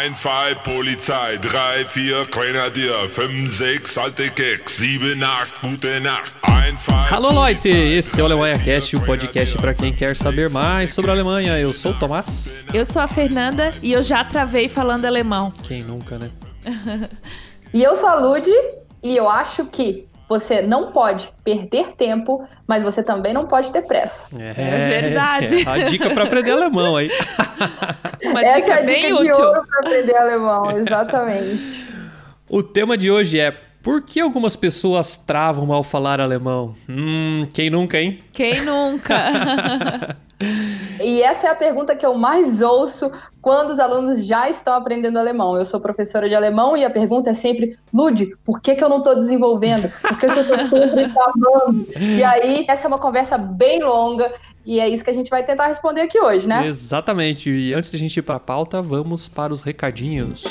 1, 0.00 0.14
2 0.14 0.54
Polizei, 0.64 1.38
3, 1.42 1.84
4 1.84 2.26
Grenadier, 2.32 3.10
5, 3.10 3.46
6 3.46 3.98
alte 3.98 4.30
Keks, 4.30 4.72
7, 4.72 4.98
8 4.98 5.60
gute 5.62 6.00
Nacht. 6.00 6.36
1, 6.42 6.90
2 6.90 7.12
Alô, 7.12 7.44
Leute! 7.44 7.68
Esse 7.68 8.18
é 8.18 8.22
o 8.22 8.26
Alemanha 8.26 8.58
Cast, 8.58 8.96
o 8.96 9.04
podcast 9.04 9.58
para 9.58 9.74
quem 9.74 9.92
quer 9.92 10.16
saber 10.16 10.48
mais 10.48 10.94
sobre 10.94 11.10
a 11.10 11.14
Alemanha. 11.14 11.58
Eu 11.58 11.74
sou 11.74 11.92
o 11.92 11.98
Tomás. 11.98 12.50
Eu 12.72 12.86
sou 12.86 13.02
a 13.02 13.08
Fernanda 13.08 13.72
e 13.82 13.92
eu 13.92 14.02
já 14.02 14.24
travei 14.24 14.70
falando 14.70 15.04
alemão. 15.04 15.52
Quem 15.62 15.82
nunca, 15.82 16.18
né? 16.18 16.30
E 17.72 17.84
eu 17.84 17.94
sou 17.94 18.08
a 18.08 18.14
Lud 18.14 18.50
e 19.00 19.16
eu 19.16 19.28
acho 19.28 19.64
que 19.66 20.04
você 20.30 20.62
não 20.62 20.92
pode 20.92 21.32
perder 21.42 21.96
tempo, 21.96 22.46
mas 22.64 22.84
você 22.84 23.02
também 23.02 23.34
não 23.34 23.48
pode 23.48 23.72
ter 23.72 23.82
pressa. 23.82 24.28
É 24.38 25.00
verdade. 25.00 25.68
a 25.68 25.78
dica 25.78 26.08
para 26.10 26.22
aprender 26.22 26.52
alemão 26.52 26.96
aí. 26.96 27.10
Uma 28.22 28.40
Essa 28.40 28.60
dica 28.60 28.72
é 28.74 28.78
a 28.78 28.86
bem 28.86 29.02
dica 29.02 29.08
de 29.08 29.28
útil. 29.32 29.44
ouro 29.44 29.66
para 29.66 29.80
aprender 29.80 30.16
alemão, 30.16 30.70
exatamente. 30.78 31.84
O 32.48 32.62
tema 32.62 32.96
de 32.96 33.10
hoje 33.10 33.40
é 33.40 33.52
por 33.82 34.02
que 34.02 34.20
algumas 34.20 34.56
pessoas 34.56 35.16
travam 35.16 35.72
ao 35.72 35.82
falar 35.82 36.20
alemão? 36.20 36.74
Hum, 36.88 37.46
quem 37.52 37.70
nunca, 37.70 38.00
hein? 38.00 38.20
Quem 38.32 38.62
nunca? 38.62 40.16
E 40.98 41.20
essa 41.20 41.48
é 41.48 41.50
a 41.50 41.54
pergunta 41.54 41.94
que 41.94 42.04
eu 42.04 42.14
mais 42.14 42.62
ouço 42.62 43.10
quando 43.42 43.70
os 43.70 43.78
alunos 43.78 44.24
já 44.24 44.48
estão 44.48 44.72
aprendendo 44.72 45.18
alemão. 45.18 45.56
Eu 45.56 45.66
sou 45.66 45.78
professora 45.78 46.28
de 46.30 46.34
alemão 46.34 46.74
e 46.74 46.84
a 46.84 46.88
pergunta 46.88 47.28
é 47.28 47.34
sempre: 47.34 47.76
Lud, 47.92 48.34
por 48.42 48.58
que, 48.58 48.74
que 48.74 48.82
eu 48.82 48.88
não 48.88 48.98
estou 48.98 49.14
desenvolvendo? 49.14 49.90
Por 50.00 50.18
que, 50.18 50.26
que 50.26 50.38
eu 50.38 50.42
estou 50.42 50.56
sempre 50.56 51.12
travando? 51.12 51.86
E 52.16 52.24
aí, 52.24 52.64
essa 52.68 52.86
é 52.86 52.88
uma 52.88 52.98
conversa 52.98 53.36
bem 53.36 53.82
longa 53.82 54.32
e 54.64 54.80
é 54.80 54.88
isso 54.88 55.04
que 55.04 55.10
a 55.10 55.14
gente 55.14 55.28
vai 55.28 55.44
tentar 55.44 55.66
responder 55.66 56.02
aqui 56.02 56.18
hoje, 56.18 56.46
né? 56.46 56.66
Exatamente. 56.66 57.50
E 57.50 57.74
antes 57.74 57.90
de 57.90 57.96
a 57.96 58.00
gente 58.00 58.16
ir 58.16 58.22
para 58.22 58.36
a 58.36 58.40
pauta, 58.40 58.80
vamos 58.80 59.28
para 59.28 59.52
os 59.52 59.60
recadinhos. 59.60 60.42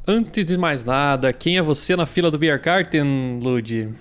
Antes 0.06 0.48
de 0.48 0.58
mais 0.58 0.84
nada, 0.84 1.32
quem 1.32 1.56
é 1.56 1.62
você 1.62 1.96
na 1.96 2.04
fila 2.04 2.30
do 2.30 2.38
Biergarten, 2.38 3.40
Lud? 3.42 3.94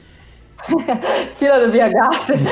Fila 1.36 1.66
do 1.66 1.72
Biergarten. 1.72 2.36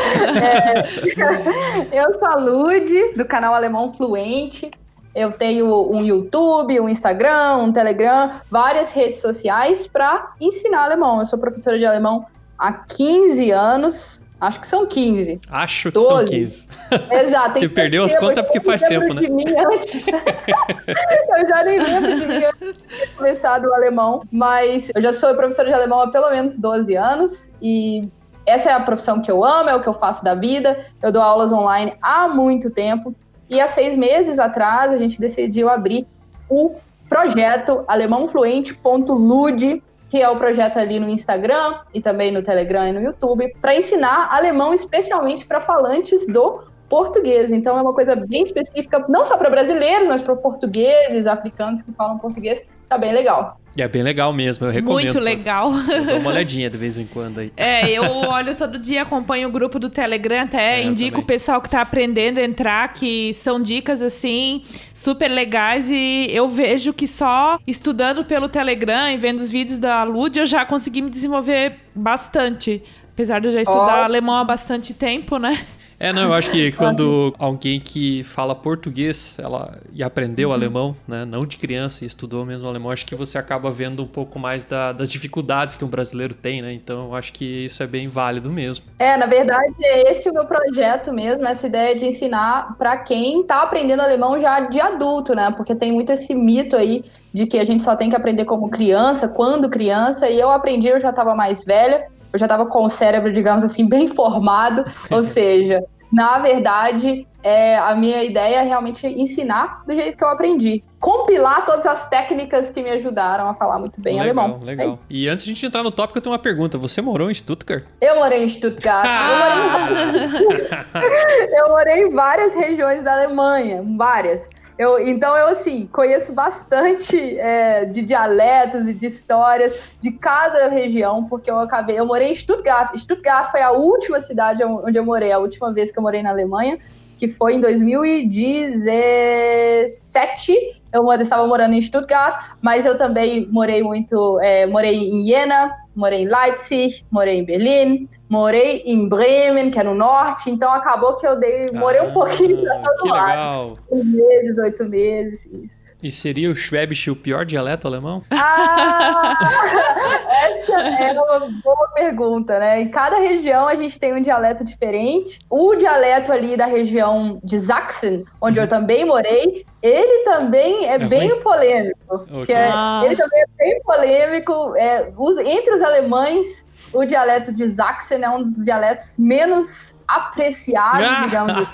É, 1.91 1.99
eu 2.01 2.13
sou 2.13 2.27
a 2.29 2.35
Lud, 2.35 3.13
do 3.17 3.25
canal 3.25 3.53
Alemão 3.53 3.91
Fluente. 3.91 4.71
Eu 5.13 5.33
tenho 5.33 5.91
um 5.91 6.01
YouTube, 6.01 6.79
um 6.79 6.87
Instagram, 6.87 7.57
um 7.57 7.73
Telegram, 7.73 8.31
várias 8.49 8.93
redes 8.93 9.19
sociais 9.19 9.85
para 9.85 10.33
ensinar 10.39 10.85
alemão. 10.85 11.19
Eu 11.19 11.25
sou 11.25 11.37
professora 11.37 11.77
de 11.77 11.85
alemão 11.85 12.25
há 12.57 12.71
15 12.71 13.51
anos. 13.51 14.23
Acho 14.41 14.59
que 14.59 14.67
são 14.67 14.87
15. 14.87 15.39
Acho 15.51 15.91
que 15.91 15.99
são 15.99 16.09
12. 16.09 16.29
15. 16.31 16.67
Exato. 17.13 17.59
Tem 17.59 17.69
perdeu 17.69 18.03
as 18.05 18.15
contas 18.15 18.37
eu 18.39 18.43
porque 18.45 18.59
faz 18.59 18.81
tempo, 18.81 19.13
né? 19.13 19.21
de 19.21 19.29
mim 19.29 19.43
antes. 19.47 20.07
eu 20.09 21.47
já 21.47 21.63
nem 21.63 21.79
lembro 21.79 22.19
de 22.19 22.25
mim 22.25 22.43
antes 22.45 22.83
de 22.83 22.97
ter 22.97 23.15
começado 23.15 23.65
o 23.65 23.73
alemão, 23.75 24.23
mas 24.31 24.91
eu 24.95 25.01
já 25.01 25.13
sou 25.13 25.35
professora 25.35 25.67
de 25.67 25.75
alemão 25.75 26.01
há 26.01 26.07
pelo 26.07 26.31
menos 26.31 26.57
12 26.57 26.95
anos 26.95 27.53
e 27.61 28.09
essa 28.43 28.71
é 28.71 28.73
a 28.73 28.79
profissão 28.79 29.21
que 29.21 29.29
eu 29.29 29.45
amo, 29.45 29.69
é 29.69 29.75
o 29.75 29.81
que 29.81 29.87
eu 29.87 29.93
faço 29.93 30.23
da 30.23 30.33
vida. 30.33 30.79
Eu 31.03 31.11
dou 31.11 31.21
aulas 31.21 31.53
online 31.53 31.93
há 32.01 32.27
muito 32.27 32.71
tempo 32.71 33.13
e 33.47 33.61
há 33.61 33.67
seis 33.67 33.95
meses 33.95 34.39
atrás 34.39 34.91
a 34.91 34.97
gente 34.97 35.19
decidiu 35.19 35.69
abrir 35.69 36.07
o 36.49 36.75
projeto 37.07 37.83
alemãofluente.lud, 37.87 39.83
que 40.11 40.21
é 40.21 40.29
o 40.29 40.35
projeto 40.35 40.77
ali 40.77 40.99
no 40.99 41.07
Instagram 41.07 41.79
e 41.93 42.01
também 42.01 42.33
no 42.33 42.43
Telegram 42.43 42.85
e 42.85 42.91
no 42.91 42.99
YouTube, 42.99 43.55
para 43.61 43.73
ensinar 43.73 44.27
alemão 44.29 44.73
especialmente 44.73 45.45
para 45.45 45.61
falantes 45.61 46.27
do 46.27 46.61
português. 46.91 47.53
Então 47.53 47.77
é 47.77 47.81
uma 47.81 47.93
coisa 47.93 48.17
bem 48.17 48.43
específica, 48.43 49.05
não 49.07 49.23
só 49.23 49.37
para 49.37 49.49
brasileiros, 49.49 50.09
mas 50.09 50.21
para 50.21 50.35
portugueses, 50.35 51.25
africanos 51.25 51.81
que 51.81 51.89
falam 51.93 52.17
português. 52.17 52.61
Tá 52.89 52.97
bem 52.97 53.13
legal. 53.13 53.57
É 53.77 53.87
bem 53.87 54.03
legal 54.03 54.33
mesmo, 54.33 54.65
eu 54.65 54.69
recomendo. 54.71 55.05
Muito 55.05 55.19
legal. 55.21 55.71
Eu 55.71 56.05
dou 56.05 56.17
uma 56.17 56.29
olhadinha 56.31 56.69
de 56.69 56.75
vez 56.75 56.97
em 56.97 57.05
quando 57.05 57.39
aí. 57.39 57.53
É, 57.55 57.89
eu 57.89 58.03
olho 58.03 58.53
todo 58.53 58.77
dia, 58.77 59.03
acompanho 59.03 59.47
o 59.47 59.51
grupo 59.51 59.79
do 59.79 59.89
Telegram, 59.89 60.41
até 60.43 60.81
É, 60.81 60.83
indico 60.83 61.11
também. 61.11 61.23
o 61.23 61.25
pessoal 61.25 61.61
que 61.61 61.69
tá 61.69 61.79
aprendendo 61.79 62.39
a 62.39 62.43
entrar, 62.43 62.91
que 62.93 63.33
são 63.33 63.61
dicas 63.61 64.01
assim 64.01 64.61
super 64.93 65.29
legais 65.29 65.89
e 65.89 66.27
eu 66.29 66.49
vejo 66.49 66.91
que 66.91 67.07
só 67.07 67.57
estudando 67.65 68.25
pelo 68.25 68.49
Telegram 68.49 69.09
e 69.09 69.15
vendo 69.15 69.39
os 69.39 69.49
vídeos 69.49 69.79
da 69.79 70.03
Lud 70.03 70.37
eu 70.37 70.45
já 70.45 70.65
consegui 70.65 71.01
me 71.01 71.09
desenvolver 71.09 71.77
bastante. 71.95 72.83
Apesar 73.13 73.39
de 73.39 73.47
eu 73.47 73.51
já 73.53 73.61
estudar 73.61 74.01
Ó. 74.01 74.03
alemão 74.03 74.35
há 74.35 74.43
bastante 74.43 74.93
tempo, 74.93 75.37
né? 75.37 75.57
É, 76.03 76.11
não, 76.11 76.23
eu 76.23 76.33
acho 76.33 76.49
que 76.49 76.71
quando 76.73 77.31
alguém 77.37 77.79
que 77.79 78.23
fala 78.23 78.55
português 78.55 79.37
ela, 79.39 79.77
e 79.93 80.01
aprendeu 80.03 80.49
Uhum. 80.49 80.55
alemão, 80.55 80.95
né, 81.07 81.25
não 81.25 81.41
de 81.45 81.57
criança 81.57 82.03
e 82.03 82.07
estudou 82.07 82.43
mesmo 82.43 82.67
alemão, 82.67 82.89
acho 82.91 83.05
que 83.05 83.13
você 83.13 83.37
acaba 83.37 83.69
vendo 83.69 84.01
um 84.01 84.07
pouco 84.07 84.39
mais 84.39 84.65
da- 84.65 84.91
das 84.91 85.11
dificuldades 85.11 85.75
que 85.75 85.85
um 85.85 85.87
brasileiro 85.87 86.33
tem, 86.33 86.59
né? 86.61 86.73
Então 86.73 87.05
eu 87.09 87.15
acho 87.15 87.31
que 87.31 87.65
isso 87.65 87.83
é 87.83 87.87
bem 87.87 88.07
válido 88.07 88.49
mesmo. 88.49 88.83
É, 88.97 89.15
na 89.15 89.27
verdade, 89.27 89.73
é 89.79 90.11
esse 90.11 90.27
o 90.27 90.33
meu 90.33 90.45
projeto 90.45 91.13
mesmo, 91.13 91.45
essa 91.47 91.67
ideia 91.67 91.95
de 91.95 92.05
ensinar 92.07 92.75
para 92.79 92.97
quem 92.97 93.43
tá 93.45 93.61
aprendendo 93.61 94.01
alemão 94.01 94.39
já 94.41 94.59
de 94.61 94.81
adulto, 94.81 95.35
né? 95.35 95.51
Porque 95.55 95.75
tem 95.75 95.91
muito 95.91 96.11
esse 96.11 96.33
mito 96.33 96.75
aí 96.75 97.03
de 97.33 97.45
que 97.45 97.59
a 97.59 97.63
gente 97.63 97.83
só 97.83 97.95
tem 97.95 98.09
que 98.09 98.15
aprender 98.15 98.45
como 98.45 98.69
criança, 98.69 99.27
quando 99.27 99.69
criança, 99.69 100.27
e 100.29 100.39
eu 100.39 100.49
aprendi, 100.49 100.87
eu 100.87 100.99
já 100.99 101.11
estava 101.11 101.35
mais 101.35 101.63
velha, 101.63 102.03
eu 102.33 102.39
já 102.39 102.45
estava 102.45 102.65
com 102.65 102.83
o 102.83 102.89
cérebro, 102.89 103.31
digamos 103.31 103.63
assim, 103.63 103.87
bem 103.89 104.07
formado, 104.07 104.83
ou 105.09 105.21
seja, 105.23 105.79
na 106.11 106.39
verdade, 106.39 107.25
é, 107.43 107.77
a 107.77 107.95
minha 107.95 108.23
ideia 108.23 108.57
é 108.57 108.63
realmente 108.63 109.07
ensinar 109.07 109.83
do 109.85 109.95
jeito 109.95 110.17
que 110.17 110.23
eu 110.23 110.27
aprendi. 110.27 110.83
Compilar 110.99 111.65
todas 111.65 111.85
as 111.87 112.07
técnicas 112.07 112.69
que 112.69 112.83
me 112.83 112.91
ajudaram 112.91 113.47
a 113.47 113.53
falar 113.53 113.79
muito 113.79 113.99
bem 114.01 114.19
legal, 114.19 114.45
alemão. 114.45 114.59
legal. 114.61 114.99
E 115.09 115.27
antes 115.27 115.45
de 115.45 115.51
a 115.51 115.53
gente 115.53 115.65
entrar 115.65 115.81
no 115.81 115.89
tópico, 115.89 116.19
eu 116.19 116.21
tenho 116.21 116.33
uma 116.33 116.39
pergunta. 116.39 116.77
Você 116.77 117.01
morou 117.01 117.31
em 117.31 117.33
Stuttgart? 117.33 117.85
Eu 117.99 118.17
morei 118.17 118.43
em 118.43 118.47
Stuttgart, 118.47 119.07
eu 119.09 119.99
morei 119.99 120.27
em 120.27 121.55
eu 121.57 121.69
morei 121.69 122.03
em 122.03 122.09
várias 122.09 122.53
regiões 122.53 123.03
da 123.03 123.13
Alemanha, 123.13 123.83
várias. 123.97 124.49
Eu, 124.81 124.97
então 124.97 125.37
eu 125.37 125.45
assim 125.45 125.85
conheço 125.85 126.33
bastante 126.33 127.37
é, 127.37 127.85
de 127.85 128.01
dialetos 128.01 128.87
e 128.87 128.95
de 128.95 129.05
histórias 129.05 129.75
de 130.01 130.11
cada 130.11 130.69
região, 130.69 131.23
porque 131.25 131.51
eu 131.51 131.59
acabei, 131.59 131.99
eu 131.99 132.05
morei 132.07 132.31
em 132.31 132.35
Stuttgart. 132.35 132.97
Stuttgart 132.97 133.51
foi 133.51 133.61
a 133.61 133.69
última 133.69 134.19
cidade 134.19 134.63
onde 134.63 134.97
eu 134.97 135.05
morei, 135.05 135.31
a 135.31 135.37
última 135.37 135.71
vez 135.71 135.91
que 135.91 135.99
eu 135.99 136.01
morei 136.01 136.23
na 136.23 136.31
Alemanha, 136.31 136.79
que 137.15 137.27
foi 137.27 137.53
em 137.53 137.59
2017. 137.59 140.57
Eu 140.91 141.11
estava 141.11 141.45
morando 141.45 141.75
em 141.75 141.81
Stuttgart, 141.81 142.55
mas 142.59 142.83
eu 142.83 142.97
também 142.97 143.47
morei 143.51 143.83
muito, 143.83 144.39
é, 144.41 144.65
morei 144.65 144.95
em 144.95 145.27
Jena, 145.27 145.77
morei 145.95 146.23
em 146.23 146.27
Leipzig, 146.27 147.05
morei 147.11 147.37
em 147.37 147.45
Berlim, 147.45 148.09
morei 148.31 148.81
em 148.85 149.09
Bremen, 149.09 149.69
que 149.69 149.77
é 149.77 149.83
no 149.83 149.93
norte, 149.93 150.49
então 150.49 150.71
acabou 150.71 151.17
que 151.17 151.27
eu 151.27 151.37
dei, 151.37 151.65
morei 151.73 151.99
um 152.01 152.11
Ah, 152.11 152.13
pouquinho 152.13 152.55
pra 152.55 152.75
todo 152.79 153.01
Que 153.03 153.09
lado. 153.09 153.27
legal. 153.27 153.73
Seis 153.89 154.05
meses, 154.05 154.57
oito 154.57 154.85
meses, 154.85 155.45
isso. 155.51 155.95
E 156.01 156.09
seria 156.09 156.49
o 156.49 156.55
Schwäbisch 156.55 157.09
o 157.09 157.15
pior 157.15 157.43
dialeto 157.45 157.87
alemão? 157.87 158.23
Ah, 158.31 159.37
essa 160.43 160.73
é 161.03 161.11
uma 161.11 161.39
boa 161.61 161.87
pergunta, 161.93 162.57
né? 162.57 162.81
Em 162.81 162.89
cada 162.89 163.17
região 163.17 163.67
a 163.67 163.75
gente 163.75 163.99
tem 163.99 164.13
um 164.13 164.21
dialeto 164.21 164.63
diferente. 164.63 165.39
O 165.49 165.75
dialeto 165.75 166.31
ali 166.31 166.55
da 166.55 166.65
região 166.65 167.39
de 167.43 167.59
Sachsen, 167.59 168.23
onde 168.41 168.59
eu 168.59 168.67
também 168.67 169.03
morei, 169.05 169.65
ele 169.81 170.23
também 170.23 170.85
é, 170.87 170.93
É 170.95 170.99
bem 170.99 171.29
ruim? 171.31 171.41
polêmico. 171.41 171.97
Ok. 172.31 172.45
Que 172.45 172.53
é- 172.53 172.69
Ah. 172.73 173.01
Ele 173.05 173.15
também 173.17 173.41
é 173.41 173.45
bem 173.57 173.81
polêmico. 173.83 174.75
É, 174.77 175.11
os- 175.17 175.37
entre 175.39 175.73
os 175.73 175.81
alemães, 175.81 176.65
o 176.93 177.05
dialeto 177.05 177.51
de 177.53 177.67
Sachsen 177.69 178.23
é 178.23 178.29
um 178.29 178.43
dos 178.43 178.55
dialetos 178.65 179.17
menos 179.17 179.95
apreciados, 180.07 181.07
Ah. 181.07 181.21
digamos 181.25 181.55
assim. 181.57 181.69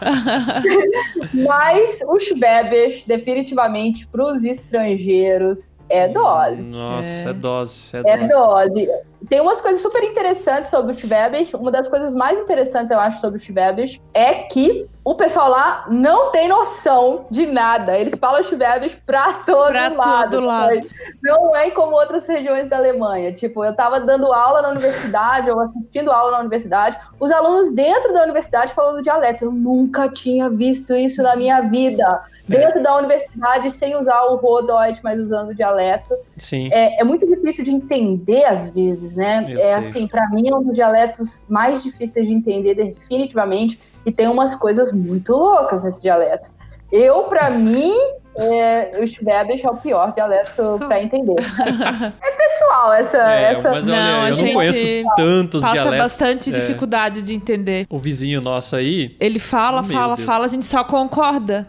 Mas 1.48 2.00
o 2.08 2.19
Schwäbisch, 2.19 3.04
definitivamente, 3.06 4.08
para 4.08 4.24
os 4.24 4.44
estrangeiros, 4.44 5.74
é 5.90 6.08
dose. 6.08 6.75
Nossa, 6.81 7.10
é, 7.28 7.30
É. 7.30 7.34
dose. 7.34 7.96
É, 7.96 8.00
É 8.10 8.28
dose. 8.28 8.74
dose. 8.74 8.90
Tem 9.29 9.41
umas 9.41 9.59
coisas 9.62 9.81
super 9.81 10.03
interessantes 10.03 10.69
sobre 10.69 10.91
o 10.91 10.95
Schwäbisch. 10.95 11.53
Uma 11.53 11.71
das 11.71 11.88
coisas 11.88 12.13
mais 12.13 12.39
interessantes, 12.39 12.91
eu 12.91 13.00
acho, 13.00 13.19
sobre 13.19 13.38
o 13.38 13.41
Schwäbisch 13.41 14.00
é 14.13 14.33
que 14.35 14.88
o 15.03 15.15
pessoal 15.15 15.50
lá 15.50 15.85
não 15.89 16.31
tem 16.31 16.47
noção 16.50 17.25
de 17.31 17.45
nada. 17.45 17.97
Eles 17.97 18.18
falam 18.19 18.44
Schwäbisch 18.44 18.97
pra 19.06 19.33
todo 19.45 19.68
Pra 19.71 19.88
lado. 19.89 20.31
todo 20.31 20.45
lado. 20.45 20.74
sabe? 20.83 20.89
Não 21.24 21.56
é 21.56 21.69
como 21.71 21.95
outras 21.95 22.27
regiões 22.27 22.68
da 22.68 22.77
Alemanha. 22.77 23.31
Tipo, 23.33 23.63
eu 23.65 23.75
tava 23.75 24.00
dando 24.00 24.31
aula 24.33 24.62
na 24.62 24.69
universidade, 24.69 25.50
ou 25.51 25.59
assistindo 25.59 26.12
aula 26.12 26.31
na 26.31 26.39
universidade, 26.39 26.97
os 27.19 27.31
alunos 27.31 27.74
dentro 27.74 28.13
da 28.13 28.24
universidade 28.24 28.74
falando 28.74 29.01
dialeto. 29.01 29.45
Eu 29.45 29.51
nunca 29.51 30.07
tinha 30.09 30.50
visto 30.50 30.94
isso 30.94 31.21
na 31.21 31.35
minha 31.35 31.62
vida. 31.62 32.21
Dentro 32.47 32.81
da 32.81 32.95
universidade, 32.95 33.69
sem 33.71 33.97
usar 33.97 34.21
o 34.24 34.35
Rodeutsch, 34.38 35.01
mas 35.03 35.19
usando 35.19 35.50
o 35.50 35.56
dialeto 35.56 36.15
Sim. 36.38 36.69
é, 36.71 37.01
é 37.01 37.03
muito 37.03 37.27
difícil 37.27 37.65
de 37.65 37.71
entender 37.71 38.45
às 38.45 38.69
vezes, 38.69 39.17
né? 39.18 39.46
Eu 39.50 39.58
é 39.58 39.62
sei. 39.62 39.74
assim, 39.74 40.08
pra 40.08 40.30
mim 40.30 40.48
é 40.48 40.56
um 40.56 40.64
dos 40.64 40.75
dialetos 40.75 41.46
mais 41.50 41.84
difíceis 41.84 42.28
de 42.28 42.34
entender 42.34 42.75
definitivamente 42.75 43.80
e 44.06 44.12
tem 44.12 44.28
umas 44.28 44.56
coisas 44.56 44.94
muito 44.94 45.34
loucas 45.34 45.84
nesse 45.84 46.02
dialeto. 46.02 46.50
Eu, 46.92 47.24
pra 47.24 47.50
mim, 47.50 47.94
é, 48.38 48.92
o 49.01 49.07
Schwäbisch 49.07 49.63
é 49.66 49.69
o 49.69 49.75
pior 49.78 50.13
dialeto 50.13 50.78
pra 50.88 51.01
entender. 51.01 51.36
é 52.22 52.31
pessoal 52.31 52.94
essa, 52.94 53.18
É, 53.18 53.51
essa 53.51 53.72
mas 53.72 53.88
olha, 53.89 53.95
Não, 54.00 54.22
a 54.22 54.24
eu 54.25 54.30
não 54.30 54.34
gente 54.34 54.54
conheço 54.54 54.88
tantos 55.16 55.62
Passa 55.62 55.74
dialetos. 55.74 55.98
bastante 56.04 56.50
É, 56.50 56.54
dificuldade 56.54 57.22
de 57.22 57.34
entender. 57.34 57.86
o 57.89 57.98
vizinho 57.98 58.39
nosso 58.42 58.75
aí, 58.75 59.16
Ele 59.19 59.39
fala, 59.39 59.81
Meu 59.81 59.92
fala, 59.98 60.16
Deus. 60.16 60.25
fala, 60.25 60.45
a 60.45 60.48
gente 60.48 60.66
só 60.66 60.84
concorda. 60.84 61.68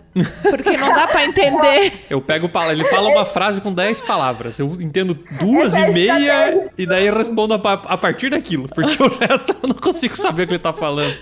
Porque 0.50 0.76
não 0.76 0.88
dá 0.88 1.06
pra 1.06 1.24
entender. 1.24 1.92
eu 2.10 2.20
pego 2.20 2.48
pala- 2.48 2.72
ele 2.72 2.84
fala 2.84 3.08
uma 3.08 3.24
frase 3.24 3.60
com 3.60 3.72
10 3.72 4.00
palavras. 4.02 4.58
Eu 4.58 4.66
entendo 4.80 5.14
duas 5.40 5.74
Essa 5.74 5.80
é 5.86 5.90
e 5.90 5.94
meia 5.94 6.70
e 6.76 6.86
daí 6.86 7.06
eu 7.06 7.16
respondo 7.16 7.54
a, 7.54 7.72
a 7.72 7.96
partir 7.96 8.28
daquilo, 8.30 8.68
porque 8.68 9.00
o 9.02 9.18
resto 9.18 9.52
eu 9.62 9.68
não 9.68 9.76
consigo 9.76 10.16
saber 10.16 10.42
o 10.42 10.46
que 10.48 10.54
ele 10.54 10.62
tá 10.62 10.72
falando. 10.72 11.14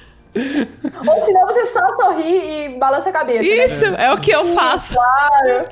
Ou 1.06 1.22
senão 1.22 1.46
você 1.46 1.66
só 1.66 1.80
sorri 1.96 2.66
e 2.66 2.78
balança 2.78 3.08
a 3.08 3.12
cabeça. 3.12 3.42
né? 3.42 3.66
Isso, 3.66 3.84
é 3.84 4.12
o 4.12 4.20
que 4.20 4.30
eu 4.30 4.44
faço. 4.44 4.94
Claro. 4.94 5.68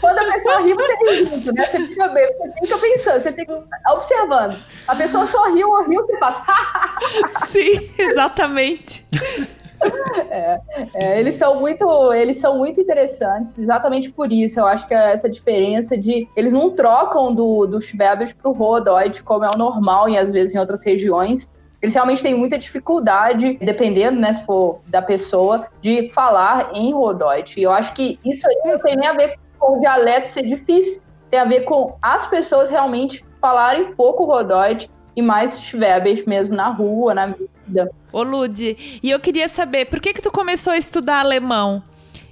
Quando 0.00 0.18
a 0.18 0.32
pessoa 0.32 0.60
ri, 0.60 0.74
você 0.74 0.94
ri 0.94 1.24
junto, 1.24 1.52
né? 1.52 1.66
Você 1.66 1.86
fica, 1.86 2.08
bem, 2.08 2.26
você 2.36 2.52
fica 2.60 2.78
pensando, 2.78 3.22
você 3.22 3.32
fica 3.32 3.64
observando. 3.92 4.58
A 4.86 4.96
pessoa 4.96 5.26
sorriu 5.26 5.68
ou 5.68 5.84
riu, 5.84 6.06
você 6.06 6.18
faz. 6.18 6.42
Sim, 7.48 7.90
exatamente. 7.98 9.06
É, 10.94 11.20
eles 11.20 11.34
são 11.34 11.60
muito, 11.60 12.12
eles 12.12 12.38
são 12.38 12.56
muito 12.56 12.80
interessantes, 12.80 13.58
exatamente 13.58 14.10
por 14.10 14.32
isso. 14.32 14.58
Eu 14.58 14.66
acho 14.66 14.86
que 14.86 14.94
é 14.94 15.12
essa 15.12 15.28
diferença 15.28 15.96
de 15.98 16.26
eles 16.34 16.52
não 16.52 16.70
trocam 16.70 17.34
do, 17.34 17.66
do 17.66 17.80
Schwäbisch 17.80 18.34
pro 18.34 18.52
Rodoid, 18.52 19.22
como 19.22 19.44
é 19.44 19.48
o 19.54 19.58
normal 19.58 20.08
e 20.08 20.16
às 20.16 20.32
vezes 20.32 20.54
em 20.54 20.58
outras 20.58 20.82
regiões. 20.84 21.48
Eles 21.84 21.92
realmente 21.92 22.22
têm 22.22 22.34
muita 22.34 22.56
dificuldade, 22.56 23.58
dependendo, 23.60 24.18
né, 24.18 24.32
se 24.32 24.42
for 24.46 24.80
da 24.86 25.02
pessoa, 25.02 25.66
de 25.82 26.08
falar 26.08 26.70
em 26.72 26.94
Rodoid. 26.94 27.60
E 27.60 27.62
eu 27.62 27.70
acho 27.70 27.92
que 27.92 28.18
isso 28.24 28.48
aí 28.48 28.72
não 28.72 28.78
tem 28.78 28.96
nem 28.96 29.06
a 29.06 29.12
ver 29.12 29.38
com 29.58 29.76
o 29.76 29.80
dialeto 29.80 30.28
ser 30.28 30.46
difícil, 30.46 31.02
tem 31.28 31.38
a 31.38 31.44
ver 31.44 31.60
com 31.64 31.94
as 32.00 32.24
pessoas 32.26 32.70
realmente 32.70 33.22
falarem 33.38 33.92
pouco 33.92 34.24
Rodoid 34.24 34.88
e 35.14 35.20
mais 35.20 35.60
Schwäbisch 35.60 36.24
mesmo 36.26 36.56
na 36.56 36.70
rua, 36.70 37.12
na 37.12 37.26
vida. 37.66 37.90
Ô, 38.10 38.22
Lud, 38.22 38.98
e 39.02 39.10
eu 39.10 39.20
queria 39.20 39.46
saber, 39.46 39.84
por 39.84 40.00
que 40.00 40.14
que 40.14 40.22
tu 40.22 40.30
começou 40.32 40.72
a 40.72 40.78
estudar 40.78 41.18
alemão? 41.20 41.82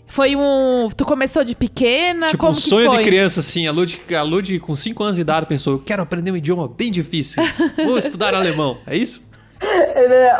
Foi 0.07 0.35
um... 0.35 0.89
Tu 0.97 1.05
começou 1.05 1.45
de 1.45 1.55
pequena? 1.55 2.29
tipo, 2.29 2.39
Como 2.39 2.53
um 2.53 2.55
que 2.55 2.63
sonho 2.63 2.87
foi? 2.87 2.99
de 2.99 3.05
criança, 3.05 3.41
assim. 3.41 3.67
A 3.67 3.73
Lud, 3.73 4.01
a 4.17 4.23
Lud, 4.23 4.59
com 4.61 4.75
5 4.75 5.03
anos 5.03 5.17
de 5.17 5.21
idade, 5.23 5.45
pensou: 5.45 5.75
eu 5.75 5.79
quero 5.79 6.03
aprender 6.03 6.31
um 6.31 6.37
idioma 6.37 6.67
bem 6.69 6.91
difícil. 6.91 7.43
Vou 7.85 7.99
estudar 7.99 8.35
alemão. 8.35 8.79
É 8.87 8.97
isso? 8.97 9.23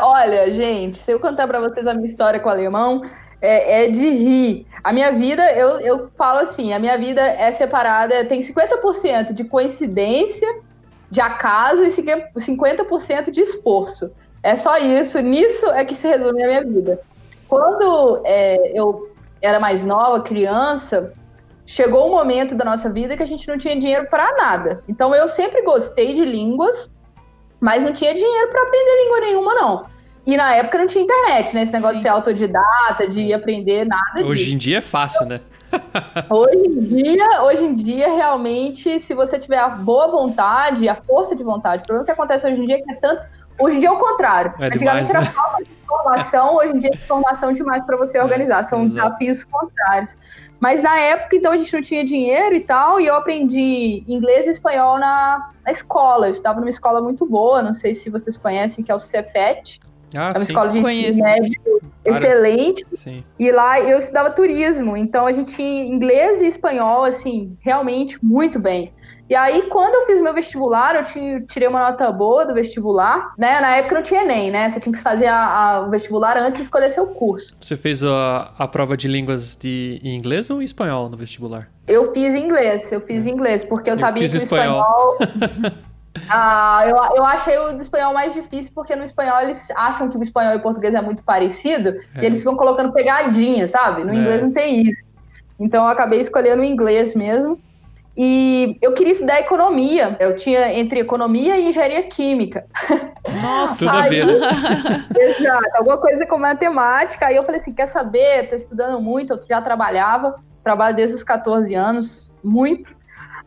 Olha, 0.01 0.51
gente, 0.53 0.97
se 0.97 1.11
eu 1.11 1.19
contar 1.19 1.47
pra 1.47 1.59
vocês 1.59 1.87
a 1.87 1.93
minha 1.93 2.05
história 2.05 2.39
com 2.39 2.49
o 2.49 2.51
alemão, 2.51 3.01
é, 3.41 3.85
é 3.85 3.89
de 3.89 4.09
rir. 4.09 4.65
A 4.83 4.93
minha 4.93 5.11
vida, 5.11 5.51
eu, 5.51 5.79
eu 5.81 6.09
falo 6.15 6.39
assim, 6.39 6.71
a 6.73 6.79
minha 6.79 6.97
vida 6.97 7.21
é 7.21 7.51
separada, 7.51 8.23
tem 8.25 8.39
50% 8.39 9.33
de 9.33 9.43
coincidência, 9.43 10.47
de 11.11 11.19
acaso 11.21 11.83
e 11.83 11.89
50% 11.89 13.29
de 13.29 13.41
esforço. 13.41 14.11
É 14.41 14.55
só 14.55 14.77
isso, 14.77 15.19
nisso 15.19 15.65
é 15.67 15.85
que 15.85 15.93
se 15.93 16.07
resume 16.07 16.43
a 16.43 16.47
minha 16.47 16.63
vida. 16.63 16.99
Quando 17.47 18.21
é, 18.25 18.77
eu 18.77 19.09
era 19.41 19.59
mais 19.59 19.85
nova, 19.85 20.21
criança, 20.21 21.13
chegou 21.65 22.07
um 22.07 22.11
momento 22.11 22.55
da 22.55 22.65
nossa 22.65 22.89
vida 22.89 23.15
que 23.15 23.23
a 23.23 23.27
gente 23.27 23.47
não 23.47 23.57
tinha 23.57 23.77
dinheiro 23.77 24.07
para 24.09 24.35
nada. 24.35 24.83
Então 24.87 25.13
eu 25.13 25.27
sempre 25.27 25.61
gostei 25.63 26.13
de 26.13 26.23
línguas, 26.23 26.89
mas 27.63 27.81
não 27.81 27.93
tinha 27.93 28.13
dinheiro 28.13 28.49
para 28.49 28.61
aprender 28.61 29.03
língua 29.03 29.19
nenhuma, 29.21 29.53
não. 29.55 29.85
E 30.27 30.35
na 30.35 30.53
época 30.53 30.77
não 30.77 30.85
tinha 30.85 31.01
internet, 31.01 31.55
né? 31.55 31.63
Esse 31.63 31.71
negócio 31.71 31.93
Sim. 31.93 31.97
de 31.97 32.03
ser 32.03 32.09
autodidata, 32.09 33.07
de 33.07 33.33
aprender 33.33 33.85
nada 33.85 34.15
disso. 34.15 34.27
Hoje 34.27 34.53
em 34.53 34.57
dia 34.57 34.79
é 34.79 34.81
fácil, 34.81 35.25
né? 35.25 35.39
Hoje 36.29 36.67
em 36.67 36.81
dia, 36.81 37.43
hoje 37.43 37.63
em 37.63 37.73
dia, 37.73 38.13
realmente, 38.13 38.99
se 38.99 39.15
você 39.15 39.39
tiver 39.39 39.57
a 39.57 39.69
boa 39.69 40.07
vontade, 40.07 40.87
a 40.87 40.93
força 40.93 41.35
de 41.35 41.43
vontade, 41.43 41.81
o 41.81 41.85
problema 41.85 42.05
que 42.05 42.11
acontece 42.11 42.45
hoje 42.45 42.61
em 42.61 42.65
dia 42.65 42.75
é 42.75 42.79
que 42.79 42.91
é 42.91 42.95
tanto. 42.95 43.25
Hoje 43.59 43.77
em 43.77 43.79
dia 43.79 43.89
é 43.89 43.91
o 43.91 43.97
contrário. 43.97 44.53
É 44.59 44.65
Antigamente 44.67 45.07
demais, 45.07 45.09
era 45.09 45.19
né? 45.21 45.25
falta 45.25 45.63
de 45.63 45.69
informação, 45.83 46.55
hoje 46.55 46.73
em 46.73 46.77
dia 46.79 46.89
é 46.91 46.95
informação 46.95 47.53
demais 47.53 47.81
para 47.83 47.95
você 47.97 48.19
organizar. 48.19 48.63
São 48.63 48.83
exato. 48.83 49.09
desafios 49.17 49.43
contrários. 49.43 50.17
Mas 50.59 50.81
na 50.81 50.97
época, 50.97 51.35
então, 51.35 51.51
a 51.51 51.57
gente 51.57 51.73
não 51.73 51.81
tinha 51.81 52.03
dinheiro 52.03 52.55
e 52.55 52.61
tal, 52.61 52.99
e 52.99 53.05
eu 53.07 53.15
aprendi 53.15 54.03
inglês 54.07 54.47
e 54.47 54.49
espanhol 54.49 54.97
na, 54.97 55.51
na 55.63 55.71
escola. 55.71 56.27
Eu 56.27 56.31
estava 56.31 56.59
numa 56.59 56.69
escola 56.69 57.01
muito 57.01 57.25
boa, 57.25 57.61
não 57.61 57.73
sei 57.73 57.93
se 57.93 58.09
vocês 58.09 58.37
conhecem, 58.37 58.83
que 58.83 58.91
é 58.91 58.95
o 58.95 58.99
Cefet. 58.99 59.79
Ah, 60.15 60.27
É 60.27 60.27
uma 60.29 60.35
sim. 60.35 60.43
escola 60.43 60.69
de 60.69 60.79
ensino 60.79 61.23
médio 61.23 61.61
Claro. 62.03 62.17
excelente. 62.17 62.85
sim. 62.93 63.23
E 63.39 63.51
lá 63.51 63.79
eu 63.79 63.97
estudava 63.97 64.29
turismo, 64.29 64.95
então 64.97 65.25
a 65.25 65.31
gente 65.31 65.53
tinha 65.55 65.85
inglês 65.85 66.41
e 66.41 66.47
espanhol, 66.47 67.03
assim, 67.05 67.57
realmente 67.61 68.23
muito 68.23 68.59
bem. 68.59 68.93
E 69.29 69.35
aí, 69.35 69.63
quando 69.63 69.95
eu 69.95 70.01
fiz 70.05 70.19
meu 70.21 70.33
vestibular, 70.33 70.95
eu 70.95 71.45
tirei 71.47 71.67
uma 71.67 71.79
nota 71.89 72.11
boa 72.11 72.45
do 72.45 72.53
vestibular, 72.53 73.33
né? 73.37 73.59
Na 73.61 73.77
época 73.77 73.95
não 73.95 74.03
tinha 74.03 74.21
Enem, 74.21 74.51
né? 74.51 74.69
Você 74.69 74.79
tinha 74.81 74.91
que 74.93 74.99
fazer 75.01 75.27
a- 75.27 75.45
a- 75.45 75.81
o 75.87 75.89
vestibular 75.89 76.35
antes 76.37 76.57
de 76.57 76.63
escolher 76.63 76.89
seu 76.89 77.07
curso. 77.07 77.55
Você 77.59 77.75
fez 77.77 78.03
a, 78.03 78.51
a 78.57 78.67
prova 78.67 78.97
de 78.97 79.07
línguas 79.07 79.55
de 79.55 79.99
em 80.03 80.15
inglês 80.15 80.49
ou 80.49 80.61
em 80.61 80.65
espanhol 80.65 81.09
no 81.09 81.15
vestibular? 81.17 81.69
Eu 81.87 82.11
fiz 82.13 82.35
inglês, 82.35 82.91
eu 82.91 82.99
fiz 83.01 83.25
inglês, 83.25 83.63
porque 83.63 83.89
eu, 83.89 83.93
Eu 83.93 83.97
sabia 83.97 84.27
que 84.27 84.35
o 84.35 84.37
espanhol. 84.37 84.83
espanhol. 85.21 85.73
Ah, 86.29 86.83
eu, 86.85 86.95
eu 87.17 87.25
achei 87.25 87.57
o 87.57 87.71
espanhol 87.75 88.13
mais 88.13 88.33
difícil, 88.35 88.71
porque 88.75 88.95
no 88.95 89.03
espanhol 89.03 89.41
eles 89.41 89.69
acham 89.71 90.07
que 90.09 90.15
o 90.17 90.21
espanhol 90.21 90.53
e 90.53 90.57
o 90.57 90.61
português 90.61 90.93
é 90.93 91.01
muito 91.01 91.23
parecido, 91.23 91.89
É. 92.15 92.21
e 92.21 92.25
eles 92.25 92.37
ficam 92.39 92.55
colocando 92.55 92.93
pegadinha, 92.93 93.67
sabe? 93.67 94.03
No 94.03 94.11
É. 94.11 94.15
inglês 94.15 94.43
não 94.43 94.51
tem 94.51 94.81
isso. 94.83 95.01
Então 95.59 95.83
eu 95.83 95.89
acabei 95.89 96.19
escolhendo 96.19 96.61
o 96.61 96.65
inglês 96.65 97.15
mesmo. 97.15 97.59
E 98.15 98.77
eu 98.81 98.93
queria 98.93 99.13
estudar 99.13 99.39
economia. 99.39 100.15
Eu 100.19 100.35
tinha 100.35 100.71
entre 100.73 100.99
economia 100.99 101.57
e 101.57 101.69
engenharia 101.69 102.03
química. 102.03 102.65
Nossa, 103.41 103.85
Tudo 103.85 103.97
a 103.97 104.01
ver. 104.03 104.25
né? 104.27 105.07
Exato, 105.17 105.69
alguma 105.77 105.97
coisa 105.97 106.25
com 106.25 106.37
matemática. 106.37 107.27
Aí 107.27 107.35
eu 107.35 107.43
falei 107.43 107.59
assim: 107.59 107.73
quer 107.73 107.87
saber? 107.87 108.47
Tô 108.47 108.55
estudando 108.55 109.01
muito, 109.01 109.33
eu 109.33 109.39
já 109.47 109.61
trabalhava, 109.61 110.35
trabalho 110.61 110.95
desde 110.95 111.15
os 111.15 111.23
14 111.23 111.73
anos, 111.73 112.31
muito. 112.43 112.93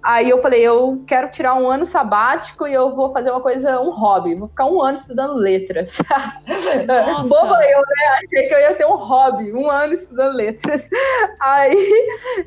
Aí 0.06 0.30
eu 0.30 0.38
falei, 0.38 0.62
eu 0.62 1.02
quero 1.04 1.28
tirar 1.28 1.56
um 1.56 1.68
ano 1.68 1.84
sabático 1.84 2.64
e 2.64 2.72
eu 2.72 2.94
vou 2.94 3.10
fazer 3.10 3.32
uma 3.32 3.40
coisa, 3.40 3.80
um 3.80 3.90
hobby. 3.90 4.36
Vou 4.36 4.46
ficar 4.46 4.66
um 4.66 4.80
ano 4.80 4.96
estudando 4.96 5.34
letras. 5.34 5.98
Boba 7.28 7.58
eu, 7.64 7.78
né? 7.80 8.08
Achei 8.24 8.46
que 8.46 8.54
eu 8.54 8.60
ia 8.60 8.74
ter 8.76 8.86
um 8.86 8.94
hobby, 8.94 9.52
um 9.52 9.68
ano 9.68 9.92
estudando 9.92 10.36
letras. 10.36 10.88
Aí 11.42 11.76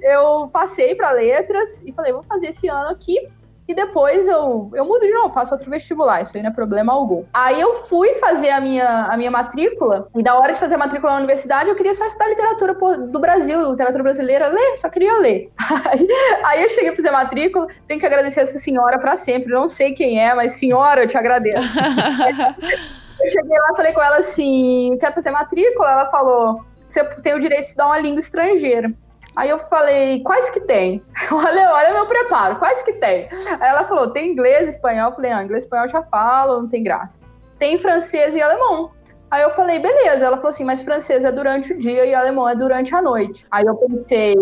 eu 0.02 0.50
passei 0.54 0.96
para 0.96 1.12
letras 1.12 1.82
e 1.86 1.92
falei, 1.92 2.14
vou 2.14 2.24
fazer 2.24 2.48
esse 2.48 2.70
ano 2.70 2.92
aqui. 2.92 3.28
E 3.70 3.74
depois 3.76 4.28
eu, 4.28 4.72
eu 4.74 4.84
mudo 4.84 5.02
de 5.02 5.14
novo, 5.14 5.30
faço 5.30 5.54
outro 5.54 5.70
vestibular, 5.70 6.22
isso 6.22 6.36
aí 6.36 6.42
não 6.42 6.50
é 6.50 6.54
problema 6.54 6.92
algum. 6.92 7.24
Aí 7.32 7.62
eu 7.62 7.76
fui 7.76 8.16
fazer 8.16 8.50
a 8.50 8.60
minha, 8.60 9.06
a 9.06 9.16
minha 9.16 9.30
matrícula, 9.30 10.08
e 10.16 10.24
na 10.24 10.36
hora 10.36 10.54
de 10.54 10.60
fazer 10.60 10.74
a 10.74 10.80
matrícula 10.80 11.12
na 11.12 11.20
universidade, 11.20 11.70
eu 11.70 11.76
queria 11.76 11.94
só 11.94 12.04
estudar 12.04 12.30
literatura 12.30 12.74
do 12.74 13.20
Brasil, 13.20 13.62
literatura 13.70 14.02
brasileira, 14.02 14.48
ler, 14.48 14.76
só 14.78 14.90
queria 14.90 15.20
ler. 15.20 15.52
Aí, 15.86 16.08
aí 16.44 16.64
eu 16.64 16.70
cheguei 16.70 16.90
a 16.92 16.96
fazer 16.96 17.10
a 17.10 17.12
matrícula, 17.12 17.68
tenho 17.88 18.00
que 18.00 18.06
agradecer 18.06 18.42
essa 18.42 18.58
senhora 18.58 18.98
para 18.98 19.16
sempre, 19.16 19.52
não 19.52 19.68
sei 19.68 19.94
quem 19.94 20.20
é, 20.20 20.34
mas 20.34 20.54
senhora, 20.54 21.04
eu 21.04 21.08
te 21.08 21.18
agradeço. 21.18 21.58
eu 23.22 23.30
cheguei 23.30 23.58
lá, 23.58 23.76
falei 23.76 23.94
com 23.94 24.02
ela 24.02 24.18
assim, 24.18 24.98
quer 25.00 25.14
fazer 25.14 25.30
matrícula? 25.30 25.92
Ela 25.92 26.06
falou, 26.08 26.64
você 26.88 27.04
tem 27.22 27.36
o 27.36 27.40
direito 27.40 27.62
de 27.62 27.68
estudar 27.68 27.86
uma 27.86 28.00
língua 28.00 28.20
estrangeira. 28.20 28.92
Aí 29.40 29.50
eu 29.50 29.58
falei, 29.58 30.22
quais 30.22 30.50
que 30.50 30.60
tem? 30.60 31.02
olha, 31.32 31.72
olha 31.72 31.94
meu 31.94 32.06
preparo, 32.06 32.58
quais 32.58 32.82
que 32.82 32.92
tem? 32.92 33.30
Aí 33.32 33.70
ela 33.70 33.86
falou, 33.86 34.12
tem 34.12 34.30
inglês, 34.30 34.68
espanhol. 34.68 35.12
Eu 35.12 35.16
falei, 35.16 35.32
ah, 35.32 35.42
inglês, 35.42 35.64
espanhol 35.64 35.86
eu 35.86 35.92
já 35.92 36.04
falo, 36.04 36.62
não 36.62 36.68
tem 36.68 36.84
graça. 36.84 37.22
Tem 37.58 37.78
francês 37.78 38.36
e 38.36 38.42
alemão. 38.42 38.92
Aí 39.32 39.42
eu 39.42 39.52
falei, 39.52 39.80
beleza. 39.80 40.26
Ela 40.26 40.36
falou 40.36 40.50
assim, 40.50 40.66
mas 40.66 40.82
francês 40.82 41.24
é 41.24 41.32
durante 41.32 41.72
o 41.72 41.78
dia 41.78 42.06
e 42.06 42.14
alemão 42.14 42.50
é 42.50 42.54
durante 42.54 42.94
a 42.94 43.02
noite. 43.02 43.48
Aí 43.50 43.64
eu 43.64 43.76
pensei, 43.76 44.36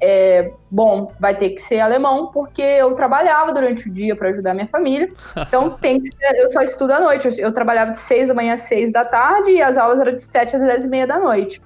é, 0.00 0.52
bom, 0.70 1.10
vai 1.18 1.34
ter 1.34 1.50
que 1.50 1.60
ser 1.60 1.80
alemão, 1.80 2.28
porque 2.28 2.62
eu 2.62 2.94
trabalhava 2.94 3.52
durante 3.52 3.88
o 3.88 3.92
dia 3.92 4.14
para 4.14 4.28
ajudar 4.28 4.54
minha 4.54 4.68
família. 4.68 5.10
Então 5.48 5.70
tem 5.70 6.00
que 6.00 6.06
ser, 6.06 6.36
eu 6.36 6.48
só 6.48 6.60
estudo 6.60 6.92
à 6.92 7.00
noite. 7.00 7.26
Eu, 7.26 7.46
eu 7.46 7.52
trabalhava 7.52 7.90
de 7.90 7.98
seis 7.98 8.28
da 8.28 8.34
manhã 8.34 8.54
às 8.54 8.60
seis 8.60 8.92
da 8.92 9.04
tarde 9.04 9.50
e 9.50 9.60
as 9.60 9.76
aulas 9.76 9.98
eram 9.98 10.12
de 10.12 10.22
sete 10.22 10.54
às 10.54 10.62
dez 10.62 10.84
e 10.84 10.88
meia 10.88 11.08
da 11.08 11.18
noite. 11.18 11.60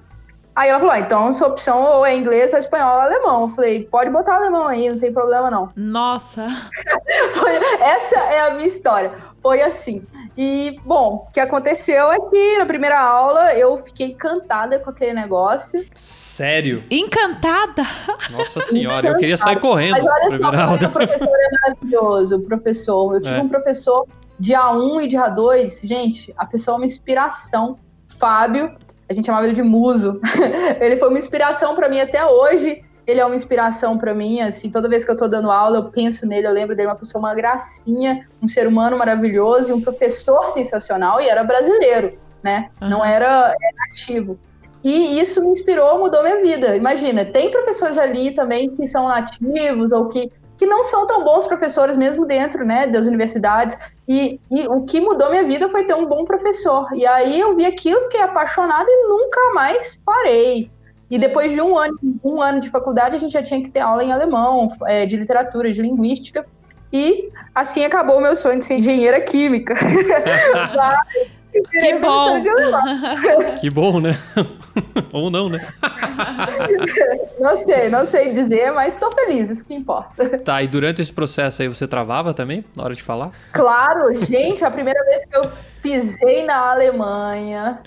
Aí 0.59 0.67
ela 0.67 0.77
falou: 0.77 0.93
ah, 0.93 0.99
então 0.99 1.31
sua 1.31 1.47
opção 1.47 1.81
ou 1.81 2.05
é 2.05 2.13
inglês, 2.13 2.51
ou 2.51 2.57
é 2.57 2.59
espanhol 2.59 2.95
ou 2.95 3.01
alemão. 3.01 3.41
Eu 3.43 3.47
falei: 3.47 3.85
pode 3.85 4.09
botar 4.09 4.35
alemão 4.35 4.67
aí, 4.67 4.89
não 4.89 4.97
tem 4.97 5.13
problema 5.13 5.49
não. 5.49 5.69
Nossa! 5.73 6.45
Foi, 7.31 7.55
essa 7.79 8.19
é 8.19 8.41
a 8.41 8.53
minha 8.55 8.67
história. 8.67 9.13
Foi 9.41 9.61
assim. 9.61 10.05
E, 10.35 10.77
bom, 10.83 11.27
o 11.29 11.31
que 11.31 11.39
aconteceu 11.39 12.11
é 12.11 12.19
que 12.19 12.57
na 12.57 12.65
primeira 12.65 12.99
aula 12.99 13.53
eu 13.53 13.77
fiquei 13.77 14.07
encantada 14.07 14.77
com 14.79 14.89
aquele 14.89 15.13
negócio. 15.13 15.85
Sério? 15.95 16.83
Encantada? 16.91 17.83
Nossa 18.29 18.59
senhora, 18.59 18.97
encantada. 18.97 19.07
eu 19.07 19.17
queria 19.17 19.37
sair 19.37 19.61
correndo. 19.61 19.93
Mas 19.93 20.03
olha 20.03 20.27
primeira 20.27 20.57
só, 20.57 20.63
aula. 20.63 20.87
o 20.87 20.91
professor 20.91 21.29
é 21.29 21.49
maravilhoso, 21.61 22.35
o 22.35 22.41
professor. 22.41 23.13
Eu 23.13 23.21
tive 23.21 23.37
é. 23.37 23.41
um 23.41 23.47
professor 23.47 24.05
de 24.37 24.51
A1 24.51 25.03
e 25.03 25.07
de 25.07 25.15
A2, 25.15 25.87
gente, 25.87 26.33
a 26.35 26.45
pessoa 26.45 26.75
é 26.75 26.79
uma 26.79 26.85
inspiração. 26.85 27.79
Fábio, 28.09 28.75
a 29.09 29.13
gente 29.13 29.25
chamava 29.25 29.45
ele 29.45 29.55
de 29.55 29.63
muso. 29.63 30.19
ele 30.79 30.97
foi 30.97 31.09
uma 31.09 31.17
inspiração 31.17 31.75
para 31.75 31.89
mim 31.89 31.99
até 31.99 32.23
hoje. 32.25 32.83
Ele 33.07 33.19
é 33.19 33.25
uma 33.25 33.33
inspiração 33.33 33.97
para 33.97 34.13
mim, 34.13 34.39
assim, 34.39 34.69
toda 34.69 34.87
vez 34.87 35.03
que 35.03 35.09
eu 35.09 35.17
tô 35.17 35.27
dando 35.27 35.49
aula, 35.49 35.77
eu 35.77 35.85
penso 35.85 36.27
nele, 36.27 36.45
eu 36.45 36.51
lembro 36.51 36.75
dele, 36.75 36.89
uma 36.89 36.95
pessoa, 36.95 37.19
uma 37.19 37.33
gracinha, 37.33 38.19
um 38.39 38.47
ser 38.47 38.67
humano 38.67 38.95
maravilhoso 38.95 39.71
e 39.71 39.73
um 39.73 39.81
professor 39.81 40.45
sensacional, 40.45 41.19
e 41.19 41.27
era 41.27 41.43
brasileiro, 41.43 42.19
né? 42.43 42.69
Uhum. 42.79 42.87
Não 42.87 43.03
era, 43.03 43.25
era 43.25 43.87
nativo. 43.89 44.37
E 44.83 45.19
isso 45.19 45.41
me 45.41 45.49
inspirou, 45.49 45.97
mudou 45.97 46.21
minha 46.21 46.39
vida. 46.39 46.75
Imagina, 46.75 47.25
tem 47.25 47.49
professores 47.49 47.97
ali 47.97 48.31
também 48.31 48.69
que 48.69 48.85
são 48.85 49.07
nativos 49.07 49.91
ou 49.91 50.07
que 50.07 50.31
que 50.59 50.65
não 50.65 50.83
são 50.83 51.07
tão 51.07 51.23
bons 51.23 51.47
professores 51.47 51.95
mesmo 51.95 52.25
dentro, 52.25 52.65
né, 52.65 52.85
das 52.85 53.07
universidades. 53.07 53.77
E, 54.05 54.41
e, 54.51 54.67
o 54.67 54.83
que 54.83 54.99
mudou 54.99 55.29
minha 55.29 55.45
vida 55.45 55.69
foi 55.69 55.85
ter 55.85 55.93
um 55.93 56.05
bom 56.05 56.25
professor. 56.25 56.85
E 56.93 57.07
aí 57.07 57.39
eu 57.39 57.55
vi 57.55 57.65
aquilo, 57.65 58.01
fiquei 58.01 58.21
apaixonada 58.21 58.85
e 58.85 59.07
nunca 59.07 59.39
mais 59.53 59.97
parei. 60.05 60.69
E 61.09 61.17
depois 61.17 61.53
de 61.53 61.61
um 61.61 61.77
ano, 61.77 61.97
um 62.21 62.41
ano 62.41 62.59
de 62.59 62.69
faculdade, 62.69 63.15
a 63.15 63.19
gente 63.19 63.31
já 63.31 63.41
tinha 63.41 63.63
que 63.63 63.71
ter 63.71 63.79
aula 63.79 64.03
em 64.03 64.11
alemão, 64.11 64.67
é, 64.85 65.05
de 65.05 65.15
literatura, 65.15 65.71
de 65.71 65.81
linguística. 65.81 66.45
E 66.91 67.29
assim 67.55 67.85
acabou 67.85 68.17
o 68.17 68.21
meu 68.21 68.35
sonho 68.35 68.59
de 68.59 68.65
ser 68.65 68.75
engenheira 68.75 69.21
química. 69.21 69.75
que 71.51 71.99
bom! 71.99 72.43
que 73.59 73.69
bom, 73.69 73.99
né? 73.99 74.17
Ou 75.11 75.29
não, 75.29 75.49
né? 75.49 75.59
não 77.39 77.57
sei, 77.57 77.89
não 77.89 78.05
sei 78.05 78.31
dizer, 78.31 78.71
mas 78.71 78.93
estou 78.93 79.11
feliz, 79.11 79.49
isso 79.49 79.65
que 79.65 79.73
importa. 79.73 80.37
Tá, 80.39 80.61
e 80.61 80.67
durante 80.67 81.01
esse 81.01 81.11
processo 81.11 81.61
aí 81.61 81.67
você 81.67 81.87
travava 81.87 82.33
também, 82.33 82.63
na 82.75 82.83
hora 82.83 82.93
de 82.93 83.01
falar? 83.01 83.31
Claro, 83.51 84.13
gente, 84.25 84.63
a 84.63 84.71
primeira 84.71 85.03
vez 85.05 85.25
que 85.25 85.35
eu 85.35 85.51
pisei 85.81 86.45
na 86.45 86.71
Alemanha, 86.71 87.79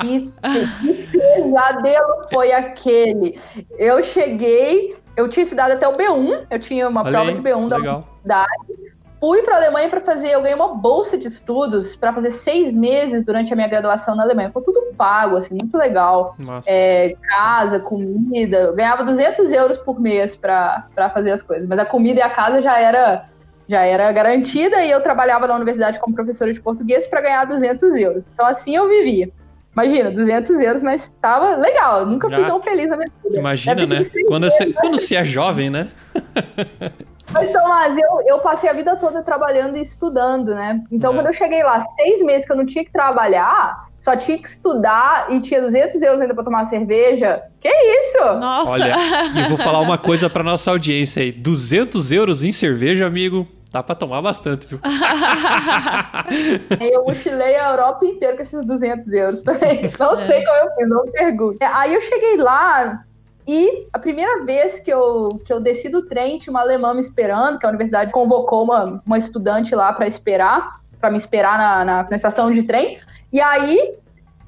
que, 0.00 0.32
que 0.32 1.18
pesadelo 1.18 2.22
foi 2.32 2.52
aquele? 2.52 3.38
Eu 3.78 4.02
cheguei, 4.02 4.96
eu 5.16 5.28
tinha 5.28 5.42
estudado 5.42 5.72
até 5.72 5.86
o 5.86 5.92
B1, 5.92 6.46
eu 6.50 6.58
tinha 6.58 6.88
uma 6.88 7.02
Olha 7.02 7.10
prova 7.10 7.28
aí, 7.28 7.34
de 7.34 7.42
B1 7.42 7.68
da 7.68 7.76
universidade 7.76 8.91
fui 9.22 9.40
para 9.40 9.54
a 9.54 9.58
Alemanha 9.58 9.88
para 9.88 10.00
fazer, 10.00 10.32
eu 10.32 10.42
ganhei 10.42 10.56
uma 10.56 10.74
bolsa 10.74 11.16
de 11.16 11.28
estudos 11.28 11.94
para 11.94 12.12
fazer 12.12 12.32
seis 12.32 12.74
meses 12.74 13.22
durante 13.22 13.52
a 13.52 13.56
minha 13.56 13.68
graduação 13.68 14.16
na 14.16 14.24
Alemanha, 14.24 14.50
com 14.50 14.60
tudo 14.60 14.92
pago, 14.96 15.36
assim, 15.36 15.54
muito 15.54 15.78
legal. 15.78 16.34
É, 16.66 17.14
casa, 17.28 17.78
comida, 17.78 18.56
eu 18.56 18.74
ganhava 18.74 19.04
200 19.04 19.52
euros 19.52 19.78
por 19.78 20.00
mês 20.00 20.34
para 20.34 20.84
fazer 21.14 21.30
as 21.30 21.40
coisas, 21.40 21.68
mas 21.68 21.78
a 21.78 21.84
comida 21.84 22.18
e 22.18 22.22
a 22.22 22.30
casa 22.30 22.60
já 22.60 22.80
era 22.80 23.24
já 23.68 23.82
era 23.82 24.10
garantida 24.10 24.82
e 24.82 24.90
eu 24.90 25.00
trabalhava 25.00 25.46
na 25.46 25.54
universidade 25.54 26.00
como 26.00 26.16
professora 26.16 26.52
de 26.52 26.60
português 26.60 27.06
para 27.06 27.20
ganhar 27.20 27.44
200 27.44 27.94
euros. 27.94 28.24
Então 28.32 28.44
assim 28.44 28.74
eu 28.74 28.88
vivia. 28.88 29.30
Imagina, 29.72 30.10
200 30.10 30.60
euros, 30.60 30.82
mas 30.82 31.04
estava 31.04 31.56
legal. 31.56 32.00
Eu 32.00 32.06
nunca 32.06 32.28
já. 32.28 32.36
fui 32.36 32.44
tão 32.44 32.60
feliz 32.60 32.88
na 32.88 32.96
minha 32.96 33.10
vida. 33.22 33.38
Imagina, 33.38 33.86
né? 33.86 33.98
Quando 34.26 34.50
você, 34.50 34.72
quando 34.72 34.98
você 34.98 35.14
é 35.14 35.24
jovem, 35.24 35.70
né? 35.70 35.88
Mas, 37.32 37.52
Tomás, 37.52 37.96
eu, 37.96 38.22
eu 38.26 38.38
passei 38.40 38.68
a 38.68 38.72
vida 38.72 38.96
toda 38.96 39.22
trabalhando 39.22 39.76
e 39.76 39.80
estudando, 39.80 40.54
né? 40.54 40.82
Então, 40.90 41.12
é. 41.12 41.14
quando 41.14 41.26
eu 41.28 41.32
cheguei 41.32 41.62
lá, 41.62 41.80
seis 41.80 42.22
meses 42.22 42.46
que 42.46 42.52
eu 42.52 42.56
não 42.56 42.66
tinha 42.66 42.84
que 42.84 42.92
trabalhar, 42.92 43.84
só 43.98 44.16
tinha 44.16 44.38
que 44.38 44.46
estudar 44.46 45.26
e 45.30 45.40
tinha 45.40 45.60
200 45.60 46.00
euros 46.02 46.20
ainda 46.20 46.34
pra 46.34 46.44
tomar 46.44 46.64
cerveja. 46.64 47.42
Que 47.60 47.68
isso? 47.68 48.18
Nossa! 48.18 48.72
Olha, 48.72 48.96
eu 49.44 49.48
vou 49.48 49.58
falar 49.58 49.80
uma 49.80 49.98
coisa 49.98 50.28
pra 50.28 50.42
nossa 50.42 50.70
audiência 50.70 51.22
aí. 51.22 51.32
200 51.32 52.12
euros 52.12 52.44
em 52.44 52.52
cerveja, 52.52 53.06
amigo, 53.06 53.46
Dá 53.72 53.82
pra 53.82 53.94
tomar 53.94 54.20
bastante, 54.20 54.66
viu? 54.66 54.78
eu 56.78 57.04
mochilei 57.04 57.56
a 57.56 57.70
Europa 57.70 58.04
inteira 58.04 58.36
com 58.36 58.42
esses 58.42 58.62
200 58.66 59.10
euros 59.14 59.42
também. 59.42 59.90
Não 59.98 60.14
sei 60.14 60.40
é. 60.40 60.44
como 60.44 60.56
eu 60.58 60.74
fiz, 60.76 60.88
não 60.90 61.10
pergunto. 61.10 61.56
Aí 61.62 61.94
eu 61.94 62.02
cheguei 62.02 62.36
lá, 62.36 63.02
e 63.46 63.88
a 63.92 63.98
primeira 63.98 64.44
vez 64.44 64.78
que 64.78 64.92
eu, 64.92 65.40
que 65.44 65.52
eu 65.52 65.60
desci 65.60 65.88
do 65.88 66.06
trem, 66.06 66.38
tinha 66.38 66.52
uma 66.52 66.60
alemã 66.60 66.94
me 66.94 67.00
esperando, 67.00 67.58
que 67.58 67.66
a 67.66 67.68
universidade 67.68 68.12
convocou 68.12 68.64
uma, 68.64 69.02
uma 69.04 69.18
estudante 69.18 69.74
lá 69.74 69.92
para 69.92 70.06
esperar, 70.06 70.68
para 71.00 71.10
me 71.10 71.16
esperar 71.16 71.58
na, 71.58 71.84
na, 71.84 72.06
na, 72.08 72.16
estação 72.16 72.52
de 72.52 72.62
trem. 72.62 73.00
E 73.32 73.40
aí, 73.40 73.96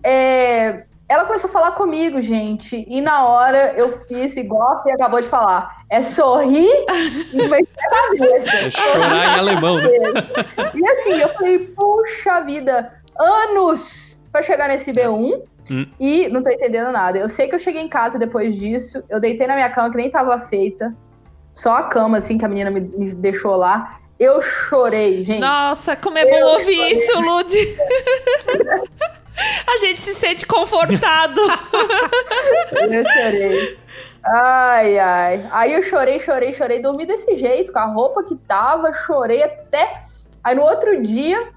é, 0.03 0.85
ela 1.09 1.27
começou 1.27 1.51
a 1.51 1.53
falar 1.53 1.73
comigo, 1.73 2.21
gente. 2.21 2.85
E 2.89 3.01
na 3.01 3.27
hora 3.27 3.75
eu 3.77 4.05
fiz 4.07 4.37
igual 4.37 4.79
a 4.79 4.83
Fê 4.83 4.93
acabou 4.93 5.21
de 5.21 5.27
falar. 5.27 5.85
É 5.91 6.03
sorrir 6.03 6.71
e 7.33 7.37
mexer 7.37 7.69
a 7.81 7.91
cabeça. 7.91 8.57
É 8.57 8.71
chorar 8.71 9.37
em 9.37 9.39
alemão, 9.39 9.77
né? 9.79 9.89
E 10.75 10.89
assim, 10.89 11.21
eu 11.21 11.29
falei, 11.31 11.59
puxa 11.59 12.41
vida, 12.43 12.93
anos 13.19 14.21
para 14.31 14.43
chegar 14.43 14.69
nesse 14.69 14.93
B1. 14.93 15.43
Hum. 15.71 15.87
E 15.99 16.29
não 16.29 16.43
tô 16.43 16.51
entendendo 16.51 16.93
nada. 16.93 17.19
Eu 17.19 17.29
sei 17.29 17.49
que 17.49 17.55
eu 17.55 17.59
cheguei 17.59 17.81
em 17.81 17.89
casa 17.89 18.19
depois 18.19 18.55
disso, 18.55 19.03
eu 19.09 19.21
deitei 19.21 19.47
na 19.47 19.55
minha 19.55 19.71
cama 19.71 19.91
que 19.91 19.97
nem 19.97 20.11
tava 20.11 20.39
feita. 20.39 20.95
Só 21.53 21.77
a 21.77 21.85
cama, 21.85 22.19
assim, 22.19 22.37
que 22.37 22.45
a 22.45 22.49
menina 22.49 22.71
me, 22.71 22.81
me 22.81 23.15
deixou 23.15 23.57
lá. 23.57 24.01
Eu 24.19 24.43
chorei, 24.43 25.23
gente. 25.23 25.41
Nossa, 25.41 25.97
como 25.97 26.19
é 26.19 26.25
bom 26.25 26.37
eu 26.37 26.47
ouvir 26.49 26.75
chorei. 26.75 26.93
isso, 26.93 27.21
Lud. 27.21 27.55
a 29.67 29.77
gente 29.79 30.03
se 30.03 30.15
sente 30.15 30.47
confortado. 30.47 31.41
eu 32.91 33.05
chorei. 33.05 33.79
Ai, 34.25 34.99
ai. 34.99 35.47
Aí 35.51 35.75
eu 35.75 35.83
chorei, 35.83 36.19
chorei, 36.19 36.53
chorei. 36.53 36.81
Dormi 36.81 37.07
desse 37.07 37.35
jeito, 37.37 37.73
com 37.73 37.79
a 37.79 37.87
roupa 37.87 38.25
que 38.25 38.35
tava, 38.35 38.93
chorei 38.93 39.43
até. 39.43 40.03
Aí 40.43 40.55
no 40.55 40.63
outro 40.63 41.01
dia, 41.03 41.53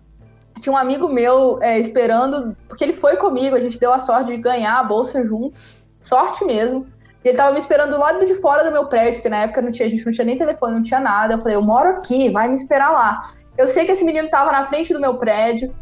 tinha 0.60 0.74
um 0.74 0.78
amigo 0.78 1.08
meu 1.08 1.60
é, 1.62 1.80
esperando, 1.80 2.56
porque 2.68 2.84
ele 2.84 2.94
foi 2.94 3.18
comigo, 3.18 3.56
a 3.56 3.60
gente 3.60 3.80
deu 3.80 3.94
a 3.94 4.00
sorte 4.00 4.32
de 4.32 4.38
ganhar 4.38 4.80
a 4.80 4.84
bolsa 4.84 5.26
juntos. 5.26 5.78
Sorte 6.02 6.46
mesmo. 6.46 6.88
E 7.24 7.30
ele 7.30 7.38
tava 7.38 7.52
me 7.52 7.60
esperando 7.60 7.92
do 7.92 8.00
lado 8.00 8.26
de 8.26 8.36
fora 8.36 8.64
do 8.64 8.72
meu 8.72 8.86
prédio, 8.86 9.16
porque 9.16 9.30
na 9.30 9.44
época 9.44 9.62
não 9.62 9.72
tinha, 9.72 9.88
a 9.88 9.90
gente 9.90 10.06
não 10.06 10.14
tinha 10.14 10.26
nem 10.26 10.38
telefone, 10.38 10.76
não 10.76 10.84
tinha 10.84 11.00
nada. 11.00 11.34
Eu 11.34 11.40
falei, 11.40 11.56
eu 11.56 11.62
moro 11.62 11.90
aqui, 11.90 12.30
vai 12.30 12.48
me 12.48 12.54
esperar 12.54 12.92
lá. 12.92 13.20
Eu 13.58 13.68
sei 13.68 13.86
que 13.86 13.92
esse 13.92 14.06
menino 14.06 14.30
tava 14.30 14.52
na 14.52 14.66
frente 14.66 14.94
do 14.94 15.00
meu 15.00 15.16
prédio 15.16 15.74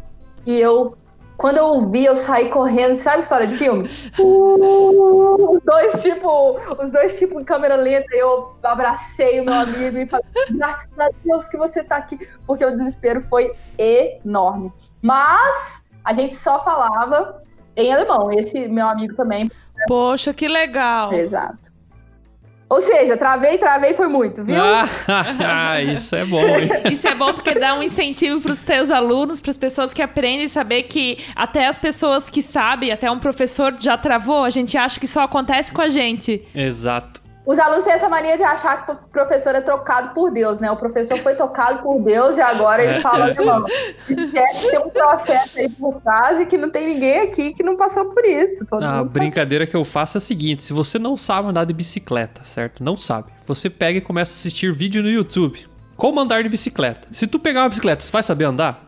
e 0.44 0.58
eu 0.58 0.96
quando 1.36 1.58
eu 1.58 1.80
vi, 1.82 2.04
eu 2.04 2.16
saí 2.16 2.48
correndo, 2.48 2.94
sabe 2.94 3.20
história 3.20 3.46
de 3.46 3.56
filme? 3.56 3.88
Uh, 4.18 5.52
os 5.56 5.62
dois, 5.62 6.02
tipo, 6.02 6.58
os 6.80 6.90
dois, 6.90 7.18
tipo, 7.18 7.40
em 7.40 7.44
câmera 7.44 7.76
lenta, 7.76 8.14
eu 8.14 8.54
abracei 8.62 9.40
o 9.40 9.44
meu 9.44 9.54
amigo 9.54 9.98
e 9.98 10.06
falei, 10.06 10.26
graças 10.50 10.88
a 10.98 11.10
Deus 11.24 11.48
que 11.48 11.56
você 11.56 11.84
tá 11.84 11.96
aqui, 11.96 12.18
porque 12.46 12.64
o 12.64 12.70
desespero 12.70 13.20
foi 13.22 13.52
enorme. 13.78 14.72
Mas 15.02 15.84
a 16.04 16.12
gente 16.12 16.34
só 16.34 16.62
falava 16.62 17.42
em 17.76 17.92
alemão, 17.92 18.32
esse 18.32 18.66
meu 18.68 18.86
amigo 18.88 19.14
também. 19.14 19.46
Poxa, 19.86 20.32
que 20.32 20.48
legal. 20.48 21.12
Exato. 21.12 21.75
Ou 22.68 22.80
seja, 22.80 23.16
travei, 23.16 23.58
travei 23.58 23.94
foi 23.94 24.08
muito, 24.08 24.42
viu? 24.42 24.56
Ah, 24.60 25.80
isso 25.82 26.16
é 26.16 26.24
bom, 26.24 26.44
hein? 26.44 26.68
Isso 26.90 27.06
é 27.06 27.14
bom 27.14 27.32
porque 27.32 27.54
dá 27.54 27.74
um 27.74 27.82
incentivo 27.82 28.40
para 28.40 28.50
os 28.50 28.62
teus 28.62 28.90
alunos, 28.90 29.40
para 29.40 29.50
as 29.50 29.56
pessoas 29.56 29.92
que 29.92 30.02
aprendem, 30.02 30.48
saber 30.48 30.82
que 30.84 31.18
até 31.36 31.68
as 31.68 31.78
pessoas 31.78 32.28
que 32.28 32.42
sabem, 32.42 32.90
até 32.90 33.08
um 33.08 33.20
professor 33.20 33.76
já 33.78 33.96
travou, 33.96 34.42
a 34.42 34.50
gente 34.50 34.76
acha 34.76 34.98
que 34.98 35.06
só 35.06 35.22
acontece 35.22 35.72
com 35.72 35.80
a 35.80 35.88
gente. 35.88 36.42
Exato. 36.54 37.25
Os 37.46 37.60
alunos 37.60 37.84
têm 37.84 37.92
essa 37.92 38.08
mania 38.08 38.36
de 38.36 38.42
achar 38.42 38.84
que 38.84 38.90
o 38.90 38.96
professor 38.96 39.54
é 39.54 39.60
trocado 39.60 40.12
por 40.12 40.32
Deus, 40.32 40.58
né? 40.58 40.68
O 40.68 40.76
professor 40.76 41.16
foi 41.18 41.36
tocado 41.36 41.80
por 41.80 42.02
Deus 42.02 42.36
e 42.36 42.40
agora 42.40 42.82
ele 42.82 43.00
fala, 43.00 43.30
irmão, 43.30 43.64
esquece 44.08 44.60
que 44.60 44.70
tem 44.70 44.80
um 44.80 44.90
processo 44.90 45.56
aí 45.56 45.68
por 45.68 46.00
trás 46.00 46.40
e 46.40 46.46
que 46.46 46.58
não 46.58 46.70
tem 46.70 46.86
ninguém 46.88 47.20
aqui 47.20 47.52
que 47.54 47.62
não 47.62 47.76
passou 47.76 48.06
por 48.06 48.24
isso. 48.24 48.66
Todo 48.66 48.82
A 48.82 49.04
brincadeira 49.04 49.64
que 49.64 49.76
eu 49.76 49.84
faço 49.84 50.16
é 50.16 50.18
a 50.18 50.20
seguinte: 50.20 50.64
se 50.64 50.72
você 50.72 50.98
não 50.98 51.16
sabe 51.16 51.48
andar 51.48 51.64
de 51.64 51.72
bicicleta, 51.72 52.42
certo? 52.42 52.82
Não 52.82 52.96
sabe. 52.96 53.30
Você 53.46 53.70
pega 53.70 53.98
e 53.98 54.00
começa 54.00 54.32
a 54.32 54.34
assistir 54.34 54.72
vídeo 54.72 55.00
no 55.00 55.08
YouTube. 55.08 55.68
Como 55.96 56.18
andar 56.20 56.42
de 56.42 56.48
bicicleta? 56.48 57.08
Se 57.12 57.28
tu 57.28 57.38
pegar 57.38 57.62
uma 57.62 57.68
bicicleta, 57.68 58.02
você 58.02 58.10
vai 58.10 58.24
saber 58.24 58.44
andar? 58.44 58.85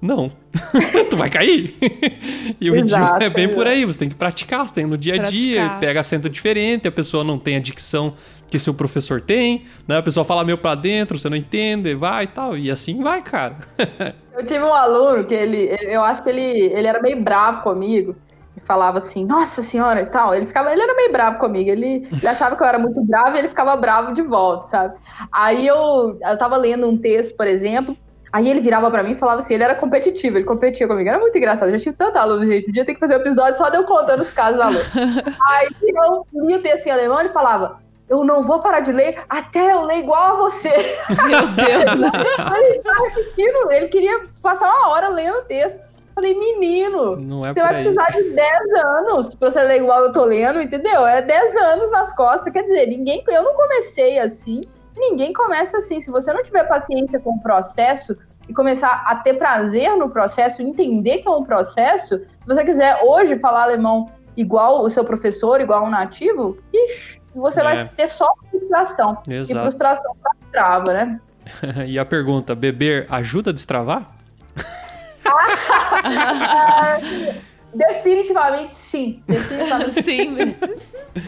Não. 0.00 0.30
tu 1.10 1.16
vai 1.16 1.30
cair. 1.30 1.74
e 2.60 2.70
o 2.70 2.74
Exato, 2.76 3.04
idioma 3.04 3.24
é 3.24 3.30
bem 3.30 3.48
por 3.50 3.66
aí. 3.66 3.84
Você 3.84 3.98
tem 3.98 4.08
que 4.08 4.14
praticar, 4.14 4.66
você 4.68 4.74
tem 4.74 4.86
no 4.86 4.96
dia 4.96 5.14
a 5.14 5.18
dia, 5.18 5.56
Praticar. 5.56 5.80
pega 5.80 6.00
acento 6.00 6.28
diferente, 6.28 6.86
a 6.86 6.92
pessoa 6.92 7.24
não 7.24 7.38
tem 7.38 7.56
a 7.56 7.60
dicção 7.60 8.14
que 8.48 8.58
seu 8.58 8.72
professor 8.74 9.20
tem, 9.20 9.64
né? 9.88 9.96
A 9.98 10.02
pessoa 10.02 10.24
fala 10.24 10.44
meio 10.44 10.58
pra 10.58 10.74
dentro, 10.74 11.18
você 11.18 11.28
não 11.28 11.36
entende, 11.36 11.94
vai 11.94 12.24
e 12.24 12.28
tal. 12.28 12.56
E 12.56 12.70
assim 12.70 13.02
vai, 13.02 13.22
cara. 13.22 13.56
Eu 14.36 14.44
tive 14.44 14.62
um 14.62 14.72
aluno 14.72 15.24
que 15.24 15.32
ele, 15.32 15.56
ele- 15.62 15.94
eu 15.94 16.02
acho 16.02 16.22
que 16.22 16.28
ele, 16.28 16.42
ele 16.42 16.86
era 16.86 17.00
meio 17.00 17.18
bravo 17.22 17.62
comigo. 17.62 18.14
E 18.54 18.60
falava 18.60 18.98
assim, 18.98 19.24
nossa 19.24 19.62
senhora 19.62 20.02
e 20.02 20.06
tal. 20.06 20.34
Ele 20.34 20.44
ficava, 20.44 20.70
ele 20.72 20.82
era 20.82 20.94
meio 20.94 21.10
bravo 21.10 21.38
comigo. 21.38 21.70
Ele, 21.70 22.06
ele 22.12 22.26
achava 22.28 22.54
que 22.54 22.62
eu 22.62 22.66
era 22.66 22.78
muito 22.78 23.02
bravo 23.02 23.34
e 23.34 23.38
ele 23.38 23.48
ficava 23.48 23.74
bravo 23.76 24.12
de 24.12 24.20
volta, 24.20 24.66
sabe? 24.66 24.94
Aí 25.32 25.66
eu, 25.66 26.18
eu 26.20 26.38
tava 26.38 26.56
lendo 26.58 26.86
um 26.86 26.98
texto, 26.98 27.34
por 27.34 27.46
exemplo. 27.46 27.96
Aí 28.36 28.50
ele 28.50 28.60
virava 28.60 28.90
pra 28.90 29.02
mim 29.02 29.12
e 29.12 29.16
falava 29.16 29.38
assim, 29.38 29.54
ele 29.54 29.64
era 29.64 29.74
competitivo, 29.74 30.36
ele 30.36 30.44
competia 30.44 30.86
comigo. 30.86 31.08
Era 31.08 31.18
muito 31.18 31.38
engraçado. 31.38 31.68
Eu 31.70 31.78
já 31.78 31.84
tive 31.84 31.96
tanto 31.96 32.18
aluno, 32.18 32.44
gente. 32.44 32.68
Um 32.68 32.72
dia 32.72 32.84
tem 32.84 32.94
que 32.94 33.00
fazer 33.00 33.16
um 33.16 33.20
episódio 33.20 33.56
só 33.56 33.70
de 33.70 33.78
eu 33.78 33.84
contando 33.84 34.20
os 34.20 34.30
casos 34.30 34.56
do 34.56 34.62
aluno. 34.62 34.84
Aí 35.48 35.68
eu 35.80 36.26
li 36.44 36.54
o 36.54 36.60
texto 36.60 36.86
em 36.86 36.90
alemão 36.90 37.16
e 37.16 37.20
ele 37.22 37.28
falava, 37.30 37.80
eu 38.10 38.22
não 38.24 38.42
vou 38.42 38.60
parar 38.60 38.80
de 38.80 38.92
ler 38.92 39.24
até 39.26 39.72
eu 39.72 39.84
ler 39.84 40.00
igual 40.00 40.34
a 40.34 40.36
você. 40.36 40.68
Meu 40.68 41.46
Deus. 41.48 42.12
Aí 42.38 42.64
ele 42.66 42.78
tava 42.80 43.08
repetindo, 43.08 43.72
ele 43.72 43.88
queria 43.88 44.26
passar 44.42 44.68
uma 44.68 44.90
hora 44.90 45.08
lendo 45.08 45.38
o 45.38 45.44
texto. 45.44 45.82
Falei, 46.14 46.38
menino, 46.38 47.16
Não 47.16 47.42
é 47.46 47.54
você 47.54 47.60
vai 47.62 47.74
aí. 47.74 47.82
precisar 47.82 48.10
de 48.10 48.22
10 48.22 48.84
anos 48.84 49.34
pra 49.34 49.50
você 49.50 49.62
ler 49.62 49.82
igual 49.82 50.00
eu 50.02 50.12
tô 50.12 50.26
lendo, 50.26 50.60
entendeu? 50.60 51.06
É 51.06 51.22
10 51.22 51.56
anos 51.56 51.90
nas 51.90 52.14
costas. 52.14 52.52
Quer 52.52 52.64
dizer, 52.64 52.84
ninguém. 52.84 53.24
Eu 53.28 53.42
não 53.42 53.54
comecei 53.54 54.18
assim. 54.18 54.60
Ninguém 54.96 55.32
começa 55.32 55.76
assim. 55.76 56.00
Se 56.00 56.10
você 56.10 56.32
não 56.32 56.42
tiver 56.42 56.64
paciência 56.64 57.20
com 57.20 57.34
o 57.34 57.40
processo 57.40 58.16
e 58.48 58.54
começar 58.54 59.04
a 59.06 59.16
ter 59.16 59.34
prazer 59.34 59.94
no 59.96 60.08
processo, 60.08 60.62
entender 60.62 61.18
que 61.18 61.28
é 61.28 61.30
um 61.30 61.44
processo, 61.44 62.18
se 62.24 62.46
você 62.46 62.64
quiser 62.64 63.02
hoje 63.04 63.36
falar 63.38 63.64
alemão 63.64 64.06
igual 64.36 64.82
o 64.82 64.88
seu 64.88 65.04
professor, 65.04 65.60
igual 65.60 65.84
um 65.84 65.90
nativo, 65.90 66.58
ixi, 66.72 67.20
você 67.34 67.60
É. 67.60 67.64
vai 67.64 67.88
ter 67.88 68.06
só 68.06 68.32
frustração. 68.50 69.18
E 69.28 69.34
Exato. 69.34 69.60
frustração 69.60 70.16
trava, 70.50 70.92
né? 70.92 71.20
e 71.86 71.98
a 71.98 72.04
pergunta: 72.04 72.54
beber 72.54 73.06
ajuda 73.10 73.50
a 73.50 73.52
destravar? 73.52 74.10
Definitivamente 77.76 78.76
sim. 78.76 79.22
Definitivamente 79.26 80.02
Sim. 80.02 80.54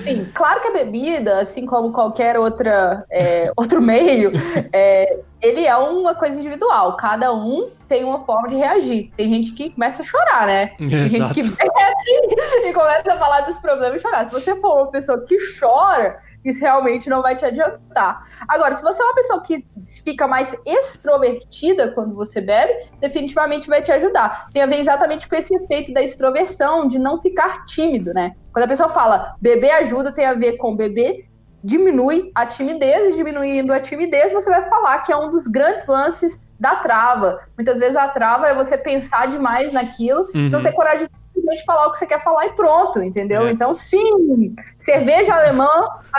sim. 0.05 0.25
Claro 0.35 0.61
que 0.61 0.69
a 0.69 0.73
bebida, 0.73 1.40
assim 1.40 1.67
como 1.67 1.93
qualquer 1.93 2.38
outra, 2.38 3.05
é, 3.11 3.52
outro 3.57 3.81
meio, 3.81 4.33
é, 4.73 5.19
ele 5.40 5.66
é 5.66 5.76
uma 5.76 6.14
coisa 6.14 6.38
individual. 6.38 6.97
Cada 6.97 7.33
um 7.33 7.71
tem 7.87 8.04
uma 8.04 8.21
forma 8.21 8.49
de 8.49 8.56
reagir. 8.56 9.10
Tem 9.17 9.28
gente 9.28 9.52
que 9.52 9.71
começa 9.71 10.02
a 10.02 10.04
chorar, 10.04 10.47
né? 10.47 10.67
Tem 10.78 11.08
gente 11.08 11.17
Exato. 11.17 11.34
que 11.34 11.43
bebe 11.43 12.69
e 12.69 12.73
começa 12.73 13.15
a 13.15 13.19
falar 13.19 13.41
dos 13.43 13.56
problemas 13.58 13.99
e 13.99 14.02
chorar. 14.02 14.26
Se 14.26 14.32
você 14.32 14.54
for 14.56 14.82
uma 14.82 14.91
pessoa 14.91 15.25
que 15.25 15.36
chora, 15.58 16.19
isso 16.45 16.60
realmente 16.60 17.08
não 17.08 17.23
vai 17.23 17.34
te 17.34 17.45
adiantar. 17.45 18.19
Agora, 18.47 18.76
se 18.76 18.82
você 18.82 19.00
é 19.00 19.04
uma 19.04 19.15
pessoa 19.15 19.43
que 19.43 19.65
fica 20.04 20.26
mais 20.26 20.54
extrovertida 20.67 21.93
quando 21.93 22.15
você 22.15 22.41
bebe, 22.41 22.86
definitivamente 23.00 23.69
vai 23.69 23.80
te 23.80 23.93
ajudar. 23.93 24.49
Tem 24.52 24.62
a 24.62 24.67
ver 24.67 24.76
exatamente 24.76 25.28
com 25.28 25.36
esse 25.36 25.54
efeito 25.54 25.93
da 25.93 26.02
extroversão, 26.02 26.86
de 26.86 26.99
não 26.99 27.21
ficar 27.21 27.65
tímido, 27.65 28.12
né? 28.12 28.34
Quando 28.52 28.65
a 28.65 28.69
pessoa 28.69 28.89
fala 28.89 29.36
beber 29.41 29.71
ajuda, 29.71 30.12
tem 30.12 30.26
a 30.26 30.34
ver 30.34 30.56
com 30.56 30.75
beber 30.75 31.27
diminui 31.62 32.30
a 32.34 32.47
timidez 32.47 33.12
e 33.12 33.16
diminuindo 33.16 33.73
a 33.73 33.80
timidez, 33.80 34.32
você 34.32 34.49
vai 34.49 34.62
falar 34.68 34.99
que 35.00 35.12
é 35.12 35.16
um 35.16 35.28
dos 35.28 35.47
grandes 35.47 35.86
lances 35.86 36.38
da 36.58 36.76
trava. 36.76 37.38
Muitas 37.56 37.78
vezes 37.78 37.97
a 37.97 38.08
trava 38.08 38.49
é 38.49 38.54
você 38.54 38.76
pensar 38.76 39.26
demais 39.26 39.73
naquilo, 39.73 40.28
Uhum. 40.34 40.49
não 40.50 40.62
ter 40.62 40.73
coragem 40.73 41.06
de 41.06 41.10
simplesmente 41.34 41.64
falar 41.64 41.86
o 41.86 41.92
que 41.92 41.99
você 41.99 42.06
quer 42.06 42.23
falar 42.23 42.47
e 42.47 42.50
pronto, 42.52 43.00
entendeu? 43.02 43.47
É. 43.47 43.50
Então, 43.52 43.73
sim, 43.73 44.54
cerveja 44.76 45.32
alemã 45.34 45.68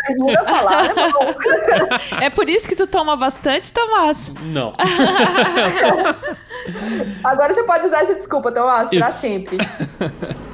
ajuda 0.10 0.42
a 0.42 0.46
falar 0.46 0.90
alemão. 0.90 1.20
É 2.22 2.30
por 2.30 2.50
isso 2.50 2.68
que 2.68 2.76
tu 2.76 2.88
toma 2.88 3.16
bastante, 3.18 3.72
Tomás. 3.74 4.32
Não. 4.42 4.74
Agora 7.24 7.54
você 7.54 7.64
pode 7.64 7.88
usar 7.88 8.02
essa 8.04 8.16
desculpa, 8.16 8.52
Tomás, 8.52 8.90
pra 8.90 9.00
Isso. 9.00 9.12
sempre. 9.12 9.58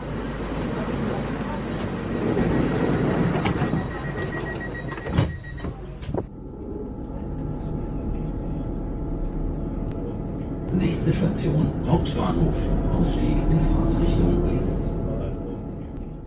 Nächste 11.06 11.22
Station, 11.22 11.72
Hauptbahnhof. 11.88 12.58
Ausstieg 12.96 13.38
in 13.38 13.60
Fahrtrichtung 13.70 14.42
links. 14.48 14.76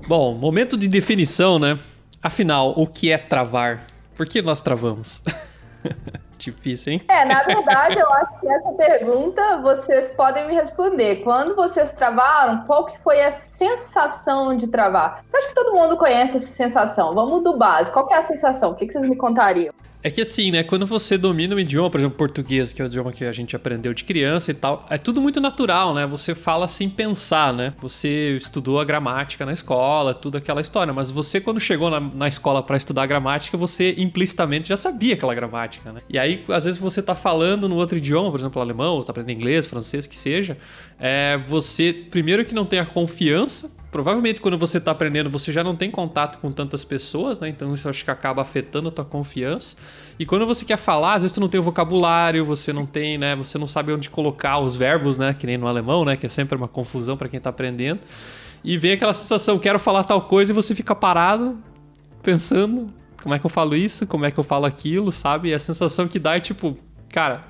Bom, 0.07 0.35
momento 0.35 0.77
de 0.77 0.87
definição, 0.87 1.59
né? 1.59 1.77
Afinal, 2.23 2.75
o 2.77 2.87
que 2.87 3.11
é 3.11 3.19
travar? 3.19 3.83
Por 4.17 4.27
que 4.27 4.41
nós 4.41 4.63
travamos? 4.63 5.21
Difícil, 6.39 6.93
hein? 6.93 7.03
É, 7.09 7.25
na 7.25 7.43
verdade, 7.43 7.99
eu 7.99 8.13
acho 8.13 8.41
que 8.41 8.49
essa 8.49 8.71
pergunta 8.75 9.61
vocês 9.61 10.11
podem 10.11 10.47
me 10.47 10.55
responder. 10.55 11.25
Quando 11.25 11.57
vocês 11.57 11.93
travaram, 11.93 12.65
qual 12.65 12.87
que 12.87 12.97
foi 12.99 13.21
a 13.21 13.33
sensação 13.33 14.57
de 14.57 14.69
travar? 14.69 15.25
Eu 15.33 15.39
acho 15.41 15.49
que 15.49 15.55
todo 15.55 15.75
mundo 15.75 15.97
conhece 15.97 16.37
essa 16.37 16.47
sensação. 16.47 17.17
Vamos 17.17 17.43
do 17.43 17.59
básico. 17.59 17.95
Qual 17.95 18.07
que 18.07 18.15
é 18.15 18.19
a 18.19 18.23
sensação? 18.23 18.71
O 18.71 18.75
que, 18.77 18.87
que 18.87 18.93
vocês 18.93 19.07
me 19.07 19.17
contariam? 19.17 19.75
É 20.01 20.13
que 20.13 20.21
assim, 20.21 20.53
né? 20.53 20.63
Quando 20.63 20.87
você 20.87 21.19
domina 21.19 21.57
um 21.57 21.59
idioma, 21.59 21.91
por 21.91 21.99
exemplo, 21.99 22.17
português, 22.17 22.73
que 22.73 22.81
é 22.81 22.85
o 22.85 22.87
idioma 22.87 23.13
que 23.13 23.25
a 23.25 23.33
gente 23.33 23.57
aprendeu 23.57 23.93
de 23.93 24.05
criança 24.05 24.53
e 24.53 24.55
tal, 24.55 24.87
é 24.89 24.97
tudo 24.97 25.21
muito 25.21 25.41
natural, 25.41 25.93
né? 25.93 26.07
Você 26.07 26.37
fala 26.37 26.69
sem 26.69 26.89
pensar, 26.89 27.53
né? 27.53 27.75
Você 27.81 28.37
estudou 28.37 28.79
a 28.79 28.85
gramática 28.85 29.45
na 29.45 29.53
escola, 29.53 30.15
tudo 30.15 30.39
aquela 30.39 30.61
história, 30.61 30.93
mas 30.93 31.11
você, 31.11 31.41
quando 31.41 31.59
chegou 31.59 31.91
na, 31.91 31.99
na 31.99 32.29
escola 32.29 32.63
pra 32.63 32.77
estudar 32.77 33.07
gramática, 33.07 33.59
você 33.59 33.97
implicitamente 33.99 34.69
já 34.69 34.77
sabia 34.77 35.15
aquela 35.15 35.35
gramática, 35.35 35.93
né? 35.93 36.01
E 36.09 36.17
aí, 36.17 36.45
às 36.49 36.65
vezes, 36.65 36.81
você 36.81 37.03
tá 37.03 37.17
falando 37.17 37.69
no 37.69 37.75
outro 37.75 37.99
idioma, 37.99 38.31
por 38.31 38.39
exemplo, 38.39 38.63
alemão, 38.63 38.95
ou 38.95 39.03
tá 39.03 39.11
aprendendo 39.11 39.37
inglês, 39.37 39.67
francês, 39.67 40.07
que 40.07 40.17
seja, 40.17 40.57
é, 41.01 41.39
você, 41.45 41.93
primeiro 41.93 42.45
que 42.45 42.55
não 42.55 42.65
tem 42.65 42.79
a 42.79 42.87
confiança 42.87 43.69
Provavelmente 43.91 44.41
quando 44.41 44.59
você 44.59 44.79
tá 44.79 44.91
aprendendo, 44.91 45.31
você 45.31 45.51
já 45.51 45.65
não 45.65 45.75
tem 45.75 45.91
contato 45.91 46.39
com 46.39 46.53
tantas 46.53 46.85
pessoas, 46.85 47.41
né? 47.41 47.49
Então 47.49 47.73
isso 47.73 47.89
acho 47.89 48.05
que 48.05 48.11
acaba 48.11 48.43
afetando 48.43 48.89
a 48.89 48.93
tua 48.93 49.05
confiança. 49.05 49.77
E 50.19 50.27
quando 50.27 50.47
você 50.47 50.65
quer 50.65 50.77
falar, 50.77 51.15
às 51.15 51.23
vezes 51.23 51.35
tu 51.35 51.41
não 51.41 51.49
tem 51.49 51.59
o 51.59 51.63
vocabulário, 51.63 52.45
você 52.45 52.73
não 52.73 52.85
tem, 52.85 53.17
né? 53.17 53.35
Você 53.37 53.57
não 53.57 53.67
sabe 53.67 53.93
onde 53.93 54.11
colocar 54.11 54.59
os 54.59 54.77
verbos, 54.77 55.19
né? 55.19 55.33
Que 55.33 55.47
nem 55.47 55.57
no 55.57 55.67
alemão, 55.67 56.05
né? 56.05 56.17
Que 56.17 56.27
é 56.27 56.29
sempre 56.29 56.57
uma 56.57 56.69
confusão 56.69 57.17
para 57.17 57.29
quem 57.29 57.41
tá 57.41 57.49
aprendendo. 57.49 58.01
E 58.63 58.77
vem 58.77 58.93
aquela 58.93 59.15
sensação, 59.15 59.59
quero 59.59 59.79
falar 59.79 60.05
tal 60.05 60.23
coisa, 60.23 60.53
e 60.53 60.55
você 60.55 60.75
fica 60.75 60.95
parado, 60.95 61.57
pensando, 62.23 62.93
como 63.23 63.35
é 63.35 63.39
que 63.39 63.47
eu 63.47 63.51
falo 63.51 63.75
isso? 63.75 64.07
Como 64.07 64.27
é 64.27 64.31
que 64.31 64.39
eu 64.39 64.45
falo 64.45 64.67
aquilo, 64.67 65.13
sabe? 65.13 65.49
E 65.51 65.55
a 65.55 65.59
sensação 65.59 66.07
que 66.07 66.19
dá 66.19 66.37
é 66.37 66.41
tipo, 66.41 66.77
cara, 67.09 67.41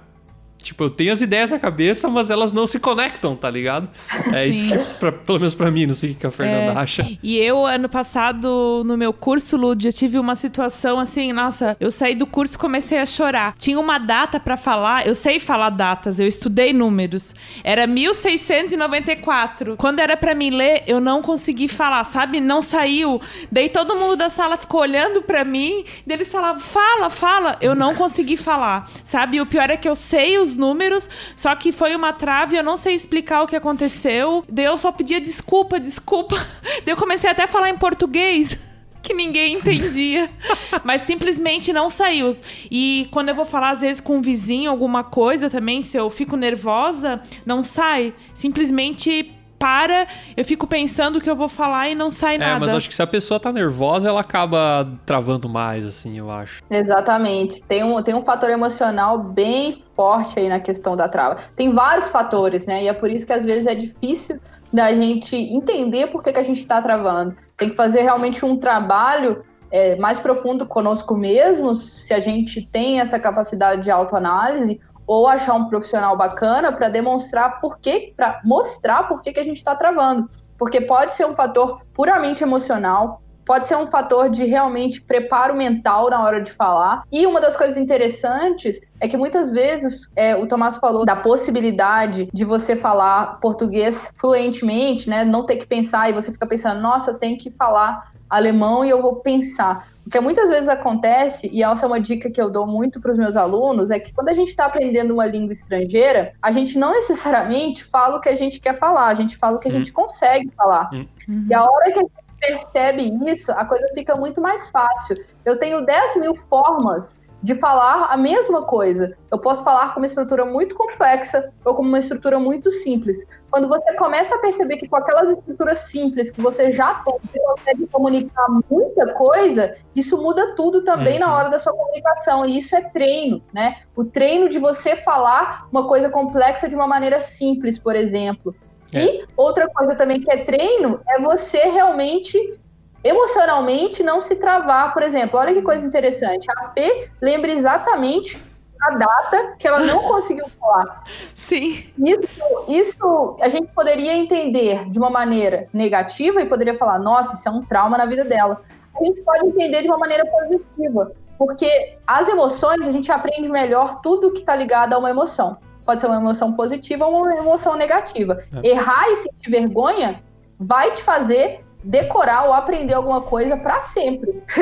Tipo, 0.61 0.85
eu 0.85 0.91
tenho 0.91 1.13
as 1.13 1.21
ideias 1.21 1.51
na 1.51 1.59
cabeça, 1.59 2.09
mas 2.09 2.31
elas 2.31 2.53
não 2.53 2.67
se 2.67 2.79
conectam, 2.81 3.35
tá 3.37 3.49
ligado? 3.49 3.89
É 4.33 4.47
isso 4.47 4.61
Sim. 4.61 4.69
que, 4.69 4.79
pra- 4.99 5.13
pelo 5.13 5.39
menos 5.39 5.55
pra 5.55 5.71
mim, 5.71 5.87
não 5.87 5.95
sei 5.95 6.11
o 6.11 6.15
que 6.15 6.27
a 6.27 6.31
Fernanda 6.31 6.73
É. 6.73 6.83
acha. 6.83 7.09
E 7.23 7.39
eu, 7.39 7.65
ano 7.65 7.89
passado, 7.89 8.83
no 8.85 8.97
meu 8.97 9.13
curso, 9.13 9.57
Lud, 9.57 9.87
eu 9.87 9.93
tive 9.93 10.19
uma 10.19 10.35
situação 10.35 10.99
assim, 10.99 11.33
nossa, 11.33 11.77
eu 11.81 11.91
saí 11.91 12.15
do 12.15 12.27
curso 12.27 12.57
e 12.57 12.59
comecei 12.59 12.99
a 12.99 13.07
chorar. 13.07 13.55
Tinha 13.57 13.79
uma 13.79 13.99
data 13.99 14.39
pra 14.41 14.57
falar, 14.57 15.07
eu 15.07 15.15
sei 15.15 15.39
falar 15.41 15.71
datas, 15.71 16.19
eu 16.21 16.27
estudei 16.27 16.73
números. 16.73 17.35
Era 17.65 17.87
1694. 17.87 19.77
Quando 19.77 20.01
era 20.01 20.17
pra 20.17 20.35
mim 20.35 20.51
ler, 20.51 20.83
eu 20.87 21.01
não 21.01 21.23
consegui 21.23 21.69
falar, 21.69 22.05
sabe? 22.05 22.41
Não 22.41 22.61
saiu. 22.63 23.21
Daí 23.51 23.69
todo 23.69 23.97
mundo 23.97 24.17
da 24.17 24.29
sala 24.29 24.57
ficou 24.57 24.81
olhando 24.81 25.23
pra 25.23 25.45
mim, 25.45 25.85
daí 26.07 26.17
eles 26.19 26.29
falavam, 26.31 26.61
fala, 26.61 27.11
fala. 27.11 27.57
Eu 27.61 27.75
não 27.75 27.95
consegui 27.95 28.37
falar, 28.37 28.89
sabe? 29.05 29.37
E 29.37 29.41
o 29.41 29.47
pior 29.47 29.71
é 29.71 29.77
que 29.77 29.89
eu 29.89 29.95
sei 29.95 30.39
os 30.39 30.48
números, 30.57 31.09
só 31.35 31.55
que 31.55 31.73
foi 31.73 31.95
uma 31.95 32.13
trave, 32.13 32.57
eu 32.57 32.63
não 32.63 32.77
sei 32.77 32.95
explicar 32.95 33.43
o 33.43 33.47
que 33.47 33.57
aconteceu. 33.57 34.45
Daí 34.49 34.65
eu 34.65 34.79
só 34.79 34.93
pedia 34.93 35.21
desculpa, 35.21 35.81
desculpa. 35.81 36.37
Daí 36.85 36.93
eu 36.93 36.97
comecei 36.97 37.29
até 37.31 37.45
a 37.45 37.49
falar 37.49 37.71
em 37.71 37.77
português. 37.77 38.59
que 39.03 39.15
ninguém 39.15 39.55
entendia. 39.55 40.31
Mas 40.85 41.03
simplesmente 41.03 41.73
não 41.73 41.89
saiu. 41.89 42.31
E 42.71 43.09
quando 43.11 43.31
eu 43.31 43.35
vou 43.35 43.45
falar, 43.45 43.71
às 43.71 43.81
vezes, 43.81 44.01
com 44.01 44.19
um 44.19 44.21
vizinho, 44.21 44.71
alguma 44.71 45.03
coisa 45.03 45.49
também, 45.49 45.83
se 45.83 45.97
eu 45.97 46.11
fico 46.11 46.37
nervosa, 46.37 47.21
não 47.47 47.63
sai. 47.63 48.13
Simplesmente 48.35 49.38
para, 49.59 50.07
eu 50.37 50.45
fico 50.45 50.67
pensando 50.67 51.17
o 51.17 51.21
que 51.21 51.29
eu 51.29 51.37
vou 51.37 51.49
falar 51.49 51.89
e 51.89 51.95
não 51.95 52.11
sai 52.11 52.37
É, 52.37 52.39
nada. 52.39 52.61
mas 52.61 52.71
eu 52.71 52.77
acho 52.77 52.89
que 52.89 52.95
se 52.95 53.03
a 53.03 53.07
pessoa 53.07 53.41
tá 53.41 53.51
nervosa, 53.53 54.09
ela 54.09 54.21
acaba 54.21 54.89
travando 55.05 55.49
mais, 55.49 55.85
assim, 55.85 56.17
eu 56.19 56.31
acho. 56.31 56.63
Exatamente. 56.71 57.63
Tem 57.65 57.83
um, 57.83 58.03
tem 58.03 58.15
um 58.15 58.23
fator 58.23 58.51
emocional 58.51 59.19
bem 59.19 59.83
forte 59.97 60.39
aí 60.39 60.49
na 60.49 60.61
questão 60.61 60.95
da 60.97 61.09
trava. 61.09 61.37
Tem 61.57 61.75
vários 61.75 62.09
fatores, 62.09 62.67
né? 62.67 62.85
E 62.85 62.89
é 62.89 62.93
por 62.93 63.11
isso 63.11 63.27
que 63.27 63.33
às 63.33 63.45
vezes 63.45 63.67
é 63.67 63.75
difícil 63.75 64.39
da 64.73 64.93
gente 64.95 65.35
entender 65.35 66.07
por 66.09 66.23
que, 66.23 66.33
que 66.33 66.39
a 66.39 66.43
gente 66.43 66.59
está 66.59 66.81
travando. 66.81 67.35
Tem 67.57 67.71
que 67.71 67.77
fazer 67.77 68.03
realmente 68.03 68.45
um 68.45 68.57
trabalho 68.57 69.43
é, 69.71 69.97
mais 69.97 70.19
profundo 70.19 70.67
conosco 70.67 71.15
mesmos, 71.15 72.07
se 72.07 72.15
a 72.15 72.19
gente 72.21 72.67
tem 72.71 73.01
essa 73.01 73.19
capacidade 73.19 73.83
de 73.83 73.91
autoanálise, 73.91 74.81
ou 75.09 75.27
achar 75.27 75.55
um 75.55 75.65
profissional 75.65 76.15
bacana 76.19 76.71
para 76.71 76.91
demonstrar 76.91 77.61
por 77.61 77.79
que, 77.79 78.13
para 78.15 78.43
mostrar 78.45 79.09
por 79.09 79.23
que, 79.23 79.33
que 79.33 79.41
a 79.41 79.45
gente 79.45 79.57
está 79.57 79.75
travando. 79.75 80.29
Porque 80.59 80.83
pode 80.83 81.15
ser 81.15 81.25
um 81.25 81.35
fator 81.35 81.81
puramente 81.95 82.45
emocional, 82.45 83.23
pode 83.49 83.67
ser 83.67 83.77
um 83.77 83.87
fator 83.87 84.29
de 84.29 84.45
realmente 84.45 85.01
preparo 85.01 85.57
mental 85.57 86.11
na 86.11 86.23
hora 86.23 86.39
de 86.39 86.53
falar. 86.53 87.03
E 87.11 87.27
uma 87.27 87.41
das 87.41 87.57
coisas 87.57 87.79
interessantes 87.79 88.79
é 89.01 89.09
que 89.09 89.17
muitas 89.17 89.49
vezes 89.49 90.11
é, 90.15 90.37
o 90.37 90.47
Tomás 90.47 90.77
falou 90.77 91.07
da 91.07 91.17
possibilidade 91.17 92.29
de 92.31 92.45
você 92.45 92.77
falar 92.77 93.41
português 93.41 94.13
fluentemente, 94.17 95.09
né? 95.09 95.25
Não 95.25 95.47
ter 95.47 95.57
que 95.57 95.67
pensar 95.67 96.11
e 96.11 96.13
você 96.13 96.31
fica 96.31 96.47
pensando, 96.47 96.83
nossa, 96.83 97.13
eu 97.13 97.15
tenho 97.19 97.39
que 97.39 97.51
falar 97.51 98.13
alemão 98.29 98.85
e 98.85 98.91
eu 98.91 99.01
vou 99.01 99.17
pensar. 99.17 99.89
O 100.07 100.11
que 100.11 100.21
muitas 100.21 100.51
vezes 100.51 100.69
acontece, 100.69 101.49
e 101.51 101.63
essa 101.63 101.87
é 101.87 101.89
uma 101.89 102.01
dica 102.01 102.31
que 102.31 102.41
eu 102.41 102.51
dou 102.51 102.67
muito 102.67 103.01
para 103.01 103.11
os 103.11 103.17
meus 103.17 103.35
alunos, 103.35 103.91
é 103.91 103.99
que 103.99 104.13
quando 104.13 104.29
a 104.29 104.35
gente 104.35 104.49
está 104.49 104.67
aprendendo 104.67 105.15
uma 105.15 105.25
língua 105.25 105.53
estrangeira, 105.53 106.35
a 106.43 106.51
gente 106.51 106.79
não 106.79 106.93
necessariamente 106.93 107.83
fala 107.85 108.19
o 108.19 108.21
que 108.21 108.29
a 108.29 108.35
gente 108.35 108.61
quer 108.61 108.75
falar, 108.75 109.07
a 109.07 109.15
gente 109.15 109.39
fala 109.39 109.57
o 109.57 109.59
que 109.59 109.69
a 109.69 109.73
gente 109.73 109.91
consegue 109.91 110.51
falar. 110.55 110.91
Uhum. 110.93 111.47
E 111.49 111.55
a 111.55 111.63
hora 111.63 111.93
que 111.93 111.99
a 111.99 112.03
gente 112.03 112.28
percebe 112.41 113.03
isso, 113.31 113.53
a 113.53 113.65
coisa 113.65 113.87
fica 113.95 114.17
muito 114.17 114.41
mais 114.41 114.69
fácil. 114.71 115.17
Eu 115.45 115.59
tenho 115.59 115.85
10 115.85 116.17
mil 116.17 116.35
formas 116.35 117.19
de 117.43 117.55
falar 117.55 118.07
a 118.11 118.17
mesma 118.17 118.63
coisa. 118.63 119.17
Eu 119.31 119.39
posso 119.39 119.63
falar 119.63 119.95
com 119.95 120.01
uma 120.01 120.07
estrutura 120.07 120.45
muito 120.45 120.75
complexa 120.75 121.53
ou 121.65 121.75
com 121.75 121.83
uma 121.83 121.99
estrutura 121.99 122.39
muito 122.39 122.71
simples. 122.71 123.25
Quando 123.51 123.69
você 123.69 123.95
começa 123.95 124.35
a 124.35 124.39
perceber 124.39 124.77
que 124.77 124.89
com 124.89 124.97
aquelas 124.97 125.31
estruturas 125.31 125.79
simples 125.79 126.31
que 126.31 126.41
você 126.41 126.73
já 126.73 126.95
tem, 126.95 127.15
você 127.23 127.39
consegue 127.39 127.87
comunicar 127.87 128.47
muita 128.69 129.15
coisa, 129.15 129.75
isso 129.95 130.21
muda 130.21 130.55
tudo 130.57 130.83
também 130.83 131.19
na 131.19 131.33
hora 131.35 131.49
da 131.49 131.59
sua 131.59 131.73
comunicação. 131.73 132.45
E 132.45 132.59
isso 132.59 132.75
é 132.75 132.83
treino, 132.83 133.43
né? 133.53 133.77
O 133.95 134.05
treino 134.05 134.49
de 134.49 134.59
você 134.59 134.97
falar 134.97 135.69
uma 135.71 135.87
coisa 135.87 136.09
complexa 136.09 136.69
de 136.69 136.75
uma 136.75 136.87
maneira 136.87 137.21
simples, 137.21 137.79
por 137.79 137.95
exemplo. 137.95 138.55
É. 138.93 139.05
E 139.05 139.25
outra 139.37 139.69
coisa 139.69 139.95
também 139.95 140.21
que 140.21 140.31
é 140.31 140.39
treino 140.39 141.01
é 141.09 141.21
você 141.21 141.59
realmente 141.65 142.59
emocionalmente 143.03 144.03
não 144.03 144.21
se 144.21 144.37
travar, 144.37 144.93
por 144.93 145.03
exemplo. 145.03 145.39
Olha 145.39 145.55
que 145.55 145.63
coisa 145.63 145.87
interessante. 145.87 146.47
A 146.57 146.65
Fê 146.65 147.11
lembra 147.21 147.51
exatamente 147.51 148.41
a 148.81 148.91
data 148.91 149.57
que 149.59 149.67
ela 149.67 149.81
não 149.81 150.03
conseguiu 150.09 150.47
falar. 150.49 151.03
Sim. 151.35 151.91
Isso, 151.99 152.65
isso 152.69 153.37
a 153.41 153.49
gente 153.49 153.69
poderia 153.69 154.15
entender 154.15 154.89
de 154.89 154.99
uma 154.99 155.11
maneira 155.11 155.69
negativa 155.73 156.41
e 156.41 156.47
poderia 156.47 156.77
falar, 156.77 156.99
nossa, 156.99 157.35
isso 157.35 157.49
é 157.49 157.53
um 157.53 157.63
trauma 157.63 157.99
na 157.99 158.07
vida 158.07 158.25
dela. 158.25 158.61
A 158.99 159.05
gente 159.05 159.21
pode 159.23 159.47
entender 159.47 159.83
de 159.83 159.89
uma 159.89 159.99
maneira 159.99 160.27
positiva, 160.27 161.13
porque 161.37 161.97
as 162.07 162.29
emoções 162.29 162.87
a 162.87 162.93
gente 162.93 163.11
aprende 163.13 163.49
melhor 163.49 164.01
tudo 164.01 164.33
que 164.33 164.41
está 164.41 164.57
ligado 164.57 164.95
a 164.95 164.99
uma 164.99 165.11
emoção. 165.11 165.57
Pode 165.89 166.03
ser 166.03 166.07
uma 166.07 166.17
emoção 166.17 166.53
positiva 166.53 167.07
ou 167.07 167.23
uma 167.23 167.35
emoção 167.35 167.75
negativa. 167.75 168.39
É. 168.63 168.69
Errar 168.69 169.09
e 169.09 169.17
sentir 169.17 169.51
vergonha 169.51 170.23
vai 170.61 170.93
te 170.93 171.03
fazer 171.03 171.65
decorar 171.83 172.45
ou 172.45 172.53
aprender 172.53 172.93
alguma 172.93 173.23
coisa 173.23 173.57
para 173.57 173.81
sempre. 173.81 174.43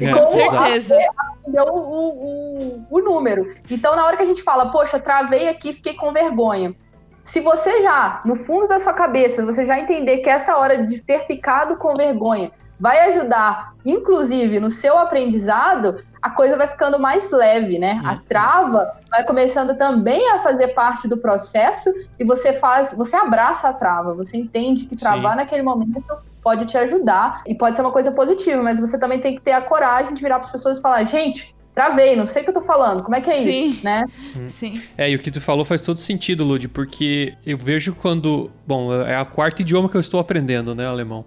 É, 0.00 0.12
Como 0.12 0.24
certeza. 0.24 0.96
aprender 1.16 1.60
o, 1.70 1.76
o, 1.76 2.08
o, 2.08 2.86
o 2.90 2.98
número. 2.98 3.46
Então, 3.70 3.94
na 3.94 4.04
hora 4.04 4.16
que 4.16 4.24
a 4.24 4.26
gente 4.26 4.42
fala, 4.42 4.72
poxa, 4.72 4.98
travei 4.98 5.48
aqui, 5.48 5.72
fiquei 5.72 5.94
com 5.94 6.12
vergonha. 6.12 6.74
Se 7.22 7.40
você 7.40 7.80
já, 7.80 8.20
no 8.24 8.34
fundo 8.34 8.66
da 8.66 8.80
sua 8.80 8.92
cabeça, 8.92 9.44
você 9.44 9.64
já 9.64 9.78
entender 9.78 10.18
que 10.18 10.28
essa 10.28 10.56
hora 10.56 10.84
de 10.84 11.00
ter 11.00 11.20
ficado 11.20 11.76
com 11.76 11.94
vergonha 11.94 12.50
vai 12.82 12.98
ajudar, 13.10 13.76
inclusive, 13.84 14.58
no 14.58 14.68
seu 14.68 14.98
aprendizado, 14.98 16.02
a 16.20 16.30
coisa 16.30 16.56
vai 16.56 16.66
ficando 16.66 16.98
mais 16.98 17.30
leve, 17.30 17.78
né? 17.78 18.02
A 18.04 18.16
trava 18.16 18.96
vai 19.08 19.22
começando 19.24 19.76
também 19.78 20.28
a 20.32 20.40
fazer 20.40 20.74
parte 20.74 21.06
do 21.06 21.16
processo 21.16 21.88
e 22.18 22.24
você 22.24 22.52
faz, 22.52 22.92
você 22.92 23.14
abraça 23.14 23.68
a 23.68 23.72
trava, 23.72 24.16
você 24.16 24.36
entende 24.36 24.86
que 24.86 24.96
travar 24.96 25.30
Sim. 25.30 25.36
naquele 25.36 25.62
momento 25.62 26.02
pode 26.42 26.66
te 26.66 26.76
ajudar 26.76 27.44
e 27.46 27.54
pode 27.54 27.76
ser 27.76 27.82
uma 27.82 27.92
coisa 27.92 28.10
positiva, 28.10 28.60
mas 28.60 28.80
você 28.80 28.98
também 28.98 29.20
tem 29.20 29.36
que 29.36 29.42
ter 29.42 29.52
a 29.52 29.60
coragem 29.60 30.12
de 30.12 30.20
virar 30.20 30.40
para 30.40 30.46
as 30.46 30.50
pessoas 30.50 30.78
e 30.78 30.82
falar, 30.82 31.04
gente, 31.04 31.54
travei, 31.72 32.16
não 32.16 32.26
sei 32.26 32.42
o 32.42 32.44
que 32.44 32.50
eu 32.50 32.54
tô 32.54 32.62
falando, 32.62 33.04
como 33.04 33.14
é 33.14 33.20
que 33.20 33.30
é 33.30 33.36
Sim. 33.36 33.70
isso, 33.70 33.84
né? 33.84 34.02
Sim. 34.48 34.82
É, 34.98 35.08
e 35.08 35.14
o 35.14 35.20
que 35.20 35.30
tu 35.30 35.40
falou 35.40 35.64
faz 35.64 35.80
todo 35.82 35.98
sentido, 35.98 36.42
Lud, 36.42 36.66
porque 36.66 37.36
eu 37.46 37.56
vejo 37.56 37.94
quando. 37.94 38.50
Bom, 38.66 38.92
é 38.92 39.14
a 39.14 39.24
quarta 39.24 39.62
idioma 39.62 39.88
que 39.88 39.96
eu 39.96 40.00
estou 40.00 40.18
aprendendo, 40.18 40.74
né, 40.74 40.84
alemão. 40.84 41.24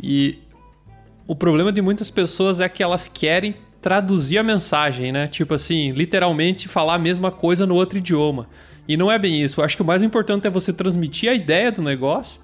E 0.00 0.46
o 1.28 1.36
problema 1.36 1.70
de 1.70 1.82
muitas 1.82 2.10
pessoas 2.10 2.58
é 2.58 2.68
que 2.70 2.82
elas 2.82 3.06
querem 3.06 3.54
traduzir 3.82 4.38
a 4.38 4.42
mensagem, 4.42 5.12
né? 5.12 5.28
Tipo 5.28 5.54
assim, 5.54 5.92
literalmente 5.92 6.66
falar 6.66 6.94
a 6.94 6.98
mesma 6.98 7.30
coisa 7.30 7.66
no 7.66 7.74
outro 7.74 7.98
idioma. 7.98 8.48
E 8.88 8.96
não 8.96 9.12
é 9.12 9.18
bem 9.18 9.42
isso. 9.42 9.60
Eu 9.60 9.64
acho 9.64 9.76
que 9.76 9.82
o 9.82 9.84
mais 9.84 10.02
importante 10.02 10.46
é 10.46 10.50
você 10.50 10.72
transmitir 10.72 11.30
a 11.30 11.34
ideia 11.34 11.70
do 11.70 11.82
negócio 11.82 12.40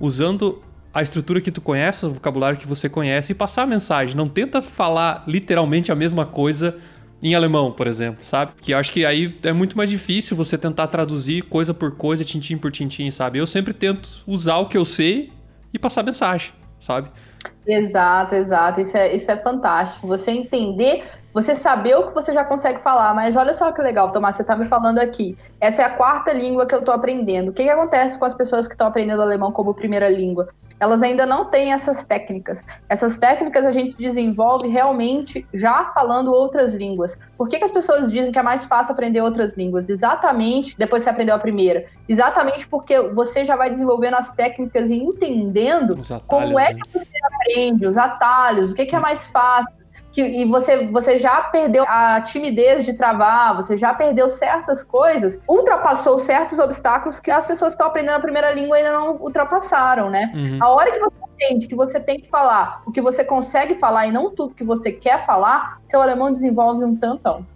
usando 0.00 0.62
a 0.94 1.02
estrutura 1.02 1.40
que 1.40 1.50
tu 1.50 1.60
conhece, 1.60 2.06
o 2.06 2.10
vocabulário 2.10 2.56
que 2.56 2.66
você 2.66 2.88
conhece 2.88 3.32
e 3.32 3.34
passar 3.34 3.62
a 3.62 3.66
mensagem. 3.66 4.14
Não 4.14 4.28
tenta 4.28 4.62
falar 4.62 5.24
literalmente 5.26 5.90
a 5.90 5.96
mesma 5.96 6.24
coisa 6.24 6.76
em 7.20 7.34
alemão, 7.34 7.72
por 7.72 7.88
exemplo, 7.88 8.24
sabe? 8.24 8.52
Que 8.62 8.72
eu 8.72 8.78
acho 8.78 8.92
que 8.92 9.04
aí 9.04 9.36
é 9.42 9.52
muito 9.52 9.76
mais 9.76 9.90
difícil 9.90 10.36
você 10.36 10.56
tentar 10.56 10.86
traduzir 10.86 11.42
coisa 11.42 11.74
por 11.74 11.96
coisa, 11.96 12.24
tintim 12.24 12.56
por 12.56 12.70
tintim, 12.70 13.10
sabe? 13.10 13.40
Eu 13.40 13.48
sempre 13.48 13.74
tento 13.74 14.22
usar 14.24 14.58
o 14.58 14.66
que 14.66 14.78
eu 14.78 14.84
sei 14.84 15.32
e 15.74 15.78
passar 15.78 16.02
a 16.02 16.04
mensagem, 16.04 16.52
sabe? 16.78 17.10
Exato, 17.66 18.34
exato. 18.34 18.80
Isso 18.80 18.96
é, 18.96 19.14
isso 19.14 19.30
é 19.30 19.36
fantástico. 19.42 20.06
Você 20.06 20.30
entender, 20.30 21.04
você 21.42 21.54
saber 21.54 21.94
o 21.96 22.08
que 22.08 22.14
você 22.14 22.34
já 22.34 22.44
consegue 22.44 22.80
falar. 22.80 23.14
Mas 23.14 23.36
olha 23.36 23.54
só 23.54 23.70
que 23.70 23.80
legal, 23.80 24.10
Tomás, 24.10 24.34
você 24.34 24.44
tá 24.44 24.56
me 24.56 24.66
falando 24.66 24.98
aqui. 24.98 25.36
Essa 25.60 25.82
é 25.82 25.84
a 25.84 25.90
quarta 25.90 26.32
língua 26.32 26.66
que 26.66 26.74
eu 26.74 26.82
tô 26.82 26.90
aprendendo. 26.90 27.50
O 27.50 27.52
que, 27.52 27.62
que 27.62 27.70
acontece 27.70 28.18
com 28.18 28.24
as 28.24 28.34
pessoas 28.34 28.66
que 28.66 28.74
estão 28.74 28.86
aprendendo 28.86 29.22
alemão 29.22 29.52
como 29.52 29.72
primeira 29.72 30.08
língua? 30.08 30.48
Elas 30.80 31.02
ainda 31.02 31.24
não 31.26 31.44
têm 31.44 31.72
essas 31.72 32.04
técnicas. 32.04 32.64
Essas 32.88 33.18
técnicas 33.18 33.64
a 33.64 33.72
gente 33.72 33.96
desenvolve 33.96 34.68
realmente 34.68 35.46
já 35.54 35.86
falando 35.86 36.32
outras 36.32 36.74
línguas. 36.74 37.18
Por 37.36 37.48
que, 37.48 37.58
que 37.58 37.64
as 37.64 37.70
pessoas 37.70 38.10
dizem 38.10 38.32
que 38.32 38.38
é 38.38 38.42
mais 38.42 38.66
fácil 38.66 38.92
aprender 38.92 39.20
outras 39.20 39.56
línguas? 39.56 39.88
Exatamente 39.88 40.76
depois 40.76 41.02
que 41.02 41.04
você 41.04 41.10
aprendeu 41.10 41.34
a 41.34 41.38
primeira. 41.38 41.84
Exatamente 42.08 42.66
porque 42.66 43.00
você 43.10 43.44
já 43.44 43.56
vai 43.56 43.70
desenvolvendo 43.70 44.14
as 44.14 44.32
técnicas 44.32 44.90
e 44.90 44.96
entendendo 44.96 45.98
Os 45.98 46.10
atalhos, 46.10 46.26
como 46.26 46.58
é 46.58 46.72
né? 46.72 46.80
que 46.80 46.98
você 46.98 47.08
aprende, 47.24 47.86
os 47.86 47.96
atalhos, 47.96 48.72
o 48.72 48.74
que, 48.74 48.86
que 48.86 48.96
é 48.96 49.00
mais 49.00 49.28
fácil. 49.28 49.77
Que, 50.18 50.42
e 50.42 50.44
você, 50.46 50.84
você 50.86 51.16
já 51.16 51.42
perdeu 51.42 51.84
a 51.86 52.20
timidez 52.20 52.84
de 52.84 52.92
travar, 52.92 53.54
você 53.54 53.76
já 53.76 53.94
perdeu 53.94 54.28
certas 54.28 54.82
coisas, 54.82 55.40
ultrapassou 55.48 56.18
certos 56.18 56.58
obstáculos 56.58 57.20
que 57.20 57.30
as 57.30 57.46
pessoas 57.46 57.70
que 57.70 57.74
estão 57.74 57.86
aprendendo 57.86 58.16
a 58.16 58.20
primeira 58.20 58.50
língua 58.50 58.78
ainda 58.78 58.90
não 58.90 59.14
ultrapassaram, 59.14 60.10
né? 60.10 60.32
Uhum. 60.34 60.58
A 60.60 60.70
hora 60.70 60.90
que 60.90 60.98
você 60.98 61.14
entende 61.34 61.68
que 61.68 61.76
você 61.76 62.00
tem 62.00 62.18
que 62.18 62.28
falar 62.28 62.82
o 62.84 62.90
que 62.90 63.00
você 63.00 63.24
consegue 63.24 63.76
falar 63.76 64.08
e 64.08 64.10
não 64.10 64.34
tudo 64.34 64.56
que 64.56 64.64
você 64.64 64.90
quer 64.90 65.24
falar, 65.24 65.78
seu 65.84 66.02
alemão 66.02 66.32
desenvolve 66.32 66.84
um 66.84 66.96
tantão. 66.96 67.46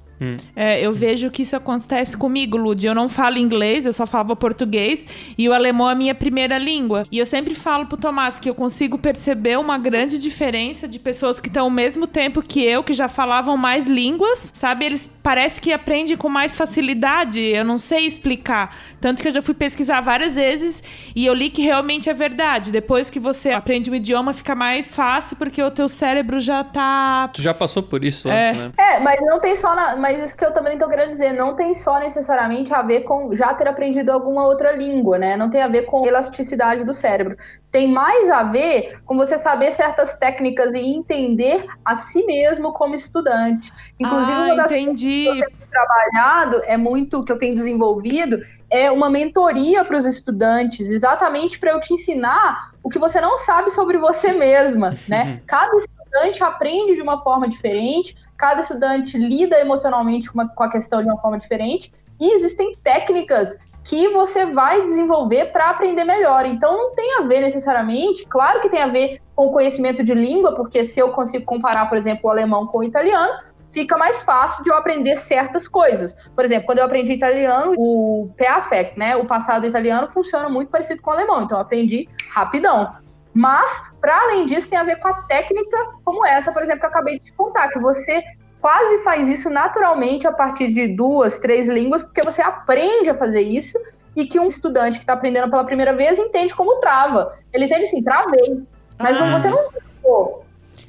É, 0.55 0.81
eu 0.85 0.93
vejo 0.93 1.31
que 1.31 1.43
isso 1.43 1.57
acontece 1.57 2.17
comigo, 2.17 2.57
Lud. 2.57 2.85
Eu 2.87 2.95
não 2.95 3.09
falo 3.09 3.39
inglês, 3.39 3.87
eu 3.87 3.93
só 3.93 4.07
falava 4.07 4.35
português 4.37 5.07
e 5.37 5.49
o 5.49 5.53
alemão 5.53 5.89
é 5.89 5.93
a 5.93 5.97
minha 5.97 6.15
primeira 6.15 6.59
língua. 6.59 7.07
E 7.11 7.19
eu 7.19 7.27
sempre 7.27 7.55
falo 7.55 7.87
pro 7.87 7.97
Tomás 7.97 8.39
que 8.39 8.49
eu 8.51 8.55
consigo 8.55 8.99
perceber 8.99 9.59
uma 9.59 9.79
grande 9.79 10.19
diferença 10.21 10.87
de 10.89 10.99
pessoas 10.99 11.41
que 11.41 11.49
estão 11.49 11.65
ao 11.65 11.71
mesmo 11.71 12.07
tempo 12.07 12.43
que 12.43 12.63
eu, 12.65 12.83
que 12.83 12.93
já 12.93 13.09
falavam 13.09 13.57
mais 13.57 13.87
línguas, 13.87 14.51
sabe? 14.55 14.85
Eles 14.85 15.11
parece 15.23 15.61
que 15.61 15.73
aprendem 15.73 16.17
com 16.17 16.29
mais 16.29 16.55
facilidade. 16.55 17.41
Eu 17.41 17.65
não 17.65 17.79
sei 17.79 18.07
explicar. 18.07 18.77
Tanto 19.01 19.23
que 19.23 19.29
eu 19.29 19.33
já 19.33 19.43
fui 19.43 19.55
pesquisar 19.55 20.01
várias 20.01 20.35
vezes 20.37 20.83
e 21.15 21.25
eu 21.27 21.35
li 21.35 21.51
que 21.51 21.63
realmente 21.63 22.09
é 22.11 22.15
verdade. 22.15 22.71
Depois 22.73 23.11
que 23.11 23.19
você 23.21 23.51
aprende 23.51 23.91
um 23.91 23.95
idioma, 23.95 24.33
fica 24.33 24.55
mais 24.55 24.95
fácil 24.95 25.37
porque 25.37 25.63
o 25.63 25.71
teu 25.71 25.89
cérebro 25.89 26.41
já 26.41 26.63
tá. 26.65 27.29
Tu 27.33 27.41
já 27.43 27.55
passou 27.55 27.83
por 27.83 28.05
isso 28.05 28.29
É. 28.29 28.51
antes, 28.51 28.61
né? 28.63 28.73
É, 28.79 29.01
mas 29.01 29.21
não 29.23 29.41
tem 29.41 29.55
só 29.57 29.75
na, 29.75 29.97
mas 29.97 30.12
mas 30.13 30.21
isso 30.21 30.37
que 30.37 30.45
eu 30.45 30.53
também 30.53 30.75
estou 30.75 30.89
querendo 30.89 31.11
dizer, 31.11 31.33
não 31.33 31.57
tem 31.57 31.73
só 31.73 31.99
necessariamente 31.99 32.75
a 32.75 32.83
ver 32.83 33.01
com 33.01 33.35
já 33.35 33.55
ter 33.55 33.67
aprendido 33.67 34.13
alguma 34.13 34.47
outra 34.47 34.71
língua, 34.71 35.17
né? 35.17 35.39
Não 35.39 35.49
tem 35.49 35.63
a 35.63 35.69
ver 35.69 35.83
com 35.83 36.07
elasticidade 36.07 36.85
do 36.85 36.93
cérebro. 36.93 37.35
Tem 37.71 37.91
mais 37.91 38.29
a 38.29 38.43
ver 38.43 39.01
com 39.07 39.17
você 39.17 39.39
saber 39.39 39.71
certas 39.71 40.17
técnicas 40.17 40.75
e 40.75 40.81
entender 40.81 41.65
a 41.83 41.95
si 41.95 42.25
mesmo 42.27 42.75
como 42.75 42.95
estudante. 42.95 43.73
Inclusive, 43.99 44.37
ah, 44.37 44.45
uma 44.45 44.57
das 44.57 44.73
entendi. 44.73 45.25
coisas 45.25 45.47
que 45.47 45.53
eu 45.55 45.59
tenho 45.59 45.71
trabalhado 45.71 46.61
é 46.65 46.77
muito 46.77 47.25
que 47.25 47.33
eu 47.33 47.39
tenho 47.39 47.57
desenvolvido 47.57 48.41
é 48.71 48.91
uma 48.91 49.09
mentoria 49.09 49.85
para 49.85 49.97
os 49.97 50.05
estudantes, 50.05 50.91
exatamente 50.91 51.59
para 51.59 51.73
eu 51.73 51.81
te 51.81 51.95
ensinar 51.95 52.73
o 52.83 52.89
que 52.89 52.99
você 52.99 53.21
não 53.21 53.39
sabe 53.39 53.71
sobre 53.71 53.97
você 53.97 54.33
mesma, 54.33 54.95
né? 55.09 55.41
Cada 55.47 55.75
estudante 56.13 56.45
aprende 56.45 56.95
de 56.95 57.03
uma 57.03 57.19
forma 57.21 57.49
diferente, 57.49 58.15
cada 58.37 58.61
estudante 58.61 59.17
lida 59.17 59.59
emocionalmente 59.59 60.31
com, 60.31 60.39
uma, 60.39 60.49
com 60.49 60.63
a 60.63 60.71
questão 60.71 61.01
de 61.01 61.09
uma 61.09 61.19
forma 61.19 61.39
diferente, 61.39 61.91
e 62.21 62.35
existem 62.35 62.73
técnicas 62.83 63.57
que 63.83 64.09
você 64.09 64.47
vai 64.47 64.83
desenvolver 64.83 65.47
para 65.47 65.71
aprender 65.71 66.05
melhor. 66.05 66.47
Então 66.47 66.77
não 66.77 66.95
tem 66.95 67.19
a 67.19 67.23
ver 67.23 67.41
necessariamente, 67.41 68.25
claro 68.27 68.61
que 68.61 68.69
tem 68.69 68.83
a 68.83 68.87
ver 68.87 69.21
com 69.35 69.47
o 69.47 69.51
conhecimento 69.51 70.05
de 70.05 70.15
língua, 70.15 70.55
porque 70.55 70.85
se 70.85 71.01
eu 71.01 71.11
consigo 71.11 71.45
comparar, 71.45 71.89
por 71.89 71.97
exemplo, 71.97 72.29
o 72.29 72.31
alemão 72.31 72.67
com 72.67 72.79
o 72.79 72.85
italiano, 72.85 73.33
fica 73.73 73.97
mais 73.97 74.23
fácil 74.23 74.63
de 74.63 74.71
eu 74.71 74.77
aprender 74.77 75.17
certas 75.17 75.67
coisas. 75.67 76.15
Por 76.37 76.45
exemplo, 76.45 76.67
quando 76.67 76.79
eu 76.79 76.85
aprendi 76.85 77.13
italiano, 77.15 77.73
o 77.77 78.31
perfect, 78.37 78.99
né, 78.99 79.17
o 79.17 79.25
passado 79.25 79.67
italiano 79.67 80.09
funciona 80.09 80.49
muito 80.49 80.69
parecido 80.69 81.01
com 81.01 81.11
o 81.11 81.15
alemão, 81.15 81.43
então 81.43 81.57
eu 81.57 81.63
aprendi 81.63 82.07
rapidão. 82.31 82.93
Mas, 83.35 83.91
para 84.01 84.15
além 84.23 84.47
disso, 84.47 84.69
tem 84.69 84.79
a 84.79 84.85
ver 84.85 84.97
com 84.99 85.09
a 85.09 85.15
técnica 85.23 85.77
como 86.05 86.27
essa, 86.27 86.53
por 86.53 86.63
exemplo, 86.63 86.81
que 86.81 86.87
eu 86.87 86.91
acabei 86.91 87.19
de 87.19 87.25
te 87.27 87.33
contar, 87.33 87.69
que 87.69 87.79
você 87.79 88.23
quase 88.61 88.99
faz 88.99 89.29
isso 89.29 89.51
naturalmente 89.51 90.27
a 90.27 90.33
partir 90.33 90.69
de 90.69 90.87
duas, 90.89 91.39
três 91.39 91.69
línguas, 91.69 92.03
porque 92.03 92.23
você 92.23 92.41
aprende 92.43 93.11
a 93.11 93.15
fazer 93.15 93.41
isso 93.41 93.79
e 94.15 94.27
que 94.27 94.39
um 94.39 94.47
estudante 94.47 94.99
que 94.99 95.05
está 95.05 95.15
aprendendo 95.15 95.51
pela 95.51 95.65
primeira 95.65 95.95
vez 95.95 96.19
entende 96.19 96.55
como 96.55 96.77
trava. 96.79 97.33
Ele 97.53 97.65
entende 97.65 97.87
assim, 97.87 98.03
travei. 98.03 98.63
Mas 98.99 99.21
Ah. 99.21 99.31
você 99.37 99.49
não. 99.49 100.43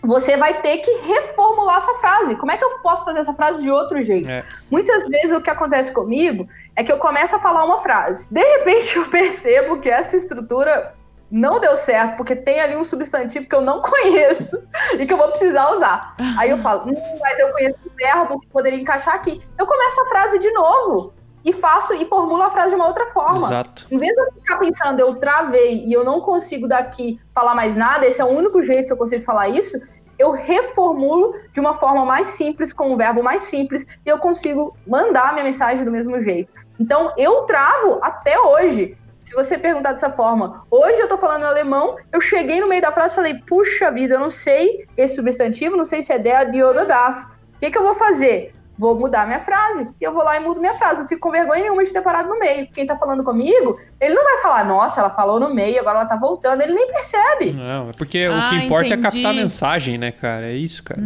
Você 0.04 0.36
vai 0.36 0.62
ter 0.62 0.78
que 0.80 0.92
reformular 1.08 1.82
sua 1.82 1.96
frase. 1.96 2.36
Como 2.36 2.52
é 2.52 2.58
que 2.58 2.64
eu 2.64 2.80
posso 2.80 3.06
fazer 3.06 3.20
essa 3.20 3.34
frase 3.34 3.62
de 3.62 3.72
outro 3.72 4.02
jeito? 4.02 4.30
É. 4.30 4.44
Muitas 4.70 5.08
vezes 5.08 5.32
o 5.32 5.42
que 5.42 5.50
acontece 5.50 5.94
comigo 5.94 6.46
é 6.76 6.84
que 6.84 6.92
eu 6.92 6.98
começo 6.98 7.36
a 7.36 7.40
falar 7.40 7.64
uma 7.64 7.80
frase. 7.80 8.28
De 8.30 8.42
repente 8.42 8.98
eu 8.98 9.06
percebo 9.10 9.80
que 9.80 9.90
essa 9.90 10.18
estrutura 10.18 10.94
não 11.34 11.60
deu 11.60 11.76
certo, 11.76 12.16
porque 12.16 12.36
tem 12.36 12.62
ali 12.62 12.76
um 12.78 12.84
substantivo 12.84 13.48
que 13.48 13.56
eu 13.56 13.62
não 13.62 13.82
conheço 13.84 14.62
e 15.00 15.04
que 15.04 15.12
eu 15.12 15.18
vou 15.18 15.30
precisar 15.30 15.74
usar. 15.74 16.14
Aí 16.38 16.52
eu 16.52 16.60
falo, 16.60 16.88
hum, 16.88 17.20
mas 17.20 17.40
eu 17.40 17.52
conheço 17.52 17.80
o 17.84 17.90
verbo 17.96 18.40
que 18.40 18.48
poderia 18.50 18.80
encaixar 18.80 19.16
aqui. 19.16 19.42
Eu 19.58 19.66
começo 19.66 20.00
a 20.00 20.06
frase 20.06 20.38
de 20.38 20.52
novo 20.52 21.12
e 21.44 21.52
faço 21.52 21.92
e 21.96 22.06
formulo 22.06 22.44
a 22.44 22.52
frase 22.52 22.70
de 22.70 22.76
uma 22.76 22.86
outra 22.86 23.08
forma. 23.08 23.48
Exato. 23.48 23.88
Em 23.90 23.98
vez 23.98 24.14
de 24.14 24.22
eu 24.22 24.32
ficar 24.34 24.58
pensando, 24.58 25.00
eu 25.00 25.16
travei 25.16 25.84
e 25.84 25.92
eu 25.92 26.04
não 26.04 26.22
consigo 26.22 26.68
daqui 26.68 27.20
falar 27.34 27.56
mais 27.56 27.76
nada, 27.76 28.06
esse 28.06 28.22
é 28.22 28.24
o 28.24 28.30
único 28.30 28.62
jeito 28.62 28.86
que 28.86 28.94
eu 28.94 28.98
consigo 28.98 29.24
falar 29.24 29.50
isso, 29.50 29.82
eu 30.20 30.30
reformulo 30.30 31.34
de 31.52 31.60
uma 31.60 31.74
forma 31.74 32.06
mais 32.06 32.28
simples, 32.28 32.72
com 32.72 32.94
um 32.94 32.96
verbo 32.96 33.24
mais 33.24 33.42
simples, 33.42 33.88
e 34.06 34.08
eu 34.10 34.20
consigo 34.20 34.78
mandar 34.86 35.30
a 35.30 35.34
minha 35.34 35.46
mensagem 35.46 35.84
do 35.84 35.92
mesmo 35.92 36.22
jeito. 36.22 36.54
Então, 36.80 37.12
eu 37.18 37.42
travo 37.42 38.00
até 38.04 38.40
hoje. 38.40 38.96
Se 39.24 39.34
você 39.34 39.58
perguntar 39.58 39.94
dessa 39.94 40.10
forma, 40.10 40.66
hoje 40.70 41.00
eu 41.00 41.08
tô 41.08 41.18
falando 41.18 41.46
alemão, 41.46 41.96
eu 42.12 42.20
cheguei 42.20 42.60
no 42.60 42.68
meio 42.68 42.82
da 42.82 42.92
frase 42.92 43.14
e 43.14 43.16
falei, 43.16 43.42
puxa 43.48 43.90
vida, 43.90 44.16
eu 44.16 44.20
não 44.20 44.30
sei 44.30 44.86
esse 44.98 45.16
substantivo, 45.16 45.78
não 45.78 45.86
sei 45.86 46.02
se 46.02 46.12
é 46.12 46.20
der, 46.20 46.52
die 46.52 46.62
oder 46.62 46.86
das. 46.86 47.24
O 47.56 47.60
que, 47.62 47.72
que 47.72 47.78
eu 47.78 47.84
vou 47.84 47.96
fazer? 47.96 48.54
Vou 48.78 48.98
mudar 48.98 49.28
minha 49.28 49.40
frase. 49.40 49.88
E 50.02 50.04
eu 50.04 50.12
vou 50.12 50.24
lá 50.24 50.36
e 50.36 50.40
mudo 50.40 50.60
minha 50.60 50.74
frase. 50.74 51.02
Não 51.02 51.08
fico 51.08 51.22
com 51.22 51.32
vergonha 51.32 51.62
nenhuma 51.62 51.84
de 51.84 51.94
ter 51.94 52.02
parado 52.02 52.28
no 52.28 52.40
meio. 52.40 52.68
Quem 52.74 52.86
tá 52.88 52.98
falando 52.98 53.24
comigo, 53.24 53.78
ele 54.02 54.16
não 54.16 54.24
vai 54.24 54.38
falar, 54.42 54.66
nossa, 54.66 55.00
ela 55.00 55.12
falou 55.12 55.40
no 55.40 55.54
meio, 55.54 55.80
agora 55.80 56.00
ela 56.00 56.08
tá 56.08 56.16
voltando. 56.16 56.62
Ele 56.62 56.74
nem 56.74 56.88
percebe. 56.88 57.54
Não, 57.56 57.90
é 57.90 57.92
porque 57.94 58.28
o 58.28 58.34
Ah, 58.34 58.48
que 58.50 58.56
importa 58.56 58.88
é 58.94 58.98
captar 58.98 59.14
a 59.14 59.20
entendi. 59.20 59.40
mensagem, 59.42 59.98
né, 60.00 60.12
cara? 60.12 60.48
É 60.48 60.54
isso, 60.56 60.82
cara. 60.84 61.00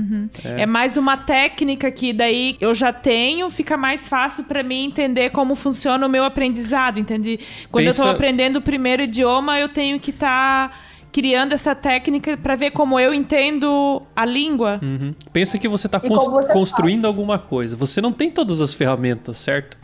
É. 0.46 0.66
mais 0.66 0.96
uma 0.96 1.18
técnica 1.18 1.92
que 1.92 2.14
daí 2.14 2.56
eu 2.62 2.74
já 2.74 2.94
tenho, 2.94 3.50
fica 3.50 3.76
mais 3.76 4.08
fácil 4.08 4.46
pra 4.46 4.64
mim 4.64 4.86
entender 4.86 5.32
como 5.32 5.54
funciona 5.54 6.06
o 6.06 6.10
meu 6.10 6.24
aprendizado, 6.24 7.00
entende? 7.00 7.40
Quando 7.72 7.86
eu 7.86 7.92
Pensa- 7.92 8.04
tô 8.04 8.10
aprendendo 8.10 8.58
o 8.58 8.62
primeiro 8.62 9.02
idioma, 9.02 9.60
eu 9.60 9.68
tenho 9.68 10.00
que 10.00 10.12
estar 10.12 10.87
criando 11.18 11.54
essa 11.54 11.74
técnica 11.74 12.38
pra 12.38 12.56
ver 12.56 12.70
como 12.70 13.00
eu 13.00 13.12
entendo 13.12 14.04
a 14.16 14.24
língua. 14.24 14.80
Uhum. 14.84 15.16
Pensa 15.34 15.58
que 15.58 15.68
você 15.68 15.90
tá 15.90 16.00
E 16.04 16.08
cons- 16.08 16.28
construindo 16.54 17.06
alguma 17.08 17.40
coisa. 17.40 17.76
Você 17.76 18.00
não 18.00 18.12
tem 18.12 18.30
todas 18.30 18.62
as 18.62 18.76
ferramentas, 18.76 19.38
certo? 19.38 19.76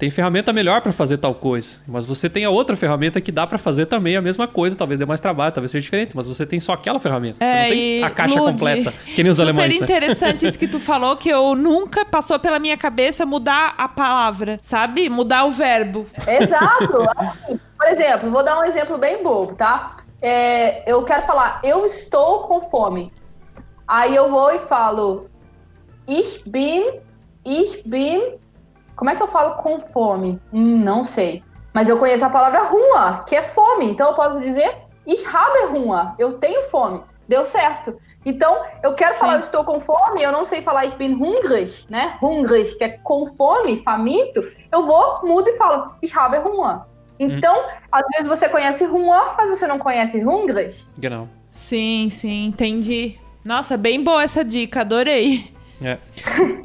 Tem 0.00 0.10
ferramenta 0.10 0.52
melhor 0.52 0.80
pra 0.80 0.90
fazer 0.90 1.18
tal 1.18 1.32
coisa, 1.34 1.76
mas 1.86 2.04
você 2.06 2.28
tem 2.28 2.44
a 2.44 2.50
outra 2.50 2.74
ferramenta 2.74 3.20
que 3.20 3.30
dá 3.30 3.46
pra 3.46 3.56
fazer 3.56 3.86
também 3.86 4.16
a 4.16 4.20
mesma 4.22 4.48
coisa, 4.48 4.74
talvez 4.74 4.98
dê 4.98 5.06
mais 5.06 5.20
trabalho, 5.20 5.52
talvez 5.52 5.70
seja 5.70 5.82
diferente, 5.82 6.16
mas 6.16 6.26
você 6.26 6.44
tem 6.44 6.58
só 6.58 6.72
aquela 6.72 6.98
ferramenta. 6.98 7.36
você 7.38 7.52
não 7.54 7.62
tem 7.68 7.70
É, 7.70 7.98
e, 8.00 8.02
a 8.02 8.10
caixa 8.10 8.40
Lud, 8.40 8.50
completa, 8.52 8.92
que 9.14 9.22
nem 9.22 9.30
os 9.30 9.36
super 9.38 9.50
alemães, 9.50 9.78
né? 9.78 9.84
interessante 9.84 10.44
isso 10.46 10.58
que 10.58 10.66
tu 10.66 10.80
falou, 10.80 11.16
que 11.18 11.28
eu 11.28 11.54
nunca 11.54 12.04
passou 12.04 12.36
pela 12.40 12.58
minha 12.58 12.76
cabeça 12.78 13.24
mudar 13.24 13.74
a 13.78 13.86
palavra, 13.86 14.58
sabe? 14.60 15.08
Mudar 15.08 15.44
o 15.44 15.50
verbo. 15.52 16.06
Exato. 16.26 17.06
Assim, 17.16 17.60
por 17.78 17.86
exemplo, 17.86 18.30
vou 18.30 18.42
dar 18.42 18.58
um 18.58 18.64
exemplo 18.64 18.96
bem 18.98 19.22
bobo, 19.22 19.54
tá? 19.54 19.98
É, 20.22 20.90
eu 20.90 21.02
quero 21.04 21.22
falar, 21.22 21.60
eu 21.64 21.84
estou 21.84 22.40
com 22.40 22.60
fome. 22.60 23.12
Aí 23.86 24.14
eu 24.14 24.28
vou 24.28 24.52
e 24.52 24.58
falo, 24.58 25.28
ich 26.06 26.42
bin, 26.48 27.00
ich 27.44 27.82
bin. 27.86 28.38
Como 28.94 29.10
é 29.10 29.16
que 29.16 29.22
eu 29.22 29.28
falo 29.28 29.54
com 29.56 29.80
fome? 29.80 30.40
Hum, 30.52 30.84
não 30.84 31.04
sei. 31.04 31.42
Mas 31.72 31.88
eu 31.88 31.98
conheço 31.98 32.24
a 32.24 32.30
palavra 32.30 32.62
Hunger, 32.64 33.24
que 33.24 33.34
é 33.34 33.42
fome. 33.42 33.90
Então 33.90 34.08
eu 34.08 34.14
posso 34.14 34.40
dizer, 34.40 34.76
ich 35.06 35.24
habe 35.26 35.64
Hunger. 35.66 36.14
Eu 36.18 36.38
tenho 36.38 36.64
fome. 36.64 37.02
Deu 37.26 37.44
certo. 37.44 37.96
Então, 38.26 38.60
eu 38.82 38.92
quero 38.94 39.12
Sim. 39.12 39.20
falar, 39.20 39.34
eu 39.34 39.38
estou 39.38 39.64
com 39.64 39.78
fome, 39.78 40.20
eu 40.20 40.32
não 40.32 40.44
sei 40.44 40.62
falar 40.62 40.84
ich 40.84 40.96
bin 40.96 41.14
hungrig, 41.14 41.86
né? 41.88 42.18
Hungrig, 42.20 42.76
que 42.76 42.82
é 42.82 42.98
com 42.98 43.24
fome, 43.24 43.84
faminto. 43.84 44.42
Eu 44.72 44.82
vou, 44.82 45.20
mudo 45.22 45.48
e 45.48 45.56
falo, 45.56 45.94
ich 46.02 46.12
habe 46.12 46.38
Hunger. 46.38 46.89
Então, 47.20 47.66
às 47.92 48.02
vezes 48.14 48.26
você 48.26 48.48
conhece 48.48 48.84
Hunger, 48.84 49.34
mas 49.36 49.48
você 49.50 49.66
não 49.66 49.78
conhece 49.78 50.24
hungrig. 50.24 50.86
Genau. 50.98 51.28
Sim, 51.52 52.08
sim, 52.08 52.46
entendi. 52.46 53.18
Nossa, 53.44 53.76
bem 53.76 54.02
boa 54.02 54.22
essa 54.22 54.42
dica, 54.42 54.80
adorei. 54.80 55.52
É. 55.82 55.98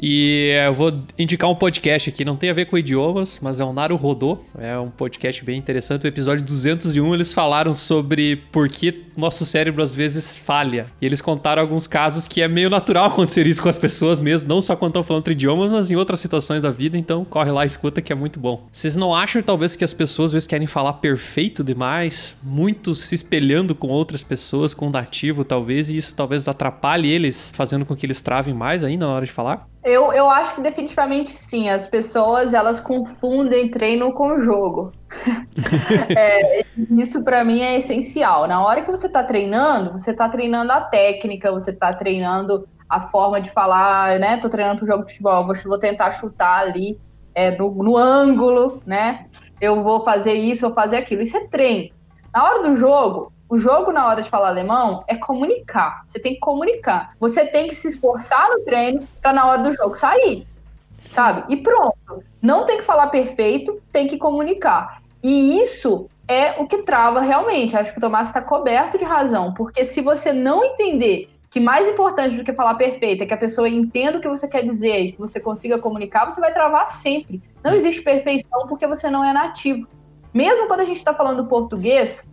E 0.02 0.52
é, 0.54 0.68
eu 0.68 0.74
vou 0.74 1.02
indicar 1.18 1.50
um 1.50 1.56
podcast 1.56 2.10
aqui, 2.10 2.26
não 2.26 2.36
tem 2.36 2.50
a 2.50 2.54
ver 2.54 2.66
com 2.66 2.78
idiomas, 2.78 3.40
mas 3.42 3.60
é 3.60 3.64
o 3.64 3.74
Naru 3.74 3.96
Rodô. 3.96 4.38
É 4.58 4.78
um 4.78 4.90
podcast 4.90 5.44
bem 5.44 5.58
interessante. 5.58 6.06
O 6.06 6.08
episódio 6.08 6.44
201 6.44 7.14
eles 7.14 7.34
falaram 7.34 7.74
sobre 7.74 8.38
por 8.52 8.70
que 8.70 9.04
nosso 9.16 9.46
cérebro 9.46 9.82
às 9.82 9.94
vezes 9.94 10.38
falha. 10.38 10.88
E 11.02 11.06
eles 11.06 11.22
contaram 11.22 11.62
alguns 11.62 11.88
casos 11.88 12.28
que 12.28 12.42
é 12.42 12.48
meio 12.48 12.70
natural 12.70 13.06
acontecer 13.08 13.48
isso 13.48 13.62
com 13.62 13.70
as 13.70 13.78
pessoas 13.78 14.20
mesmo, 14.20 14.50
não 14.50 14.62
só 14.62 14.76
quando 14.76 14.92
estão 14.92 15.04
falando 15.04 15.26
outro 15.26 15.34
idiomas, 15.34 15.72
mas 15.72 15.90
em 15.90 15.96
outras 15.96 16.20
situações 16.20 16.64
da 16.64 16.72
vida. 16.72 16.98
Então 16.98 17.26
corre 17.26 17.52
lá, 17.52 17.66
escuta 17.66 18.02
que 18.02 18.12
é 18.12 18.16
muito 18.16 18.40
bom. 18.40 18.68
Vocês 18.72 18.96
não 18.96 19.16
acham 19.16 19.42
talvez 19.42 19.76
que 19.76 19.84
as 19.84 19.94
pessoas 19.94 20.26
às 20.26 20.34
vezes 20.34 20.48
querem 20.48 20.68
falar 20.68 20.94
perfeito 20.94 21.64
demais, 21.64 22.36
muito 22.42 22.96
se 22.96 23.16
espelhando 23.16 23.76
com 23.76 23.88
outras 23.88 24.24
pessoas, 24.24 24.74
com 24.74 24.88
o 24.88 24.90
nativo 24.90 25.44
talvez, 25.44 25.90
e 25.90 25.98
isso 25.98 26.16
talvez 26.16 26.48
atrapalhe 26.48 27.10
eles, 27.10 27.52
fazendo 27.56 27.86
com 27.86 27.96
que 27.96 28.06
eles 28.06 28.22
travem 28.22 28.54
mais 28.54 28.84
ainda 28.84 29.05
na 29.08 29.16
hora 29.16 29.26
de 29.26 29.32
falar? 29.32 29.68
Eu, 29.84 30.12
eu 30.12 30.28
acho 30.30 30.56
que 30.56 30.62
definitivamente 30.62 31.30
sim. 31.32 31.70
As 31.70 31.88
pessoas 31.88 32.54
elas 32.54 32.80
confundem 32.82 33.70
treino 33.70 34.12
com 34.14 34.40
jogo. 34.42 34.92
É, 36.18 36.66
isso 36.92 37.24
pra 37.24 37.44
mim 37.44 37.62
é 37.62 37.78
essencial. 37.78 38.48
Na 38.48 38.64
hora 38.64 38.82
que 38.82 38.92
você 38.92 39.08
tá 39.08 39.24
treinando, 39.24 39.94
você 39.94 40.14
tá 40.14 40.28
treinando 40.28 40.72
a 40.72 40.82
técnica, 40.82 41.52
você 41.52 41.72
tá 41.72 41.94
treinando 41.94 42.68
a 42.90 43.00
forma 43.00 43.40
de 43.40 43.50
falar, 43.50 44.20
né? 44.20 44.38
Tô 44.38 44.50
treinando 44.50 44.80
pro 44.80 44.88
jogo 44.88 45.06
de 45.06 45.12
futebol, 45.12 45.46
vou, 45.46 45.56
vou 45.56 45.80
tentar 45.80 46.12
chutar 46.12 46.62
ali 46.62 47.00
é, 47.34 47.58
no, 47.58 47.72
no 47.72 47.98
ângulo, 47.98 48.82
né? 48.86 49.26
Eu 49.60 49.84
vou 49.84 50.04
fazer 50.04 50.34
isso, 50.34 50.66
vou 50.66 50.76
fazer 50.76 50.98
aquilo. 50.98 51.22
Isso 51.22 51.38
é 51.38 51.48
treino. 51.48 51.94
Na 52.34 52.44
hora 52.44 52.64
do 52.64 52.76
jogo, 52.76 53.32
o 53.48 53.58
jogo 53.58 53.92
na 53.92 54.08
hora 54.08 54.22
de 54.22 54.30
falar 54.30 54.50
alemão 54.50 55.04
é 55.08 55.16
comunicar. 55.16 56.04
Você 56.06 56.20
tem 56.20 56.34
que 56.34 56.40
comunicar. 56.40 57.14
Você 57.20 57.46
tem 57.46 57.68
que 57.68 57.76
se 57.76 57.88
esforçar 57.88 58.50
no 58.50 58.62
treino 58.62 59.08
para 59.22 59.34
na 59.34 59.46
hora 59.46 59.62
do 59.62 59.72
jogo 59.72 59.96
sair, 59.96 60.48
sabe? 61.00 61.44
E 61.54 61.58
pronto. 61.58 62.24
Não 62.42 62.66
tem 62.66 62.78
que 62.78 62.84
falar 62.84 63.08
perfeito, 63.08 63.82
tem 63.92 64.08
que 64.08 64.18
comunicar. 64.18 65.02
E 65.22 65.60
isso 65.62 66.10
é 66.28 66.60
o 66.60 66.68
que 66.68 66.84
trava 66.84 67.22
realmente. 67.22 67.76
Acho 67.76 67.92
que 67.92 67.98
o 67.98 68.02
Tomás 68.02 68.28
está 68.28 68.42
coberto 68.42 68.98
de 68.98 69.04
razão, 69.04 69.54
porque 69.54 69.84
se 69.84 70.02
você 70.02 70.34
não 70.34 70.64
entender 70.64 71.30
que 71.50 71.60
mais 71.60 71.88
importante 71.88 72.36
do 72.36 72.44
que 72.44 72.52
falar 72.52 72.76
perfeito 72.76 73.24
é 73.24 73.26
que 73.26 73.34
a 73.34 73.38
pessoa 73.38 73.70
entenda 73.70 74.18
o 74.18 74.22
que 74.22 74.28
você 74.28 74.48
quer 74.48 74.64
dizer 74.64 75.00
e 75.00 75.12
que 75.14 75.20
você 75.20 75.40
consiga 75.40 75.80
comunicar, 75.80 76.26
você 76.26 76.42
vai 76.42 76.52
travar 76.52 76.86
sempre. 76.88 77.42
Não 77.64 77.74
existe 77.74 78.02
perfeição 78.02 78.68
porque 78.68 78.86
você 78.86 79.10
não 79.10 79.24
é 79.24 79.32
nativo. 79.32 79.88
Mesmo 80.34 80.68
quando 80.68 80.82
a 80.82 80.86
gente 80.86 80.98
está 80.98 81.14
falando 81.14 81.46
português, 81.46 82.28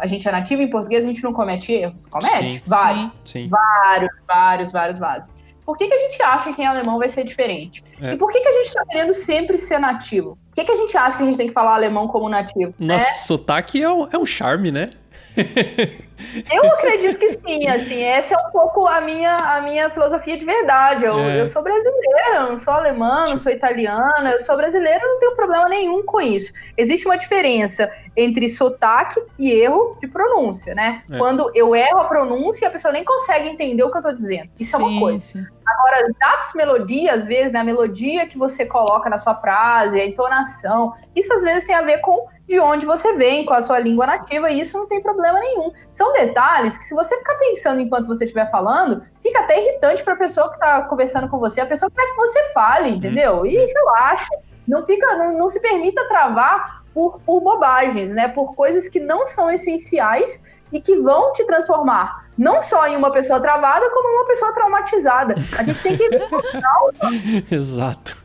a 0.00 0.06
gente 0.06 0.26
é 0.26 0.32
nativo 0.32 0.62
em 0.62 0.70
português, 0.70 1.04
a 1.04 1.06
gente 1.06 1.22
não 1.22 1.32
comete 1.32 1.72
erros. 1.72 2.06
Comete? 2.06 2.54
Sim. 2.54 2.60
Vários. 2.66 3.12
Sim. 3.24 3.48
Vários, 3.48 4.10
vários, 4.26 4.72
vários, 4.72 4.98
vários. 4.98 5.28
Por 5.64 5.76
que, 5.76 5.86
que 5.86 5.94
a 5.94 5.98
gente 5.98 6.20
acha 6.22 6.52
que 6.52 6.60
em 6.60 6.66
alemão 6.66 6.98
vai 6.98 7.08
ser 7.08 7.22
diferente? 7.22 7.84
É. 8.00 8.14
E 8.14 8.16
por 8.16 8.30
que, 8.32 8.40
que 8.40 8.48
a 8.48 8.52
gente 8.52 8.74
tá 8.74 8.84
querendo 8.86 9.12
sempre 9.12 9.56
ser 9.56 9.78
nativo? 9.78 10.36
Por 10.48 10.56
que, 10.56 10.64
que 10.64 10.72
a 10.72 10.76
gente 10.76 10.96
acha 10.96 11.16
que 11.16 11.22
a 11.22 11.26
gente 11.26 11.36
tem 11.36 11.46
que 11.46 11.52
falar 11.52 11.74
alemão 11.74 12.08
como 12.08 12.28
nativo? 12.28 12.74
Nosso 12.78 13.26
sotaque 13.26 13.80
é 13.80 13.88
um, 13.88 14.08
é 14.10 14.18
um 14.18 14.26
charme, 14.26 14.72
né? 14.72 14.90
Eu 16.52 16.64
acredito 16.74 17.18
que 17.18 17.30
sim, 17.30 17.66
assim, 17.66 18.02
essa 18.02 18.34
é 18.34 18.38
um 18.38 18.50
pouco 18.50 18.86
a 18.86 19.00
minha, 19.00 19.34
a 19.36 19.60
minha 19.62 19.88
filosofia 19.90 20.36
de 20.36 20.44
verdade. 20.44 21.04
Eu, 21.04 21.18
É. 21.18 21.40
eu 21.40 21.46
sou 21.46 21.62
brasileira, 21.62 22.40
não 22.48 22.58
sou 22.58 22.74
alemã, 22.74 23.24
não 23.28 23.38
sou 23.38 23.50
italiana, 23.50 24.30
eu 24.32 24.40
sou 24.40 24.56
brasileira, 24.56 25.00
não 25.02 25.18
tenho 25.18 25.34
problema 25.34 25.68
nenhum 25.68 26.04
com 26.04 26.20
isso. 26.20 26.52
Existe 26.76 27.06
uma 27.06 27.16
diferença 27.16 27.90
entre 28.16 28.48
sotaque 28.48 29.20
e 29.38 29.50
erro 29.50 29.96
de 29.98 30.06
pronúncia, 30.06 30.74
né? 30.74 31.02
É. 31.10 31.16
Quando 31.18 31.50
eu 31.54 31.74
erro 31.74 31.98
a 32.00 32.04
pronúncia 32.04 32.68
a 32.68 32.70
pessoa 32.70 32.92
nem 32.92 33.04
consegue 33.04 33.48
entender 33.48 33.82
o 33.82 33.90
que 33.90 33.98
eu 33.98 34.02
tô 34.02 34.12
dizendo. 34.12 34.50
Isso 34.58 34.76
é 34.76 34.78
uma 34.78 34.88
Sim, 34.88 35.00
coisa. 35.00 35.24
sim. 35.24 35.46
Agora, 35.66 36.04
as 36.06 36.12
datas 36.18 36.52
melodia, 36.54 37.14
às 37.14 37.26
vezes, 37.26 37.52
né, 37.52 37.60
a 37.60 37.64
melodia 37.64 38.26
que 38.26 38.36
você 38.36 38.66
coloca 38.66 39.08
na 39.08 39.18
sua 39.18 39.34
frase, 39.36 40.00
a 40.00 40.04
entonação, 40.04 40.92
isso 41.14 41.32
às 41.32 41.42
vezes 41.42 41.64
tem 41.64 41.74
a 41.76 41.82
ver 41.82 41.98
com 41.98 42.26
de 42.50 42.58
onde 42.58 42.84
você 42.84 43.14
vem, 43.14 43.44
com 43.44 43.54
a 43.54 43.62
sua 43.62 43.78
língua 43.78 44.04
nativa, 44.04 44.50
e 44.50 44.60
isso 44.60 44.76
não 44.76 44.86
tem 44.86 45.00
problema 45.00 45.38
nenhum. 45.38 45.70
São 45.88 46.12
detalhes 46.12 46.76
que, 46.76 46.84
se 46.84 46.96
você 46.96 47.16
ficar 47.16 47.36
pensando 47.36 47.80
enquanto 47.80 48.08
você 48.08 48.24
estiver 48.24 48.50
falando, 48.50 49.00
fica 49.22 49.38
até 49.38 49.60
irritante 49.60 50.02
para 50.02 50.14
a 50.14 50.16
pessoa 50.16 50.48
que 50.48 50.56
está 50.56 50.82
conversando 50.82 51.28
com 51.28 51.38
você. 51.38 51.60
A 51.60 51.66
pessoa 51.66 51.88
quer 51.88 52.04
que 52.10 52.16
você 52.16 52.52
fale, 52.52 52.90
entendeu? 52.90 53.46
E 53.46 53.54
relaxa. 53.56 54.34
Não, 54.66 54.84
fica, 54.84 55.14
não, 55.16 55.38
não 55.38 55.48
se 55.48 55.60
permita 55.60 56.06
travar 56.08 56.82
por, 56.92 57.20
por 57.20 57.40
bobagens, 57.40 58.10
né? 58.10 58.26
Por 58.26 58.56
coisas 58.56 58.88
que 58.88 58.98
não 58.98 59.24
são 59.26 59.48
essenciais 59.48 60.40
e 60.72 60.80
que 60.80 60.96
vão 60.96 61.32
te 61.32 61.44
transformar 61.44 62.28
não 62.36 62.60
só 62.62 62.86
em 62.86 62.96
uma 62.96 63.12
pessoa 63.12 63.38
travada, 63.38 63.90
como 63.90 64.08
em 64.08 64.14
uma 64.14 64.26
pessoa 64.26 64.52
traumatizada. 64.54 65.34
A 65.58 65.62
gente 65.62 65.82
tem 65.82 65.96
que 65.96 66.08
Exato. 67.54 68.16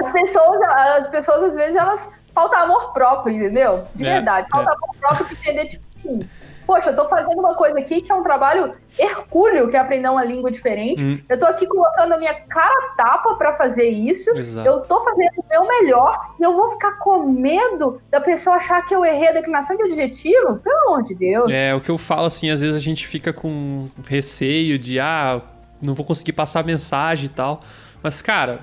as 0.00 0.10
pessoas, 0.10 0.60
as 0.96 1.08
pessoas 1.08 1.42
às 1.44 1.54
vezes 1.54 1.76
elas 1.76 2.10
falta 2.34 2.58
amor 2.58 2.92
próprio, 2.92 3.34
entendeu? 3.34 3.86
De 3.94 4.06
É, 4.06 4.14
verdade, 4.14 4.48
falta 4.48 4.72
amor 4.72 4.96
próprio 4.98 5.26
pra 5.26 5.36
entender 5.36 5.66
tipo 5.66 5.84
assim. 5.96 6.28
Poxa, 6.66 6.90
eu 6.90 6.94
tô 6.94 7.08
fazendo 7.08 7.36
uma 7.36 7.56
coisa 7.56 7.76
aqui 7.80 8.00
que 8.00 8.12
é 8.12 8.14
um 8.14 8.22
trabalho 8.22 8.74
hercúleo, 8.96 9.68
que 9.68 9.76
é 9.76 9.80
aprender 9.80 10.08
uma 10.08 10.22
língua 10.22 10.52
diferente. 10.52 11.04
Hum. 11.04 11.18
Eu 11.28 11.36
tô 11.36 11.44
aqui 11.46 11.66
colocando 11.66 12.12
a 12.12 12.16
minha 12.16 12.32
cara 12.42 12.94
tapa 12.96 13.34
pra 13.34 13.54
fazer 13.54 13.88
isso. 13.88 14.30
Exato. 14.36 14.68
Eu 14.68 14.80
tô 14.80 15.00
fazendo 15.00 15.32
o 15.38 15.44
meu 15.50 15.66
melhor 15.66 16.34
e 16.38 16.44
eu 16.44 16.54
vou 16.54 16.70
ficar 16.70 16.92
com 16.98 17.24
medo 17.24 18.00
da 18.08 18.20
pessoa 18.20 18.54
achar 18.54 18.84
que 18.84 18.94
eu 18.94 19.04
errei 19.04 19.30
a 19.30 19.32
declinação 19.32 19.76
de 19.76 19.82
adjetivo? 19.82 20.58
Pelo 20.58 20.88
amor 20.88 21.02
de 21.02 21.16
Deus. 21.16 21.50
É, 21.50 21.74
o 21.74 21.80
que 21.80 21.90
eu 21.90 21.98
falo 21.98 22.26
assim, 22.26 22.50
às 22.50 22.60
vezes 22.60 22.76
a 22.76 22.80
gente 22.80 23.04
fica 23.04 23.32
com 23.32 23.86
receio 24.06 24.78
de, 24.78 25.00
ah, 25.00 25.42
não 25.84 25.92
vou 25.92 26.06
conseguir 26.06 26.34
passar 26.34 26.60
a 26.60 26.62
mensagem 26.62 27.26
e 27.26 27.30
tal. 27.30 27.62
Mas, 28.00 28.22
cara, 28.22 28.60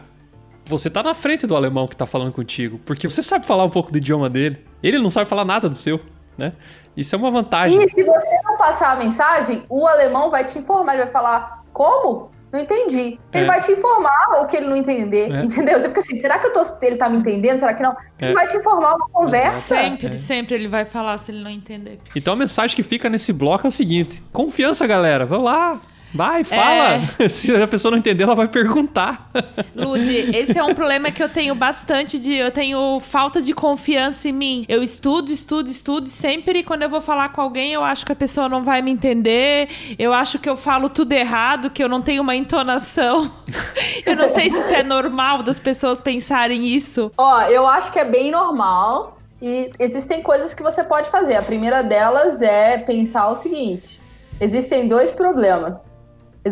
você 0.67 0.89
tá 0.89 1.01
na 1.03 1.13
frente 1.13 1.45
do 1.47 1.55
alemão 1.55 1.87
que 1.87 1.95
tá 1.95 2.05
falando 2.05 2.31
contigo, 2.31 2.79
porque 2.85 3.09
você 3.09 3.21
sabe 3.23 3.45
falar 3.45 3.63
um 3.63 3.69
pouco 3.69 3.91
do 3.91 3.97
idioma 3.97 4.29
dele. 4.29 4.63
Ele 4.83 4.97
não 4.99 5.09
sabe 5.09 5.29
falar 5.29 5.45
nada 5.45 5.67
do 5.69 5.75
seu, 5.75 5.99
né? 6.37 6.53
Isso 6.95 7.15
é 7.15 7.17
uma 7.17 7.29
vantagem. 7.31 7.81
E 7.83 7.89
se 7.89 8.03
você 8.03 8.27
não 8.43 8.57
passar 8.57 8.91
a 8.91 8.95
mensagem, 8.95 9.63
o 9.69 9.85
alemão 9.87 10.29
vai 10.31 10.43
te 10.45 10.57
informar, 10.57 10.93
ele 10.95 11.03
vai 11.03 11.11
falar, 11.11 11.63
como? 11.73 12.31
Não 12.51 12.61
entendi. 12.61 13.19
Ele 13.33 13.43
É. 13.43 13.45
vai 13.45 13.61
te 13.61 13.71
informar 13.73 14.41
o 14.41 14.45
que 14.45 14.55
ele 14.57 14.67
não 14.67 14.75
entender, 14.75 15.29
É. 15.31 15.43
entendeu? 15.43 15.79
Você 15.79 15.89
fica 15.89 15.99
assim, 15.99 16.15
será 16.15 16.39
que 16.39 16.47
eu 16.47 16.53
tô, 16.53 16.61
ele 16.81 16.95
tá 16.95 17.09
me 17.09 17.17
entendendo? 17.17 17.57
Será 17.57 17.73
que 17.73 17.83
não? 17.83 17.95
Ele 18.17 18.31
É. 18.31 18.33
vai 18.33 18.47
te 18.47 18.55
informar 18.57 18.95
uma 18.95 19.09
conversa. 19.09 19.75
Sempre, 19.75 20.07
É. 20.07 20.17
sempre 20.17 20.55
ele 20.55 20.67
vai 20.69 20.85
falar 20.85 21.17
se 21.17 21.29
ele 21.31 21.43
não 21.43 21.51
entender. 21.51 21.99
Então 22.15 22.33
a 22.33 22.37
mensagem 22.37 22.73
que 22.75 22.83
fica 22.83 23.09
nesse 23.09 23.33
bloco 23.33 23.67
é 23.67 23.69
o 23.69 23.71
seguinte: 23.71 24.23
confiança, 24.31 24.87
galera. 24.87 25.25
Vamos 25.25 25.45
lá. 25.45 25.77
Vai, 26.17 26.43
fala. 26.43 27.01
Se 27.29 27.55
a 27.55 27.67
pessoa 27.67 27.91
não 27.91 27.99
entender, 27.99 28.23
ela 28.23 28.33
vai 28.33 28.47
perguntar. 28.47 29.29
Lud, 29.75 30.35
esse 30.35 30.57
é 30.57 30.63
um 30.63 30.73
problema 30.73 31.11
que 31.11 31.21
eu 31.21 31.29
tenho 31.29 31.53
bastante 31.53 32.17
de. 32.19 32.33
Eu 32.33 32.49
tenho 32.49 32.99
falta 32.99 33.39
de 33.39 33.53
confiança 33.53 34.27
em 34.27 34.31
mim. 34.31 34.65
Eu 34.67 34.81
estudo, 34.81 35.31
estudo, 35.31 35.69
estudo. 35.69 36.07
e 36.07 36.09
Sempre 36.09 36.63
quando 36.63 36.81
eu 36.81 36.89
vou 36.89 36.99
falar 36.99 37.29
com 37.29 37.41
alguém, 37.41 37.71
eu 37.71 37.83
acho 37.83 38.03
que 38.03 38.11
a 38.11 38.15
pessoa 38.15 38.49
não 38.49 38.63
vai 38.63 38.81
me 38.81 38.89
entender. 38.89 39.69
Eu 39.99 40.11
acho 40.11 40.39
que 40.39 40.49
eu 40.49 40.55
falo 40.55 40.89
tudo 40.89 41.11
errado, 41.13 41.69
que 41.69 41.83
eu 41.83 41.87
não 41.87 42.01
tenho 42.01 42.23
uma 42.23 42.35
entonação. 42.35 43.31
eu 44.03 44.15
não 44.15 44.27
sei 44.27 44.49
se 44.49 44.57
isso 44.57 44.73
é 44.73 44.81
normal 44.81 45.43
das 45.43 45.59
pessoas 45.59 46.01
pensarem 46.01 46.65
isso. 46.65 47.11
Ó, 47.15 47.43
eu 47.43 47.67
acho 47.67 47.91
que 47.91 47.99
é 47.99 48.05
bem 48.05 48.31
normal 48.31 49.19
e 49.39 49.69
existem 49.79 50.23
coisas 50.23 50.53
que 50.55 50.63
você 50.63 50.83
pode 50.83 51.09
fazer. 51.09 51.35
A 51.35 51.43
primeira 51.43 51.83
delas 51.83 52.41
é 52.41 52.79
pensar 52.79 53.29
o 53.29 53.35
seguinte: 53.35 54.01
existem 54.39 54.87
dois 54.87 55.11
problemas. 55.11 56.01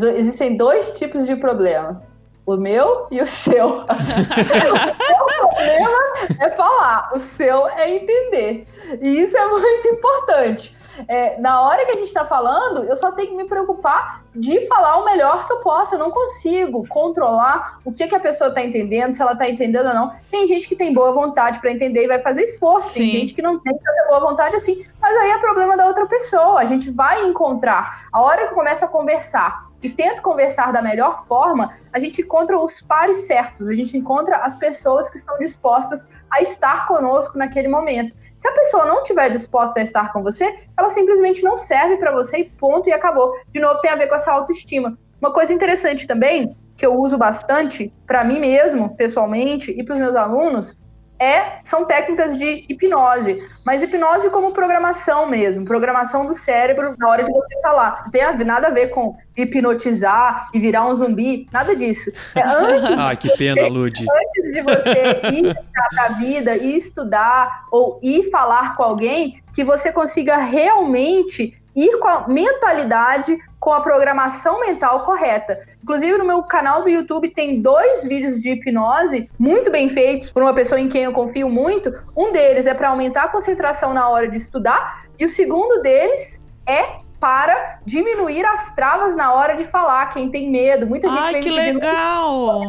Existem 0.03 0.58
dois 0.58 0.97
tipos 0.97 1.25
de 1.25 1.36
problemas. 1.36 2.19
O 2.45 2.58
meu 2.58 3.08
e 3.10 3.19
o 3.21 3.25
seu. 3.25 3.79
o 3.81 3.86
meu 3.86 5.25
problema 5.39 5.99
é 6.39 6.51
falar, 6.51 7.12
o 7.13 7.17
seu 7.17 7.67
é 7.67 7.89
entender. 7.89 8.67
E 9.02 9.21
isso 9.21 9.38
é 9.38 9.48
muito 9.48 9.88
importante. 9.88 10.74
É, 11.08 11.39
na 11.39 11.62
hora 11.62 11.86
que 11.86 11.91
a 11.91 12.00
gente 12.00 12.08
está 12.08 12.26
falando, 12.26 12.84
eu 12.84 12.95
só 12.95 13.12
tenho 13.12 13.30
que 13.30 13.36
me 13.36 13.45
preocupar 13.45 14.24
de 14.34 14.65
falar 14.67 14.98
o 14.98 15.06
melhor 15.06 15.45
que 15.45 15.54
eu 15.54 15.60
possa. 15.60 15.95
Eu 15.95 16.00
não 16.00 16.12
consigo 16.12 16.88
controlar 16.88 17.80
o 17.84 17.91
que, 17.91 18.08
que 18.08 18.15
a 18.15 18.19
pessoa 18.19 18.50
está 18.50 18.62
entendendo, 18.62 19.13
se 19.13 19.21
ela 19.21 19.34
está 19.34 19.50
entendendo 19.50 19.88
ou 19.88 19.93
não. 19.93 20.12
Tem 20.30 20.48
gente 20.48 20.67
que 20.67 20.76
tem 20.76 20.93
boa 20.93 21.12
vontade 21.13 21.60
para 21.60 21.71
entender 21.71 22.04
e 22.04 22.08
vai 22.08 22.19
fazer 22.19 22.43
esforço. 22.43 22.89
Sim. 22.89 23.00
Tem 23.00 23.12
gente 23.12 23.34
que 23.34 23.41
não 23.41 23.60
tem 23.60 23.74
tanta 23.78 24.08
boa 24.08 24.19
vontade 24.19 24.56
assim. 24.56 24.86
Mas 25.02 25.15
aí 25.17 25.32
é 25.32 25.38
problema 25.38 25.76
da 25.78 25.86
outra 25.88 26.06
pessoa. 26.06 26.60
A 26.60 26.65
gente 26.65 26.91
vai 26.91 27.26
encontrar. 27.26 28.08
A 28.12 28.21
hora 28.21 28.48
que 28.48 28.54
começa 28.54 28.86
a 28.86 28.89
conversar 28.89 29.60
e 29.82 29.89
tenta 29.89 30.21
conversar 30.21 30.71
da 30.71 30.82
melhor 30.82 31.26
forma, 31.28 31.69
a 31.93 32.00
gente 32.00 32.21
encontra 32.21 32.58
os 32.60 32.82
pares 32.82 33.28
certos. 33.28 33.69
A 33.69 33.74
gente 33.74 33.98
encontra 33.98 34.38
as 34.38 34.56
pessoas 34.56 35.10
que 35.10 35.17
estão 35.17 35.38
dispostas 35.38 36.08
a 36.30 36.41
estar 36.41 36.88
conosco 36.88 37.38
naquele 37.38 37.67
momento. 37.67 38.15
Se 38.36 38.48
a 38.48 38.52
pessoa 38.52 38.75
não 38.84 39.04
estiver 39.04 39.30
disposta 39.30 39.80
a 39.80 39.84
estar 39.84 40.12
com 40.12 40.24
você, 40.24 40.56
ela 40.78 40.90
simplesmente 40.90 41.44
não 41.44 41.56
serve 41.56 41.98
para 41.98 42.12
você 42.12 42.40
e 42.40 42.46
ponto 42.46 42.90
e 42.90 42.92
acabou. 42.92 43.32
De 43.50 43.60
novo, 43.60 43.80
tem 43.80 43.92
a 43.92 43.96
ver 43.96 44.08
com 44.08 44.16
essa 44.16 44.32
autoestima. 44.32 44.98
Uma 45.22 45.32
coisa 45.32 45.54
interessante 45.54 46.08
também, 46.08 46.58
que 46.76 46.86
eu 46.86 47.00
uso 47.00 47.18
bastante 47.18 47.94
para 48.06 48.24
mim 48.24 48.40
mesmo, 48.40 48.96
pessoalmente, 48.96 49.72
e 49.72 49.84
para 49.84 49.94
os 49.94 50.00
meus 50.00 50.16
alunos, 50.16 50.78
é, 51.19 51.60
são 51.63 51.86
técnicas 51.86 52.38
de 52.38 52.65
hipnose, 52.67 53.41
mas 53.63 53.82
hipnose 53.82 54.30
como 54.30 54.51
programação 54.51 55.28
mesmo, 55.28 55.63
programação 55.65 56.25
do 56.25 56.34
cérebro 56.34 56.93
na 56.97 57.08
hora 57.10 57.23
de 57.23 57.32
você 57.32 57.62
falar. 57.62 58.01
Não 58.04 58.12
tem 58.12 58.21
a- 58.21 58.34
nada 58.43 58.67
a 58.67 58.71
ver 58.71 58.88
com 58.89 59.15
hipnotizar 59.36 60.49
e 60.54 60.60
virar 60.60 60.86
um 60.86 60.93
zumbi, 60.95 61.47
nada 61.51 61.75
disso. 61.75 62.12
É 62.36 62.41
antes 62.45 62.97
Ai, 62.97 63.17
que 63.17 63.30
pena, 63.38 63.67
Lud. 63.67 64.06
antes 64.12 64.54
de 64.54 64.62
você 64.62 65.21
ir 65.34 65.56
para 65.73 66.06
a 66.06 66.10
vida 66.10 66.56
e 66.56 66.75
estudar 66.75 67.63
ou 67.71 67.99
ir 68.04 68.30
falar 68.30 68.75
com 68.75 68.84
alguém, 68.84 69.41
que 69.54 69.63
você 69.63 69.91
consiga 69.91 70.38
realmente 70.38 71.54
ir 71.75 71.97
com 71.99 72.08
a 72.08 72.28
mentalidade, 72.28 73.38
com 73.65 73.73
a 73.73 73.82
programação 73.82 74.60
mental 74.60 74.99
correta. 74.99 75.58
Inclusive, 75.82 76.19
no 76.19 76.23
meu 76.23 76.43
canal 76.43 76.84
do 76.84 76.88
YouTube 76.88 77.32
tem 77.32 77.63
dois 77.63 78.06
vídeos 78.06 78.39
de 78.39 78.51
hipnose 78.51 79.28
muito 79.39 79.71
bem 79.71 79.89
feitos 79.89 80.30
por 80.30 80.43
uma 80.43 80.54
pessoa 80.54 80.80
em 80.80 80.88
quem 80.88 81.06
eu 81.06 81.12
confio 81.12 81.49
muito. 81.49 81.91
Um 82.15 82.32
deles 82.32 82.67
é 82.67 82.75
para 82.75 82.89
aumentar 82.89 83.23
a 83.23 83.28
concentração 83.28 83.91
na 83.91 84.08
hora 84.08 84.28
de 84.28 84.38
estudar, 84.38 85.08
e 85.17 85.25
o 85.25 85.30
segundo 85.30 85.82
deles 85.82 86.39
é 86.67 86.99
para 87.19 87.80
diminuir 87.84 88.45
as 88.45 88.71
travas 88.75 89.15
na 89.15 89.34
hora 89.34 89.56
de 89.56 89.65
falar. 89.65 90.13
Quem 90.13 90.30
tem 90.30 90.51
medo, 90.51 90.86
muita 90.86 91.10
gente 91.10 91.23
Ai, 91.23 91.34
vem 91.34 91.41
que 91.41 91.49
me 91.49 91.56
pedindo 91.56 91.80
legal! 91.80 92.62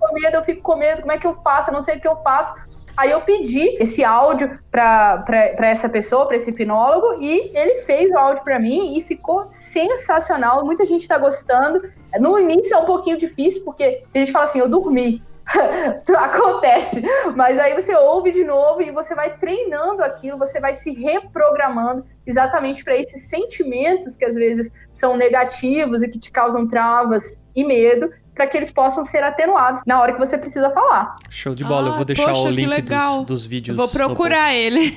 com 0.00 0.14
medo, 0.14 0.36
eu 0.36 0.42
fico 0.42 0.62
com 0.62 0.76
medo, 0.76 1.02
como 1.02 1.12
é 1.12 1.18
que 1.18 1.26
eu 1.26 1.34
faço? 1.34 1.68
Eu 1.68 1.74
não 1.74 1.82
sei 1.82 1.98
o 1.98 2.00
que 2.00 2.08
eu 2.08 2.16
faço. 2.16 2.54
Aí 2.96 3.10
eu 3.10 3.20
pedi 3.22 3.76
esse 3.80 4.04
áudio 4.04 4.58
para 4.70 5.24
essa 5.60 5.88
pessoa, 5.88 6.26
para 6.26 6.36
esse 6.36 6.50
hipnólogo, 6.50 7.20
e 7.20 7.50
ele 7.56 7.76
fez 7.76 8.10
o 8.10 8.18
áudio 8.18 8.44
para 8.44 8.58
mim 8.58 8.96
e 8.96 9.00
ficou 9.00 9.46
sensacional. 9.50 10.64
Muita 10.64 10.84
gente 10.84 11.02
está 11.02 11.18
gostando. 11.18 11.80
No 12.18 12.38
início 12.38 12.74
é 12.74 12.78
um 12.78 12.84
pouquinho 12.84 13.16
difícil, 13.16 13.64
porque 13.64 14.02
a 14.14 14.18
gente 14.18 14.32
fala 14.32 14.44
assim, 14.44 14.58
eu 14.58 14.68
dormi. 14.68 15.22
Acontece, 16.16 17.02
mas 17.34 17.58
aí 17.58 17.74
você 17.74 17.94
ouve 17.96 18.30
de 18.30 18.44
novo 18.44 18.82
e 18.82 18.90
você 18.90 19.14
vai 19.14 19.36
treinando 19.36 20.02
aquilo, 20.02 20.38
você 20.38 20.60
vai 20.60 20.74
se 20.74 20.92
reprogramando 20.92 22.04
exatamente 22.24 22.84
para 22.84 22.96
esses 22.96 23.28
sentimentos 23.28 24.14
que 24.14 24.24
às 24.24 24.34
vezes 24.34 24.70
são 24.92 25.16
negativos 25.16 26.02
e 26.02 26.08
que 26.08 26.18
te 26.18 26.30
causam 26.30 26.68
travas 26.68 27.40
e 27.54 27.64
medo, 27.64 28.10
para 28.40 28.46
que 28.46 28.56
eles 28.56 28.70
possam 28.70 29.04
ser 29.04 29.22
atenuados 29.22 29.82
na 29.86 30.00
hora 30.00 30.14
que 30.14 30.18
você 30.18 30.38
precisa 30.38 30.70
falar. 30.70 31.16
Show 31.28 31.54
de 31.54 31.62
bola. 31.62 31.88
eu 31.88 31.92
Ah, 31.92 31.96
vou 31.96 32.04
deixar 32.06 32.24
poxa, 32.24 32.48
o 32.48 32.50
link 32.50 32.68
legal. 32.68 33.18
dos, 33.18 33.26
dos 33.26 33.46
vídeos. 33.46 33.76
Vou 33.76 33.86
procurar 33.86 34.54
ele. 34.54 34.92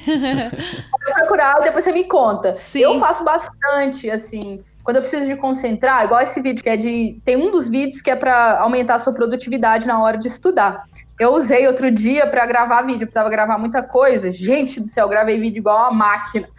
Pode 0.90 1.14
procurar, 1.14 1.56
depois 1.56 1.84
você 1.84 1.92
me 1.92 2.06
conta. 2.06 2.54
Sim. 2.54 2.80
Eu 2.80 3.00
faço 3.02 3.22
bastante, 3.26 4.10
assim, 4.10 4.64
quando 4.82 4.96
eu 4.96 5.02
preciso 5.02 5.28
de 5.28 5.36
concentrar, 5.36 6.06
igual 6.06 6.22
esse 6.22 6.42
vídeo 6.42 6.64
que 6.64 6.70
é 6.70 6.78
de. 6.78 7.20
Tem 7.26 7.36
um 7.36 7.52
dos 7.52 7.68
vídeos 7.68 8.02
que 8.02 8.10
é 8.10 8.16
para 8.16 8.62
aumentar 8.62 8.96
a 8.96 9.00
sua 9.00 9.12
produtividade 9.12 9.86
na 9.86 10.02
hora 10.02 10.18
de 10.18 10.30
estudar. 10.30 10.86
Eu 11.20 11.34
usei 11.36 11.68
outro 11.68 11.92
dia 11.92 12.26
para 12.26 12.46
gravar 12.46 12.82
vídeo, 12.84 13.04
eu 13.04 13.08
precisava 13.08 13.30
gravar 13.30 13.58
muita 13.58 13.84
coisa. 13.84 14.32
Gente 14.32 14.80
do 14.80 14.88
céu, 14.88 15.10
gravei 15.10 15.38
vídeo 15.38 15.58
igual 15.60 15.80
uma 15.80 15.92
máquina. 15.92 16.48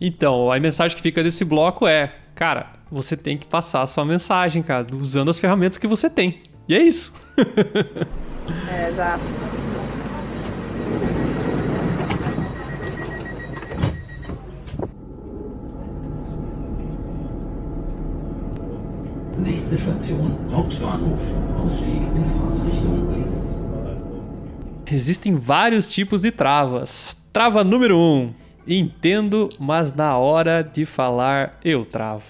Então, 0.00 0.50
a 0.50 0.58
mensagem 0.58 0.96
que 0.96 1.02
fica 1.02 1.22
desse 1.22 1.44
bloco 1.44 1.86
é, 1.86 2.14
cara, 2.34 2.72
você 2.90 3.16
tem 3.16 3.36
que 3.36 3.46
passar 3.46 3.82
a 3.82 3.86
sua 3.86 4.04
mensagem, 4.04 4.62
cara, 4.62 4.86
usando 4.94 5.30
as 5.30 5.38
ferramentas 5.38 5.76
que 5.76 5.86
você 5.86 6.08
tem. 6.08 6.40
E 6.66 6.74
é 6.74 6.82
isso. 6.82 7.12
É, 8.68 8.88
exato. 8.88 9.22
Nächste 19.38 19.76
Station, 19.76 20.36
Hauptbahnhof. 20.50 21.22
Ausstieg 21.58 21.96
in 21.96 22.24
Fahrtrichtung 22.38 23.12
links. 23.12 23.50
Existem 24.90 25.34
vários 25.34 25.92
tipos 25.92 26.22
de 26.22 26.30
travas. 26.30 27.16
Trava 27.32 27.62
número 27.62 27.96
1. 27.96 28.00
Um, 28.00 28.34
entendo, 28.66 29.48
mas 29.58 29.92
na 29.92 30.16
hora 30.18 30.62
de 30.62 30.84
falar 30.86 31.58
eu 31.64 31.84
travo. 31.84 32.24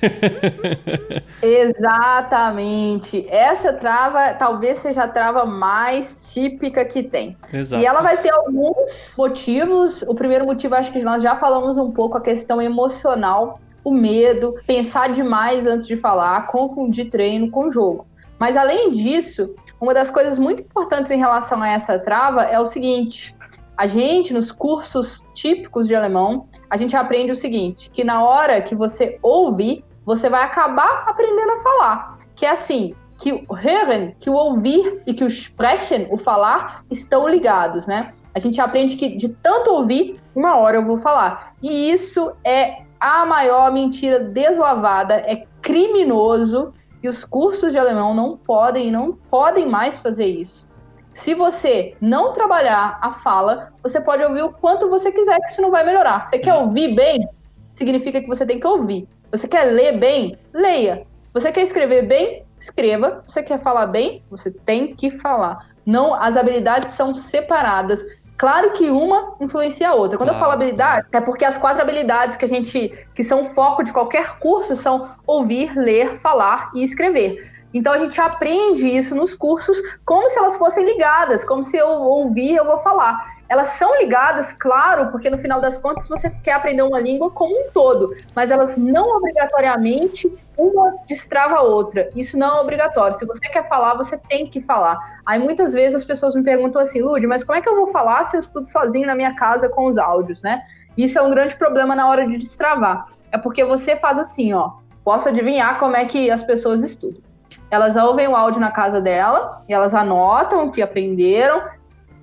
Exatamente. 1.42 3.26
Essa 3.28 3.72
trava 3.72 4.34
talvez 4.34 4.78
seja 4.78 5.04
a 5.04 5.08
trava 5.08 5.44
mais 5.44 6.32
típica 6.32 6.84
que 6.84 7.02
tem. 7.02 7.36
Exato. 7.52 7.82
E 7.82 7.86
ela 7.86 8.00
vai 8.02 8.16
ter 8.16 8.32
alguns 8.32 9.14
motivos. 9.16 10.02
O 10.02 10.14
primeiro 10.14 10.44
motivo, 10.44 10.74
acho 10.74 10.92
que 10.92 11.02
nós 11.02 11.22
já 11.22 11.36
falamos 11.36 11.78
um 11.78 11.90
pouco, 11.90 12.16
a 12.18 12.20
questão 12.20 12.60
emocional, 12.60 13.60
o 13.84 13.92
medo, 13.92 14.54
pensar 14.66 15.12
demais 15.12 15.66
antes 15.66 15.86
de 15.86 15.96
falar, 15.96 16.46
confundir 16.46 17.10
treino 17.10 17.50
com 17.50 17.70
jogo. 17.70 18.06
Mas 18.38 18.56
além 18.56 18.90
disso, 18.90 19.54
uma 19.80 19.94
das 19.94 20.10
coisas 20.10 20.38
muito 20.38 20.62
importantes 20.62 21.10
em 21.10 21.18
relação 21.18 21.62
a 21.62 21.68
essa 21.68 21.98
trava 21.98 22.42
é 22.42 22.58
o 22.58 22.66
seguinte: 22.66 23.34
a 23.76 23.86
gente, 23.86 24.32
nos 24.32 24.52
cursos 24.52 25.24
típicos 25.34 25.88
de 25.88 25.94
alemão, 25.94 26.46
a 26.70 26.76
gente 26.76 26.96
aprende 26.96 27.32
o 27.32 27.36
seguinte: 27.36 27.90
que 27.90 28.04
na 28.04 28.22
hora 28.24 28.62
que 28.62 28.74
você 28.74 29.18
ouvir, 29.22 29.84
você 30.04 30.28
vai 30.28 30.42
acabar 30.42 31.04
aprendendo 31.06 31.52
a 31.52 31.58
falar. 31.58 32.18
Que 32.34 32.46
é 32.46 32.50
assim, 32.50 32.94
que 33.18 33.32
o 33.48 33.54
hören, 33.54 34.14
que 34.18 34.28
o 34.28 34.34
ouvir 34.34 35.02
e 35.06 35.14
que 35.14 35.24
o 35.24 35.28
sprechen, 35.28 36.08
o 36.10 36.16
falar, 36.16 36.84
estão 36.90 37.28
ligados, 37.28 37.86
né? 37.86 38.12
A 38.34 38.38
gente 38.38 38.60
aprende 38.60 38.96
que 38.96 39.16
de 39.16 39.28
tanto 39.28 39.70
ouvir, 39.70 40.20
uma 40.34 40.56
hora 40.56 40.76
eu 40.76 40.84
vou 40.84 40.98
falar. 40.98 41.54
E 41.62 41.90
isso 41.90 42.32
é 42.44 42.82
a 42.98 43.24
maior 43.24 43.72
mentira 43.72 44.18
deslavada, 44.18 45.14
é 45.14 45.46
criminoso 45.62 46.72
e 47.02 47.08
os 47.08 47.24
cursos 47.24 47.70
de 47.70 47.78
alemão 47.78 48.14
não 48.14 48.36
podem 48.36 48.90
não 48.90 49.12
podem 49.12 49.68
mais 49.68 50.00
fazer 50.00 50.26
isso. 50.26 50.66
Se 51.14 51.32
você 51.32 51.94
não 52.00 52.32
trabalhar 52.32 52.98
a 53.00 53.12
fala, 53.12 53.72
você 53.82 54.00
pode 54.00 54.22
ouvir 54.24 54.42
o 54.42 54.52
quanto 54.52 54.90
você 54.90 55.12
quiser, 55.12 55.38
que 55.38 55.50
isso 55.50 55.62
não 55.62 55.70
vai 55.70 55.84
melhorar. 55.84 56.24
Você 56.24 56.38
quer 56.38 56.54
ouvir 56.54 56.94
bem? 56.94 57.28
Significa 57.70 58.20
que 58.20 58.26
você 58.26 58.44
tem 58.44 58.58
que 58.58 58.66
ouvir. 58.66 59.08
Você 59.30 59.46
quer 59.46 59.62
ler 59.64 59.98
bem? 59.98 60.36
Leia. 60.52 61.06
Você 61.32 61.50
quer 61.52 61.62
escrever 61.62 62.02
bem? 62.06 62.44
Escreva. 62.58 63.22
Você 63.26 63.42
quer 63.42 63.60
falar 63.60 63.86
bem? 63.86 64.22
Você 64.30 64.50
tem 64.50 64.94
que 64.94 65.10
falar. 65.10 65.68
Não, 65.86 66.14
as 66.14 66.36
habilidades 66.36 66.90
são 66.90 67.14
separadas. 67.14 68.04
Claro 68.36 68.72
que 68.72 68.90
uma 68.90 69.36
influencia 69.40 69.90
a 69.90 69.94
outra. 69.94 70.18
Quando 70.18 70.30
eu 70.30 70.34
Claro. 70.34 70.50
falo 70.50 70.62
habilidade, 70.62 71.06
é 71.12 71.20
porque 71.20 71.44
as 71.44 71.56
quatro 71.56 71.80
habilidades 71.80 72.36
que 72.36 72.44
a 72.44 72.48
gente 72.48 73.06
que 73.14 73.22
são 73.22 73.44
foco 73.44 73.84
de 73.84 73.92
qualquer 73.92 74.38
curso 74.40 74.74
são 74.74 75.10
ouvir, 75.24 75.76
ler, 75.76 76.16
falar 76.18 76.70
e 76.74 76.82
escrever. 76.82 77.36
Então 77.74 77.92
a 77.92 77.98
gente 77.98 78.20
aprende 78.20 78.86
isso 78.86 79.16
nos 79.16 79.34
cursos 79.34 79.80
como 80.04 80.28
se 80.28 80.38
elas 80.38 80.56
fossem 80.56 80.84
ligadas, 80.84 81.44
como 81.44 81.64
se 81.64 81.76
eu 81.76 81.88
ouvir, 81.88 82.54
eu 82.54 82.64
vou 82.64 82.78
falar. 82.78 83.34
Elas 83.48 83.68
são 83.70 83.98
ligadas, 83.98 84.52
claro, 84.52 85.10
porque 85.10 85.28
no 85.28 85.36
final 85.36 85.60
das 85.60 85.76
contas 85.76 86.08
você 86.08 86.30
quer 86.30 86.52
aprender 86.52 86.82
uma 86.82 87.00
língua 87.00 87.30
como 87.30 87.54
um 87.54 87.70
todo, 87.72 88.10
mas 88.34 88.50
elas 88.50 88.76
não 88.76 89.16
obrigatoriamente 89.16 90.32
uma 90.56 90.94
destrava 91.06 91.56
a 91.56 91.62
outra. 91.62 92.10
Isso 92.14 92.38
não 92.38 92.58
é 92.58 92.60
obrigatório. 92.60 93.16
Se 93.16 93.26
você 93.26 93.46
quer 93.48 93.68
falar, 93.68 93.96
você 93.96 94.16
tem 94.16 94.46
que 94.46 94.60
falar. 94.60 94.98
Aí 95.26 95.38
muitas 95.38 95.74
vezes 95.74 95.96
as 95.96 96.04
pessoas 96.04 96.34
me 96.34 96.42
perguntam 96.42 96.80
assim, 96.80 97.02
Lud, 97.02 97.26
mas 97.26 97.44
como 97.44 97.58
é 97.58 97.60
que 97.60 97.68
eu 97.68 97.76
vou 97.76 97.88
falar 97.88 98.24
se 98.24 98.36
eu 98.36 98.40
estudo 98.40 98.66
sozinho 98.66 99.06
na 99.06 99.14
minha 99.14 99.34
casa 99.34 99.68
com 99.68 99.86
os 99.86 99.98
áudios, 99.98 100.42
né? 100.42 100.62
Isso 100.96 101.18
é 101.18 101.22
um 101.22 101.30
grande 101.30 101.56
problema 101.56 101.94
na 101.94 102.08
hora 102.08 102.26
de 102.26 102.38
destravar. 102.38 103.04
É 103.30 103.36
porque 103.36 103.64
você 103.64 103.94
faz 103.94 104.18
assim, 104.18 104.54
ó. 104.54 104.72
Posso 105.04 105.28
adivinhar 105.28 105.78
como 105.78 105.96
é 105.96 106.04
que 106.06 106.30
as 106.30 106.42
pessoas 106.42 106.82
estudam. 106.82 107.33
Elas 107.74 107.96
ouvem 107.96 108.28
o 108.28 108.36
áudio 108.36 108.60
na 108.60 108.70
casa 108.70 109.00
dela 109.00 109.62
e 109.68 109.72
elas 109.74 109.94
anotam 109.94 110.66
o 110.66 110.70
que 110.70 110.80
aprenderam, 110.80 111.62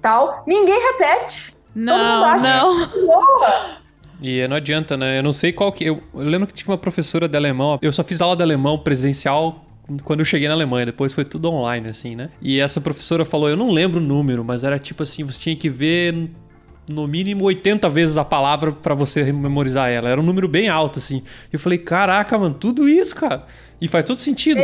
tal. 0.01 0.43
Ninguém 0.47 0.79
repete. 0.91 1.53
mundo 1.75 1.85
Não, 1.87 2.25
acha- 2.25 2.47
não. 2.47 2.87
Boa! 2.87 3.81
E 4.21 4.47
não 4.47 4.55
adianta, 4.57 4.95
né? 4.95 5.17
Eu 5.19 5.23
não 5.23 5.33
sei 5.33 5.51
qual 5.51 5.71
que. 5.71 5.83
Eu, 5.83 6.01
eu 6.13 6.21
lembro 6.25 6.47
que 6.47 6.53
tinha 6.53 6.71
uma 6.71 6.77
professora 6.77 7.27
de 7.27 7.35
alemão. 7.35 7.79
Eu 7.81 7.91
só 7.91 8.03
fiz 8.03 8.21
aula 8.21 8.35
de 8.35 8.43
alemão 8.43 8.77
presencial 8.77 9.65
quando 10.03 10.19
eu 10.19 10.25
cheguei 10.25 10.47
na 10.47 10.53
Alemanha. 10.53 10.85
Depois 10.85 11.11
foi 11.11 11.25
tudo 11.25 11.49
online, 11.51 11.89
assim, 11.89 12.15
né? 12.15 12.29
E 12.39 12.59
essa 12.59 12.79
professora 12.79 13.25
falou: 13.25 13.49
eu 13.49 13.57
não 13.57 13.71
lembro 13.71 13.99
o 13.99 14.03
número, 14.03 14.45
mas 14.45 14.63
era 14.63 14.77
tipo 14.77 15.01
assim: 15.03 15.23
você 15.23 15.39
tinha 15.39 15.55
que 15.55 15.69
ver 15.69 16.29
no 16.87 17.07
mínimo 17.07 17.45
80 17.45 17.89
vezes 17.89 18.17
a 18.17 18.23
palavra 18.23 18.71
pra 18.71 18.93
você 18.93 19.23
memorizar 19.33 19.89
ela. 19.89 20.07
Era 20.07 20.21
um 20.21 20.23
número 20.23 20.47
bem 20.47 20.69
alto, 20.69 20.99
assim. 20.99 21.23
Eu 21.51 21.57
falei: 21.59 21.79
caraca, 21.79 22.37
mano, 22.37 22.53
tudo 22.53 22.87
isso, 22.87 23.15
cara. 23.15 23.45
E 23.81 23.87
faz 23.87 24.05
todo 24.05 24.19
sentido. 24.19 24.61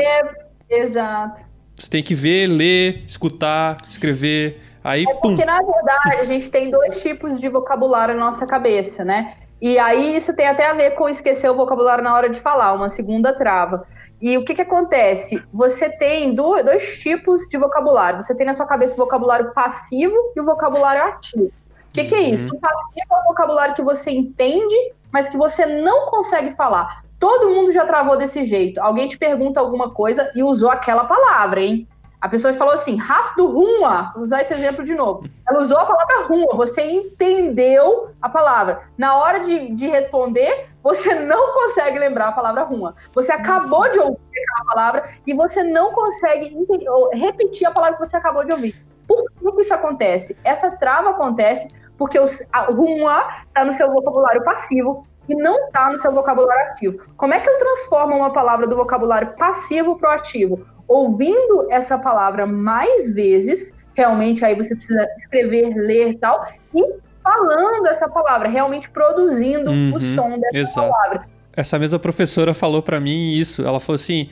Exato. 0.70 1.46
Você 1.76 1.90
tem 1.90 2.04
que 2.04 2.16
ver, 2.16 2.48
ler, 2.48 3.04
escutar, 3.06 3.78
escrever. 3.88 4.62
Aí, 4.84 5.06
pum. 5.06 5.20
Porque, 5.22 5.46
na 5.46 5.60
verdade, 5.60 6.16
a 6.20 6.24
gente 6.24 6.50
tem 6.50 6.72
dois 6.72 7.02
tipos 7.02 7.40
de 7.40 7.50
vocabulário 7.50 8.16
na 8.16 8.26
nossa 8.26 8.48
cabeça, 8.48 9.06
né? 9.06 9.34
E 9.62 9.78
aí 9.78 10.16
isso 10.16 10.36
tem 10.36 10.48
até 10.48 10.68
a 10.70 10.74
ver 10.74 10.92
com 10.92 11.10
esquecer 11.10 11.50
o 11.50 11.56
vocabulário 11.56 12.04
na 12.04 12.14
hora 12.16 12.30
de 12.30 12.40
falar, 12.40 12.74
uma 12.74 12.90
segunda 12.90 13.36
trava. 13.36 13.86
E 14.22 14.38
o 14.38 14.44
que, 14.46 14.54
que 14.56 14.62
acontece? 14.62 15.44
Você 15.54 15.90
tem 15.90 16.34
do- 16.34 16.64
dois 16.64 17.00
tipos 17.00 17.42
de 17.48 17.58
vocabulário. 17.58 18.22
Você 18.22 18.36
tem 18.36 18.46
na 18.48 18.54
sua 18.54 18.66
cabeça 18.66 18.94
o 18.94 18.98
vocabulário 18.98 19.52
passivo 19.54 20.16
e 20.36 20.42
o 20.42 20.46
vocabulário 20.46 21.04
ativo. 21.04 21.46
O 21.46 21.52
que, 21.94 22.04
que 22.06 22.16
é 22.16 22.22
isso? 22.22 22.50
O 22.56 22.60
passivo 22.60 23.06
é 23.12 23.16
o 23.16 23.24
vocabulário 23.26 23.76
que 23.76 23.82
você 23.84 24.12
entende, 24.12 24.76
mas 25.12 25.28
que 25.30 25.38
você 25.38 25.66
não 25.66 26.06
consegue 26.08 26.52
falar. 26.52 27.04
Todo 27.20 27.50
mundo 27.50 27.72
já 27.72 27.86
travou 27.86 28.18
desse 28.18 28.44
jeito. 28.44 28.80
Alguém 28.80 29.08
te 29.08 29.18
pergunta 29.18 29.60
alguma 29.60 29.90
coisa 29.92 30.32
e 30.36 30.44
usou 30.44 30.70
aquela 30.70 31.06
palavra, 31.06 31.62
hein? 31.62 31.88
A 32.20 32.28
pessoa 32.28 32.52
falou 32.54 32.74
assim, 32.74 32.96
raço 32.96 33.36
do 33.38 33.46
ruma. 33.48 34.12
Vou 34.16 34.24
usar 34.24 34.42
esse 34.42 34.52
exemplo 34.54 34.84
de 34.84 34.96
novo. 34.96 35.24
Ela 35.48 35.60
usou 35.60 35.78
a 35.78 35.86
palavra 35.86 36.26
ruma, 36.28 36.56
você 36.56 36.82
entendeu 36.84 38.10
a 38.22 38.28
palavra. 38.28 38.80
Na 38.98 39.18
hora 39.18 39.40
de, 39.40 39.72
de 39.74 39.88
responder, 39.88 40.68
você 40.82 41.14
não 41.14 41.54
consegue 41.54 42.00
lembrar 42.00 42.30
a 42.30 42.32
palavra 42.32 42.64
ruma. 42.64 42.96
Você 43.14 43.32
acabou 43.32 43.90
de 43.90 44.00
ouvir 44.00 44.18
aquela 44.18 44.66
palavra 44.74 45.04
e 45.28 45.34
você 45.34 45.64
não 45.64 45.94
consegue 45.94 46.48
ente- 46.58 46.90
ou 46.90 47.10
repetir 47.14 47.68
a 47.68 47.72
palavra 47.72 47.98
que 47.98 48.06
você 48.06 48.18
acabou 48.18 48.44
de 48.44 48.52
ouvir. 48.52 48.76
Por 49.08 49.24
que 49.56 49.62
isso 49.62 49.74
acontece? 49.74 50.36
Essa 50.44 50.72
trava 50.72 51.12
acontece 51.12 51.68
porque 51.98 52.20
os- 52.20 52.42
a 52.52 52.64
ruma 52.72 53.28
está 53.48 53.64
no 53.64 53.74
seu 53.74 53.92
vocabulário 53.92 54.44
passivo 54.44 55.08
e 55.28 55.36
não 55.36 55.66
está 55.68 55.90
no 55.92 56.00
seu 56.00 56.12
vocabulário 56.14 56.72
ativo. 56.72 57.00
Como 57.16 57.34
é 57.34 57.40
que 57.40 57.50
eu 57.50 57.58
transformo 57.58 58.16
uma 58.16 58.32
palavra 58.32 58.68
do 58.68 58.76
vocabulário 58.76 59.34
passivo 59.38 59.98
para 59.98 60.12
o 60.12 60.14
ativo? 60.14 60.66
Ouvindo 60.88 61.68
essa 61.70 61.98
palavra 61.98 62.46
mais 62.46 63.14
vezes, 63.14 63.74
realmente 63.96 64.46
aí 64.46 64.56
você 64.56 64.76
precisa 64.76 65.06
escrever, 65.18 65.74
ler 65.76 66.12
e 66.12 66.18
tal, 66.18 66.46
e 66.74 66.96
falando 67.22 67.88
essa 67.88 68.08
palavra, 68.08 68.48
realmente 68.48 68.90
produzindo 68.90 69.70
Uhum, 69.72 69.94
o 69.96 70.00
som 70.00 70.40
dessa 70.40 70.58
exato. 70.58 70.90
palavra. 70.90 71.28
Essa 71.54 71.78
mesma 71.78 72.00
professora 72.00 72.54
falou 72.54 72.82
pra 72.82 73.00
mim 73.00 73.34
isso. 73.34 73.66
Ela 73.66 73.80
falou 73.80 73.96
assim: 73.96 74.30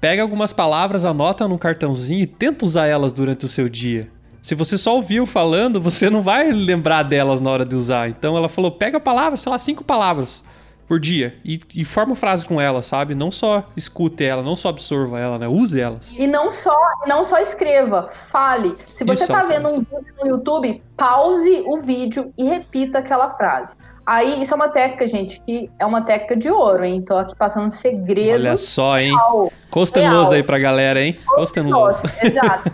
pega 0.00 0.20
algumas 0.20 0.52
palavras, 0.52 1.04
anota 1.04 1.46
num 1.48 1.56
cartãozinho 1.56 2.20
e 2.22 2.26
tenta 2.26 2.64
usar 2.64 2.86
elas 2.86 3.12
durante 3.12 3.44
o 3.46 3.48
seu 3.48 3.68
dia. 3.68 4.08
Se 4.46 4.54
você 4.54 4.78
só 4.78 4.94
ouviu 4.94 5.26
falando, 5.26 5.80
você 5.80 6.08
não 6.08 6.22
vai 6.22 6.52
lembrar 6.52 7.02
delas 7.02 7.40
na 7.40 7.50
hora 7.50 7.64
de 7.64 7.74
usar. 7.74 8.08
Então 8.08 8.36
ela 8.36 8.48
falou: 8.48 8.70
pega 8.70 8.98
a 8.98 9.00
palavra, 9.00 9.36
sei 9.36 9.50
lá, 9.50 9.58
cinco 9.58 9.82
palavras 9.82 10.44
por 10.86 11.00
dia 11.00 11.36
e, 11.44 11.60
e 11.74 11.84
forma 11.84 12.14
frase 12.14 12.46
com 12.46 12.60
elas, 12.60 12.86
sabe? 12.86 13.14
Não 13.14 13.30
só 13.30 13.64
escute 13.76 14.24
ela, 14.24 14.42
não 14.42 14.56
só 14.56 14.68
absorva 14.68 15.18
ela, 15.18 15.38
né? 15.38 15.48
Use 15.48 15.80
elas. 15.80 16.12
E 16.16 16.26
não 16.26 16.50
só, 16.50 16.76
não 17.06 17.24
só 17.24 17.38
escreva, 17.38 18.04
fale. 18.04 18.76
Se 18.94 19.04
você 19.04 19.24
Isso, 19.24 19.32
tá 19.32 19.40
Alfonso. 19.40 19.56
vendo 19.56 19.68
um 19.68 19.78
vídeo 19.78 20.14
no 20.20 20.28
YouTube, 20.28 20.82
pause 20.96 21.64
o 21.66 21.80
vídeo 21.80 22.32
e 22.38 22.44
repita 22.44 22.98
aquela 22.98 23.32
frase. 23.32 23.76
Aí, 24.06 24.40
isso 24.40 24.54
é 24.54 24.56
uma 24.56 24.68
técnica, 24.68 25.08
gente, 25.08 25.40
que 25.40 25.68
é 25.80 25.84
uma 25.84 26.00
técnica 26.02 26.36
de 26.36 26.48
ouro, 26.48 26.84
hein? 26.84 27.02
Tô 27.02 27.16
aqui 27.16 27.34
passando 27.34 27.66
um 27.66 27.70
segredo. 27.72 28.34
Olha 28.34 28.56
só, 28.56 28.96
hein? 29.00 29.12
real. 29.16 30.32
aí 30.32 30.42
pra 30.44 30.60
galera, 30.60 31.02
hein? 31.02 31.18
Costenuloso. 31.26 32.06
Nossa, 32.06 32.26
exato. 32.26 32.70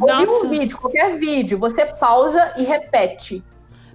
Ouviu 0.00 0.44
um 0.44 0.48
vídeo, 0.48 0.76
qualquer 0.76 1.16
vídeo, 1.16 1.60
você 1.60 1.86
pausa 1.86 2.54
e 2.56 2.64
repete. 2.64 3.40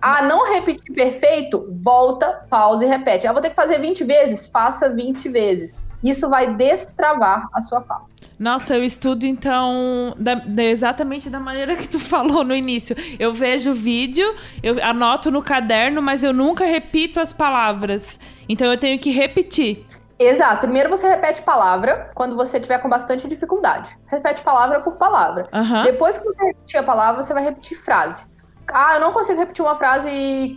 Ah, 0.02 0.22
não 0.22 0.52
repetir 0.54 0.94
perfeito? 0.94 1.68
Volta, 1.82 2.46
pausa 2.50 2.86
e 2.86 2.88
repete. 2.88 3.28
Ah, 3.28 3.34
vou 3.34 3.42
ter 3.42 3.50
que 3.50 3.56
fazer 3.56 3.80
20 3.80 4.04
vezes? 4.04 4.48
Faça 4.48 4.90
20 4.90 5.28
vezes. 5.30 5.74
Isso 6.04 6.30
vai 6.30 6.54
destravar 6.56 7.48
a 7.54 7.60
sua 7.62 7.82
fala. 7.82 8.04
Nossa, 8.40 8.74
eu 8.78 8.84
estudo 8.86 9.26
então 9.26 10.14
da- 10.18 10.36
da- 10.36 10.64
exatamente 10.64 11.30
da 11.30 11.42
maneira 11.42 11.76
que 11.76 11.90
tu 11.90 12.00
falou 12.00 12.44
no 12.46 12.56
início. 12.56 12.96
Eu 13.20 13.34
vejo 13.34 13.72
o 13.72 13.74
vídeo, 13.74 14.34
eu 14.64 14.82
anoto 14.82 15.30
no 15.30 15.42
caderno, 15.42 16.02
mas 16.02 16.24
eu 16.24 16.32
nunca 16.32 16.64
repito 16.66 17.20
as 17.20 17.34
palavras. 17.34 18.18
Então 18.48 18.72
eu 18.72 18.78
tenho 18.78 18.98
que 18.98 19.12
repetir. 19.12 19.86
Exato. 20.18 20.62
Primeiro 20.62 20.90
você 20.90 21.08
repete 21.10 21.42
palavra 21.42 22.12
quando 22.16 22.36
você 22.36 22.60
tiver 22.60 22.78
com 22.80 22.88
bastante 22.90 23.28
dificuldade. 23.28 23.98
Repete 24.08 24.42
palavra 24.42 24.80
por 24.80 24.96
palavra. 24.96 25.48
Aham. 25.54 25.84
Depois 25.84 26.18
que 26.18 26.24
você 26.24 26.46
repetir 26.46 26.80
a 26.80 26.84
palavra, 26.84 27.22
você 27.22 27.34
vai 27.34 27.44
repetir 27.44 27.78
frase. 27.78 28.26
Ah, 28.74 28.96
eu 28.96 29.02
não 29.02 29.14
consigo 29.14 29.40
repetir 29.40 29.64
uma 29.64 29.76
frase 29.76 30.56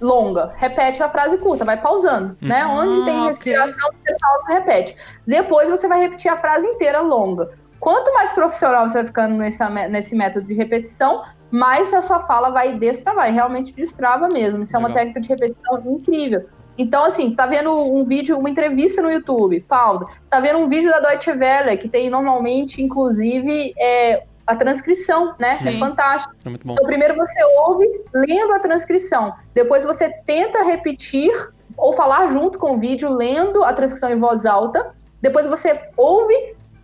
longa. 0.00 0.52
Repete 0.56 1.02
a 1.02 1.08
frase 1.08 1.38
curta, 1.38 1.64
vai 1.64 1.80
pausando, 1.80 2.36
né? 2.42 2.66
Onde 2.66 3.04
tem 3.04 3.14
ok. 3.14 3.28
respiração, 3.28 3.90
você 3.92 4.16
pausa 4.20 4.44
e 4.50 4.52
repete. 4.54 4.96
Depois 5.26 5.70
você 5.70 5.86
vai 5.88 6.00
repetir 6.00 6.30
a 6.30 6.36
frase 6.36 6.66
inteira 6.66 7.00
longa. 7.00 7.48
Quanto 7.78 8.12
mais 8.14 8.30
profissional 8.30 8.86
você 8.86 8.98
vai 8.98 9.06
ficando 9.06 9.36
nesse, 9.36 9.64
nesse 9.90 10.14
método 10.14 10.46
de 10.46 10.54
repetição, 10.54 11.22
mais 11.50 11.92
a 11.92 12.00
sua 12.00 12.20
fala 12.20 12.50
vai 12.50 12.76
destravar. 12.76 13.28
E 13.28 13.32
realmente 13.32 13.72
destrava 13.72 14.28
mesmo. 14.28 14.62
Isso 14.62 14.76
é 14.76 14.78
uma 14.78 14.92
técnica 14.92 15.20
de 15.20 15.28
repetição 15.28 15.80
incrível. 15.86 16.48
Então, 16.76 17.04
assim, 17.04 17.34
tá 17.34 17.46
vendo 17.46 17.70
um 17.70 18.04
vídeo, 18.04 18.38
uma 18.38 18.48
entrevista 18.48 19.02
no 19.02 19.10
YouTube, 19.10 19.60
pausa. 19.62 20.06
Tá 20.30 20.40
vendo 20.40 20.58
um 20.58 20.68
vídeo 20.68 20.90
da 20.90 21.00
Deutsche 21.00 21.30
Welle, 21.30 21.76
que 21.76 21.88
tem 21.88 22.08
normalmente, 22.08 22.80
inclusive, 22.80 23.74
é, 23.78 24.24
a 24.52 24.56
transcrição, 24.56 25.34
né? 25.38 25.54
Sim. 25.54 25.76
É 25.76 25.78
fantástico. 25.78 26.34
É 26.44 26.48
muito 26.48 26.66
bom. 26.66 26.74
Então, 26.74 26.86
primeiro 26.86 27.14
você 27.16 27.42
ouve 27.44 27.88
lendo 28.14 28.54
a 28.54 28.58
transcrição. 28.58 29.34
Depois 29.54 29.84
você 29.84 30.08
tenta 30.08 30.62
repetir 30.62 31.32
ou 31.76 31.92
falar 31.92 32.28
junto 32.28 32.58
com 32.58 32.76
o 32.76 32.78
vídeo, 32.78 33.08
lendo 33.08 33.64
a 33.64 33.72
transcrição 33.72 34.10
em 34.10 34.18
voz 34.18 34.46
alta. 34.46 34.92
Depois 35.20 35.46
você 35.46 35.88
ouve, 35.96 36.34